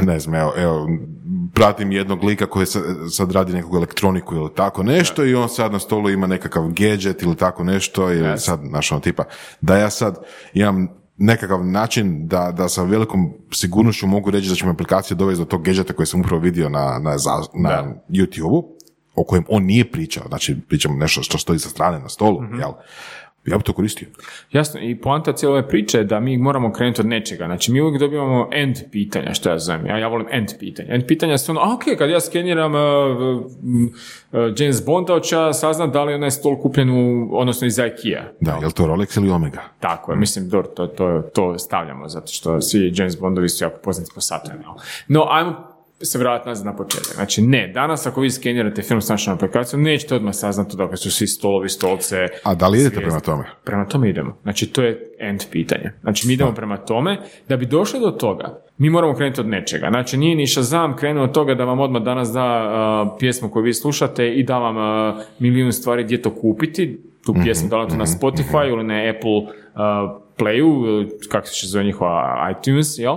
ne 0.00 0.20
znam, 0.20 0.34
evo, 0.34 0.52
evo, 0.56 0.88
pratim 1.54 1.92
jednog 1.92 2.24
lika 2.24 2.46
koji 2.46 2.66
sad, 3.10 3.32
radi 3.32 3.52
nekog 3.52 3.74
elektroniku 3.74 4.34
ili 4.34 4.50
tako 4.56 4.82
nešto 4.82 5.24
i 5.24 5.34
on 5.34 5.48
sad 5.48 5.72
na 5.72 5.78
stolu 5.78 6.10
ima 6.10 6.26
nekakav 6.26 6.68
gadget 6.68 7.22
ili 7.22 7.36
tako 7.36 7.64
nešto 7.64 8.12
ili 8.12 8.38
sad, 8.38 8.60
znaš, 8.68 8.92
ono 8.92 9.00
tipa, 9.00 9.24
da 9.60 9.76
ja 9.76 9.90
sad 9.90 10.18
imam 10.54 10.88
nekakav 11.16 11.66
način 11.66 12.28
da, 12.28 12.52
da 12.52 12.68
sa 12.68 12.82
velikom 12.82 13.32
sigurnošću 13.52 14.06
mogu 14.06 14.30
reći 14.30 14.48
da 14.48 14.54
će 14.54 14.64
me 14.64 14.70
aplikacija 14.70 15.16
dovesti 15.16 15.40
do 15.40 15.44
tog 15.44 15.62
gadgeta 15.62 15.92
koji 15.92 16.06
sam 16.06 16.20
upravo 16.20 16.42
vidio 16.42 16.68
na, 16.68 16.98
na, 16.98 17.16
na 17.54 17.94
YouTube-u, 18.08 18.76
o 19.14 19.24
kojem 19.24 19.44
on 19.48 19.64
nije 19.64 19.90
pričao, 19.90 20.24
znači 20.28 20.56
pričamo 20.68 20.96
nešto 20.96 21.22
što 21.22 21.38
stoji 21.38 21.58
sa 21.58 21.68
strane 21.68 21.98
na 21.98 22.08
stolu, 22.08 22.42
jel? 22.58 22.70
Ja 23.46 23.58
bi 23.58 23.64
to 23.64 23.72
koristio. 23.72 24.08
Jasno, 24.52 24.80
i 24.80 25.00
poanta 25.00 25.32
cijele 25.32 25.54
ove 25.54 25.68
priče 25.68 25.98
je 25.98 26.04
da 26.04 26.20
mi 26.20 26.38
moramo 26.38 26.72
krenuti 26.72 27.00
od 27.00 27.06
nečega. 27.06 27.46
Znači, 27.46 27.72
mi 27.72 27.80
uvijek 27.80 28.00
dobivamo 28.00 28.48
end 28.52 28.76
pitanja, 28.92 29.34
što 29.34 29.50
ja 29.50 29.58
zovem. 29.58 29.86
Ja, 29.86 29.98
ja 29.98 30.08
volim 30.08 30.26
end 30.30 30.48
pitanja. 30.58 30.94
End 30.94 31.04
pitanja 31.06 31.38
su 31.38 31.52
ono, 31.52 31.60
a 31.60 31.74
ok, 31.74 31.82
kad 31.98 32.10
ja 32.10 32.20
skeniram 32.20 32.74
uh, 32.74 32.80
uh, 32.80 34.40
James 34.58 34.86
Bonda, 34.86 35.12
hoću 35.12 35.34
ja 35.36 35.52
saznat 35.52 35.92
da 35.92 36.04
li 36.04 36.12
je 36.12 36.16
onaj 36.16 36.30
stol 36.30 36.60
kupljen 36.60 36.90
u, 36.90 37.28
odnosno 37.32 37.66
iz 37.66 37.78
Ikea. 37.78 38.24
Da, 38.40 38.52
je 38.52 38.66
li 38.66 38.72
to 38.72 38.86
Rolex 38.86 39.18
ili 39.18 39.30
Omega? 39.30 39.62
Tako 39.80 40.12
je, 40.12 40.18
mislim, 40.18 40.48
dobro, 40.48 40.68
to, 40.68 40.86
to, 40.86 41.22
to 41.34 41.58
stavljamo, 41.58 42.08
zato 42.08 42.32
što 42.32 42.60
svi 42.60 42.92
James 42.94 43.20
Bondovi 43.20 43.48
su 43.48 43.64
jako 43.64 43.78
poznati 43.84 44.10
po 44.14 44.20
satovima. 44.20 44.74
No, 45.08 45.26
ajmo 45.30 45.69
se 46.02 46.18
vratiti 46.18 46.48
nazad 46.48 46.66
na 46.66 46.76
početak. 46.76 47.14
Znači, 47.14 47.42
ne, 47.42 47.68
danas 47.68 48.06
ako 48.06 48.20
vi 48.20 48.30
skenirate 48.30 48.82
film 48.82 49.00
s 49.00 49.08
našom 49.08 49.34
aplikacijom, 49.34 49.82
nećete 49.82 50.14
odmah 50.14 50.34
saznati 50.34 50.76
da 50.76 50.96
su 50.96 51.10
svi 51.10 51.26
stolovi, 51.26 51.68
stolce, 51.68 52.28
A 52.42 52.54
da 52.54 52.68
li 52.68 52.78
idete 52.78 52.94
zvijezde. 52.94 53.06
prema 53.06 53.20
tome? 53.20 53.44
Prema 53.64 53.86
tome 53.86 54.10
idemo. 54.10 54.36
Znači, 54.42 54.66
to 54.66 54.82
je 54.82 55.12
end 55.18 55.40
pitanje. 55.52 55.92
Znači, 56.02 56.26
mi 56.26 56.32
idemo 56.32 56.54
prema 56.54 56.76
tome. 56.76 57.18
Da 57.48 57.56
bi 57.56 57.66
došli 57.66 58.00
do 58.00 58.10
toga, 58.10 58.62
mi 58.78 58.90
moramo 58.90 59.14
krenuti 59.14 59.40
od 59.40 59.48
nečega. 59.48 59.88
Znači, 59.90 60.16
nije 60.16 60.36
ni 60.36 60.46
Shazam 60.46 60.96
krenuo 60.96 61.24
od 61.24 61.32
toga 61.32 61.54
da 61.54 61.64
vam 61.64 61.80
odmah 61.80 62.02
danas 62.02 62.28
da 62.28 62.46
uh, 63.12 63.18
pjesmu 63.18 63.50
koju 63.50 63.62
vi 63.62 63.74
slušate 63.74 64.34
i 64.34 64.42
da 64.42 64.58
vam 64.58 64.76
uh, 64.76 65.22
milijun 65.38 65.72
stvari 65.72 66.04
gdje 66.04 66.22
to 66.22 66.34
kupiti. 66.34 67.00
Tu 67.26 67.34
pjesmu 67.44 67.68
da 67.68 67.78
li 67.78 67.88
to 67.88 67.96
na 67.96 68.06
Spotify 68.06 68.68
ili 68.68 68.84
na 68.84 69.10
Apple 69.10 69.36
uh, 69.36 70.20
Playu, 70.38 70.86
ili 70.86 71.08
kako 71.28 71.46
se 71.46 71.66
zove 71.66 71.84
njihova 71.84 72.54
iTunes, 72.58 72.98
jel? 72.98 73.16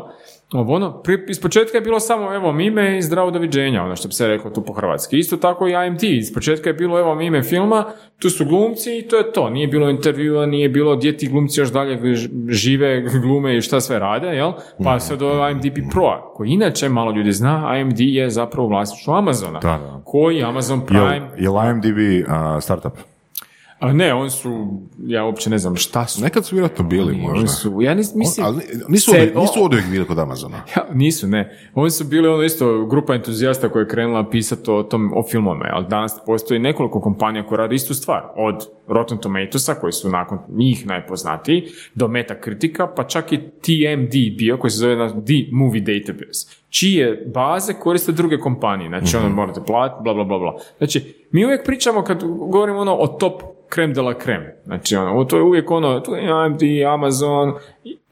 Ovo 0.54 0.74
ono, 0.74 1.01
pri, 1.01 1.26
iz 1.30 1.41
početka 1.41 1.78
je 1.78 1.82
bilo 1.82 1.99
samo 1.99 2.34
evo 2.34 2.51
mime 2.51 2.97
i 2.97 3.01
zdravo 3.01 3.32
doviđenja, 3.32 3.84
ono 3.84 3.95
što 3.95 4.08
bi 4.08 4.14
se 4.14 4.28
reklo 4.28 4.51
tu 4.51 4.64
po 4.64 4.74
hrvatski. 4.74 5.18
Isto 5.18 5.38
tako 5.38 5.68
i 5.68 5.72
IMT, 5.88 6.04
iz 6.04 6.34
početka 6.34 6.70
je 6.70 6.74
bilo 6.74 6.99
evo 6.99 7.16
mime 7.16 7.43
filma, 7.43 7.86
tu 8.22 8.30
su 8.30 8.45
glumci 8.45 8.97
i 8.97 9.08
to 9.08 9.18
je 9.18 9.32
to. 9.32 9.49
Nije 9.49 9.68
bilo 9.68 9.89
intervjua, 9.89 10.45
nije 10.45 10.70
bilo 10.70 10.95
gdje 10.95 11.18
ti 11.18 11.28
glumci 11.28 11.60
još 11.60 11.72
dalje 11.72 12.16
žive, 12.47 13.01
glume 13.24 13.58
i 13.58 13.62
šta 13.62 13.82
sve 13.82 13.99
rade, 13.99 14.28
jel? 14.28 14.51
Pa 14.84 14.99
se 14.99 15.16
do 15.16 15.49
IMDb 15.49 15.78
Pro, 15.91 16.32
koji 16.34 16.49
inače 16.49 16.89
malo 16.89 17.12
ljudi 17.12 17.32
zna, 17.32 17.78
IMD 17.80 17.99
je 17.99 18.30
zapravo 18.30 18.68
vlasništvo 18.68 19.16
Amazona. 19.16 19.60
Da, 19.60 19.78
da. 19.78 20.01
Koji 20.06 20.43
Amazon 20.43 20.86
Prime... 20.86 21.30
jel 21.38 21.54
IMDb 21.70 22.28
a, 22.28 22.62
startup? 22.62 22.93
A 23.80 23.94
ne, 23.94 24.14
oni 24.14 24.30
su, 24.30 24.80
ja 25.00 25.26
uopće 25.26 25.50
ne 25.50 25.58
znam 25.58 25.76
šta 25.76 26.08
su. 26.08 26.22
Nekad 26.24 26.46
su 26.46 26.56
vjerojatno 26.56 26.86
bili 26.86 27.12
Oni 27.12 27.22
možda. 27.22 27.48
su, 27.48 27.82
ja 27.82 27.94
nis, 27.94 28.16
mislim, 28.16 28.46
Ali 28.46 28.58
nisu, 28.90 29.12
se- 29.12 29.32
nisu 29.36 29.64
oduvijek 29.64 29.88
bili 29.88 30.06
kod 30.08 30.20
Amazona. 30.20 30.58
Ja, 30.76 30.86
nisu, 30.94 31.28
ne. 31.28 31.58
Oni 31.74 31.92
su 31.92 32.04
bili 32.04 32.28
ono 32.28 32.44
isto 32.44 32.86
grupa 32.86 33.16
entuzijasta 33.16 33.70
koja 33.70 33.82
je 33.82 33.88
krenula 33.88 34.30
pisati 34.30 34.72
o 34.72 34.84
tom, 34.84 35.12
o 35.16 35.24
filmama, 35.24 35.66
ali 35.72 35.86
danas 35.90 36.14
postoji 36.26 36.60
nekoliko 36.60 37.02
kompanija 37.02 37.48
koje 37.48 37.58
rade 37.58 37.76
istu 37.76 37.94
stvar. 37.94 38.22
Od 38.36 38.56
Rotten 38.88 39.18
Tomatoesa, 39.18 39.74
koji 39.74 39.94
su 39.94 40.10
nakon 40.10 40.40
njih 40.50 40.88
najpoznatiji, 40.88 41.64
do 41.96 42.08
Metacritica, 42.08 42.88
pa 42.88 43.04
čak 43.04 43.32
i 43.32 43.38
TMD 43.38 44.12
bio, 44.38 44.58
koji 44.58 44.72
se 44.72 44.78
zove 44.78 44.96
na 44.96 45.10
The 45.10 45.18
Movie 45.52 45.82
Database, 45.82 46.48
čije 46.80 47.26
baze 47.34 47.74
koriste 47.74 48.12
druge 48.12 48.38
kompanije. 48.40 48.90
Znači, 48.90 49.18
ono 49.18 49.30
morate 49.30 49.62
platiti, 49.68 50.04
bla, 50.04 50.14
bla, 50.14 50.24
bla, 50.24 50.40
bla. 50.40 50.56
Znači, 50.78 51.26
mi 51.32 51.46
uvijek 51.46 51.66
pričamo 51.66 52.04
kad 52.04 52.24
govorimo 52.24 52.80
ono 52.80 52.96
o 52.96 53.08
top 53.08 53.42
krem 53.70 53.94
de 53.94 54.02
la 54.02 54.14
krem. 54.14 54.44
Znači, 54.66 54.96
ono, 54.96 55.26
to 55.26 55.38
je 55.38 55.44
uvijek 55.44 55.72
ono, 55.72 56.00
tu 56.00 56.16
je 56.16 56.32
AMD, 56.32 56.62
Amazon, 56.94 57.54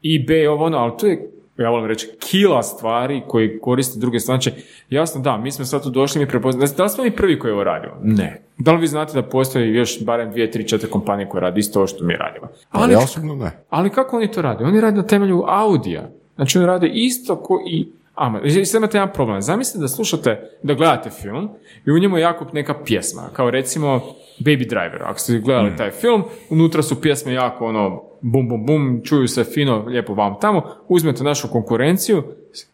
eBay, 0.04 0.48
ovo 0.48 0.64
ono, 0.64 0.78
ali 0.78 0.92
tu 0.98 1.06
je 1.06 1.32
ja 1.58 1.70
volim 1.70 1.86
reći, 1.86 2.10
kila 2.18 2.62
stvari 2.62 3.22
koji 3.28 3.58
koriste 3.60 3.98
druge 3.98 4.20
strane. 4.20 4.40
Znači, 4.40 4.62
jasno 4.90 5.20
da, 5.20 5.36
mi 5.36 5.50
smo 5.50 5.64
sad 5.64 5.82
tu 5.82 5.90
došli, 5.90 6.20
mi 6.20 6.28
prepoznali, 6.28 6.70
da 6.76 6.82
li 6.82 6.88
smo 6.88 7.04
mi 7.04 7.10
prvi 7.10 7.38
koji 7.38 7.52
ovo 7.52 7.64
radimo? 7.64 7.94
Ne. 8.02 8.42
Da 8.58 8.72
li 8.72 8.80
vi 8.80 8.86
znate 8.86 9.12
da 9.14 9.22
postoji 9.22 9.74
još 9.74 10.04
barem 10.04 10.30
dvije, 10.30 10.50
tri, 10.50 10.68
četiri 10.68 10.90
kompanije 10.90 11.28
koje 11.28 11.40
rade 11.40 11.60
isto 11.60 11.78
ovo 11.78 11.86
što 11.86 12.04
mi 12.04 12.16
radimo? 12.16 12.48
Ali, 12.70 12.92
ja 12.92 12.98
osobno 12.98 13.34
ne. 13.34 13.50
ali 13.70 13.90
kako 13.90 14.16
oni 14.16 14.30
to 14.30 14.42
rade? 14.42 14.64
Oni 14.64 14.80
rade 14.80 14.96
na 14.96 15.06
temelju 15.06 15.44
audija. 15.46 16.10
Znači, 16.34 16.58
oni 16.58 16.66
rade 16.66 16.88
isto 16.88 17.36
ko 17.36 17.62
i 17.66 17.88
Ama, 18.14 18.40
i 18.40 18.64
sad 18.64 18.78
imate 18.78 18.98
jedan 18.98 19.12
problem. 19.12 19.42
Zamislite 19.42 19.78
da 19.78 19.88
slušate, 19.88 20.50
da 20.62 20.74
gledate 20.74 21.10
film 21.10 21.48
i 21.86 21.90
u 21.90 21.98
njemu 21.98 22.16
je 22.16 22.22
jako 22.22 22.46
neka 22.52 22.74
pjesma, 22.84 23.22
kao 23.32 23.50
recimo 23.50 24.00
Baby 24.38 24.68
Driver. 24.68 25.02
Ako 25.02 25.18
ste 25.18 25.38
gledali 25.38 25.76
taj 25.76 25.90
film, 25.90 26.24
unutra 26.50 26.82
su 26.82 27.00
pjesme 27.00 27.32
jako 27.32 27.66
ono, 27.66 28.02
bum, 28.20 28.48
bum, 28.48 28.66
bum, 28.66 29.00
čuju 29.04 29.28
se 29.28 29.44
fino, 29.44 29.84
lijepo 29.86 30.14
vam 30.14 30.34
tamo, 30.40 30.62
uzmete 30.88 31.24
našu 31.24 31.48
konkurenciju, 31.48 32.22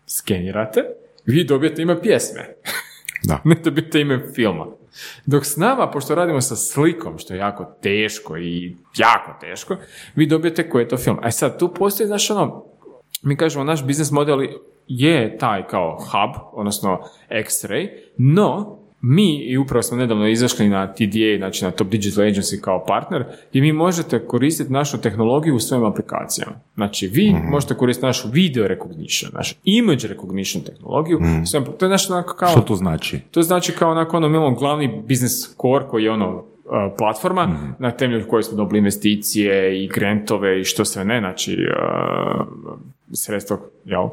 skenirate, 0.07 0.81
vi 1.27 1.45
dobijete 1.45 1.83
ime 1.83 2.03
pjesme. 2.03 2.55
Da. 3.25 3.41
ne 3.45 3.55
dobijete 3.65 4.01
ime 4.01 4.23
filma. 4.35 4.67
Dok 5.27 5.47
s 5.47 5.57
nama, 5.57 5.91
pošto 5.91 6.15
radimo 6.15 6.41
sa 6.41 6.57
slikom, 6.57 7.19
što 7.19 7.35
je 7.35 7.39
jako 7.39 7.65
teško 7.83 8.39
i 8.39 8.77
jako 8.97 9.35
teško, 9.41 9.77
vi 10.15 10.27
dobijete 10.27 10.71
koji 10.71 10.83
je 10.83 10.89
to 10.89 10.97
film. 10.97 11.19
A 11.23 11.31
sad, 11.31 11.59
tu 11.59 11.75
postoji, 11.75 12.07
znaš, 12.07 12.31
ono, 12.31 12.65
mi 13.23 13.37
kažemo, 13.37 13.65
naš 13.65 13.85
biznis 13.85 14.11
model 14.11 14.41
je 14.89 15.39
taj 15.39 15.67
kao 15.67 15.99
hub, 15.99 16.43
odnosno 16.53 16.99
X-ray, 17.31 17.89
no 18.17 18.79
mi, 19.01 19.37
i 19.37 19.59
upravo 19.59 19.83
smo 19.83 19.97
nedavno 19.97 20.29
izašli 20.29 20.69
na 20.69 20.93
TDA, 20.93 21.37
znači 21.39 21.65
na 21.65 21.71
Top 21.71 21.89
Digital 21.89 22.25
Agency 22.25 22.61
kao 22.61 22.85
partner, 22.87 23.25
i 23.53 23.61
vi 23.61 23.73
možete 23.73 24.27
koristiti 24.27 24.73
našu 24.73 25.01
tehnologiju 25.01 25.55
u 25.57 25.61
svojim 25.61 25.85
aplikacijama. 25.85 26.53
Znači, 26.75 27.07
vi 27.07 27.35
možete 27.51 27.75
koristiti 27.75 28.07
našu 28.07 28.29
video 28.33 28.69
recognition, 28.69 29.31
našu 29.35 29.55
image 29.65 30.09
recognition 30.09 30.65
tehnologiju, 30.65 31.19
svojim- 31.47 31.67
to 31.79 31.87
je 31.87 31.91
naš 31.91 32.11
onako 32.11 32.35
kao... 32.35 32.49
Što 32.49 32.61
to 32.61 32.75
znači? 32.75 33.21
To 33.31 33.43
znači 33.43 33.73
kao 33.73 33.91
onako 33.91 34.17
ono, 34.17 34.29
mi 34.29 34.37
imamo 34.37 34.55
glavni 34.55 35.03
business 35.09 35.57
core 35.63 35.85
koji 35.91 36.05
je 36.05 36.11
ono 36.11 36.45
platforma 36.99 37.47
Mhm. 37.47 37.67
na 37.79 37.91
temelju 37.91 38.29
koje 38.29 38.43
smo 38.43 38.57
dobili 38.57 38.79
investicije 38.79 39.85
i 39.85 39.89
grantove 39.89 40.61
i 40.61 40.65
što 40.65 40.85
sve 40.85 41.05
ne, 41.05 41.21
znači 41.21 41.57
uh, 41.57 42.47
sredstva 43.13 43.57
jel, 43.85 44.03
uh, 44.05 44.11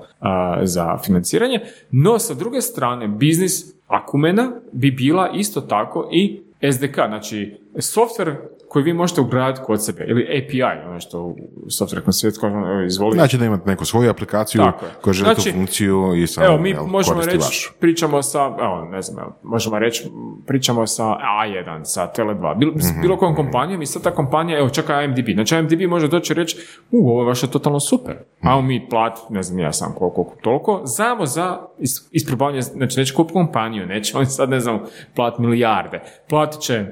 za 0.63 0.97
financiranje. 1.05 1.59
No, 1.91 2.19
sa 2.19 2.33
druge 2.33 2.61
strane, 2.61 3.07
biznis 3.07 3.75
Akumena 3.87 4.51
bi 4.71 4.91
bila 4.91 5.29
isto 5.35 5.61
tako 5.61 6.09
i 6.11 6.41
SDK, 6.71 6.95
znači 6.95 7.57
software 7.75 8.35
koji 8.69 8.83
vi 8.83 8.93
možete 8.93 9.21
ugraditi 9.21 9.61
kod 9.65 9.85
sebe, 9.85 10.05
ili 10.07 10.23
API, 10.23 10.61
ono 10.87 10.99
što 10.99 11.35
software 11.67 12.11
svijetu 12.11 12.39
kaže, 12.41 12.55
izvoli. 12.85 13.13
Znači 13.13 13.37
da 13.37 13.45
imate 13.45 13.69
neku 13.69 13.85
svoju 13.85 14.09
aplikaciju 14.09 14.61
Tako 14.61 14.85
koja 15.01 15.13
želi 15.13 15.25
Znači, 15.25 15.49
tu 15.49 15.55
funkciju 15.55 16.15
i 16.15 16.27
samo 16.27 16.47
Evo, 16.47 16.57
mi 16.57 16.69
jel, 16.69 16.83
možemo 16.83 17.21
reći, 17.21 17.37
vašu. 17.37 17.73
pričamo 17.79 18.21
sa, 18.21 18.39
evo, 18.59 18.85
ne 18.85 19.01
znam, 19.01 19.19
evo, 19.19 19.35
možemo 19.43 19.79
reći, 19.79 20.11
pričamo 20.47 20.87
sa 20.87 21.03
A1, 21.03 21.79
sa 21.83 22.11
Tele2, 22.17 22.57
bilo, 22.57 22.73
s 22.75 22.91
Mhm, 22.91 23.01
bilo 23.01 23.17
kojom 23.17 23.35
kompanijom 23.35 23.81
i 23.81 23.85
sad 23.85 24.01
ta 24.01 24.11
kompanija, 24.11 24.59
evo, 24.59 24.69
čak 24.69 24.85
IMDb. 25.05 25.29
Znači, 25.33 25.55
IMDb 25.55 25.89
može 25.89 26.07
doći 26.07 26.33
i 26.33 26.35
reći, 26.35 26.57
u, 26.91 27.09
ovo 27.09 27.21
je 27.21 27.27
vaše 27.27 27.47
totalno 27.47 27.79
super. 27.79 28.15
Ajmo 28.41 28.61
mi 28.61 28.87
plat, 28.89 29.19
ne 29.29 29.43
znam, 29.43 29.59
ja 29.59 29.71
sam 29.73 29.93
koliko, 29.93 30.15
koliko, 30.15 30.35
toliko, 30.41 30.87
samo 30.87 31.25
za 31.25 31.59
is- 31.79 32.07
isprobavljanje, 32.11 32.61
znači, 32.61 32.99
neće 32.99 33.13
kupiti 33.13 33.33
kompaniju, 33.33 33.85
neće 33.85 34.13
oni 34.17 34.25
sad, 34.25 34.49
ne 34.49 34.59
znam, 34.59 34.79
plat 35.15 35.39
milijarde. 35.39 35.99
Platit 36.29 36.61
će 36.61 36.85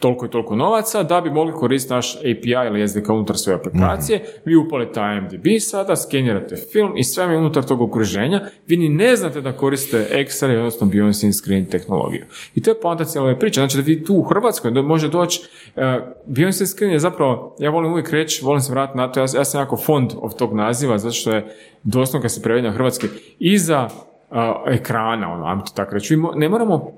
toliko 0.00 0.26
i 0.26 0.28
toliko 0.28 0.56
novaca 0.56 1.02
da 1.02 1.20
bi 1.20 1.30
mogli 1.30 1.52
koristiti 1.52 1.94
naš 1.94 2.16
API 2.16 2.66
ili 2.66 2.88
SDK 2.88 3.08
unutar 3.08 3.36
svoje 3.36 3.56
aplikacije. 3.56 4.24
Vi 4.44 4.56
upalite 4.56 5.00
IMDb 5.00 5.46
sada, 5.60 5.96
skenirate 5.96 6.56
film 6.72 6.96
i 6.96 7.04
sve 7.04 7.26
mi 7.26 7.32
je 7.32 7.38
unutar 7.38 7.64
tog 7.64 7.80
okruženja. 7.80 8.40
Vi 8.66 8.76
ni 8.76 8.88
ne 8.88 9.16
znate 9.16 9.40
da 9.40 9.52
koriste 9.52 10.08
X-ray, 10.12 10.58
odnosno 10.58 10.86
Beyond 10.86 11.12
Scene 11.12 11.32
Screen 11.32 11.66
tehnologiju. 11.66 12.24
I 12.54 12.62
to 12.62 12.70
je 12.70 12.80
poanta 12.80 13.04
cijele 13.04 13.26
ove 13.28 13.38
priče. 13.38 13.60
Znači 13.60 13.76
da 13.76 13.82
vi 13.82 14.04
tu 14.04 14.14
u 14.14 14.22
Hrvatskoj 14.22 14.70
da 14.70 14.82
može 14.82 15.08
doći, 15.08 15.40
uh, 15.76 16.66
Screen 16.66 16.92
je 16.92 16.98
zapravo, 16.98 17.56
ja 17.58 17.70
volim 17.70 17.92
uvijek 17.92 18.10
reći, 18.10 18.44
volim 18.44 18.60
se 18.60 18.72
vratiti 18.72 18.98
na 18.98 19.12
to, 19.12 19.20
ja, 19.20 19.26
ja 19.36 19.44
sam 19.44 19.60
jako 19.60 19.76
fond 19.76 20.10
od 20.16 20.36
tog 20.36 20.54
naziva, 20.54 20.98
zato 20.98 21.14
što 21.14 21.32
je 21.32 21.56
doslovno 21.82 22.22
kad 22.22 22.32
se 22.32 22.42
prevede 22.42 22.68
na 22.68 22.74
hrvatski, 22.74 23.06
iza 23.38 23.88
uh, 24.30 24.38
ekrana, 24.66 25.32
ono, 25.32 25.46
ajmo 25.46 25.62
to 25.62 25.72
tako 25.74 25.94
reći, 25.94 26.16
ne 26.34 26.48
moramo 26.48 26.92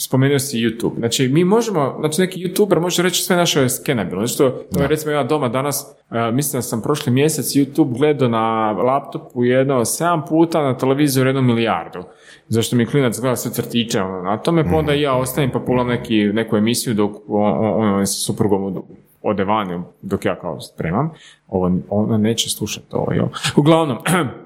spomenuo 0.00 0.38
si 0.38 0.58
YouTube. 0.58 0.98
Znači, 0.98 1.28
mi 1.28 1.44
možemo, 1.44 1.96
znači 2.00 2.20
neki 2.20 2.40
YouTuber 2.40 2.80
može 2.80 3.02
reći 3.02 3.22
sve 3.22 3.36
naše 3.36 3.60
je 3.60 3.68
skenabilno. 3.68 4.26
Znači, 4.26 4.38
to, 4.38 4.50
to 4.74 4.82
je 4.82 4.88
recimo 4.88 5.12
ja 5.12 5.24
doma 5.24 5.48
danas, 5.48 5.96
uh, 6.10 6.34
mislim 6.34 6.58
da 6.58 6.62
sam 6.62 6.82
prošli 6.82 7.12
mjesec 7.12 7.46
YouTube 7.46 7.98
gledao 7.98 8.28
na 8.28 8.70
laptopu 8.70 9.44
jedno 9.44 9.80
7 9.80 10.28
puta, 10.28 10.62
na 10.62 10.76
televiziju 10.76 11.26
jednu 11.26 11.42
milijardu. 11.42 12.04
Zašto 12.48 12.76
mi 12.76 12.86
klinac 12.86 13.20
gleda 13.20 13.36
sve 13.36 13.52
crtiće 13.52 14.00
ono, 14.00 14.22
na 14.22 14.36
tome, 14.36 14.70
pa 14.70 14.76
onda 14.76 14.92
ja 14.92 15.14
ostavim 15.14 15.50
pa 15.50 15.58
pogledam 15.58 15.88
neki, 15.88 16.24
neku 16.24 16.56
emisiju 16.56 16.94
dok 16.94 17.12
on, 17.28 17.52
on, 17.58 17.94
on 17.94 18.06
sa 18.06 18.32
suprugom 18.32 18.82
ode 19.22 19.44
vani 19.44 19.82
dok 20.02 20.24
ja 20.24 20.36
kao 20.40 20.60
spremam. 20.60 21.10
Ovo, 21.48 21.70
ona 21.90 22.18
neće 22.18 22.50
slušati 22.50 22.86
ovo. 22.92 23.12
Jo. 23.12 23.28
Uglavnom, 23.56 23.98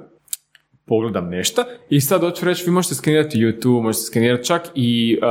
pogledam 0.87 1.29
nešto 1.29 1.65
i 1.91 2.01
sad 2.01 2.21
hoću 2.21 2.45
reći, 2.47 2.65
vi 2.65 2.71
možete 2.71 2.95
skenirati 2.95 3.39
YouTube, 3.39 3.83
možete 3.83 4.05
skenirati 4.05 4.45
čak 4.45 4.63
i 4.75 5.19
uh, 5.23 5.27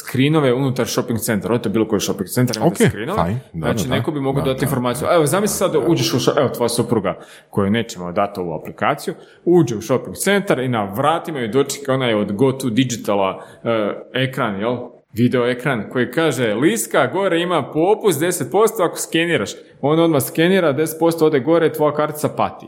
skrinove 0.00 0.52
unutar 0.54 0.86
shopping 0.86 1.18
centra, 1.18 1.58
to 1.58 1.68
je 1.68 1.72
bilo 1.72 1.88
koji 1.88 2.00
shopping 2.00 2.28
centar, 2.28 2.56
imate 2.56 2.84
Ok, 2.84 2.90
skrinove. 2.90 3.24
fine, 3.24 3.40
da, 3.52 3.72
znači, 3.72 3.88
da, 3.88 3.94
neko 3.94 4.10
bi 4.10 4.20
mogao 4.20 4.42
da, 4.42 4.50
dati 4.52 4.60
da, 4.60 4.64
informaciju. 4.66 5.08
Evo, 5.12 5.26
zamisli 5.26 5.56
sad 5.56 5.72
da 5.72 5.78
uđeš 5.78 6.14
u, 6.14 6.18
šo- 6.18 6.38
evo, 6.40 6.48
tvoja 6.48 6.68
supruga, 6.68 7.18
koju 7.50 7.70
nećemo 7.70 8.12
dati 8.12 8.40
ovu 8.40 8.54
aplikaciju, 8.54 9.14
uđe 9.44 9.76
u 9.76 9.80
shopping 9.82 10.16
centar 10.16 10.58
i 10.58 10.68
na 10.68 10.84
vratima 10.84 11.38
joj 11.38 11.48
dočeka 11.48 11.92
onaj 11.94 12.14
od 12.14 12.32
Go 12.32 12.52
to 12.52 12.70
Digitala 12.70 13.36
uh, 13.36 13.70
ekran, 14.14 14.60
jel? 14.60 14.76
Video 15.12 15.46
ekran 15.50 15.84
koji 15.92 16.10
kaže 16.10 16.54
Liska, 16.54 17.06
gore 17.06 17.40
ima 17.40 17.70
popust 17.72 18.20
10% 18.20 18.68
ako 18.88 18.96
skeniraš. 18.98 19.50
On 19.80 20.00
odmah 20.00 20.22
skenira, 20.22 20.74
10% 20.74 21.24
ode 21.24 21.40
gore, 21.40 21.72
tvoja 21.72 21.94
kartica 21.94 22.28
pati. 22.28 22.66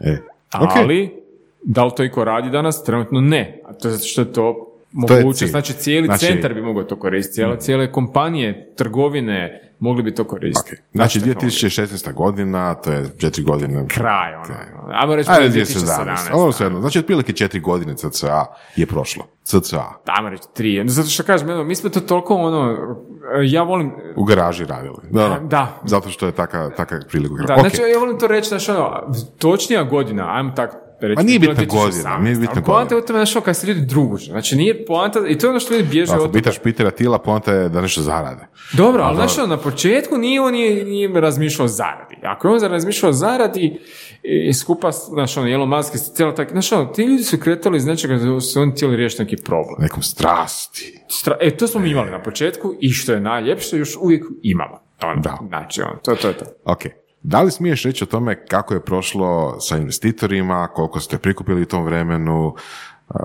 E, 0.00 0.18
ok. 0.64 0.70
Ali, 0.76 1.25
da 1.66 1.84
li 1.84 1.90
to 1.96 2.02
iko 2.04 2.24
radi 2.24 2.50
danas? 2.50 2.84
Trenutno 2.84 3.20
ne. 3.20 3.60
A 3.64 3.72
to 3.72 3.88
je 3.88 3.92
zato 3.92 4.04
što 4.06 4.20
je 4.20 4.32
to 4.32 4.72
To 5.08 5.14
je 5.14 5.22
moguće. 5.22 5.46
Znači, 5.46 5.72
cijeli 5.72 6.06
Znači- 6.06 6.26
centar 6.26 6.54
bi 6.54 6.62
mogao 6.62 6.84
to 6.84 6.96
koristiti. 6.96 7.34
Cijele, 7.34 7.60
cijele 7.60 7.92
kompanije, 7.92 8.72
trgovine 8.76 9.62
mogli 9.78 10.02
bi 10.02 10.14
to 10.14 10.24
koristiti. 10.24 10.74
ok. 10.74 10.86
Znači, 10.92 11.18
tehnologija. 11.20 11.50
2016. 11.50 12.12
godina, 12.12 12.74
to 12.74 12.92
je 12.92 13.04
četiri 13.18 13.42
godine. 13.42 13.86
Kraj, 13.88 14.34
ono. 14.34 14.44
Ajmo 14.92 15.16
reći 15.16 15.30
Ajde, 15.30 15.48
2017. 15.50 16.04
2017. 16.04 16.32
Ovo 16.34 16.52
svejedno. 16.52 16.80
Znači, 16.80 16.98
otprilike 16.98 17.32
četiri 17.32 17.60
godine 17.60 17.94
CCA 17.94 18.44
je 18.76 18.86
prošlo. 18.86 19.24
CCA. 19.44 19.84
Ajmo 20.06 20.28
reći 20.28 20.44
tri. 20.54 20.82
Zato 20.86 21.08
što 21.08 21.22
kažem, 21.22 21.66
mi 21.66 21.74
smo 21.74 21.90
to 21.90 22.00
toliko, 22.00 22.34
ono, 22.34 22.76
ja 23.42 23.62
volim, 23.62 23.92
U 24.16 24.24
garaži 24.24 24.64
radili. 24.64 24.96
Da, 25.10 25.28
da. 25.28 25.38
da, 25.40 25.80
Zato 25.84 26.10
što 26.10 26.26
je 26.26 26.32
taka, 26.32 26.70
taka 26.70 27.00
prilika. 27.10 27.34
da, 27.44 27.54
Ok. 27.54 27.60
znači 27.60 27.82
ja 27.84 27.98
volim 27.98 28.18
to 28.18 28.26
reći, 28.26 28.48
znači 28.48 28.70
ono, 28.70 29.00
točnija 29.38 29.82
godina, 29.84 30.36
ajmo 30.36 30.50
tak 30.50 30.70
reći. 31.00 31.16
Ma 31.16 31.22
nije 31.22 31.38
bitna 31.38 31.54
2018, 31.56 31.66
godina, 31.68 32.18
nije 32.18 32.34
bitna 32.34 32.52
ali 32.54 32.64
Poanta 32.64 32.84
godina. 32.84 32.96
je 32.96 33.04
u 33.04 33.06
tome, 33.06 33.24
ono, 33.34 33.40
kad 33.40 33.56
se 33.56 33.66
ljudi 33.66 33.80
druguče. 33.80 34.24
Znači, 34.24 34.56
nije 34.56 34.84
poanta, 34.86 35.20
i 35.28 35.38
to 35.38 35.46
je 35.46 35.50
ono 35.50 35.60
što 35.60 35.74
ljudi 35.74 35.88
bježe 35.88 36.12
Ako 36.12 36.22
od 36.22 36.28
toga. 36.28 36.38
pitaš 36.38 36.58
Pitera 36.58 36.90
Tila, 36.90 37.18
poanta 37.18 37.52
je 37.52 37.68
da 37.68 37.80
nešto 37.80 38.00
zarade. 38.02 38.46
Dobro, 38.72 39.02
ali 39.02 39.16
znaš 39.16 39.38
ono, 39.38 39.46
na 39.46 39.56
početku 39.56 40.18
nije 40.18 40.40
on 40.40 40.52
nije, 40.52 40.84
nije 40.84 41.20
razmišljao 41.20 41.64
o 41.64 41.68
zaradi. 41.68 42.16
Ako 42.22 42.48
je 42.48 42.54
on 42.54 42.60
razmišljao 42.62 43.10
o 43.10 43.12
zaradi 43.12 43.78
i 44.48 44.52
skupa, 44.52 44.90
znaš 44.92 45.36
ono, 45.36 45.48
Elon 45.48 45.68
Musk 45.68 45.94
i 45.94 46.14
cijelo 46.14 46.32
tako, 46.32 46.50
znaš 46.50 46.72
ono, 46.72 46.84
ti 46.86 47.02
ljudi 47.02 47.22
su 47.22 47.38
kretali 47.38 47.76
iz 47.76 47.86
nečega 47.86 48.14
da 48.14 48.40
su 48.40 48.60
oni 48.60 48.72
htjeli 48.72 48.96
riješiti 48.96 49.22
neki 49.22 49.36
problem. 49.36 49.76
Nekom 49.78 50.02
strasti. 50.02 51.00
Stra- 51.08 51.36
e, 51.40 51.50
to 51.50 51.66
smo 51.66 51.80
mi 51.80 51.90
imali 51.90 52.10
na 52.10 52.22
početku 52.22 52.74
i 52.80 52.90
što 52.90 53.12
je 53.12 53.20
najljepše, 53.20 53.76
još 53.76 53.96
uvijek 53.96 54.24
imamo. 54.42 54.80
Ono, 55.02 55.20
Da. 55.22 55.38
Znači, 55.48 55.82
ono, 55.82 55.96
to, 55.96 56.14
to 56.14 56.28
je 56.28 56.34
to. 56.34 56.44
Ok. 56.64 56.80
Da 57.26 57.42
li 57.42 57.50
smiješ 57.50 57.82
reći 57.82 58.04
o 58.04 58.06
tome 58.06 58.36
kako 58.36 58.74
je 58.74 58.80
prošlo 58.80 59.56
sa 59.60 59.76
investitorima, 59.76 60.68
koliko 60.68 61.00
ste 61.00 61.18
prikupili 61.18 61.62
u 61.62 61.66
tom 61.66 61.84
vremenu, 61.84 62.54
uh, 63.08 63.16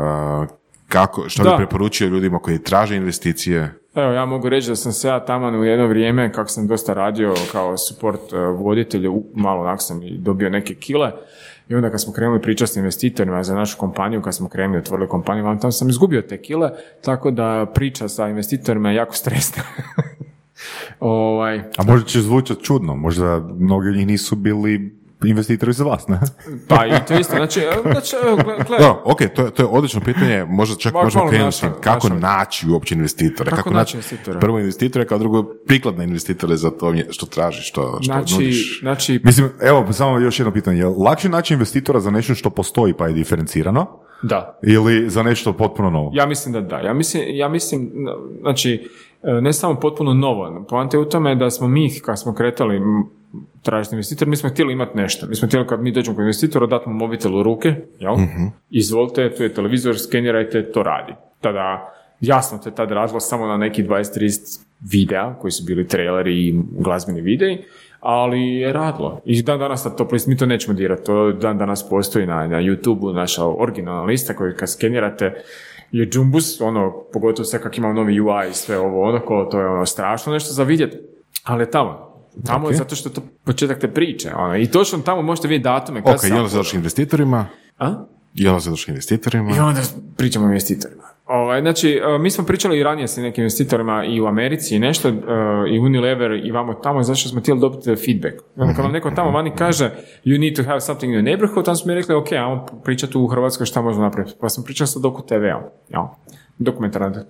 kako, 0.88 1.30
što 1.30 1.44
Da. 1.44 1.50
bi 1.50 1.58
preporučio 1.58 2.08
ljudima 2.08 2.40
koji 2.40 2.60
traže 2.60 2.96
investicije? 2.96 3.74
Evo, 3.96 4.12
ja 4.12 4.26
mogu 4.26 4.50
reći 4.50 4.70
da 4.70 4.76
sam 4.76 4.92
se 4.92 5.08
ja 5.08 5.26
taman 5.26 5.56
u 5.56 5.64
jedno 5.64 5.88
vrijeme, 5.88 6.34
kako 6.34 6.50
sam 6.50 6.68
dosta 6.68 6.94
radio 6.94 7.34
kao 7.52 7.78
support 7.78 8.34
eh, 8.34 8.38
voditelj, 8.38 9.08
u- 9.08 9.24
malo 9.36 9.62
onak 9.62 9.82
sam 9.82 10.04
i 10.04 10.18
dobio 10.18 10.50
neke 10.50 10.76
kile, 10.76 11.12
i 11.70 11.76
onda 11.76 11.90
kad 11.90 12.02
smo 12.02 12.14
krenuli 12.14 12.42
pričati 12.42 12.72
s 12.72 12.76
investitorima 12.76 13.44
za 13.44 13.56
našu 13.56 13.78
kompaniju, 13.78 14.22
kad 14.22 14.36
smo 14.36 14.50
krenuli 14.50 14.80
otvorili 14.80 15.10
kompaniju, 15.10 15.46
vam 15.46 15.60
tam 15.60 15.72
sam 15.72 15.90
izgubio 15.90 16.22
te 16.22 16.38
kile, 16.38 16.70
tako 17.02 17.32
da 17.32 17.66
priča 17.74 18.08
sa 18.08 18.28
investitorima 18.28 18.90
je 18.90 18.96
jako 18.96 19.16
stresna. 19.16 19.64
ovaj, 21.00 21.60
A 21.78 21.84
možda 21.84 22.08
će 22.08 22.22
zvučati 22.22 22.64
čudno, 22.64 22.96
možda 22.96 23.40
mnogi 23.40 23.90
od 23.90 23.96
njih 23.96 24.08
nisu 24.08 24.36
bili 24.36 25.02
investitori 25.26 25.74
za 25.74 25.84
vas, 25.84 26.08
ne? 26.08 26.20
pa 26.68 26.86
i 26.86 26.92
to 27.08 27.14
isto, 27.14 27.36
znači, 27.36 27.62
znači 27.92 28.16
Da, 28.80 29.02
ok, 29.06 29.20
to 29.36 29.42
je, 29.42 29.52
to 29.52 29.64
je 29.64 29.68
odlično 29.68 30.02
pitanje, 30.02 30.46
možda 30.50 30.76
čak 30.76 30.94
možemo 30.94 31.28
krenuti 31.28 31.46
naša- 31.46 31.74
Kako 31.74 32.10
naša- 32.10 32.20
naći 32.38 32.70
uopće 32.70 32.96
investitore? 32.96 33.50
Kako 33.50 33.70
naći 33.70 33.98
investitore? 33.98 34.40
Prvo 34.40 34.60
investitore, 34.60 35.08
kao 35.08 35.18
drugo 35.18 35.44
prikladne 35.68 36.04
investitore 36.04 36.58
za 36.58 36.72
to 36.72 36.94
što 37.10 37.26
tražiš, 37.26 37.70
što, 37.70 37.82
što 37.82 38.14
znači, 38.14 38.34
nudiš. 38.34 38.80
znači, 38.82 39.22
Mislim, 39.24 39.50
evo, 39.62 39.94
samo 39.94 40.20
još 40.20 40.40
jedno 40.40 40.54
pitanje. 40.54 40.80
Je 40.80 40.86
lakše 40.86 41.30
naći 41.30 41.54
investitora 41.54 42.00
za 42.00 42.12
nešto 42.12 42.36
što 42.36 42.50
postoji 42.50 42.94
pa 42.94 43.08
je 43.08 43.14
diferencirano 43.14 44.00
da, 44.24 44.60
ili 44.64 45.10
za 45.10 45.24
nešto 45.24 45.54
potpuno 45.54 45.90
novo? 45.90 46.12
Ja 46.14 46.26
mislim 46.26 46.54
da 46.54 46.62
da. 46.62 46.80
Ja 46.80 46.94
mislim, 46.94 47.24
ja 47.28 47.50
mislim 47.50 47.92
znači, 48.42 48.90
e, 49.24 49.42
ne 49.42 49.54
samo 49.54 49.80
potpuno 49.80 50.14
novo. 50.14 50.66
Poanta 50.70 50.98
je 50.98 51.02
u 51.02 51.10
tome 51.10 51.36
da 51.36 51.50
smo 51.50 51.68
mi, 51.68 52.00
kad 52.00 52.20
smo 52.20 52.34
kretali 52.34 52.82
tražiti 53.62 53.96
investitor, 53.96 54.28
mi 54.28 54.36
smo 54.36 54.50
htjeli 54.50 54.74
imati 54.74 54.98
nešto. 54.98 55.28
Mi 55.28 55.36
smo 55.36 55.48
htjeli 55.48 55.68
kad 55.68 55.82
mi 55.82 55.92
dođemo 55.92 56.16
kod 56.16 56.24
investitora, 56.24 56.68
dati 56.68 56.90
mu 56.90 56.96
mobitel 56.96 57.36
u 57.36 57.44
ruke, 57.44 57.76
jel? 58.00 58.16
Izvolite, 58.70 59.36
tu 59.36 59.44
je 59.44 59.54
televizor, 59.54 60.00
skenirajte, 60.00 60.72
to 60.72 60.84
radi. 60.84 61.14
Tada, 61.42 61.94
jasno, 62.20 62.58
to 62.58 62.70
je 62.70 62.76
tad 62.76 62.92
radilo 62.92 63.20
samo 63.20 63.48
na 63.48 63.58
neki 63.58 63.84
20-30 63.84 64.60
videa, 64.92 65.36
koji 65.42 65.52
su 65.52 65.64
bili 65.66 65.88
traileri 65.88 66.48
i 66.48 66.62
glazbeni 66.72 67.22
videi, 67.22 67.58
ali 68.02 68.42
je 68.42 68.74
radilo. 68.74 69.22
I 69.26 69.44
dan 69.44 69.60
danas 69.60 69.86
na 69.86 69.92
to, 69.92 70.08
mi 70.28 70.38
to 70.38 70.46
nećemo 70.46 70.74
dirati, 70.74 71.04
to 71.06 71.32
dan 71.32 71.58
danas 71.58 71.90
postoji 71.90 72.26
na, 72.26 72.48
na 72.48 72.58
YouTube-u, 72.58 73.14
naša 73.14 73.46
originalna 73.46 74.04
lista 74.04 74.36
koju 74.36 74.54
kad 74.60 74.70
skenirate 74.70 75.44
je 75.92 76.06
džumbus, 76.06 76.62
ono, 76.62 77.04
pogotovo 77.14 77.46
sve 77.46 77.62
kak 77.62 77.78
ima 77.78 77.94
novi 77.94 78.20
UI 78.20 78.50
i 78.50 78.54
sve 78.54 78.80
ovo, 78.80 79.10
ono, 79.10 79.20
ko, 79.20 79.48
to 79.52 79.60
je 79.60 79.68
ono 79.68 79.86
strašno 79.86 80.34
nešto 80.34 80.54
za 80.54 80.64
vidjeti, 80.64 80.98
ali 81.44 81.64
je 81.64 81.72
tamo. 81.72 82.12
Tamo 82.46 82.70
je 82.70 82.76
zato 82.76 82.96
što 82.96 83.10
je 83.10 83.14
to 83.14 83.22
početak 83.44 83.80
te 83.80 83.88
priče. 83.88 84.32
Ono, 84.36 84.58
I 84.58 84.68
točno 84.68 85.00
tamo 85.00 85.22
možete 85.22 85.48
vidjeti 85.48 85.64
datume. 85.64 86.04
kad 86.04 86.16
Ok, 86.16 86.24
i 86.24 86.32
onda 86.32 86.64
se 86.64 86.76
investitorima, 86.76 87.48
A? 87.78 88.06
i 88.36 88.48
onda 88.48 88.60
se 88.60 88.70
investitorima. 88.88 89.56
I 89.56 89.60
onda 89.60 89.82
pričamo 90.18 90.46
o 90.46 90.48
investitorima. 90.48 91.04
Ovaj, 91.32 91.62
znači, 91.62 91.90
e, 91.90 92.18
mi 92.18 92.30
smo 92.32 92.46
pričali 92.46 92.80
i 92.80 92.84
ranije 92.84 93.08
sa 93.08 93.22
nekim 93.22 93.42
investitorima 93.42 94.06
i 94.06 94.22
u 94.22 94.26
Americi 94.26 94.76
i 94.76 94.80
nešto, 94.80 95.10
e, 95.10 95.14
i 95.70 95.80
Unilever 95.80 96.32
i 96.32 96.52
vamo 96.52 96.74
tamo, 96.74 97.04
zašto 97.04 97.30
smo 97.30 97.42
htjeli 97.42 97.60
dobiti 97.60 97.96
feedback. 97.96 98.36
Kad 98.76 98.86
vam 98.86 98.92
neko 98.92 99.12
tamo 99.12 99.32
vani 99.32 99.52
kaže 99.58 99.92
you 100.26 100.40
need 100.40 100.56
to 100.56 100.64
have 100.64 100.82
something 100.82 101.14
in 101.14 101.20
your 101.20 101.24
neighborhood, 101.24 101.66
tamo 101.66 101.76
smo 101.76 101.88
mi 101.88 101.96
rekli, 101.96 102.16
ok, 102.16 102.32
ajmo 102.32 102.66
pričati 102.84 103.18
u 103.18 103.28
Hrvatskoj 103.28 103.66
šta 103.66 103.82
možemo 103.82 104.04
napraviti. 104.04 104.36
Pa 104.42 104.50
sam 104.50 104.64
pričao 104.64 104.88
sa 104.88 105.00
Doku 105.00 105.22
TV-om. 105.22 105.64
Ja. 105.90 106.16
Dokumentarna 106.58 107.24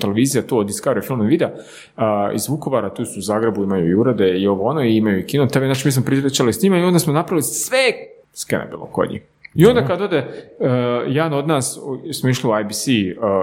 televizija, 0.00 0.42
tu 0.42 0.58
od 0.58 0.66
Discovery 0.66 1.06
film 1.06 1.50
a, 1.96 2.30
iz 2.34 2.48
Vukovara, 2.48 2.94
tu 2.94 3.04
su 3.04 3.18
u 3.18 3.22
Zagrebu, 3.22 3.62
imaju 3.62 3.90
i 3.90 3.94
urede 3.94 4.38
i 4.38 4.46
ovo 4.46 4.64
ono, 4.64 4.82
i 4.82 4.96
imaju 4.96 5.18
i 5.18 5.26
kino 5.26 5.46
TV, 5.46 5.58
znači 5.58 5.88
mi 5.88 5.92
smo 5.92 6.04
pričali 6.04 6.52
s 6.52 6.62
njima 6.62 6.78
i 6.78 6.82
onda 6.82 6.98
smo 6.98 7.12
napravili 7.12 7.42
sve 7.42 7.92
skenabilo 8.34 8.86
kod 8.86 9.10
njih. 9.10 9.22
I 9.54 9.66
onda 9.66 9.84
kad 9.84 10.00
ode 10.00 10.18
uh, 10.18 10.66
jedan 11.06 11.32
od 11.32 11.48
nas, 11.48 11.78
smo 12.12 12.28
išli 12.28 12.50
u 12.50 12.60
IBC 12.60 12.86
uh, 12.86 12.92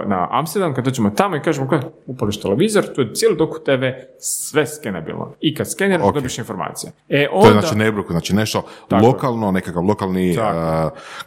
na 0.07 0.27
Amsterdam, 0.31 0.73
kad 0.73 0.85
dođemo 0.85 1.09
tamo 1.09 1.35
i 1.35 1.41
kažemo, 1.41 1.67
gledaj, 1.67 1.89
upališ 2.05 2.41
televizor, 2.41 2.83
tu 2.85 3.01
je 3.01 3.13
cijeli 3.13 3.35
doku 3.37 3.59
TV, 3.59 3.83
sve 4.19 4.67
skenabilno. 4.67 5.33
I 5.39 5.55
kad 5.55 5.71
skeniraš, 5.71 6.05
Ok. 6.05 6.13
dobiš 6.13 6.37
informacije. 6.37 6.91
E, 7.09 7.25
To 7.25 7.35
je 7.35 7.49
onda, 7.49 7.61
znači 7.61 7.75
neighborhood, 7.75 8.11
znači 8.11 8.35
nešto 8.35 8.61
Tako 8.87 9.05
lokalno, 9.05 9.51
nekakav 9.51 9.83
lokalni 9.83 10.31
uh, 10.31 10.43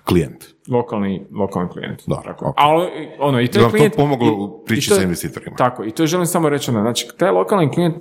klijent. 0.04 0.44
lokalni, 0.68 1.26
lokalni 1.32 1.68
klijent. 1.68 2.02
Dobro, 2.06 2.22
tako. 2.24 2.46
ok. 2.46 2.54
Ali, 2.56 2.86
ono, 3.18 3.40
i 3.40 3.48
to 3.48 3.58
je 3.58 3.62
vam 3.62 3.70
to 3.70 3.76
klijent... 3.76 3.96
pomoglo 3.96 4.28
i- 4.62 4.66
priči 4.66 4.86
i 4.86 4.90
to 4.90 4.94
sa 4.94 5.02
investitorima. 5.02 5.56
Tako, 5.56 5.84
i 5.84 5.90
to 5.90 6.06
želim 6.06 6.26
samo 6.26 6.48
reći, 6.48 6.70
ono, 6.70 6.80
znači, 6.80 7.08
taj 7.18 7.30
lokalni 7.30 7.70
klijent, 7.70 7.96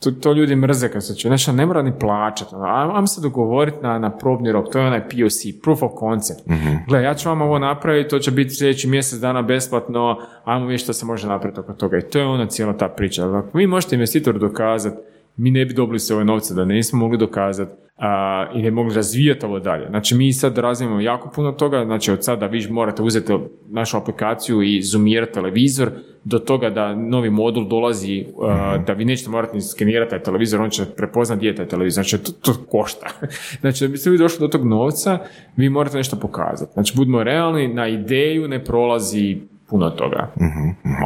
to, 0.00 0.10
to 0.10 0.32
ljudi 0.32 0.56
mrze 0.56 0.88
kad 0.88 1.06
se 1.06 1.16
čuje, 1.16 1.28
znači, 1.36 1.52
ne 1.52 1.66
mora 1.66 1.82
ni 1.82 1.98
plaćati, 1.98 2.54
ono, 2.54 2.64
ajmo, 2.64 3.06
se 3.06 3.20
dogovoriti 3.20 3.78
na, 3.82 3.98
na 3.98 4.10
probni 4.10 4.52
rok, 4.52 4.72
to 4.72 4.78
je 4.78 4.86
onaj 4.86 5.00
POC, 5.00 5.62
proof 5.62 5.82
of 5.82 5.92
concept. 6.00 6.46
Mhm. 6.46 6.74
Gle, 6.88 7.02
ja 7.02 7.14
ću 7.14 7.28
vam 7.28 7.42
ovo 7.42 7.58
napraviti, 7.58 8.08
to 8.10 8.18
će 8.18 8.30
biti 8.30 8.54
sljedeći 8.54 8.88
mjesec 8.88 9.18
dana 9.18 9.42
besplatno, 9.42 10.18
ajmo 10.44 10.66
vidjeti 10.66 10.84
što 10.84 10.92
se 10.92 11.06
može 11.06 11.28
napraviti 11.28 11.60
oko 11.60 11.72
toga. 11.72 11.98
I 11.98 12.02
to 12.02 12.18
je 12.18 12.26
ona 12.26 12.46
cijela 12.46 12.72
ta 12.72 12.88
priča. 12.88 13.38
Ako 13.38 13.58
vi 13.58 13.66
možete 13.66 13.96
investitoru 13.96 14.38
dokazati, 14.38 14.96
mi 15.36 15.50
ne 15.50 15.64
bi 15.64 15.74
dobili 15.74 15.98
sve 15.98 16.16
ove 16.16 16.24
novce 16.24 16.54
da 16.54 16.64
nismo 16.64 16.98
mogli 16.98 17.18
dokazati 17.18 17.72
a, 18.00 18.46
i 18.54 18.62
ne 18.62 18.70
bi 18.70 18.74
mogli 18.74 18.94
razvijati 18.94 19.46
ovo 19.46 19.58
dalje. 19.58 19.86
Znači 19.88 20.14
mi 20.14 20.32
sad 20.32 20.58
razvijemo 20.58 21.00
jako 21.00 21.30
puno 21.30 21.52
toga, 21.52 21.84
znači 21.84 22.12
od 22.12 22.24
sada 22.24 22.46
vi 22.46 22.66
morate 22.70 23.02
uzeti 23.02 23.32
našu 23.68 23.96
aplikaciju 23.96 24.62
i 24.62 24.82
zoomirati 24.82 25.32
televizor 25.32 25.90
do 26.24 26.38
toga 26.38 26.70
da 26.70 26.94
novi 26.94 27.30
modul 27.30 27.68
dolazi, 27.68 28.26
a, 28.42 28.78
da 28.86 28.92
vi 28.92 29.04
nećete 29.04 29.30
morati 29.30 29.54
ni 29.56 29.62
skenirati 29.62 30.10
taj 30.10 30.22
televizor, 30.22 30.60
on 30.60 30.70
će 30.70 30.84
prepoznati 30.96 31.38
gdje 31.38 31.48
je 31.48 31.54
taj 31.54 31.68
televizor, 31.68 32.04
znači 32.04 32.24
to, 32.24 32.32
to 32.32 32.64
košta. 32.70 33.06
znači 33.60 33.84
da 33.84 33.88
biste 33.90 34.10
vi 34.10 34.18
došli 34.18 34.40
do 34.40 34.48
tog 34.48 34.66
novca, 34.66 35.18
vi 35.56 35.68
morate 35.68 35.96
nešto 35.96 36.16
pokazati. 36.16 36.72
Znači 36.72 36.92
budimo 36.96 37.22
realni, 37.22 37.68
na 37.68 37.88
ideju 37.88 38.48
ne 38.48 38.64
prolazi 38.64 39.40
puno 39.68 39.90
toga. 39.90 40.32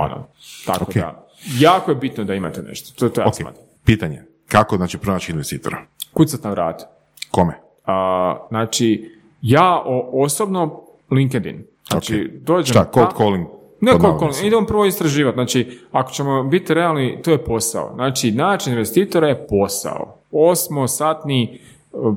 Ono, 0.05 0.27
tako 0.67 0.93
da, 0.95 1.27
jako 1.59 1.91
je 1.91 1.95
bitno 1.95 2.25
da 2.25 2.35
imate 2.35 2.63
nešto. 2.63 2.99
To, 2.99 3.09
to 3.09 3.21
ja 3.21 3.27
Ok, 3.27 3.35
smatram. 3.35 3.64
Pitanje. 3.85 4.23
Kako, 4.48 4.77
znači, 4.77 4.98
pronaći 4.98 5.32
investitora? 5.32 5.78
Kucat 6.12 6.44
na 6.44 6.51
vrat. 6.51 6.82
Kome? 7.31 7.52
A, 7.85 8.36
znači, 8.48 9.11
ja 9.43 9.82
o- 9.86 10.11
osobno 10.15 10.81
LinkedIn. 11.11 11.65
Znači, 11.90 12.31
dođem 12.43 12.73
Šta, 12.73 12.90
cold 12.94 13.09
tam- 13.09 13.16
calling? 13.16 13.47
Ne 13.81 13.90
koliko, 13.90 14.06
navodnicima? 14.09 14.47
idemo 14.47 14.66
prvo 14.66 14.85
istraživati. 14.85 15.36
Znači, 15.36 15.78
ako 15.93 16.11
ćemo 16.11 16.43
biti 16.44 16.74
realni, 16.74 17.19
to 17.23 17.31
je 17.31 17.44
posao. 17.44 17.90
Znači, 17.94 18.31
naći 18.31 18.70
investitora 18.70 19.28
je 19.28 19.47
posao. 19.47 20.16
Osmosatni, 20.32 21.55
eh, 21.55 21.59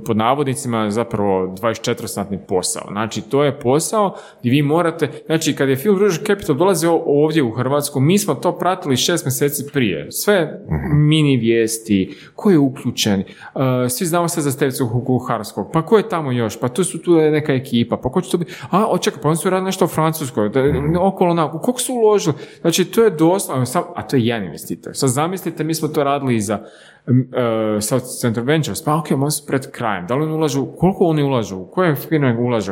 pod 0.06 0.18
navodnicima, 0.18 0.92
zapravo 0.92 1.48
24-satni 1.48 2.38
posao. 2.48 2.88
Znači, 2.92 3.22
to 3.22 3.44
je 3.44 3.60
posao 3.60 4.16
gdje 4.40 4.52
vi 4.52 4.62
morate, 4.62 5.10
znači, 5.26 5.56
kad 5.56 5.70
je 5.70 5.76
Phil 5.76 5.98
Rouge 5.98 6.16
Capital 6.28 6.56
dolazio 6.56 7.02
ovdje 7.06 7.44
u 7.44 7.52
Hrvatsku, 7.52 8.00
mi 8.00 8.18
smo 8.18 8.36
to 8.36 8.58
pratili 8.58 8.98
šest 8.98 9.26
mjeseci 9.26 9.64
prije. 9.74 10.12
Sve 10.12 10.62
mini 10.94 11.38
vijesti, 11.38 12.18
ko 12.36 12.50
je 12.50 12.58
uključen, 12.58 13.20
eh, 13.20 13.90
svi 13.90 14.06
znamo 14.06 14.28
se 14.28 14.42
za 14.42 14.52
Stevicu 14.52 15.04
Kuharskog, 15.06 15.70
pa 15.74 15.82
ko 15.82 15.98
je 15.98 16.10
tamo 16.10 16.32
još, 16.32 16.60
pa 16.60 16.70
tu 16.70 16.84
su 16.84 17.02
tu 17.02 17.14
je 17.14 17.32
neka 17.32 17.54
ekipa, 17.54 17.98
pa 17.98 18.10
ko 18.12 18.22
će 18.22 18.32
to 18.32 18.38
biti, 18.38 18.54
a, 18.70 18.86
o, 18.88 18.98
čekaj, 18.98 19.22
pa 19.22 19.28
oni 19.28 19.38
su 19.38 19.50
radili 19.50 19.66
nešto 19.66 19.86
u 19.86 19.88
Francuskoj, 19.88 20.50
da, 20.50 20.62
okolo 21.02 21.32
onako, 21.32 21.60
koliko 21.60 21.82
su 21.82 21.94
uložili, 21.94 22.36
znači 22.62 22.86
to 22.86 23.04
je 23.04 23.10
doslovno, 23.10 23.66
a 23.96 24.02
to 24.02 24.16
je 24.16 24.26
jedan 24.26 24.44
investitor. 24.44 24.96
Sad 24.96 25.10
zamislite, 25.10 25.64
mi 25.64 25.74
smo 25.74 25.88
to 25.88 26.04
radili 26.04 26.36
i 26.36 26.42
za 26.42 26.60
m, 27.08 27.30
e, 27.78 27.82
South 27.82 28.06
Center 28.22 28.44
Ventures, 28.44 28.84
pa 28.84 28.96
ok, 28.96 29.06
oni 29.12 29.32
su 29.32 29.46
pred 29.48 29.72
krajem, 29.72 30.08
da 30.08 30.16
li 30.16 30.24
oni 30.24 30.34
ulažu, 30.34 30.66
koliko 30.78 31.06
oni 31.06 31.24
ulažu, 31.24 31.58
u 31.58 31.68
koje 31.72 31.96
firme 31.96 32.38
ulažu, 32.38 32.72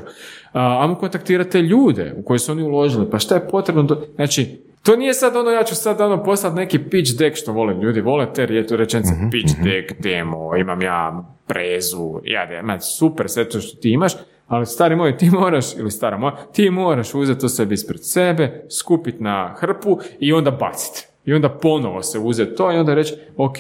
a, 0.54 0.82
ajmo 0.82 0.96
kontaktirati 0.96 1.50
te 1.50 1.62
ljude 1.62 2.14
u 2.18 2.24
koje 2.24 2.40
su 2.40 2.52
oni 2.52 2.64
uložili, 2.64 3.10
pa 3.10 3.20
šta 3.20 3.36
je 3.36 3.48
potrebno, 3.48 3.84
do, 3.84 4.06
znači, 4.16 4.62
to 4.84 4.96
nije 4.96 5.14
sad 5.14 5.36
ono, 5.36 5.52
ja 5.52 5.64
ću 5.64 5.76
sad 5.76 6.02
ono 6.02 6.24
poslati 6.24 6.56
neki 6.56 6.80
pitch 6.80 7.18
deck, 7.18 7.38
što 7.38 7.52
vole 7.52 7.74
ljudi, 7.74 8.02
vole 8.02 8.34
te 8.34 8.46
riječi 8.46 8.78
rečenice, 8.78 9.12
pitch 9.32 9.54
deck, 9.64 10.02
demo, 10.02 10.56
imam 10.56 10.82
ja 10.82 11.24
prezu, 11.48 12.20
ja 12.24 12.60
ima 12.60 12.80
super 12.80 13.30
sve 13.30 13.50
to 13.50 13.60
što 13.60 13.78
ti 13.78 13.90
imaš, 13.92 14.14
ali 14.48 14.66
stari 14.66 14.96
moj, 14.96 15.18
ti 15.18 15.30
moraš, 15.30 15.78
ili 15.78 15.92
stara 15.92 16.18
moja, 16.18 16.36
ti 16.54 16.70
moraš 16.70 17.16
uzeti 17.16 17.42
to 17.42 17.50
sebi 17.50 17.74
ispred 17.74 18.00
sebe, 18.04 18.66
skupiti 18.80 19.24
na 19.24 19.56
hrpu 19.58 20.00
i 20.20 20.34
onda 20.34 20.52
baciti. 20.52 21.08
I 21.26 21.34
onda 21.34 21.50
ponovo 21.50 22.02
se 22.02 22.20
uzeti 22.20 22.56
to 22.56 22.72
i 22.72 22.78
onda 22.78 22.94
reći, 22.94 23.14
ok, 23.38 23.58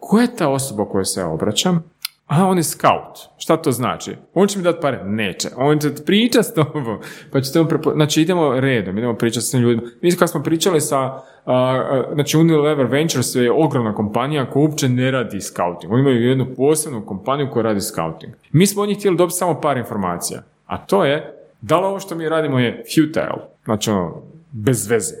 ko 0.00 0.20
je 0.20 0.36
ta 0.36 0.48
osoba 0.48 0.84
kojoj 0.84 1.04
se 1.04 1.20
ja 1.20 1.28
obraćam? 1.28 1.84
A 2.26 2.46
on 2.46 2.56
je 2.56 2.62
scout. 2.62 3.18
Šta 3.38 3.56
to 3.56 3.72
znači? 3.72 4.16
On 4.34 4.48
će 4.48 4.58
mi 4.58 4.64
dati 4.64 4.78
pare? 4.82 5.04
Neće. 5.04 5.48
On 5.56 5.78
će 5.78 5.88
pričati 6.06 6.48
s 6.48 6.54
tobom. 6.54 6.98
Pa 7.32 7.40
ćete 7.40 7.62
mu 7.62 7.68
prepo... 7.68 7.92
Znači 7.92 8.22
idemo 8.22 8.60
redom, 8.60 8.98
idemo 8.98 9.14
pričati 9.14 9.46
s 9.46 9.50
tim 9.50 9.60
ljudima. 9.60 9.82
Mi 10.02 10.16
kad 10.16 10.30
smo 10.30 10.42
pričali 10.42 10.80
sa, 10.80 10.98
a, 10.98 11.22
a, 11.44 12.10
znači 12.14 12.36
Unilever 12.36 12.86
Ventures 12.86 13.34
je 13.34 13.52
ogromna 13.52 13.94
kompanija 13.94 14.50
koja 14.50 14.62
uopće 14.62 14.88
ne 14.88 15.10
radi 15.10 15.40
scouting. 15.40 15.92
Oni 15.92 16.00
imaju 16.00 16.28
jednu 16.28 16.46
posebnu 16.56 17.06
kompaniju 17.06 17.48
koja 17.52 17.62
radi 17.62 17.80
scouting. 17.80 18.32
Mi 18.52 18.66
smo 18.66 18.82
od 18.82 18.88
njih 18.88 18.98
htjeli 18.98 19.16
dobiti 19.16 19.36
samo 19.36 19.60
par 19.60 19.76
informacija. 19.76 20.42
A 20.66 20.78
to 20.78 21.04
je, 21.04 21.34
da 21.60 21.80
li 21.80 21.86
ovo 21.86 22.00
što 22.00 22.14
mi 22.14 22.28
radimo 22.28 22.58
je 22.58 22.84
futile, 22.94 23.44
znači 23.64 23.90
ono, 23.90 24.22
bez 24.52 24.90
veze. 24.90 25.14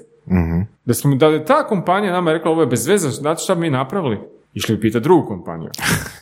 Da, 0.84 0.94
smo, 0.94 1.14
da 1.14 1.26
je 1.26 1.44
ta 1.44 1.66
kompanija 1.66 2.12
nama 2.12 2.32
rekla 2.32 2.50
ovo 2.50 2.60
je 2.60 2.66
bez 2.66 2.86
veze, 2.86 3.08
znate 3.08 3.42
šta 3.42 3.54
bi 3.54 3.60
mi 3.60 3.70
napravili? 3.70 4.18
Išli 4.54 4.74
bi 4.74 4.80
pitati 4.80 5.02
drugu 5.02 5.26
kompaniju. 5.26 5.70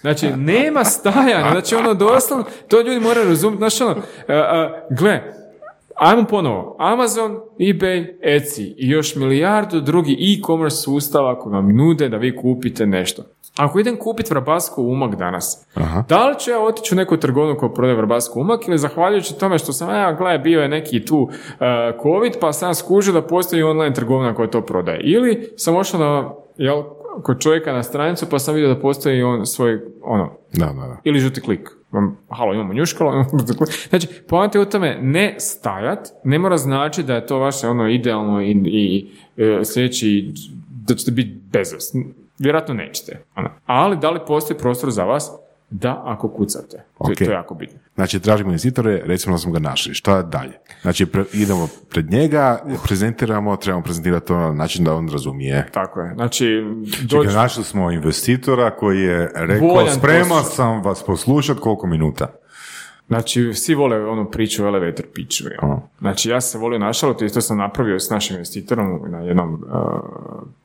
Znači, 0.00 0.30
nema 0.36 0.84
stajanja, 0.84 1.50
znači 1.50 1.74
ono 1.74 1.94
doslovno, 1.94 2.44
to 2.68 2.80
ljudi 2.80 3.00
moraju 3.00 3.28
razumjeti, 3.28 3.58
znači 3.58 3.82
ono, 3.82 3.94
a, 4.28 4.32
a, 4.34 4.86
gle, 4.90 5.20
ajmo 5.94 6.24
ponovo, 6.24 6.76
Amazon, 6.78 7.40
eBay, 7.58 8.06
Etsy 8.22 8.74
i 8.76 8.88
još 8.88 9.16
milijardu 9.16 9.80
drugi 9.80 10.12
e-commerce 10.12 10.76
sustava 10.76 11.38
koji 11.38 11.52
vam 11.52 11.76
nude 11.76 12.08
da 12.08 12.16
vi 12.16 12.36
kupite 12.36 12.86
nešto. 12.86 13.22
Ako 13.56 13.78
idem 13.80 13.96
kupiti 13.96 14.30
vrabasku 14.30 14.82
umak 14.82 15.14
danas, 15.14 15.66
da 16.08 16.28
li 16.28 16.38
ću 16.38 16.50
ja 16.50 16.60
otići 16.60 16.94
u 16.94 16.96
neku 16.96 17.16
trgovinu 17.16 17.58
koja 17.58 17.72
prodaje 17.72 17.96
vrabasku 17.96 18.40
umak 18.40 18.68
ili 18.68 18.78
zahvaljujući 18.78 19.38
tome 19.38 19.58
što 19.58 19.72
sam, 19.72 19.94
ja, 19.94 20.12
gledaj, 20.12 20.38
bio 20.38 20.62
je 20.62 20.68
neki 20.68 21.04
tu 21.04 21.18
uh, 21.18 21.30
COVID, 22.02 22.32
pa 22.40 22.52
sam 22.52 22.74
skužio 22.74 23.12
da 23.12 23.22
postoji 23.22 23.62
online 23.62 23.94
trgovina 23.94 24.34
koja 24.34 24.50
to 24.50 24.60
prodaje. 24.60 25.00
Ili 25.02 25.48
sam 25.56 25.76
ošao 25.76 26.00
na, 26.00 26.30
jel, 26.56 26.82
kod 27.22 27.40
čovjeka 27.40 27.72
na 27.72 27.82
stranicu 27.82 28.26
pa 28.30 28.38
sam 28.38 28.54
vidio 28.54 28.74
da 28.74 28.80
postoji 28.80 29.22
on 29.22 29.46
svoj, 29.46 29.80
ono, 30.02 30.32
Da, 30.52 30.66
da, 30.66 30.72
da. 30.72 30.96
ili 31.04 31.20
žuti 31.20 31.40
klik. 31.40 31.70
Halo, 32.28 32.54
imamo 32.54 32.72
njuškalo, 32.74 33.12
imamo 33.12 33.28
žuti 33.38 33.58
klik. 33.58 33.88
Znači, 33.88 34.08
poanta 34.28 34.58
je 34.58 34.62
u 34.62 34.70
tome 34.70 34.98
ne 35.02 35.34
stajat, 35.38 36.08
ne 36.24 36.38
mora 36.38 36.56
znači 36.56 37.02
da 37.02 37.14
je 37.14 37.26
to 37.26 37.38
vaše 37.38 37.68
ono 37.68 37.88
idealno 37.88 38.42
i, 38.42 38.50
i 38.66 39.10
e, 39.36 39.64
sljedeći, 39.64 40.32
da 40.86 40.94
ćete 40.94 41.10
biti 41.10 41.40
bezvesni. 41.52 42.06
Vjerojatno 42.38 42.74
nećete. 42.74 43.24
Ono. 43.36 43.50
Ali 43.66 43.96
da 43.96 44.10
li 44.10 44.20
postoji 44.26 44.58
prostor 44.58 44.90
za 44.90 45.04
vas? 45.04 45.32
Da, 45.70 46.02
ako 46.04 46.28
kucate. 46.28 46.84
To, 46.98 47.10
je- 47.10 47.16
to 47.16 47.24
je 47.24 47.30
jako 47.30 47.54
bitno. 47.54 47.78
Znači, 47.94 48.20
tražimo 48.20 48.50
investitore, 48.50 49.02
recimo 49.04 49.34
da 49.34 49.38
smo 49.38 49.52
ga 49.52 49.58
našli. 49.58 49.94
Šta 49.94 50.22
dalje? 50.22 50.52
Znači, 50.82 51.06
pre- 51.06 51.24
idemo 51.32 51.68
pred 51.90 52.10
njega, 52.10 52.58
prezentiramo, 52.84 53.56
trebamo 53.56 53.82
prezentirati 53.84 54.26
to 54.26 54.36
na 54.36 54.52
način 54.52 54.84
da 54.84 54.94
on 54.94 55.08
razumije. 55.08 55.68
Tako 55.72 56.00
je. 56.00 56.14
Znači, 56.14 56.64
Čekaj, 57.00 57.06
dođu... 57.18 57.30
našli 57.30 57.64
smo 57.64 57.90
investitora 57.90 58.70
koji 58.70 59.00
je 59.00 59.30
rekao, 59.34 59.68
Voljan 59.68 59.94
sprema 59.94 60.22
poslušat." 60.24 60.52
sam 60.52 60.82
vas 60.82 61.02
poslušat 61.02 61.58
koliko 61.58 61.86
minuta. 61.86 62.26
Znači, 63.08 63.52
svi 63.54 63.74
vole 63.74 64.06
onu 64.06 64.30
priču 64.30 64.64
o 64.64 64.68
elevator 64.68 65.06
pitchu. 65.14 65.44
jel? 65.44 65.76
Znači, 65.98 66.30
ja 66.30 66.40
sam 66.40 66.50
se 66.50 66.58
volio 66.58 66.78
našaliti 66.78 67.24
i 67.26 67.28
to 67.28 67.40
sam 67.40 67.58
napravio 67.58 68.00
s 68.00 68.10
našim 68.10 68.34
investitorom 68.36 69.00
na 69.10 69.18
jednom 69.20 69.54
uh, 69.54 69.60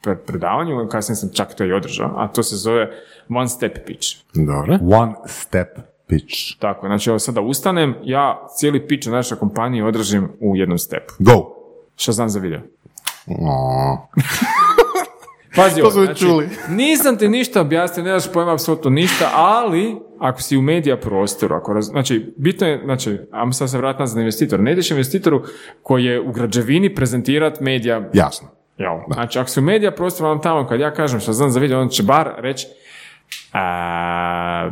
pre- 0.03 0.15
predavanju, 0.18 0.88
kasnije 0.89 1.15
sam 1.15 1.30
čak 1.34 1.55
to 1.55 1.65
i 1.65 1.73
održao, 1.73 2.13
a 2.18 2.27
to 2.27 2.43
se 2.43 2.55
zove 2.55 2.91
one 3.30 3.47
step 3.47 3.85
pitch. 3.85 4.07
Dobro. 4.34 4.77
One 4.97 5.13
step 5.26 5.68
pitch. 6.07 6.59
Tako, 6.59 6.88
znači, 6.88 7.09
evo 7.09 7.19
sada 7.19 7.41
ustanem, 7.41 7.95
ja 8.03 8.47
cijeli 8.57 8.88
pitch 8.88 9.07
u 9.07 9.11
našoj 9.11 9.38
kompaniji 9.38 9.81
održim 9.81 10.30
u 10.39 10.55
jednom 10.55 10.77
stepu. 10.77 11.13
Go! 11.19 11.45
Što 11.95 12.11
znam 12.11 12.30
za 12.30 12.39
video. 12.39 12.59
Pazi, 15.55 15.81
To 15.81 15.88
ovo, 15.88 16.05
znači, 16.05 16.19
čuli. 16.19 16.49
nisam 16.69 17.18
ti 17.18 17.27
ništa 17.30 17.61
objasnio, 17.61 18.03
ne 18.05 18.11
daš 18.11 18.31
pojma 18.31 18.53
apsolutno 18.53 18.89
ništa, 18.89 19.30
ali 19.34 19.95
ako 20.22 20.41
si 20.41 20.57
u 20.57 20.61
medija 20.61 20.98
prostoru, 20.98 21.56
ako 21.56 21.73
raz, 21.73 21.85
znači, 21.85 22.34
bitno 22.38 22.68
je, 22.68 22.81
znači, 22.84 23.18
ajmo 23.31 23.53
sad 23.53 23.69
se 23.69 23.77
nazad 23.77 24.15
na 24.15 24.22
investitor, 24.22 24.60
ne 24.60 24.72
ideš 24.72 24.91
investitoru 24.91 25.41
koji 25.84 26.06
je 26.06 26.22
u 26.22 26.31
građevini 26.31 26.95
prezentirat 26.95 27.60
medija, 27.60 28.10
jasno. 28.14 28.48
jel? 28.77 28.93
Znači, 29.14 29.39
ako 29.39 29.49
si 29.49 29.60
u 29.60 29.64
medija 29.64 29.91
prostoru, 29.91 30.30
vam 30.30 30.41
tamo, 30.41 30.68
kad 30.68 30.80
ja 30.80 30.93
kažem 30.93 31.19
što 31.19 31.34
znam 31.34 31.49
za 31.49 31.60
video, 31.60 31.81
on 31.81 31.89
će 31.89 32.03
bar 32.03 32.30
reći, 32.38 32.68
a, 33.53 34.69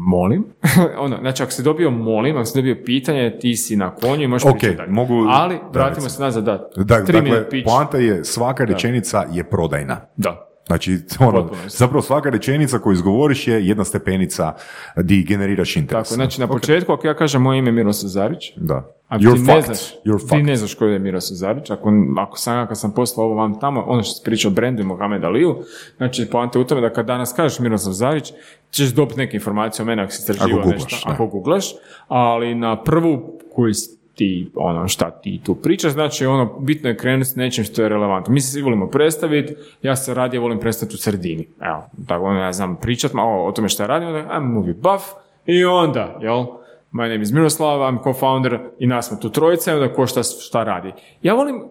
molim. 0.00 0.44
ono, 0.98 1.16
znači, 1.20 1.42
ako 1.42 1.52
si 1.52 1.62
dobio 1.62 1.90
molim, 1.90 2.36
ako 2.36 2.44
si 2.44 2.58
dobio 2.58 2.76
pitanje, 2.84 3.38
ti 3.40 3.56
si 3.56 3.76
na 3.76 3.90
konju 3.90 4.22
i 4.22 4.28
možeš 4.28 4.46
Ok, 4.46 4.52
pričati 4.52 4.76
dalje. 4.76 4.90
mogu- 4.90 5.26
Ali, 5.28 5.58
da, 5.72 5.80
vratimo 5.80 6.08
se 6.08 6.22
nazad, 6.22 6.44
da. 6.44 6.68
Da, 6.76 6.84
dakle, 6.84 7.22
poanta 7.64 7.98
je 7.98 8.24
svaka 8.24 8.64
rečenica 8.64 9.24
je 9.32 9.44
prodajna. 9.44 10.00
Da. 10.16 10.47
Znači, 10.68 10.98
ono, 11.20 11.50
zapravo 11.68 12.02
svaka 12.02 12.30
rečenica 12.30 12.78
koju 12.78 12.92
izgovoriš 12.92 13.48
je 13.48 13.66
jedna 13.66 13.84
stepenica 13.84 14.52
di 14.96 15.22
generiraš 15.22 15.76
interes. 15.76 16.08
Tako, 16.08 16.14
znači 16.14 16.40
na 16.40 16.46
početku 16.46 16.92
ako 16.92 17.06
ja 17.06 17.14
kažem 17.14 17.42
moje 17.42 17.58
ime 17.58 17.68
je 17.68 17.72
Miroslav 17.72 18.08
Zarić, 18.08 18.52
Da. 18.56 18.94
a 19.08 19.18
You're 19.18 19.34
ti 19.34 19.42
ne 19.42 19.54
fucked. 19.54 19.64
znaš, 19.76 19.94
You're 20.04 20.18
ti 20.20 20.26
fucked. 20.28 20.44
ne 20.46 20.56
znaš 20.56 20.74
ko 20.74 20.84
je 20.84 20.98
Miroslav 20.98 21.36
Zarić, 21.36 21.70
ako, 21.70 21.90
ako 22.18 22.38
sam 22.38 22.56
ja 22.56 22.66
kad 22.66 22.78
sam 22.78 22.92
poslao 22.94 23.26
ovo 23.26 23.34
vam 23.34 23.60
tamo, 23.60 23.84
ono 23.86 24.02
što 24.02 24.12
se 24.14 24.24
priča 24.24 24.48
o 24.48 24.50
brendu 24.50 24.84
Mohamed 24.84 25.24
Aliju, 25.24 25.56
znači 25.96 26.28
poanta 26.30 26.58
je 26.58 26.62
u 26.62 26.66
tome 26.66 26.80
da 26.80 26.92
kad 26.92 27.06
danas 27.06 27.32
kažeš 27.32 27.58
Miroslav 27.58 27.92
Zarić, 27.92 28.32
ćeš 28.70 28.88
dobiti 28.88 29.18
neke 29.18 29.36
informacije 29.36 29.82
o 29.82 29.86
mene 29.86 30.02
ako 30.02 30.12
si 30.12 30.18
istraživao 30.20 30.60
Ako 30.60 30.70
nešto, 30.70 30.96
ako 31.04 31.26
googlaš, 31.26 31.64
ali 32.08 32.54
na 32.54 32.82
prvu 32.82 33.38
koju 33.54 33.74
si 33.74 33.97
ti, 34.18 34.50
ono, 34.54 34.88
šta 34.88 35.10
ti 35.10 35.40
tu 35.44 35.54
pričaš, 35.54 35.92
znači 35.92 36.26
ono, 36.26 36.58
bitno 36.60 36.88
je 36.88 36.96
krenuti 36.96 37.30
s 37.30 37.36
nečim 37.36 37.64
što 37.64 37.82
je 37.82 37.88
relevantno. 37.88 38.32
Mi 38.32 38.40
se 38.40 38.52
svi 38.52 38.62
volimo 38.62 38.86
predstaviti, 38.86 39.54
ja 39.82 39.96
se 39.96 40.14
radije 40.14 40.40
volim 40.40 40.58
predstaviti 40.58 40.94
u 40.94 40.98
sredini. 40.98 41.48
Evo, 41.60 41.84
tako 42.06 42.24
ono, 42.24 42.40
ja 42.40 42.52
znam 42.52 42.76
pričat 42.76 43.12
malo 43.12 43.44
o 43.44 43.52
tome 43.52 43.68
što 43.68 43.82
ja 43.82 43.86
radim, 43.86 44.08
onda 44.08 44.20
I'm 44.20 44.52
movie 44.52 44.74
buff, 44.74 45.04
i 45.46 45.64
onda, 45.64 46.18
jel, 46.22 46.44
my 46.92 47.08
name 47.08 47.22
is 47.22 47.32
Miroslav, 47.32 47.80
I'm 47.80 47.98
co-founder 48.04 48.58
i 48.78 48.86
nas 48.86 49.08
smo 49.08 49.16
tu 49.16 49.30
trojica 49.30 49.74
onda 49.74 49.94
ko 49.94 50.06
šta, 50.06 50.22
šta 50.22 50.64
radi. 50.64 50.92
Ja 51.22 51.34
volim 51.34 51.62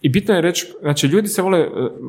i 0.00 0.08
bitno 0.08 0.34
je 0.34 0.40
reći, 0.40 0.72
znači 0.80 1.06
ljudi 1.06 1.28
se 1.28 1.42
vole, 1.42 1.60
eh, 1.60 1.68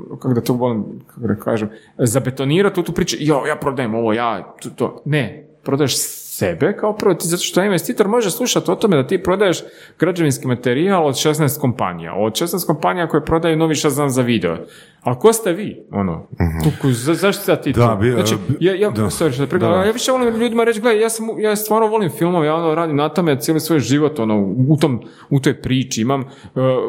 kako 0.10 0.34
da 0.34 0.42
to 0.42 0.54
volim, 0.54 0.84
kako 1.08 1.28
da 1.28 1.36
kažem, 1.36 1.70
zabetonirati 1.98 2.80
u 2.80 2.84
tu 2.84 2.92
priču, 2.92 3.18
jo, 3.20 3.46
ja 3.48 3.56
prodajem 3.56 3.96
ovo, 3.96 4.14
ja, 4.14 4.56
to, 4.62 4.70
to. 4.70 5.02
Ne, 5.06 5.48
prodaješ 5.64 5.98
sebe 6.38 6.78
kao 6.80 6.96
prvo, 6.96 7.14
ti, 7.14 7.28
zato 7.28 7.44
što 7.44 7.64
investitor 7.64 8.08
može 8.08 8.32
slušati 8.32 8.72
o 8.72 8.76
tome 8.76 8.96
da 8.96 9.08
ti 9.08 9.24
prodaješ 9.24 9.64
građevinski 10.00 10.48
materijal 10.48 11.06
od 11.06 11.16
16 11.16 11.60
kompanija, 11.60 12.14
od 12.16 12.34
16 12.34 12.66
kompanija 12.68 13.08
koje 13.08 13.26
prodaju 13.26 13.58
novi 13.58 13.76
šazam 13.76 14.10
za 14.10 14.22
video. 14.22 14.58
Ali 15.02 15.16
ko 15.20 15.34
ste 15.34 15.54
vi? 15.54 15.86
Ono, 15.92 16.28
uh 16.74 16.94
za, 16.94 17.14
zašto 17.14 17.44
sad 17.44 17.64
ti 17.64 17.70
Mhm. 17.70 17.80
Da, 17.80 17.88
to? 17.88 17.96
bi- 17.96 18.12
znači, 18.12 18.36
ja, 18.60 18.76
ja, 18.76 18.90
da. 18.90 19.02
sorry 19.04 19.58
Da, 19.60 19.68
da. 19.68 19.84
ja 19.84 19.92
više 19.92 20.12
volim 20.12 20.36
ljudima 20.36 20.64
reći, 20.64 20.82
gledaj, 20.82 21.02
ja, 21.02 21.10
sam, 21.10 21.26
ja 21.40 21.56
stvarno 21.56 21.88
volim 21.88 22.10
filmove, 22.10 22.48
ja 22.48 22.56
ono 22.56 22.76
radim 22.76 22.96
na 22.96 23.10
tome 23.10 23.40
cijeli 23.40 23.60
svoj 23.60 23.80
život, 23.80 24.20
ono, 24.20 24.40
u, 24.68 24.78
tom, 24.78 25.02
u 25.30 25.40
toj 25.40 25.62
priči. 25.62 26.02
Imam 26.02 26.22
uh, 26.22 26.28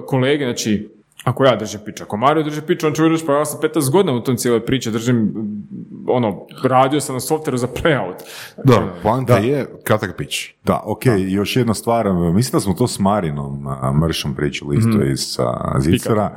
kolege, 0.06 0.44
znači, 0.44 0.97
ako 1.28 1.44
ja 1.44 1.56
držim 1.56 1.80
piču, 1.84 2.02
ako 2.04 2.16
Mario 2.16 2.42
drži 2.42 2.60
piču, 2.62 2.86
on 2.86 2.92
će 2.92 3.02
reći, 3.02 3.26
pa 3.26 3.32
ja 3.32 3.44
sam 3.44 3.60
15 3.60 3.90
godina 3.92 4.12
u 4.12 4.20
tom 4.20 4.36
cijeloj 4.36 4.66
priči, 4.66 4.90
držim, 4.90 5.16
mm, 5.16 5.66
ono, 6.08 6.46
radio 6.64 7.00
sam 7.00 7.14
na 7.14 7.20
softveru 7.20 7.56
za 7.56 7.66
playout. 7.66 8.14
Znači, 8.54 8.68
Da, 8.80 8.92
poanta 9.02 9.36
je 9.36 9.66
kratak 9.84 10.16
pitch. 10.16 10.36
Da, 10.64 10.80
ok, 10.84 11.02
još 11.28 11.56
jedna 11.56 11.74
stvar, 11.74 12.12
mislim 12.12 12.52
da 12.52 12.60
smo 12.60 12.74
to 12.74 12.86
s 12.88 12.98
Marinom 12.98 13.66
Mršom 14.00 14.34
pričali 14.34 14.76
isto 14.76 14.88
Mhm. 14.90 15.10
iz 15.12 15.36
Zicera, 15.78 16.30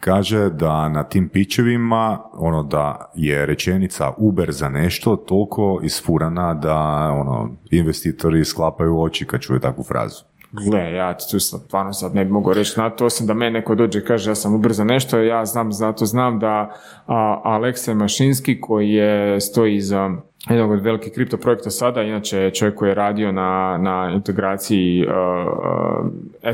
kaže 0.00 0.50
da 0.50 0.88
na 0.88 1.04
tim 1.04 1.28
pičevima, 1.28 2.18
ono 2.32 2.62
da 2.62 3.10
je 3.14 3.46
rečenica 3.46 4.12
Uber 4.16 4.52
za 4.52 4.68
nešto 4.68 5.16
toliko 5.16 5.80
isfurana 5.82 6.54
da 6.54 6.76
ono, 7.14 7.50
investitori 7.70 8.44
sklapaju 8.44 9.00
oči 9.00 9.24
kad 9.26 9.40
čuje 9.40 9.60
takvu 9.60 9.84
frazu. 9.84 10.24
Gle, 10.52 10.92
ja 10.92 11.16
tu 11.30 11.40
sad, 11.40 11.60
stvarno 11.60 11.92
sad 11.92 12.14
ne 12.14 12.24
bi 12.24 12.30
mogao 12.30 12.54
reći 12.54 12.80
na 12.80 12.90
to, 12.90 13.06
osim 13.06 13.26
da 13.26 13.34
me 13.34 13.50
neko 13.50 13.74
dođe 13.74 13.98
i 13.98 14.04
kaže 14.04 14.30
ja 14.30 14.34
sam 14.34 14.54
ubrza 14.54 14.84
nešto, 14.84 15.18
ja 15.18 15.44
znam, 15.44 15.72
zato 15.72 16.06
znam 16.06 16.38
da 16.38 16.76
a, 17.06 17.40
Aleksej 17.44 17.94
Mašinski 17.94 18.60
koji 18.60 18.90
je, 18.90 19.40
stoji 19.40 19.76
iza 19.76 20.10
jednog 20.50 20.70
od 20.70 20.80
velikih 20.80 21.12
kripto 21.12 21.36
projekta 21.36 21.70
sada, 21.70 22.02
inače 22.02 22.38
je 22.38 22.54
čovjek 22.54 22.74
koji 22.74 22.88
je 22.88 22.94
radio 22.94 23.32
na, 23.32 23.78
na 23.80 24.12
integraciji 24.14 25.06
uh, 25.06 25.14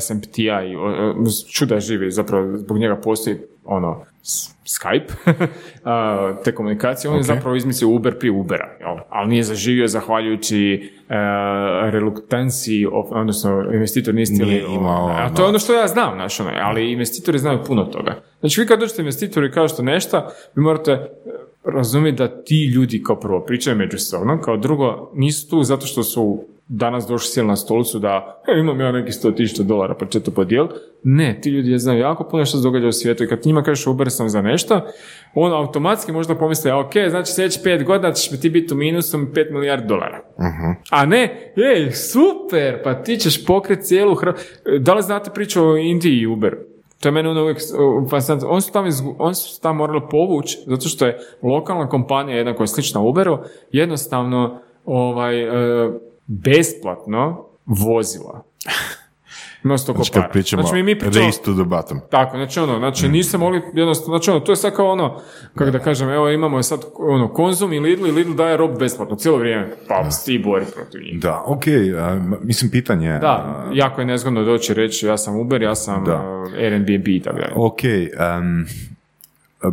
SMPT-a 0.01 0.63
i 0.63 0.77
uh, 0.77 1.27
čuda 1.53 1.81
živi, 1.81 2.11
zapravo 2.11 2.57
zbog 2.57 2.79
njega 2.79 2.97
postoji 2.97 3.37
ono, 3.65 4.05
Skype, 4.67 5.13
te 6.45 6.55
komunikacije, 6.55 7.11
on 7.11 7.17
je 7.17 7.23
zapravo 7.23 7.57
izmislio 7.57 7.89
Uber 7.89 8.19
prije 8.19 8.33
Ubera, 8.33 8.77
jel? 8.81 8.97
ali 9.09 9.29
nije 9.29 9.43
zaživio 9.43 9.89
zahvaljujući 9.89 10.91
uh, 11.09 11.15
reluktanciji, 11.91 12.87
of- 12.87 13.13
odnosno 13.13 13.65
investitor 13.75 14.15
nije 14.15 14.27
Nije 14.31 14.65
imao, 14.75 15.09
a 15.09 15.25
ono. 15.27 15.37
to 15.37 15.43
je 15.43 15.49
ono 15.49 15.59
što 15.59 15.73
ja 15.75 15.87
znam, 15.89 16.15
znaš, 16.15 16.41
ono, 16.41 16.51
ali 16.63 16.93
investitori 16.93 17.39
znaju 17.39 17.59
puno 17.67 17.85
toga. 17.85 18.23
Znači 18.41 18.61
vi 18.61 18.67
kad 18.67 18.81
dođete 18.81 19.03
investitori 19.03 19.47
i 19.47 19.51
kažete 19.53 19.83
nešto, 19.83 20.27
vi 20.55 20.63
morate 20.63 20.91
e, 20.93 21.09
razumjeti 21.65 22.19
da 22.19 22.43
ti 22.45 22.65
ljudi 22.75 23.03
kao 23.03 23.21
prvo 23.21 23.41
pričaju 23.45 23.77
međusobno, 23.77 24.41
kao 24.41 24.57
drugo 24.57 25.11
nisu 25.15 25.51
tu 25.51 25.63
zato 25.63 25.87
što 25.87 26.03
su 26.03 26.45
danas 26.75 27.07
došli 27.07 27.31
sjeli 27.31 27.49
na 27.49 27.57
stolicu 27.57 27.99
da 27.99 28.43
e, 28.49 28.61
imam 28.61 28.81
ja 28.81 28.93
neki 28.93 29.13
100.000 29.13 29.63
dolara 29.63 29.95
pa 29.95 30.07
će 30.07 30.21
to 30.21 30.31
podijeliti. 30.31 30.75
Ne, 31.03 31.39
ti 31.41 31.51
ljudi 31.51 31.79
znaju 31.79 32.01
jako 32.01 32.25
puno 32.25 32.45
što 32.45 32.59
se 32.59 32.63
događa 32.63 32.89
u 32.89 32.93
svijetu 32.93 33.25
i 33.25 33.29
kad 33.29 33.41
njima 33.45 33.63
kažeš 33.63 33.87
Uber 33.87 34.11
sam 34.11 34.29
za 34.29 34.43
nešto, 34.43 34.81
on 35.35 35.53
automatski 35.53 36.13
možda 36.13 36.35
pomisli, 36.35 36.71
a 36.71 36.79
ok, 36.79 36.93
znači 37.11 37.33
sljedeći 37.33 37.61
pet 37.65 37.85
godina 37.85 38.13
ćeš 38.13 38.41
ti 38.41 38.51
biti 38.51 38.75
u 38.75 38.77
minusu 38.77 39.19
5 39.19 39.53
milijardi 39.53 39.87
dolara. 39.89 40.21
A 40.91 41.07
ne, 41.07 41.53
ej, 41.77 41.91
super, 41.91 42.83
pa 42.85 43.03
ti 43.03 43.17
ćeš 43.17 43.47
pokret 43.47 43.83
cijelu 43.83 44.15
Hrv... 44.15 44.33
Da 44.81 44.95
li 44.95 45.03
znate 45.03 45.31
priču 45.35 45.65
o 45.65 45.77
Indiji 45.77 46.19
i 46.19 46.27
Uberu? 46.27 46.57
To 47.01 47.09
je 47.09 47.13
meni 47.13 47.29
ono 47.29 47.43
uvijek 47.43 47.59
fascinantno. 48.11 48.49
Oni 48.49 48.61
su 48.61 48.73
tamo, 48.73 48.89
izgu- 48.89 49.17
oni 49.19 49.35
su 49.35 49.61
tamo 49.61 49.79
morali 49.79 50.01
povući, 50.11 50.59
zato 50.67 50.89
što 50.89 51.07
je 51.07 51.19
lokalna 51.43 51.89
kompanija, 51.89 52.37
jedna 52.37 52.55
koja 52.55 52.65
je 52.65 52.69
slična 52.69 53.01
Uberu, 53.01 53.39
jednostavno 53.73 54.61
ovaj, 54.85 55.49
uh, 55.49 55.95
besplatno 56.33 57.45
vozila. 57.67 58.43
Ima 59.65 59.79
sto 59.79 59.93
Znači 59.93 60.11
kopara. 60.11 60.25
kad 60.27 60.33
pričamo 60.33 60.63
Znači, 60.63 60.75
mi, 60.77 60.83
mi 60.83 60.99
pričamo, 60.99 61.27
race 61.27 61.39
to 61.45 61.53
the 61.55 61.65
bottom. 61.65 62.01
tako, 62.11 62.37
znači 62.37 62.61
ono, 62.61 62.79
znači 62.79 63.09
niste 63.09 63.39
mogli 63.39 63.63
jednostavno, 63.75 64.19
znači 64.19 64.31
ono, 64.31 64.41
to 64.41 64.53
je 64.53 64.57
sad 64.57 64.75
kao 64.77 64.91
ono, 64.91 65.21
kako 65.55 65.71
da 65.71 65.79
kažem, 65.79 66.09
evo 66.11 66.31
imamo 66.31 66.63
sad 66.63 66.85
ono, 66.99 67.29
Konzum 67.29 67.73
i 67.73 67.81
Lidl 67.81 68.07
i 68.07 68.11
Lidl 68.11 68.33
daje 68.33 68.57
rob 68.57 68.79
besplatno, 68.79 69.17
cijelo 69.17 69.39
vrijeme, 69.39 69.71
pa 69.89 70.05
ti 70.25 70.39
bori 70.45 70.65
protiv 70.75 71.01
njih. 71.01 71.21
Da, 71.21 71.43
ok, 71.47 71.63
a, 71.99 72.21
mislim 72.43 72.71
pitanje... 72.71 73.19
Da, 73.19 73.65
jako 73.73 74.01
je 74.01 74.07
nezgodno 74.07 74.43
doći 74.45 74.75
reći 74.75 75.07
ja 75.07 75.17
sam 75.19 75.41
Uber, 75.41 75.63
ja 75.63 75.75
sam 75.75 76.05
Da. 76.05 76.15
uh, 76.17 76.53
Airbnb 76.55 77.09
i 77.09 77.23
tako 77.23 77.39
dalje. 77.39 77.53
Ok, 77.57 77.85
em, 77.85 78.67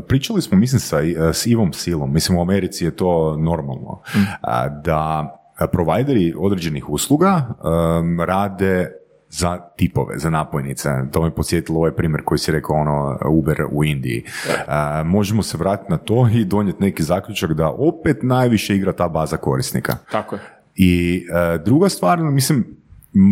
pričali 0.08 0.42
smo, 0.42 0.58
mislim, 0.58 0.80
sa, 0.80 0.98
s 1.34 1.46
Ivom 1.48 1.74
Silom, 1.74 2.14
mislim, 2.14 2.38
u 2.38 2.42
Americi 2.42 2.86
je 2.86 2.92
to 2.96 3.38
normalno, 3.38 4.00
a, 4.42 4.70
da 4.70 5.36
provajderi 5.68 6.34
određenih 6.38 6.90
usluga 6.90 7.42
em, 8.00 8.22
rade 8.22 8.92
za 9.30 9.58
tipove, 9.78 10.20
za 10.20 10.30
napojnice. 10.30 10.90
To 11.12 11.22
me 11.22 11.36
podsjetilo 11.36 11.78
ovaj 11.80 11.92
primjer 11.92 12.24
koji 12.26 12.40
si 12.40 12.52
rekao, 12.52 12.76
ono, 12.76 13.20
Uber 13.30 13.58
u 13.72 13.84
Indiji. 13.84 14.24
A, 14.68 15.04
možemo 15.06 15.44
se 15.44 15.58
vratiti 15.58 15.92
na 15.92 15.98
to 15.98 16.30
i 16.34 16.46
donijeti 16.46 16.82
neki 16.82 17.04
zaključak 17.04 17.54
da 17.54 17.70
opet 17.70 18.24
najviše 18.24 18.76
igra 18.76 18.94
ta 18.94 19.08
baza 19.08 19.38
korisnika. 19.38 19.98
Tako 20.12 20.36
je. 20.36 20.42
I 20.76 21.26
e, 21.34 21.58
druga 21.58 21.90
stvar, 21.90 22.20
mislim, 22.20 22.79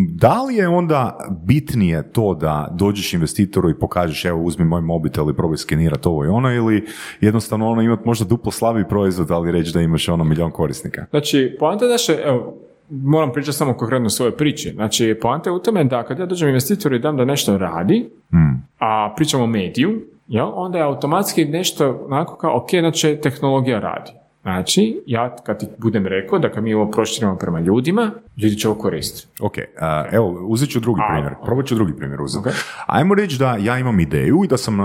da 0.09 0.43
li 0.43 0.55
je 0.55 0.67
onda 0.67 1.17
bitnije 1.45 2.11
to 2.11 2.33
da 2.33 2.67
dođeš 2.71 3.13
investitoru 3.13 3.69
i 3.69 3.79
pokažeš 3.79 4.25
evo 4.25 4.41
uzmi 4.41 4.65
moj 4.65 4.81
mobitel 4.81 5.29
i 5.29 5.35
probaj 5.35 5.57
skenirati 5.57 6.07
ovo 6.07 6.25
i 6.25 6.27
ono 6.27 6.53
ili 6.53 6.85
jednostavno 7.21 7.69
ono 7.69 7.81
imati 7.81 8.01
možda 8.05 8.25
duplo 8.25 8.51
slabiji 8.51 8.85
proizvod 8.89 9.31
ali 9.31 9.51
reći 9.51 9.73
da 9.73 9.81
imaš 9.81 10.09
ono 10.09 10.23
milion 10.23 10.51
korisnika. 10.51 11.05
Znači, 11.09 11.55
poanta 11.59 11.85
je 11.85 11.91
da 11.91 11.97
še, 11.97 12.17
evo, 12.25 12.53
moram 12.89 13.31
pričati 13.31 13.57
samo 13.57 13.73
konkretno 13.73 14.05
o 14.05 14.09
svojoj 14.09 14.37
priči. 14.37 14.71
Znači, 14.71 15.17
poanta 15.21 15.49
je 15.49 15.53
u 15.53 15.59
tome 15.59 15.83
da 15.83 16.03
kad 16.03 16.19
ja 16.19 16.25
dođem 16.25 16.47
investitoru 16.47 16.95
i 16.95 16.99
dam 16.99 17.17
da 17.17 17.25
nešto 17.25 17.57
radi, 17.57 18.09
a 18.79 19.13
pričamo 19.15 19.43
o 19.43 19.47
mediju, 19.47 20.01
jel, 20.27 20.51
onda 20.53 20.77
je 20.77 20.83
automatski 20.83 21.45
nešto 21.45 22.05
onako 22.05 22.35
kao, 22.35 22.57
ok, 22.57 22.69
znači 22.69 23.19
tehnologija 23.23 23.79
radi. 23.79 24.11
Znači, 24.47 25.03
ja 25.05 25.35
kad 25.35 25.59
ti 25.59 25.67
budem 25.77 26.07
rekao 26.07 26.39
da 26.39 26.51
kad 26.51 26.63
mi 26.63 26.73
ovo 26.73 26.91
proširimo 26.91 27.35
prema 27.37 27.59
ljudima, 27.59 28.11
ljudi 28.37 28.55
će 28.55 28.69
ovo 28.69 28.77
koristiti. 28.77 29.27
Ok, 29.41 29.53
a, 29.79 30.05
evo, 30.11 30.45
uzet 30.47 30.69
ću 30.69 30.79
drugi 30.79 31.01
A, 31.03 31.13
primjer. 31.13 31.33
Probat 31.45 31.65
ću 31.65 31.75
drugi 31.75 31.93
primjer 31.95 32.21
uzeti. 32.21 32.49
Ok. 32.49 32.55
Ajmo 32.85 33.15
reći 33.15 33.39
da 33.39 33.55
ja 33.55 33.77
imam 33.77 33.99
ideju 33.99 34.43
i 34.43 34.47
da 34.47 34.57
sam 34.57 34.77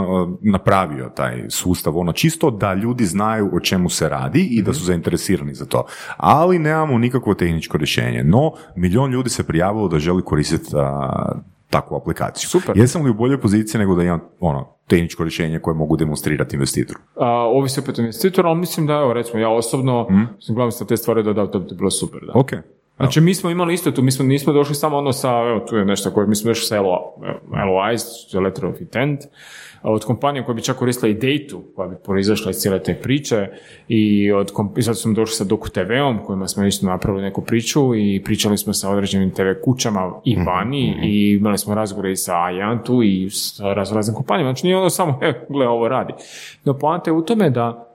napravio 0.43 1.10
taj 1.16 1.44
sustav, 1.48 1.98
ono 1.98 2.12
čisto 2.12 2.51
da 2.51 2.74
ljudi 2.74 3.05
znaju 3.05 3.51
o 3.52 3.60
čemu 3.60 3.89
se 3.89 4.09
radi 4.09 4.48
i 4.51 4.56
Mhm. 4.56 4.66
da 4.66 4.74
su 4.74 4.84
zainteresirani 4.84 5.55
za 5.55 5.64
to. 5.66 5.84
Ali 6.16 6.59
nemamo 6.59 6.98
nikakvo 6.98 7.34
tehničko 7.34 7.78
rješenje. 7.78 8.24
No, 8.24 8.52
milion 8.76 9.10
ljudi 9.10 9.30
se 9.30 9.47
prijavilo 9.47 9.89
da 9.89 9.98
želi 9.98 10.22
koristiti 10.22 10.70
a, 10.74 11.32
takvu 11.72 11.96
aplikaciju. 11.96 12.48
Super. 12.50 12.76
Jesam 12.76 13.04
li 13.04 13.10
u 13.10 13.14
boljoj 13.14 13.40
poziciji 13.40 13.78
nego 13.78 13.94
da 13.94 14.02
imam 14.02 14.20
ono, 14.40 14.68
tehničko 14.86 15.22
rješenje 15.24 15.58
koje 15.58 15.74
mogu 15.74 15.96
demonstrirati 15.96 16.56
investitoru? 16.56 17.00
A, 17.16 17.26
ovisi 17.28 17.80
opet 17.80 17.98
o 17.98 18.02
investitoru, 18.02 18.48
ali 18.48 18.58
mislim 18.58 18.86
da, 18.86 18.92
evo, 18.94 19.12
recimo, 19.12 19.40
ja 19.40 19.48
osobno, 19.50 20.06
Mhm. 20.10 20.22
mislim, 20.36 20.54
gledam 20.54 20.72
se 20.72 20.86
te 20.86 20.96
stvari 20.96 21.22
da 21.22 21.32
da, 21.32 21.46
to 21.46 21.58
bi 21.58 21.74
bilo 21.74 21.90
super, 21.90 22.20
da. 22.26 22.32
Ok. 22.34 22.50
Znači, 22.96 23.20
mi 23.20 23.34
smo 23.34 23.50
imali 23.50 23.74
isto 23.74 23.90
tu, 23.90 24.02
mi 24.02 24.10
smo, 24.10 24.24
nismo 24.24 24.52
došli 24.52 24.74
samo 24.74 24.96
ono 24.96 25.12
sa, 25.12 25.28
evo, 25.30 25.60
tu 25.60 25.76
je 25.76 25.84
nešto 25.84 26.10
koje, 26.10 26.26
mi 26.26 26.34
smo 26.34 26.48
došli 26.50 26.66
sa 26.66 26.80
LO, 26.80 26.98
LOIs, 27.68 28.02
Letter 28.34 28.66
of 28.66 28.80
Intent, 28.80 29.20
od 29.82 30.04
kompanije 30.04 30.44
koja 30.44 30.54
bi 30.54 30.62
čak 30.62 30.76
koristila 30.76 31.10
i 31.10 31.14
data 31.14 31.56
koja 31.76 31.88
bi 31.88 31.96
proizašla 32.04 32.50
iz 32.50 32.56
cijele 32.56 32.82
te 32.82 32.94
priče 32.94 33.48
i 33.88 34.32
od 34.32 34.52
i 34.76 34.82
sad 34.82 34.98
smo 34.98 35.12
došli 35.12 35.36
sa 35.36 35.44
Doku 35.44 35.68
TV-om 35.68 36.18
kojima 36.24 36.48
smo 36.48 36.66
isto 36.66 36.86
napravili 36.86 37.22
neku 37.22 37.42
priču 37.42 37.94
i 37.94 38.22
pričali 38.24 38.59
smo 38.59 38.72
sa 38.72 38.90
određenim 38.90 39.30
TV 39.30 39.42
kućama 39.64 40.12
i 40.24 40.36
vani 40.36 40.96
i 41.02 41.36
imali 41.40 41.59
smo 41.59 41.74
razgovore 41.74 42.12
i 42.12 42.16
sa 42.16 42.44
Ajantu 42.44 43.02
i 43.02 43.30
sa 43.30 43.74
raz, 43.74 43.92
raznim 43.92 44.14
kompanijama. 44.14 44.50
Znači 44.50 44.66
nije 44.66 44.76
ono 44.76 44.90
samo, 44.90 45.18
e, 45.22 45.46
gle, 45.48 45.68
ovo 45.68 45.88
radi. 45.88 46.12
No, 46.64 46.78
poanta 46.78 47.10
je 47.10 47.14
u 47.14 47.22
tome 47.22 47.50
da, 47.50 47.88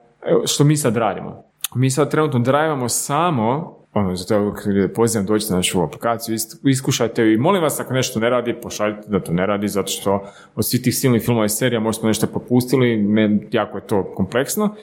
što 0.46 0.64
mi 0.64 0.76
sad 0.76 0.96
radimo. 0.96 1.42
Mi 1.74 1.90
sad 1.90 2.10
trenutno 2.10 2.38
drajvamo 2.38 2.88
samo 2.88 3.77
ono, 3.94 4.14
ja 4.30 4.40
uvijek 4.40 4.66
ljude 4.66 4.88
pozivam, 4.88 5.26
dođite 5.26 5.52
na 5.52 5.56
našu 5.56 5.82
aplikaciju, 5.82 6.36
iskušajte 6.64 7.22
ju 7.22 7.32
i 7.32 7.36
molim 7.36 7.62
vas 7.62 7.80
ako 7.80 7.94
nešto 7.94 8.20
ne 8.20 8.30
radi, 8.30 8.54
pošaljite 8.62 9.08
da 9.08 9.20
to 9.20 9.32
ne 9.32 9.46
radi, 9.46 9.68
zato 9.68 9.88
što 9.88 10.28
od 10.56 10.66
svih 10.66 10.82
tih 10.82 10.96
silnih 10.96 11.22
filmova 11.22 11.46
i 11.46 11.48
serija 11.48 11.80
možda 11.80 12.00
smo 12.00 12.08
nešto 12.08 12.26
propustili, 12.26 12.96
ne, 12.96 13.38
jako 13.52 13.78
je 13.78 13.86
to 13.86 14.14
kompleksno, 14.14 14.74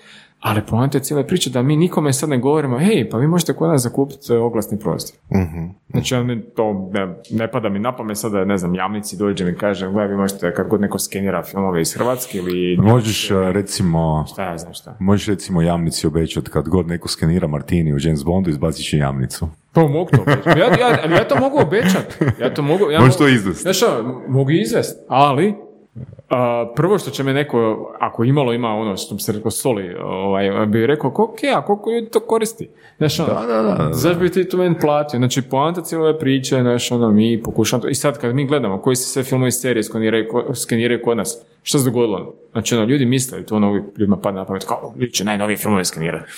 ali 0.45 0.61
poanta 0.69 0.97
je 0.97 1.03
cijele 1.03 1.27
priče 1.27 1.49
da 1.49 1.61
mi 1.61 1.75
nikome 1.75 2.13
sad 2.13 2.29
ne 2.29 2.37
govorimo, 2.37 2.79
hej, 2.79 3.09
pa 3.09 3.17
vi 3.17 3.27
možete 3.27 3.53
kod 3.53 3.69
nas 3.69 3.81
zakupiti 3.81 4.33
e, 4.33 4.37
oglasni 4.37 4.79
prostor. 4.79 5.15
Znači, 5.89 6.13
ja 6.13 6.23
ne, 6.23 6.41
to 6.41 6.89
ne, 6.93 7.15
ne 7.31 7.51
pada 7.51 7.69
mi 7.69 7.79
na 7.79 7.95
pamet 7.95 8.17
sad 8.17 8.31
da, 8.31 8.45
ne 8.45 8.57
znam, 8.57 8.75
javnici 8.75 9.17
dođem 9.17 9.47
i 9.47 9.55
kažem, 9.55 9.93
gledaj, 9.93 10.07
vi 10.07 10.17
možete 10.17 10.53
kad 10.53 10.67
god 10.67 10.81
neko 10.81 10.99
skenira 10.99 11.43
filmove 11.43 11.81
iz 11.81 11.93
Hrvatske 11.93 12.37
ili... 12.37 12.77
Možeš 12.91 13.31
a, 13.31 13.51
recimo... 13.51 14.25
Šta 14.27 14.43
ja 14.43 14.57
znam 14.57 14.73
šta. 14.73 14.97
Možeš 14.99 15.27
recimo 15.27 15.61
jamnici 15.61 16.07
obećati 16.07 16.49
kad 16.49 16.69
god 16.69 16.87
neko 16.87 17.07
skenira 17.07 17.47
Martini 17.47 17.93
u 17.93 17.97
James 17.99 18.23
Bondu 18.25 18.49
izbacit 18.49 18.89
će 18.89 18.97
jamnicu. 18.97 19.47
To 19.73 19.87
mogu 19.87 20.09
to 20.11 20.21
obećati. 20.21 20.59
Ja, 20.59 20.67
ja, 20.79 21.15
ja 21.17 21.27
to 21.27 21.39
mogu 21.39 21.59
obećati. 21.59 22.15
Ja 22.41 22.53
to 22.53 22.61
mogu... 22.61 22.91
Ja 22.91 22.99
Možeš 22.99 23.17
to 23.17 23.27
izvesti. 23.27 23.73
Šta, 23.73 24.03
mogu 24.27 24.51
izvesti, 24.51 25.03
ali 25.07 25.64
prvo 26.75 26.97
što 26.99 27.11
će 27.11 27.23
me 27.23 27.33
neko, 27.33 27.57
ako 27.99 28.23
imalo 28.23 28.53
ima 28.53 28.69
ono 28.69 28.97
što 28.97 29.15
bi 29.15 29.21
se 29.21 29.31
rekao 29.31 29.51
soli, 29.51 29.95
ovaj, 29.95 30.65
bi 30.65 30.87
rekao, 30.87 31.09
ok, 31.09 31.37
a 31.55 31.61
koliko 31.61 31.91
ljudi 31.91 32.09
to 32.09 32.19
koristi? 32.19 32.69
Znaš, 32.97 33.19
ono, 33.19 33.29
Da, 33.29 33.45
da, 33.45 33.61
da, 33.63 33.75
da. 33.75 33.93
zašto 33.93 34.19
bi 34.19 34.31
ti 34.31 34.49
to 34.49 34.57
meni 34.57 34.75
platio? 34.81 35.17
Znači, 35.17 35.41
poanta 35.41 35.81
cijele 35.81 36.03
ove 36.03 36.19
priče, 36.19 36.61
znaš, 36.61 36.91
ono, 36.91 37.11
mi 37.11 37.41
pokušamo 37.43 37.81
to. 37.81 37.87
I 37.87 37.95
sad 37.95 38.21
kad 38.21 38.35
mi 38.35 38.45
gledamo 38.45 38.81
koji 38.81 38.95
se 38.95 39.03
sve 39.03 39.23
filmovi 39.23 39.47
i 39.47 39.51
serije 39.51 39.83
skeniraju, 39.83 40.27
ko- 40.31 40.55
skeniraju 40.55 41.01
kod 41.03 41.17
nas, 41.17 41.37
što 41.63 41.79
se 41.79 41.85
dogodilo? 41.85 42.33
Znači, 42.51 42.75
ono, 42.75 42.85
ljudi 42.85 43.05
misle, 43.05 43.43
to 43.43 43.55
ono, 43.55 43.73
ljudima 43.97 44.17
padne 44.17 44.39
na 44.39 44.45
pamet, 44.45 44.63
kao, 44.63 44.93
ljudi 44.99 45.11
će 45.11 45.23
najnovije 45.23 45.57
filmove 45.57 45.85
skenirati. 45.85 46.31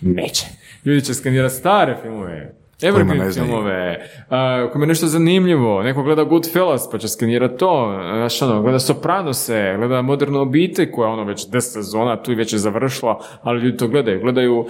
Neće. 0.00 0.46
Ljudi 0.84 1.00
će 1.00 1.14
skenirati 1.14 1.54
stare 1.54 1.96
filmove, 2.02 2.54
Evergreen 2.82 3.32
filmove, 3.32 4.08
a, 4.28 4.68
kojima 4.72 4.84
je 4.84 4.88
nešto 4.88 5.06
zanimljivo, 5.06 5.82
neko 5.82 6.02
gleda 6.02 6.24
Goodfellas 6.24 6.90
pa 6.90 6.98
će 6.98 7.08
skenirati 7.08 7.58
to, 7.58 7.98
znaš 8.16 8.42
ono, 8.42 8.62
gleda 8.62 8.78
Sopranose, 8.78 9.74
gleda 9.78 10.02
Modernu 10.02 10.40
obitelj 10.40 10.90
koja 10.90 11.08
ono 11.08 11.24
već 11.24 11.48
10 11.48 11.60
sezona, 11.60 12.22
tu 12.22 12.32
i 12.32 12.34
već 12.34 12.52
je 12.52 12.58
završila, 12.58 13.20
ali 13.42 13.60
ljudi 13.60 13.76
to 13.76 13.88
gledaju, 13.88 14.20
gledaju 14.20 14.58
um, 14.58 14.66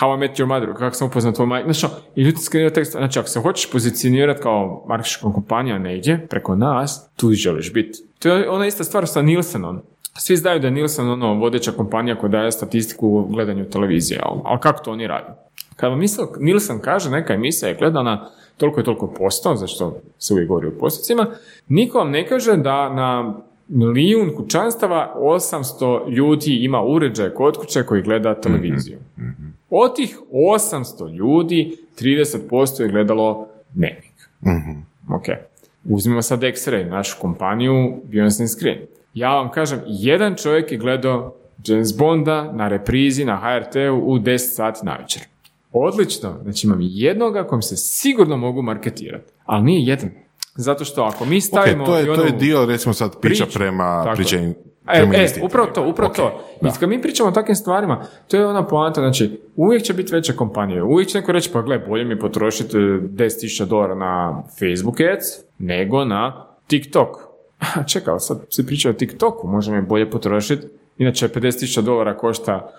How 0.00 0.14
I 0.14 0.18
Met 0.18 0.38
Your 0.38 0.46
Mother, 0.46 0.68
kako 0.78 0.96
sam 0.96 1.08
upoznao 1.08 1.32
tvoj 1.32 1.46
majku, 1.46 1.72
znaš 1.72 1.84
ono, 1.84 2.02
i 2.16 2.22
ljudi 2.22 2.38
skeniraju 2.38 2.74
tekst, 2.74 2.92
znači 2.92 3.18
ako 3.18 3.28
se 3.28 3.40
hoćeš 3.40 3.70
pozicionirati 3.70 4.42
kao 4.42 4.84
marketinška 4.88 5.32
kompanija 5.32 5.78
negdje, 5.78 6.26
preko 6.30 6.56
nas, 6.56 7.10
tu 7.16 7.32
želiš 7.32 7.72
biti. 7.72 7.98
To 8.18 8.28
je 8.28 8.50
ona 8.50 8.66
ista 8.66 8.84
stvar 8.84 9.06
sa 9.06 9.22
Nielsenom. 9.22 9.80
Svi 10.18 10.36
znaju 10.36 10.60
da 10.60 10.66
je 10.66 10.70
Nielsen 10.70 11.10
ono 11.10 11.34
vodeća 11.34 11.72
kompanija 11.72 12.18
koja 12.18 12.30
daje 12.30 12.52
statistiku 12.52 13.08
u 13.08 13.26
gledanju 13.26 13.64
televizije, 13.64 14.20
ali, 14.22 14.40
ali 14.44 14.60
kako 14.60 14.84
to 14.84 14.90
oni 14.92 15.06
rade? 15.06 15.28
Kad 15.76 15.90
vam 15.90 15.98
misl, 15.98 16.22
Nielsen 16.40 16.78
kaže 16.78 17.10
neka 17.10 17.34
emisija 17.34 17.68
je 17.68 17.74
gledana 17.74 18.30
toliko 18.56 18.80
i 18.80 18.84
toliko 18.84 19.06
posto, 19.06 19.54
zašto 19.54 20.00
se 20.18 20.34
uvijek 20.34 20.48
govori 20.48 20.66
o 20.66 20.78
postocima, 20.80 21.26
niko 21.68 21.98
vam 21.98 22.10
ne 22.10 22.26
kaže 22.26 22.56
da 22.56 22.94
na 22.94 23.34
milijun 23.68 24.36
kućanstava 24.36 25.14
800 25.18 26.10
ljudi 26.10 26.56
ima 26.56 26.82
uređaj 26.82 27.30
kod 27.30 27.56
kuće 27.56 27.82
koji 27.82 28.02
gleda 28.02 28.34
televiziju. 28.34 28.98
Od 29.70 29.96
tih 29.96 30.18
800 30.32 31.14
ljudi 31.14 31.76
30% 32.00 32.82
je 32.82 32.88
gledalo 32.88 33.48
dnevnik. 33.72 34.28
Ok. 35.10 35.24
Uzmimo 35.84 36.22
sad 36.22 36.40
X-Ray, 36.40 36.90
našu 36.90 37.16
kompaniju 37.20 37.72
Beyoncé 38.10 38.46
Screen. 38.46 38.78
Ja 39.14 39.34
vam 39.34 39.50
kažem, 39.50 39.80
jedan 39.86 40.34
čovjek 40.34 40.72
je 40.72 40.78
gledao 40.78 41.34
James 41.66 41.98
Bonda 41.98 42.52
na 42.52 42.68
reprizi 42.68 43.24
na 43.24 43.36
HRT-u 43.36 43.96
u 44.04 44.18
10 44.18 44.38
sati 44.38 44.86
navečer. 44.86 45.22
Odlično, 45.76 46.38
znači 46.42 46.66
imam 46.66 46.78
jednoga 46.80 47.46
kojem 47.46 47.62
se 47.62 47.76
sigurno 47.76 48.36
mogu 48.36 48.62
marketirati, 48.62 49.32
ali 49.44 49.64
nije 49.64 49.86
jedan. 49.86 50.10
Zato 50.54 50.84
što 50.84 51.02
ako 51.02 51.24
mi 51.24 51.40
stavimo... 51.40 51.86
to 51.86 51.96
je, 51.96 52.06
to 52.06 52.24
je 52.24 52.30
dio, 52.30 52.66
recimo 52.66 52.92
sad, 52.92 53.20
priča 53.20 53.44
priču, 53.44 53.58
prema, 53.58 54.04
je. 54.18 54.26
prema 54.26 54.54
E, 54.88 55.24
e, 55.24 55.40
upravo 55.42 55.68
to, 55.74 55.88
upravo 55.88 56.10
Ok, 56.10 56.16
to. 56.16 56.44
da. 56.60 56.68
I 56.68 56.72
kad 56.80 56.88
mi 56.88 57.02
pričamo 57.02 57.28
o 57.28 57.32
takvim 57.32 57.56
stvarima, 57.56 58.04
to 58.28 58.36
je 58.36 58.46
ona 58.46 58.66
poanta, 58.66 59.00
znači, 59.00 59.40
uvijek 59.56 59.82
će 59.82 59.92
biti 59.92 60.12
veće 60.12 60.36
kompanije. 60.36 60.82
Uvijek 60.82 61.08
će 61.08 61.18
neko 61.18 61.32
reći, 61.32 61.50
pa 61.52 61.62
gle, 61.62 61.78
bolje 61.78 62.04
mi 62.04 62.18
potrošiti 62.18 62.76
10.000 62.76 63.64
dolara 63.64 63.94
na 63.94 64.42
Facebook 64.58 65.00
ads, 65.00 65.26
nego 65.58 66.04
na 66.04 66.46
TikTok. 66.66 67.16
Čekaj, 67.92 68.14
sad 68.18 68.46
se 68.50 68.66
priča 68.66 68.90
o 68.90 68.92
TikToku, 68.92 69.48
može 69.48 69.72
mi 69.72 69.82
bolje 69.82 70.10
potrošiti. 70.10 70.66
Inače, 70.98 71.28
50.000 71.28 71.80
dolara 71.80 72.16
košta 72.16 72.70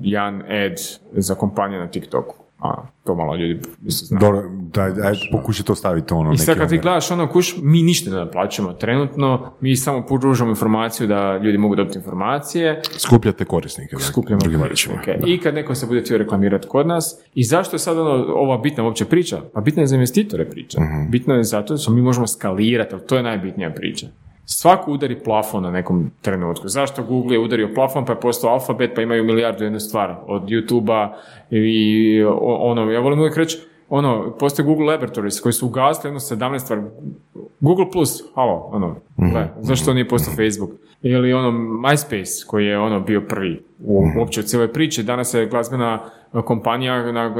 jedan 0.00 0.34
ad 0.42 0.72
za 1.12 1.34
kompaniju 1.34 1.80
na 1.80 1.86
TikToku. 1.86 2.34
A, 2.58 2.74
to 3.04 3.14
malo 3.14 3.36
ljudi 3.36 3.60
mislim, 3.80 4.06
zna. 4.08 4.18
Dobro, 4.20 4.42
daj, 4.50 4.90
daj, 4.92 5.14
pokušaj 5.32 5.64
to 5.64 5.74
staviti 5.74 6.14
ono. 6.14 6.32
I 6.32 6.38
sad 6.38 6.56
kad 6.56 6.68
ti 6.68 6.78
gledaš 6.78 7.10
ono 7.10 7.28
kuš, 7.28 7.54
mi 7.56 7.82
ništa 7.82 8.10
ne 8.10 8.16
naplaćujemo 8.16 8.72
trenutno, 8.72 9.50
mi 9.60 9.76
samo 9.76 10.02
pružamo 10.02 10.50
informaciju 10.50 11.06
da 11.06 11.36
ljudi 11.36 11.58
mogu 11.58 11.74
dobiti 11.74 11.98
informacije, 11.98 12.82
Skupljate 12.98 13.44
korisnike. 13.44 13.96
da. 13.96 14.02
skupljamo 14.02 14.40
korisnike. 14.40 14.64
riječima. 14.64 15.26
I 15.26 15.38
kad 15.38 15.54
neko 15.54 15.74
se 15.74 15.86
bude 15.86 16.00
htio 16.00 16.18
reklamirati 16.18 16.68
kod 16.68 16.86
nas, 16.86 17.20
i 17.34 17.44
zašto 17.44 17.74
je 17.74 17.80
sad 17.80 17.98
ono, 17.98 18.10
ova 18.28 18.58
bitna 18.58 18.84
uopće 18.84 19.04
priča? 19.04 19.40
Pa 19.54 19.60
bitna 19.60 19.82
je 19.82 19.86
za 19.86 19.94
investitore 19.94 20.44
priča. 20.44 20.80
Mhm. 20.80 21.10
Bitna 21.10 21.34
je 21.34 21.44
zato 21.44 21.76
što 21.76 21.92
mi 21.92 22.02
možemo 22.02 22.26
skalirati, 22.26 22.94
ali 22.94 23.06
to 23.06 23.16
je 23.16 23.22
najbitnija 23.22 23.70
priča. 23.70 24.06
Svako 24.48 24.92
udari 24.92 25.18
plafon 25.24 25.62
na 25.62 25.70
nekom 25.70 26.10
trenutku. 26.22 26.68
Zašto 26.68 27.02
Google 27.02 27.34
je 27.34 27.40
udario 27.40 27.70
plafon 27.74 28.04
pa 28.04 28.12
je 28.12 28.20
postao 28.20 28.50
alfabet 28.50 28.92
pa 28.94 29.02
imaju 29.02 29.24
milijardu 29.24 29.64
jednu 29.64 29.80
stvar 29.80 30.14
od 30.26 30.42
YouTube-a 30.42 31.16
i 31.50 32.24
ono, 32.40 32.90
ja 32.90 33.00
volim 33.00 33.18
uvijek 33.18 33.36
reći, 33.36 33.58
ono, 33.88 34.36
postoje 34.38 34.66
Google 34.66 34.86
Laboratories 34.86 35.40
koji 35.40 35.52
su 35.52 35.66
ugasli 35.66 36.08
jedno 36.08 36.20
17 36.20 36.58
stvari. 36.58 36.82
Google 37.60 37.90
Plus, 37.92 38.22
halo, 38.34 38.68
ono, 38.72 38.96
gle, 39.16 39.48
zašto 39.60 39.94
nije 39.94 40.08
postao 40.08 40.34
Facebook? 40.34 40.70
Ili 41.02 41.32
ono 41.32 41.50
MySpace 41.58 42.46
koji 42.46 42.66
je 42.66 42.78
ono 42.78 43.00
bio 43.00 43.20
prvi 43.20 43.62
u, 43.84 44.04
uopće 44.18 44.40
u 44.40 44.42
cijeloj 44.42 44.72
priči. 44.72 45.02
Danas 45.02 45.34
je 45.34 45.46
glazbena 45.46 46.00
e, 46.34 46.42
kompanija 46.42 47.12
na, 47.12 47.34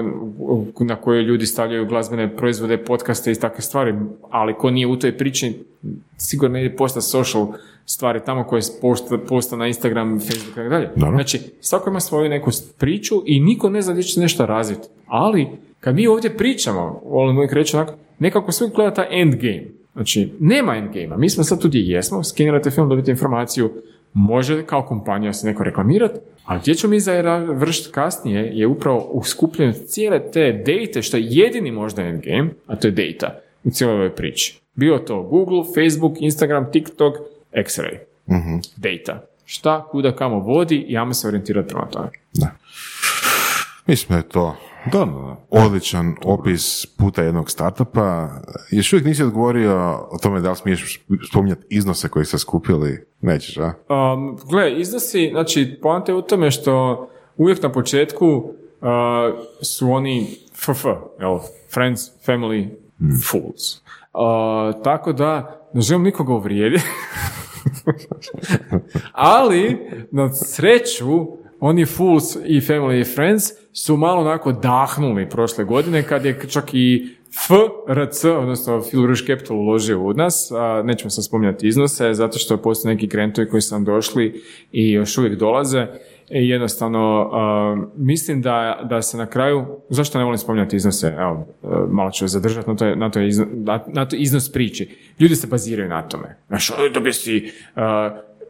na 0.81 0.97
kojoj 0.97 1.23
ljudi 1.23 1.47
stavljaju 1.47 1.87
glazbene 1.87 2.37
proizvode, 2.37 2.79
podcaste 2.79 3.33
i 3.33 3.35
takve 3.35 3.61
stvari, 3.61 3.95
ali 4.31 4.55
ko 4.55 4.71
nije 4.71 4.87
u 4.87 4.97
toj 4.97 5.19
priči, 5.19 5.65
sigurno 6.17 6.55
ne 6.55 6.65
ide 6.65 6.77
posta 6.77 7.01
social 7.01 7.47
stvari 7.87 8.21
tamo 8.27 8.45
koje 8.45 8.63
posta, 8.81 9.19
posta 9.19 9.57
na 9.57 9.67
Instagram, 9.67 10.21
Facebook 10.21 10.53
i 10.53 10.55
tako 10.55 10.69
dalje. 10.69 10.91
Znači, 10.97 11.41
svako 11.61 11.91
ima 11.91 12.01
svoju 12.01 12.29
neku 12.29 12.51
priču 12.79 13.23
i 13.27 13.41
niko 13.41 13.71
ne 13.71 13.83
zna 13.83 13.93
gdje 13.93 14.03
će 14.03 14.15
se 14.15 14.21
nešto 14.21 14.47
razviti. 14.47 14.89
Ali, 15.07 15.49
kad 15.87 15.95
mi 15.95 16.07
ovdje 16.07 16.37
pričamo, 16.37 17.01
volim 17.05 17.37
uvijek 17.37 17.53
reći 17.53 17.77
onako, 17.77 17.95
nekako 18.19 18.53
sve 18.53 18.69
gleda 18.75 18.95
taj 18.95 19.07
endgame. 19.11 19.65
Znači, 19.93 20.33
nema 20.41 20.77
endgame 20.77 21.17
Mi 21.17 21.31
smo 21.31 21.45
sad 21.45 21.63
tu 21.63 21.69
gdje 21.69 21.81
jesmo, 21.81 22.25
skenirate 22.25 22.71
film, 22.71 22.89
dobite 22.89 23.11
informaciju, 23.11 23.73
može 24.13 24.63
kao 24.63 24.83
kompanija 24.83 25.33
se 25.33 25.47
neko 25.47 25.65
reklamirati, 25.65 26.21
a 26.45 26.59
gdje 26.59 26.75
ćemo 26.75 26.91
mi 26.91 27.01
završiti 27.01 27.93
kasnije 27.93 28.51
je 28.59 28.67
upravo 28.67 28.99
u 28.99 29.23
skupljenju 29.23 29.73
cijele 29.73 30.31
te 30.33 30.53
date, 30.53 31.03
što 31.03 31.17
je 31.17 31.27
jedini 31.27 31.71
možda 31.71 32.03
endgame, 32.03 32.51
a 32.67 32.77
to 32.77 32.89
je 32.89 32.93
data 32.93 33.41
u 33.65 33.71
cijeloj 33.71 33.97
ovoj 33.97 34.15
priči. 34.15 34.61
Bio 34.75 34.99
to 34.99 35.23
Google, 35.23 35.63
Facebook, 35.75 36.17
Instagram, 36.21 36.73
TikTok, 36.73 37.15
X-Ray. 37.53 37.99
Data. 38.77 39.27
Šta, 39.45 39.89
kuda, 39.91 40.17
kamo 40.17 40.39
vodi 40.39 40.77
i 40.89 40.97
ajmo 40.97 41.15
se 41.15 41.29
orijentirati 41.29 41.69
prema 41.69 41.87
tome. 41.87 42.09
Mislim 43.87 44.09
da 44.09 44.17
je 44.17 44.29
to 44.29 44.57
Da, 44.93 44.99
da, 44.99 45.47
odličan 45.51 46.15
opis 46.25 46.87
puta 46.99 47.23
jednog 47.23 47.51
startupa. 47.51 48.29
Još 48.71 48.93
uvijek 48.93 49.07
nisi 49.07 49.23
odgovorio 49.23 50.07
o 50.11 50.19
tome 50.23 50.41
da 50.41 50.51
li 50.51 50.57
smiješ 50.57 51.05
spominjati 51.31 51.67
iznose 51.71 52.09
koje 52.09 52.25
ste 52.25 52.39
skupili. 52.39 53.07
Nećeš, 53.21 53.57
a? 53.57 53.73
Um, 54.13 54.39
gle, 54.51 54.81
iznosi, 54.81 55.29
znači, 55.33 55.79
poanta 55.83 56.13
je 56.13 56.17
u 56.17 56.23
tome 56.23 56.51
što 56.51 57.09
uvijek 57.37 57.63
na 57.63 57.73
početku 57.73 58.27
uh, 58.27 58.49
su 59.63 59.91
oni 59.91 60.37
FF, 60.55 60.85
jel, 61.21 61.39
friends, 61.75 62.03
family, 62.27 62.69
fools. 63.31 63.77
Uh, 63.77 64.83
tako 64.83 65.13
da, 65.13 65.61
ne 65.75 65.81
želim 65.81 66.03
nikoga 66.03 66.35
uvrijediti, 66.35 66.85
ali 69.13 69.91
na 70.11 70.33
sreću 70.33 71.27
oni 71.61 71.87
Fools 71.87 72.37
i 72.47 72.61
Family 72.61 73.01
i 73.01 73.05
Friends 73.05 73.45
su 73.73 73.97
malo 73.97 74.21
onako 74.21 74.53
dahnuli 74.53 75.29
prošle 75.29 75.65
godine 75.65 76.03
kad 76.03 76.25
je 76.25 76.41
čak 76.49 76.65
i 76.73 77.09
FRC, 77.47 78.25
odnosno 78.25 78.83
Phil 78.91 79.07
Rouge 79.07 79.21
Capital 79.27 79.57
uložio 79.57 80.01
u 80.01 80.13
nas, 80.13 80.53
a 80.53 80.83
nećemo 80.85 81.11
sad 81.11 81.25
spominjati 81.25 81.69
iznose, 81.69 82.15
zato 82.15 82.39
što 82.39 82.57
postoje 82.57 82.95
neki 82.95 83.07
grantovi 83.07 83.49
koji 83.49 83.61
su 83.61 83.75
nam 83.75 83.85
došli 83.85 84.43
i 84.73 84.93
još 84.93 85.19
uvijek 85.19 85.39
dolaze. 85.39 85.87
I 86.31 86.49
jednostavno, 86.49 87.31
a, 87.33 87.77
mislim 87.97 88.43
da, 88.43 88.81
da 88.91 89.03
se 89.03 89.17
na 89.17 89.27
kraju, 89.27 89.67
zašto 89.89 90.19
ne 90.19 90.25
volim 90.25 90.39
spominjati 90.39 90.77
iznose, 90.77 91.15
evo, 91.19 91.47
malo 91.91 92.11
ću 92.11 92.29
zadržati 92.29 92.71
na 92.71 92.77
to, 92.77 92.95
na 92.95 93.11
to, 93.11 93.21
izno, 93.21 93.47
na, 93.53 93.85
na 93.87 94.09
to 94.09 94.17
iznos 94.17 94.53
priči. 94.53 94.97
Ljudi 95.19 95.37
se 95.37 95.47
baziraju 95.47 95.89
na 95.89 96.09
tome. 96.09 96.37
Znaš, 96.49 96.71
"Oj, 96.71 96.91
dobio 96.91 97.13
si 97.13 97.53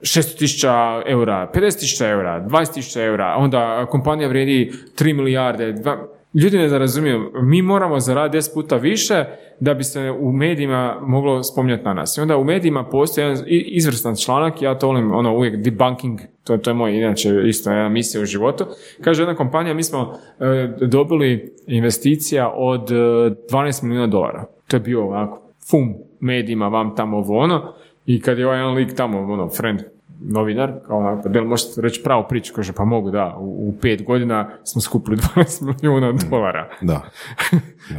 600.000 0.00 1.02
eura, 1.06 1.50
50.000 1.54 2.10
eura, 2.10 2.46
20.000 2.48 3.00
eura, 3.00 3.34
onda 3.38 3.86
kompanija 3.90 4.28
vrijedi 4.28 4.72
3 4.98 5.14
milijarde, 5.14 5.72
dva... 5.72 6.08
Ljudi 6.34 6.58
ne 6.58 6.78
razumiju, 6.78 7.30
mi 7.42 7.62
moramo 7.62 8.00
zaraditi 8.00 8.38
10 8.38 8.54
puta 8.54 8.76
više 8.76 9.24
da 9.60 9.74
bi 9.74 9.84
se 9.84 10.10
u 10.10 10.32
medijima 10.32 10.98
moglo 11.02 11.42
spominjati 11.42 11.84
na 11.84 11.94
nas. 11.94 12.16
I 12.16 12.20
onda 12.20 12.36
u 12.36 12.44
medijima 12.44 12.84
postoji 12.84 13.24
jedan 13.24 13.44
izvrstan 13.48 14.16
članak, 14.16 14.62
ja 14.62 14.78
to 14.78 14.86
volim 14.86 15.12
ono 15.12 15.36
uvijek 15.36 15.56
debunking, 15.56 16.20
to, 16.44 16.56
to 16.56 16.70
je 16.70 16.74
moj 16.74 16.96
inače 16.96 17.30
isto 17.46 17.70
jedna 17.70 17.88
misija 17.88 18.22
u 18.22 18.24
životu. 18.24 18.64
Kaže 19.00 19.22
jedna 19.22 19.34
kompanija, 19.34 19.74
mi 19.74 19.82
smo 19.82 20.18
e, 20.40 20.68
dobili 20.86 21.54
investicija 21.66 22.52
od 22.54 22.90
e, 22.90 22.94
12 22.94 23.82
milijuna 23.82 24.06
dolara. 24.06 24.44
To 24.68 24.76
je 24.76 24.80
bio 24.80 25.04
ovako, 25.04 25.52
fum, 25.70 25.94
medijima, 26.20 26.68
vam 26.68 26.96
tamo 26.96 27.16
ovo 27.16 27.38
ono. 27.38 27.74
I 28.06 28.20
kad 28.20 28.38
je 28.38 28.46
ovaj 28.46 28.58
jedan 28.58 28.74
lik 28.74 28.94
tamo, 28.96 29.32
ono, 29.32 29.48
friend, 29.48 29.80
novinar, 30.20 30.72
kao 30.86 30.98
onako, 30.98 31.28
da 31.28 31.40
li 31.40 31.46
možete 31.46 31.80
reći 31.80 32.02
pravu 32.02 32.24
priču, 32.28 32.52
kaže, 32.54 32.72
pa 32.72 32.84
mogu, 32.84 33.10
da, 33.10 33.36
u, 33.38 33.68
u 33.68 33.74
pet 33.80 34.04
godina 34.04 34.50
smo 34.64 34.80
skupili 34.80 35.16
12 35.36 35.74
milijuna 35.82 36.12
dolara. 36.30 36.68
Da. 36.80 37.02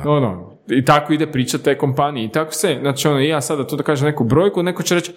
Ono, 0.05 0.57
i 0.67 0.85
tako 0.85 1.13
ide 1.13 1.27
priča 1.27 1.57
te 1.57 1.77
kompanije 1.77 2.25
i 2.25 2.29
tako 2.31 2.53
se, 2.53 2.77
znači 2.81 3.07
ono, 3.07 3.19
i 3.19 3.27
ja 3.27 3.41
sada 3.41 3.67
tu 3.67 3.75
da 3.75 3.83
kažem 3.83 4.05
neku 4.05 4.23
brojku, 4.23 4.63
neko 4.63 4.83
će 4.83 4.95
reći, 4.95 5.11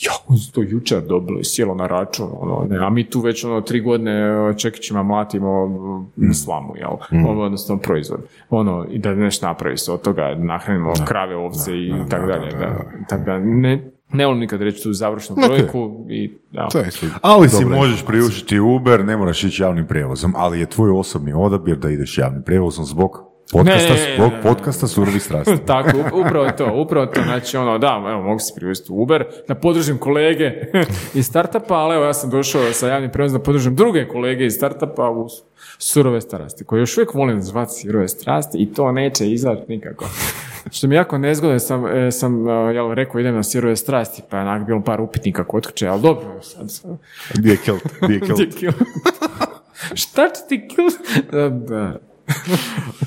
ja, 0.00 0.12
oni 0.28 0.38
su 0.38 0.52
to 0.52 0.62
jučer 0.62 1.00
dobili, 1.00 1.44
sjelo 1.44 1.74
na 1.74 1.86
račun, 1.86 2.28
ono, 2.40 2.66
ne, 2.70 2.86
a 2.86 2.90
mi 2.90 3.10
tu 3.10 3.20
već 3.20 3.44
ono 3.44 3.60
tri 3.60 3.80
godine 3.80 4.32
čekićima 4.58 5.02
mlatimo 5.02 5.66
mm. 6.16 6.32
slamu, 6.32 6.76
jel, 6.76 6.90
Mm. 7.12 7.26
ovo 7.26 7.44
odnosno 7.44 7.78
proizvod, 7.78 8.20
ono, 8.50 8.86
i 8.90 8.98
da 8.98 9.14
nešto 9.14 9.46
napravi 9.46 9.76
se 9.76 9.92
od 9.92 10.02
toga, 10.02 10.34
nahranimo 10.34 10.92
krave, 11.06 11.36
ovce 11.36 11.78
i 11.78 11.92
tako 12.10 12.26
dalje, 12.26 12.50
da, 12.50 12.84
tako 13.08 13.24
da, 13.24 13.38
ne, 13.38 13.91
ne 14.12 14.26
volim 14.26 14.40
nikad 14.40 14.62
reći 14.62 14.82
tu 14.82 14.92
završnu 14.92 15.36
brojku 15.36 16.06
i, 16.10 16.32
da, 16.50 16.68
To 16.68 16.78
je 16.78 16.90
Ali 17.22 17.48
si 17.48 17.64
možeš 17.64 18.04
priuštiti 18.06 18.60
Uber, 18.60 19.04
ne 19.04 19.16
moraš 19.16 19.44
ići 19.44 19.62
javnim 19.62 19.86
prijevozom, 19.86 20.34
ali 20.36 20.60
je 20.60 20.66
tvoj 20.66 20.90
osobni 20.90 21.32
odabir 21.32 21.76
da 21.76 21.90
ideš 21.90 22.18
javnim 22.18 22.42
prijevozom 22.42 22.84
zbog 22.84 23.32
podcasta, 23.52 23.94
Ne, 23.94 24.00
ne, 24.00 24.08
ne, 24.08 24.16
zbog 24.16 24.32
podcasta 24.42 24.86
surovi 24.86 25.20
strasti. 25.20 25.56
Tako, 25.66 25.96
up- 25.96 26.26
upravo 26.26 26.50
to, 26.50 26.72
upravo 26.74 27.06
to, 27.06 27.22
znači 27.22 27.56
ono, 27.56 27.78
da, 27.78 28.04
evo, 28.10 28.22
mogu 28.22 28.38
se 28.38 28.52
privesti 28.56 28.92
u 28.92 29.02
Uber, 29.02 29.24
da 29.48 29.54
podržim 29.54 29.98
kolege 29.98 30.52
iz 31.14 31.26
startupa, 31.26 31.74
ali 31.74 31.94
evo, 31.94 32.04
ja 32.04 32.14
sam 32.14 32.30
došao 32.30 32.72
sa 32.72 32.88
javnim 32.88 33.10
prijevozom 33.10 33.40
da 33.40 33.44
podržim 33.44 33.76
druge 33.76 34.08
kolege 34.08 34.46
iz 34.46 34.52
startupa 34.52 35.10
u 35.10 35.28
surove 35.78 36.20
strasti, 36.20 36.64
koje 36.64 36.80
još 36.80 36.96
uvijek 36.96 37.14
volim 37.14 37.42
zvati 37.42 37.72
surove 37.72 38.08
strasti 38.08 38.58
i 38.58 38.72
to 38.72 38.92
neće 38.92 39.30
izaći 39.30 39.62
nikako. 39.68 40.04
Što 40.70 40.86
mi 40.86 40.94
jako 40.94 41.18
nezgodno, 41.18 41.58
sam, 41.58 41.86
e, 41.86 42.10
sam 42.10 42.48
e, 42.48 42.52
jel, 42.52 42.94
rekao 42.94 43.20
idem 43.20 43.34
na 43.34 43.42
sirove 43.42 43.76
strasti, 43.76 44.22
pa 44.30 44.36
je 44.36 44.42
onak 44.42 44.66
bilo 44.66 44.82
par 44.82 45.00
upitnika 45.00 45.44
kod 45.44 45.66
kuće, 45.66 45.88
ali 45.88 46.02
dobro, 46.02 46.42
sad, 46.42 46.70
sad 46.70 46.90
Gdje 47.34 47.50
je 47.50 47.56
kilt? 47.56 47.82
Gdje 48.02 48.14
je 48.14 48.20
kilt? 48.26 48.56
Gdje? 48.56 48.72
Šta 49.94 50.28
će 50.28 50.40
ti 50.48 50.68
kill? 50.68 50.88
Da, 51.32 51.48
da. 51.48 51.96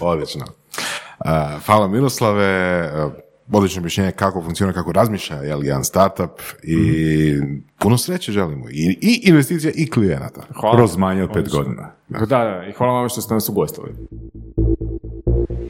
Odlično. 0.01 0.45
Uh, 0.45 1.65
hvala 1.65 1.87
Miroslave, 1.87 2.91
odlično 3.51 3.79
objašnjenje 3.79 4.11
kako 4.11 4.41
funkcionira, 4.41 4.73
kako 4.73 4.91
razmišlja 4.91 5.35
jel, 5.35 5.63
jedan 5.63 5.83
startup 5.83 6.41
i 6.63 7.39
puno 7.77 7.97
sreće 7.97 8.31
želimo. 8.31 8.69
I, 8.69 8.97
i 9.01 9.21
investicija 9.29 9.71
i 9.75 9.89
klijenata. 9.89 10.41
Hvala. 10.59 10.75
Kroz 10.75 10.97
manje 10.97 11.23
od 11.23 11.29
pet 11.29 11.37
Odlično. 11.37 11.59
godina. 11.59 11.91
Da, 12.09 12.25
da, 12.25 12.63
i 12.69 12.73
hvala 12.73 12.99
vam 12.99 13.09
što 13.09 13.21
ste 13.21 13.33
nas 13.33 13.49
ugostili. 13.49 13.89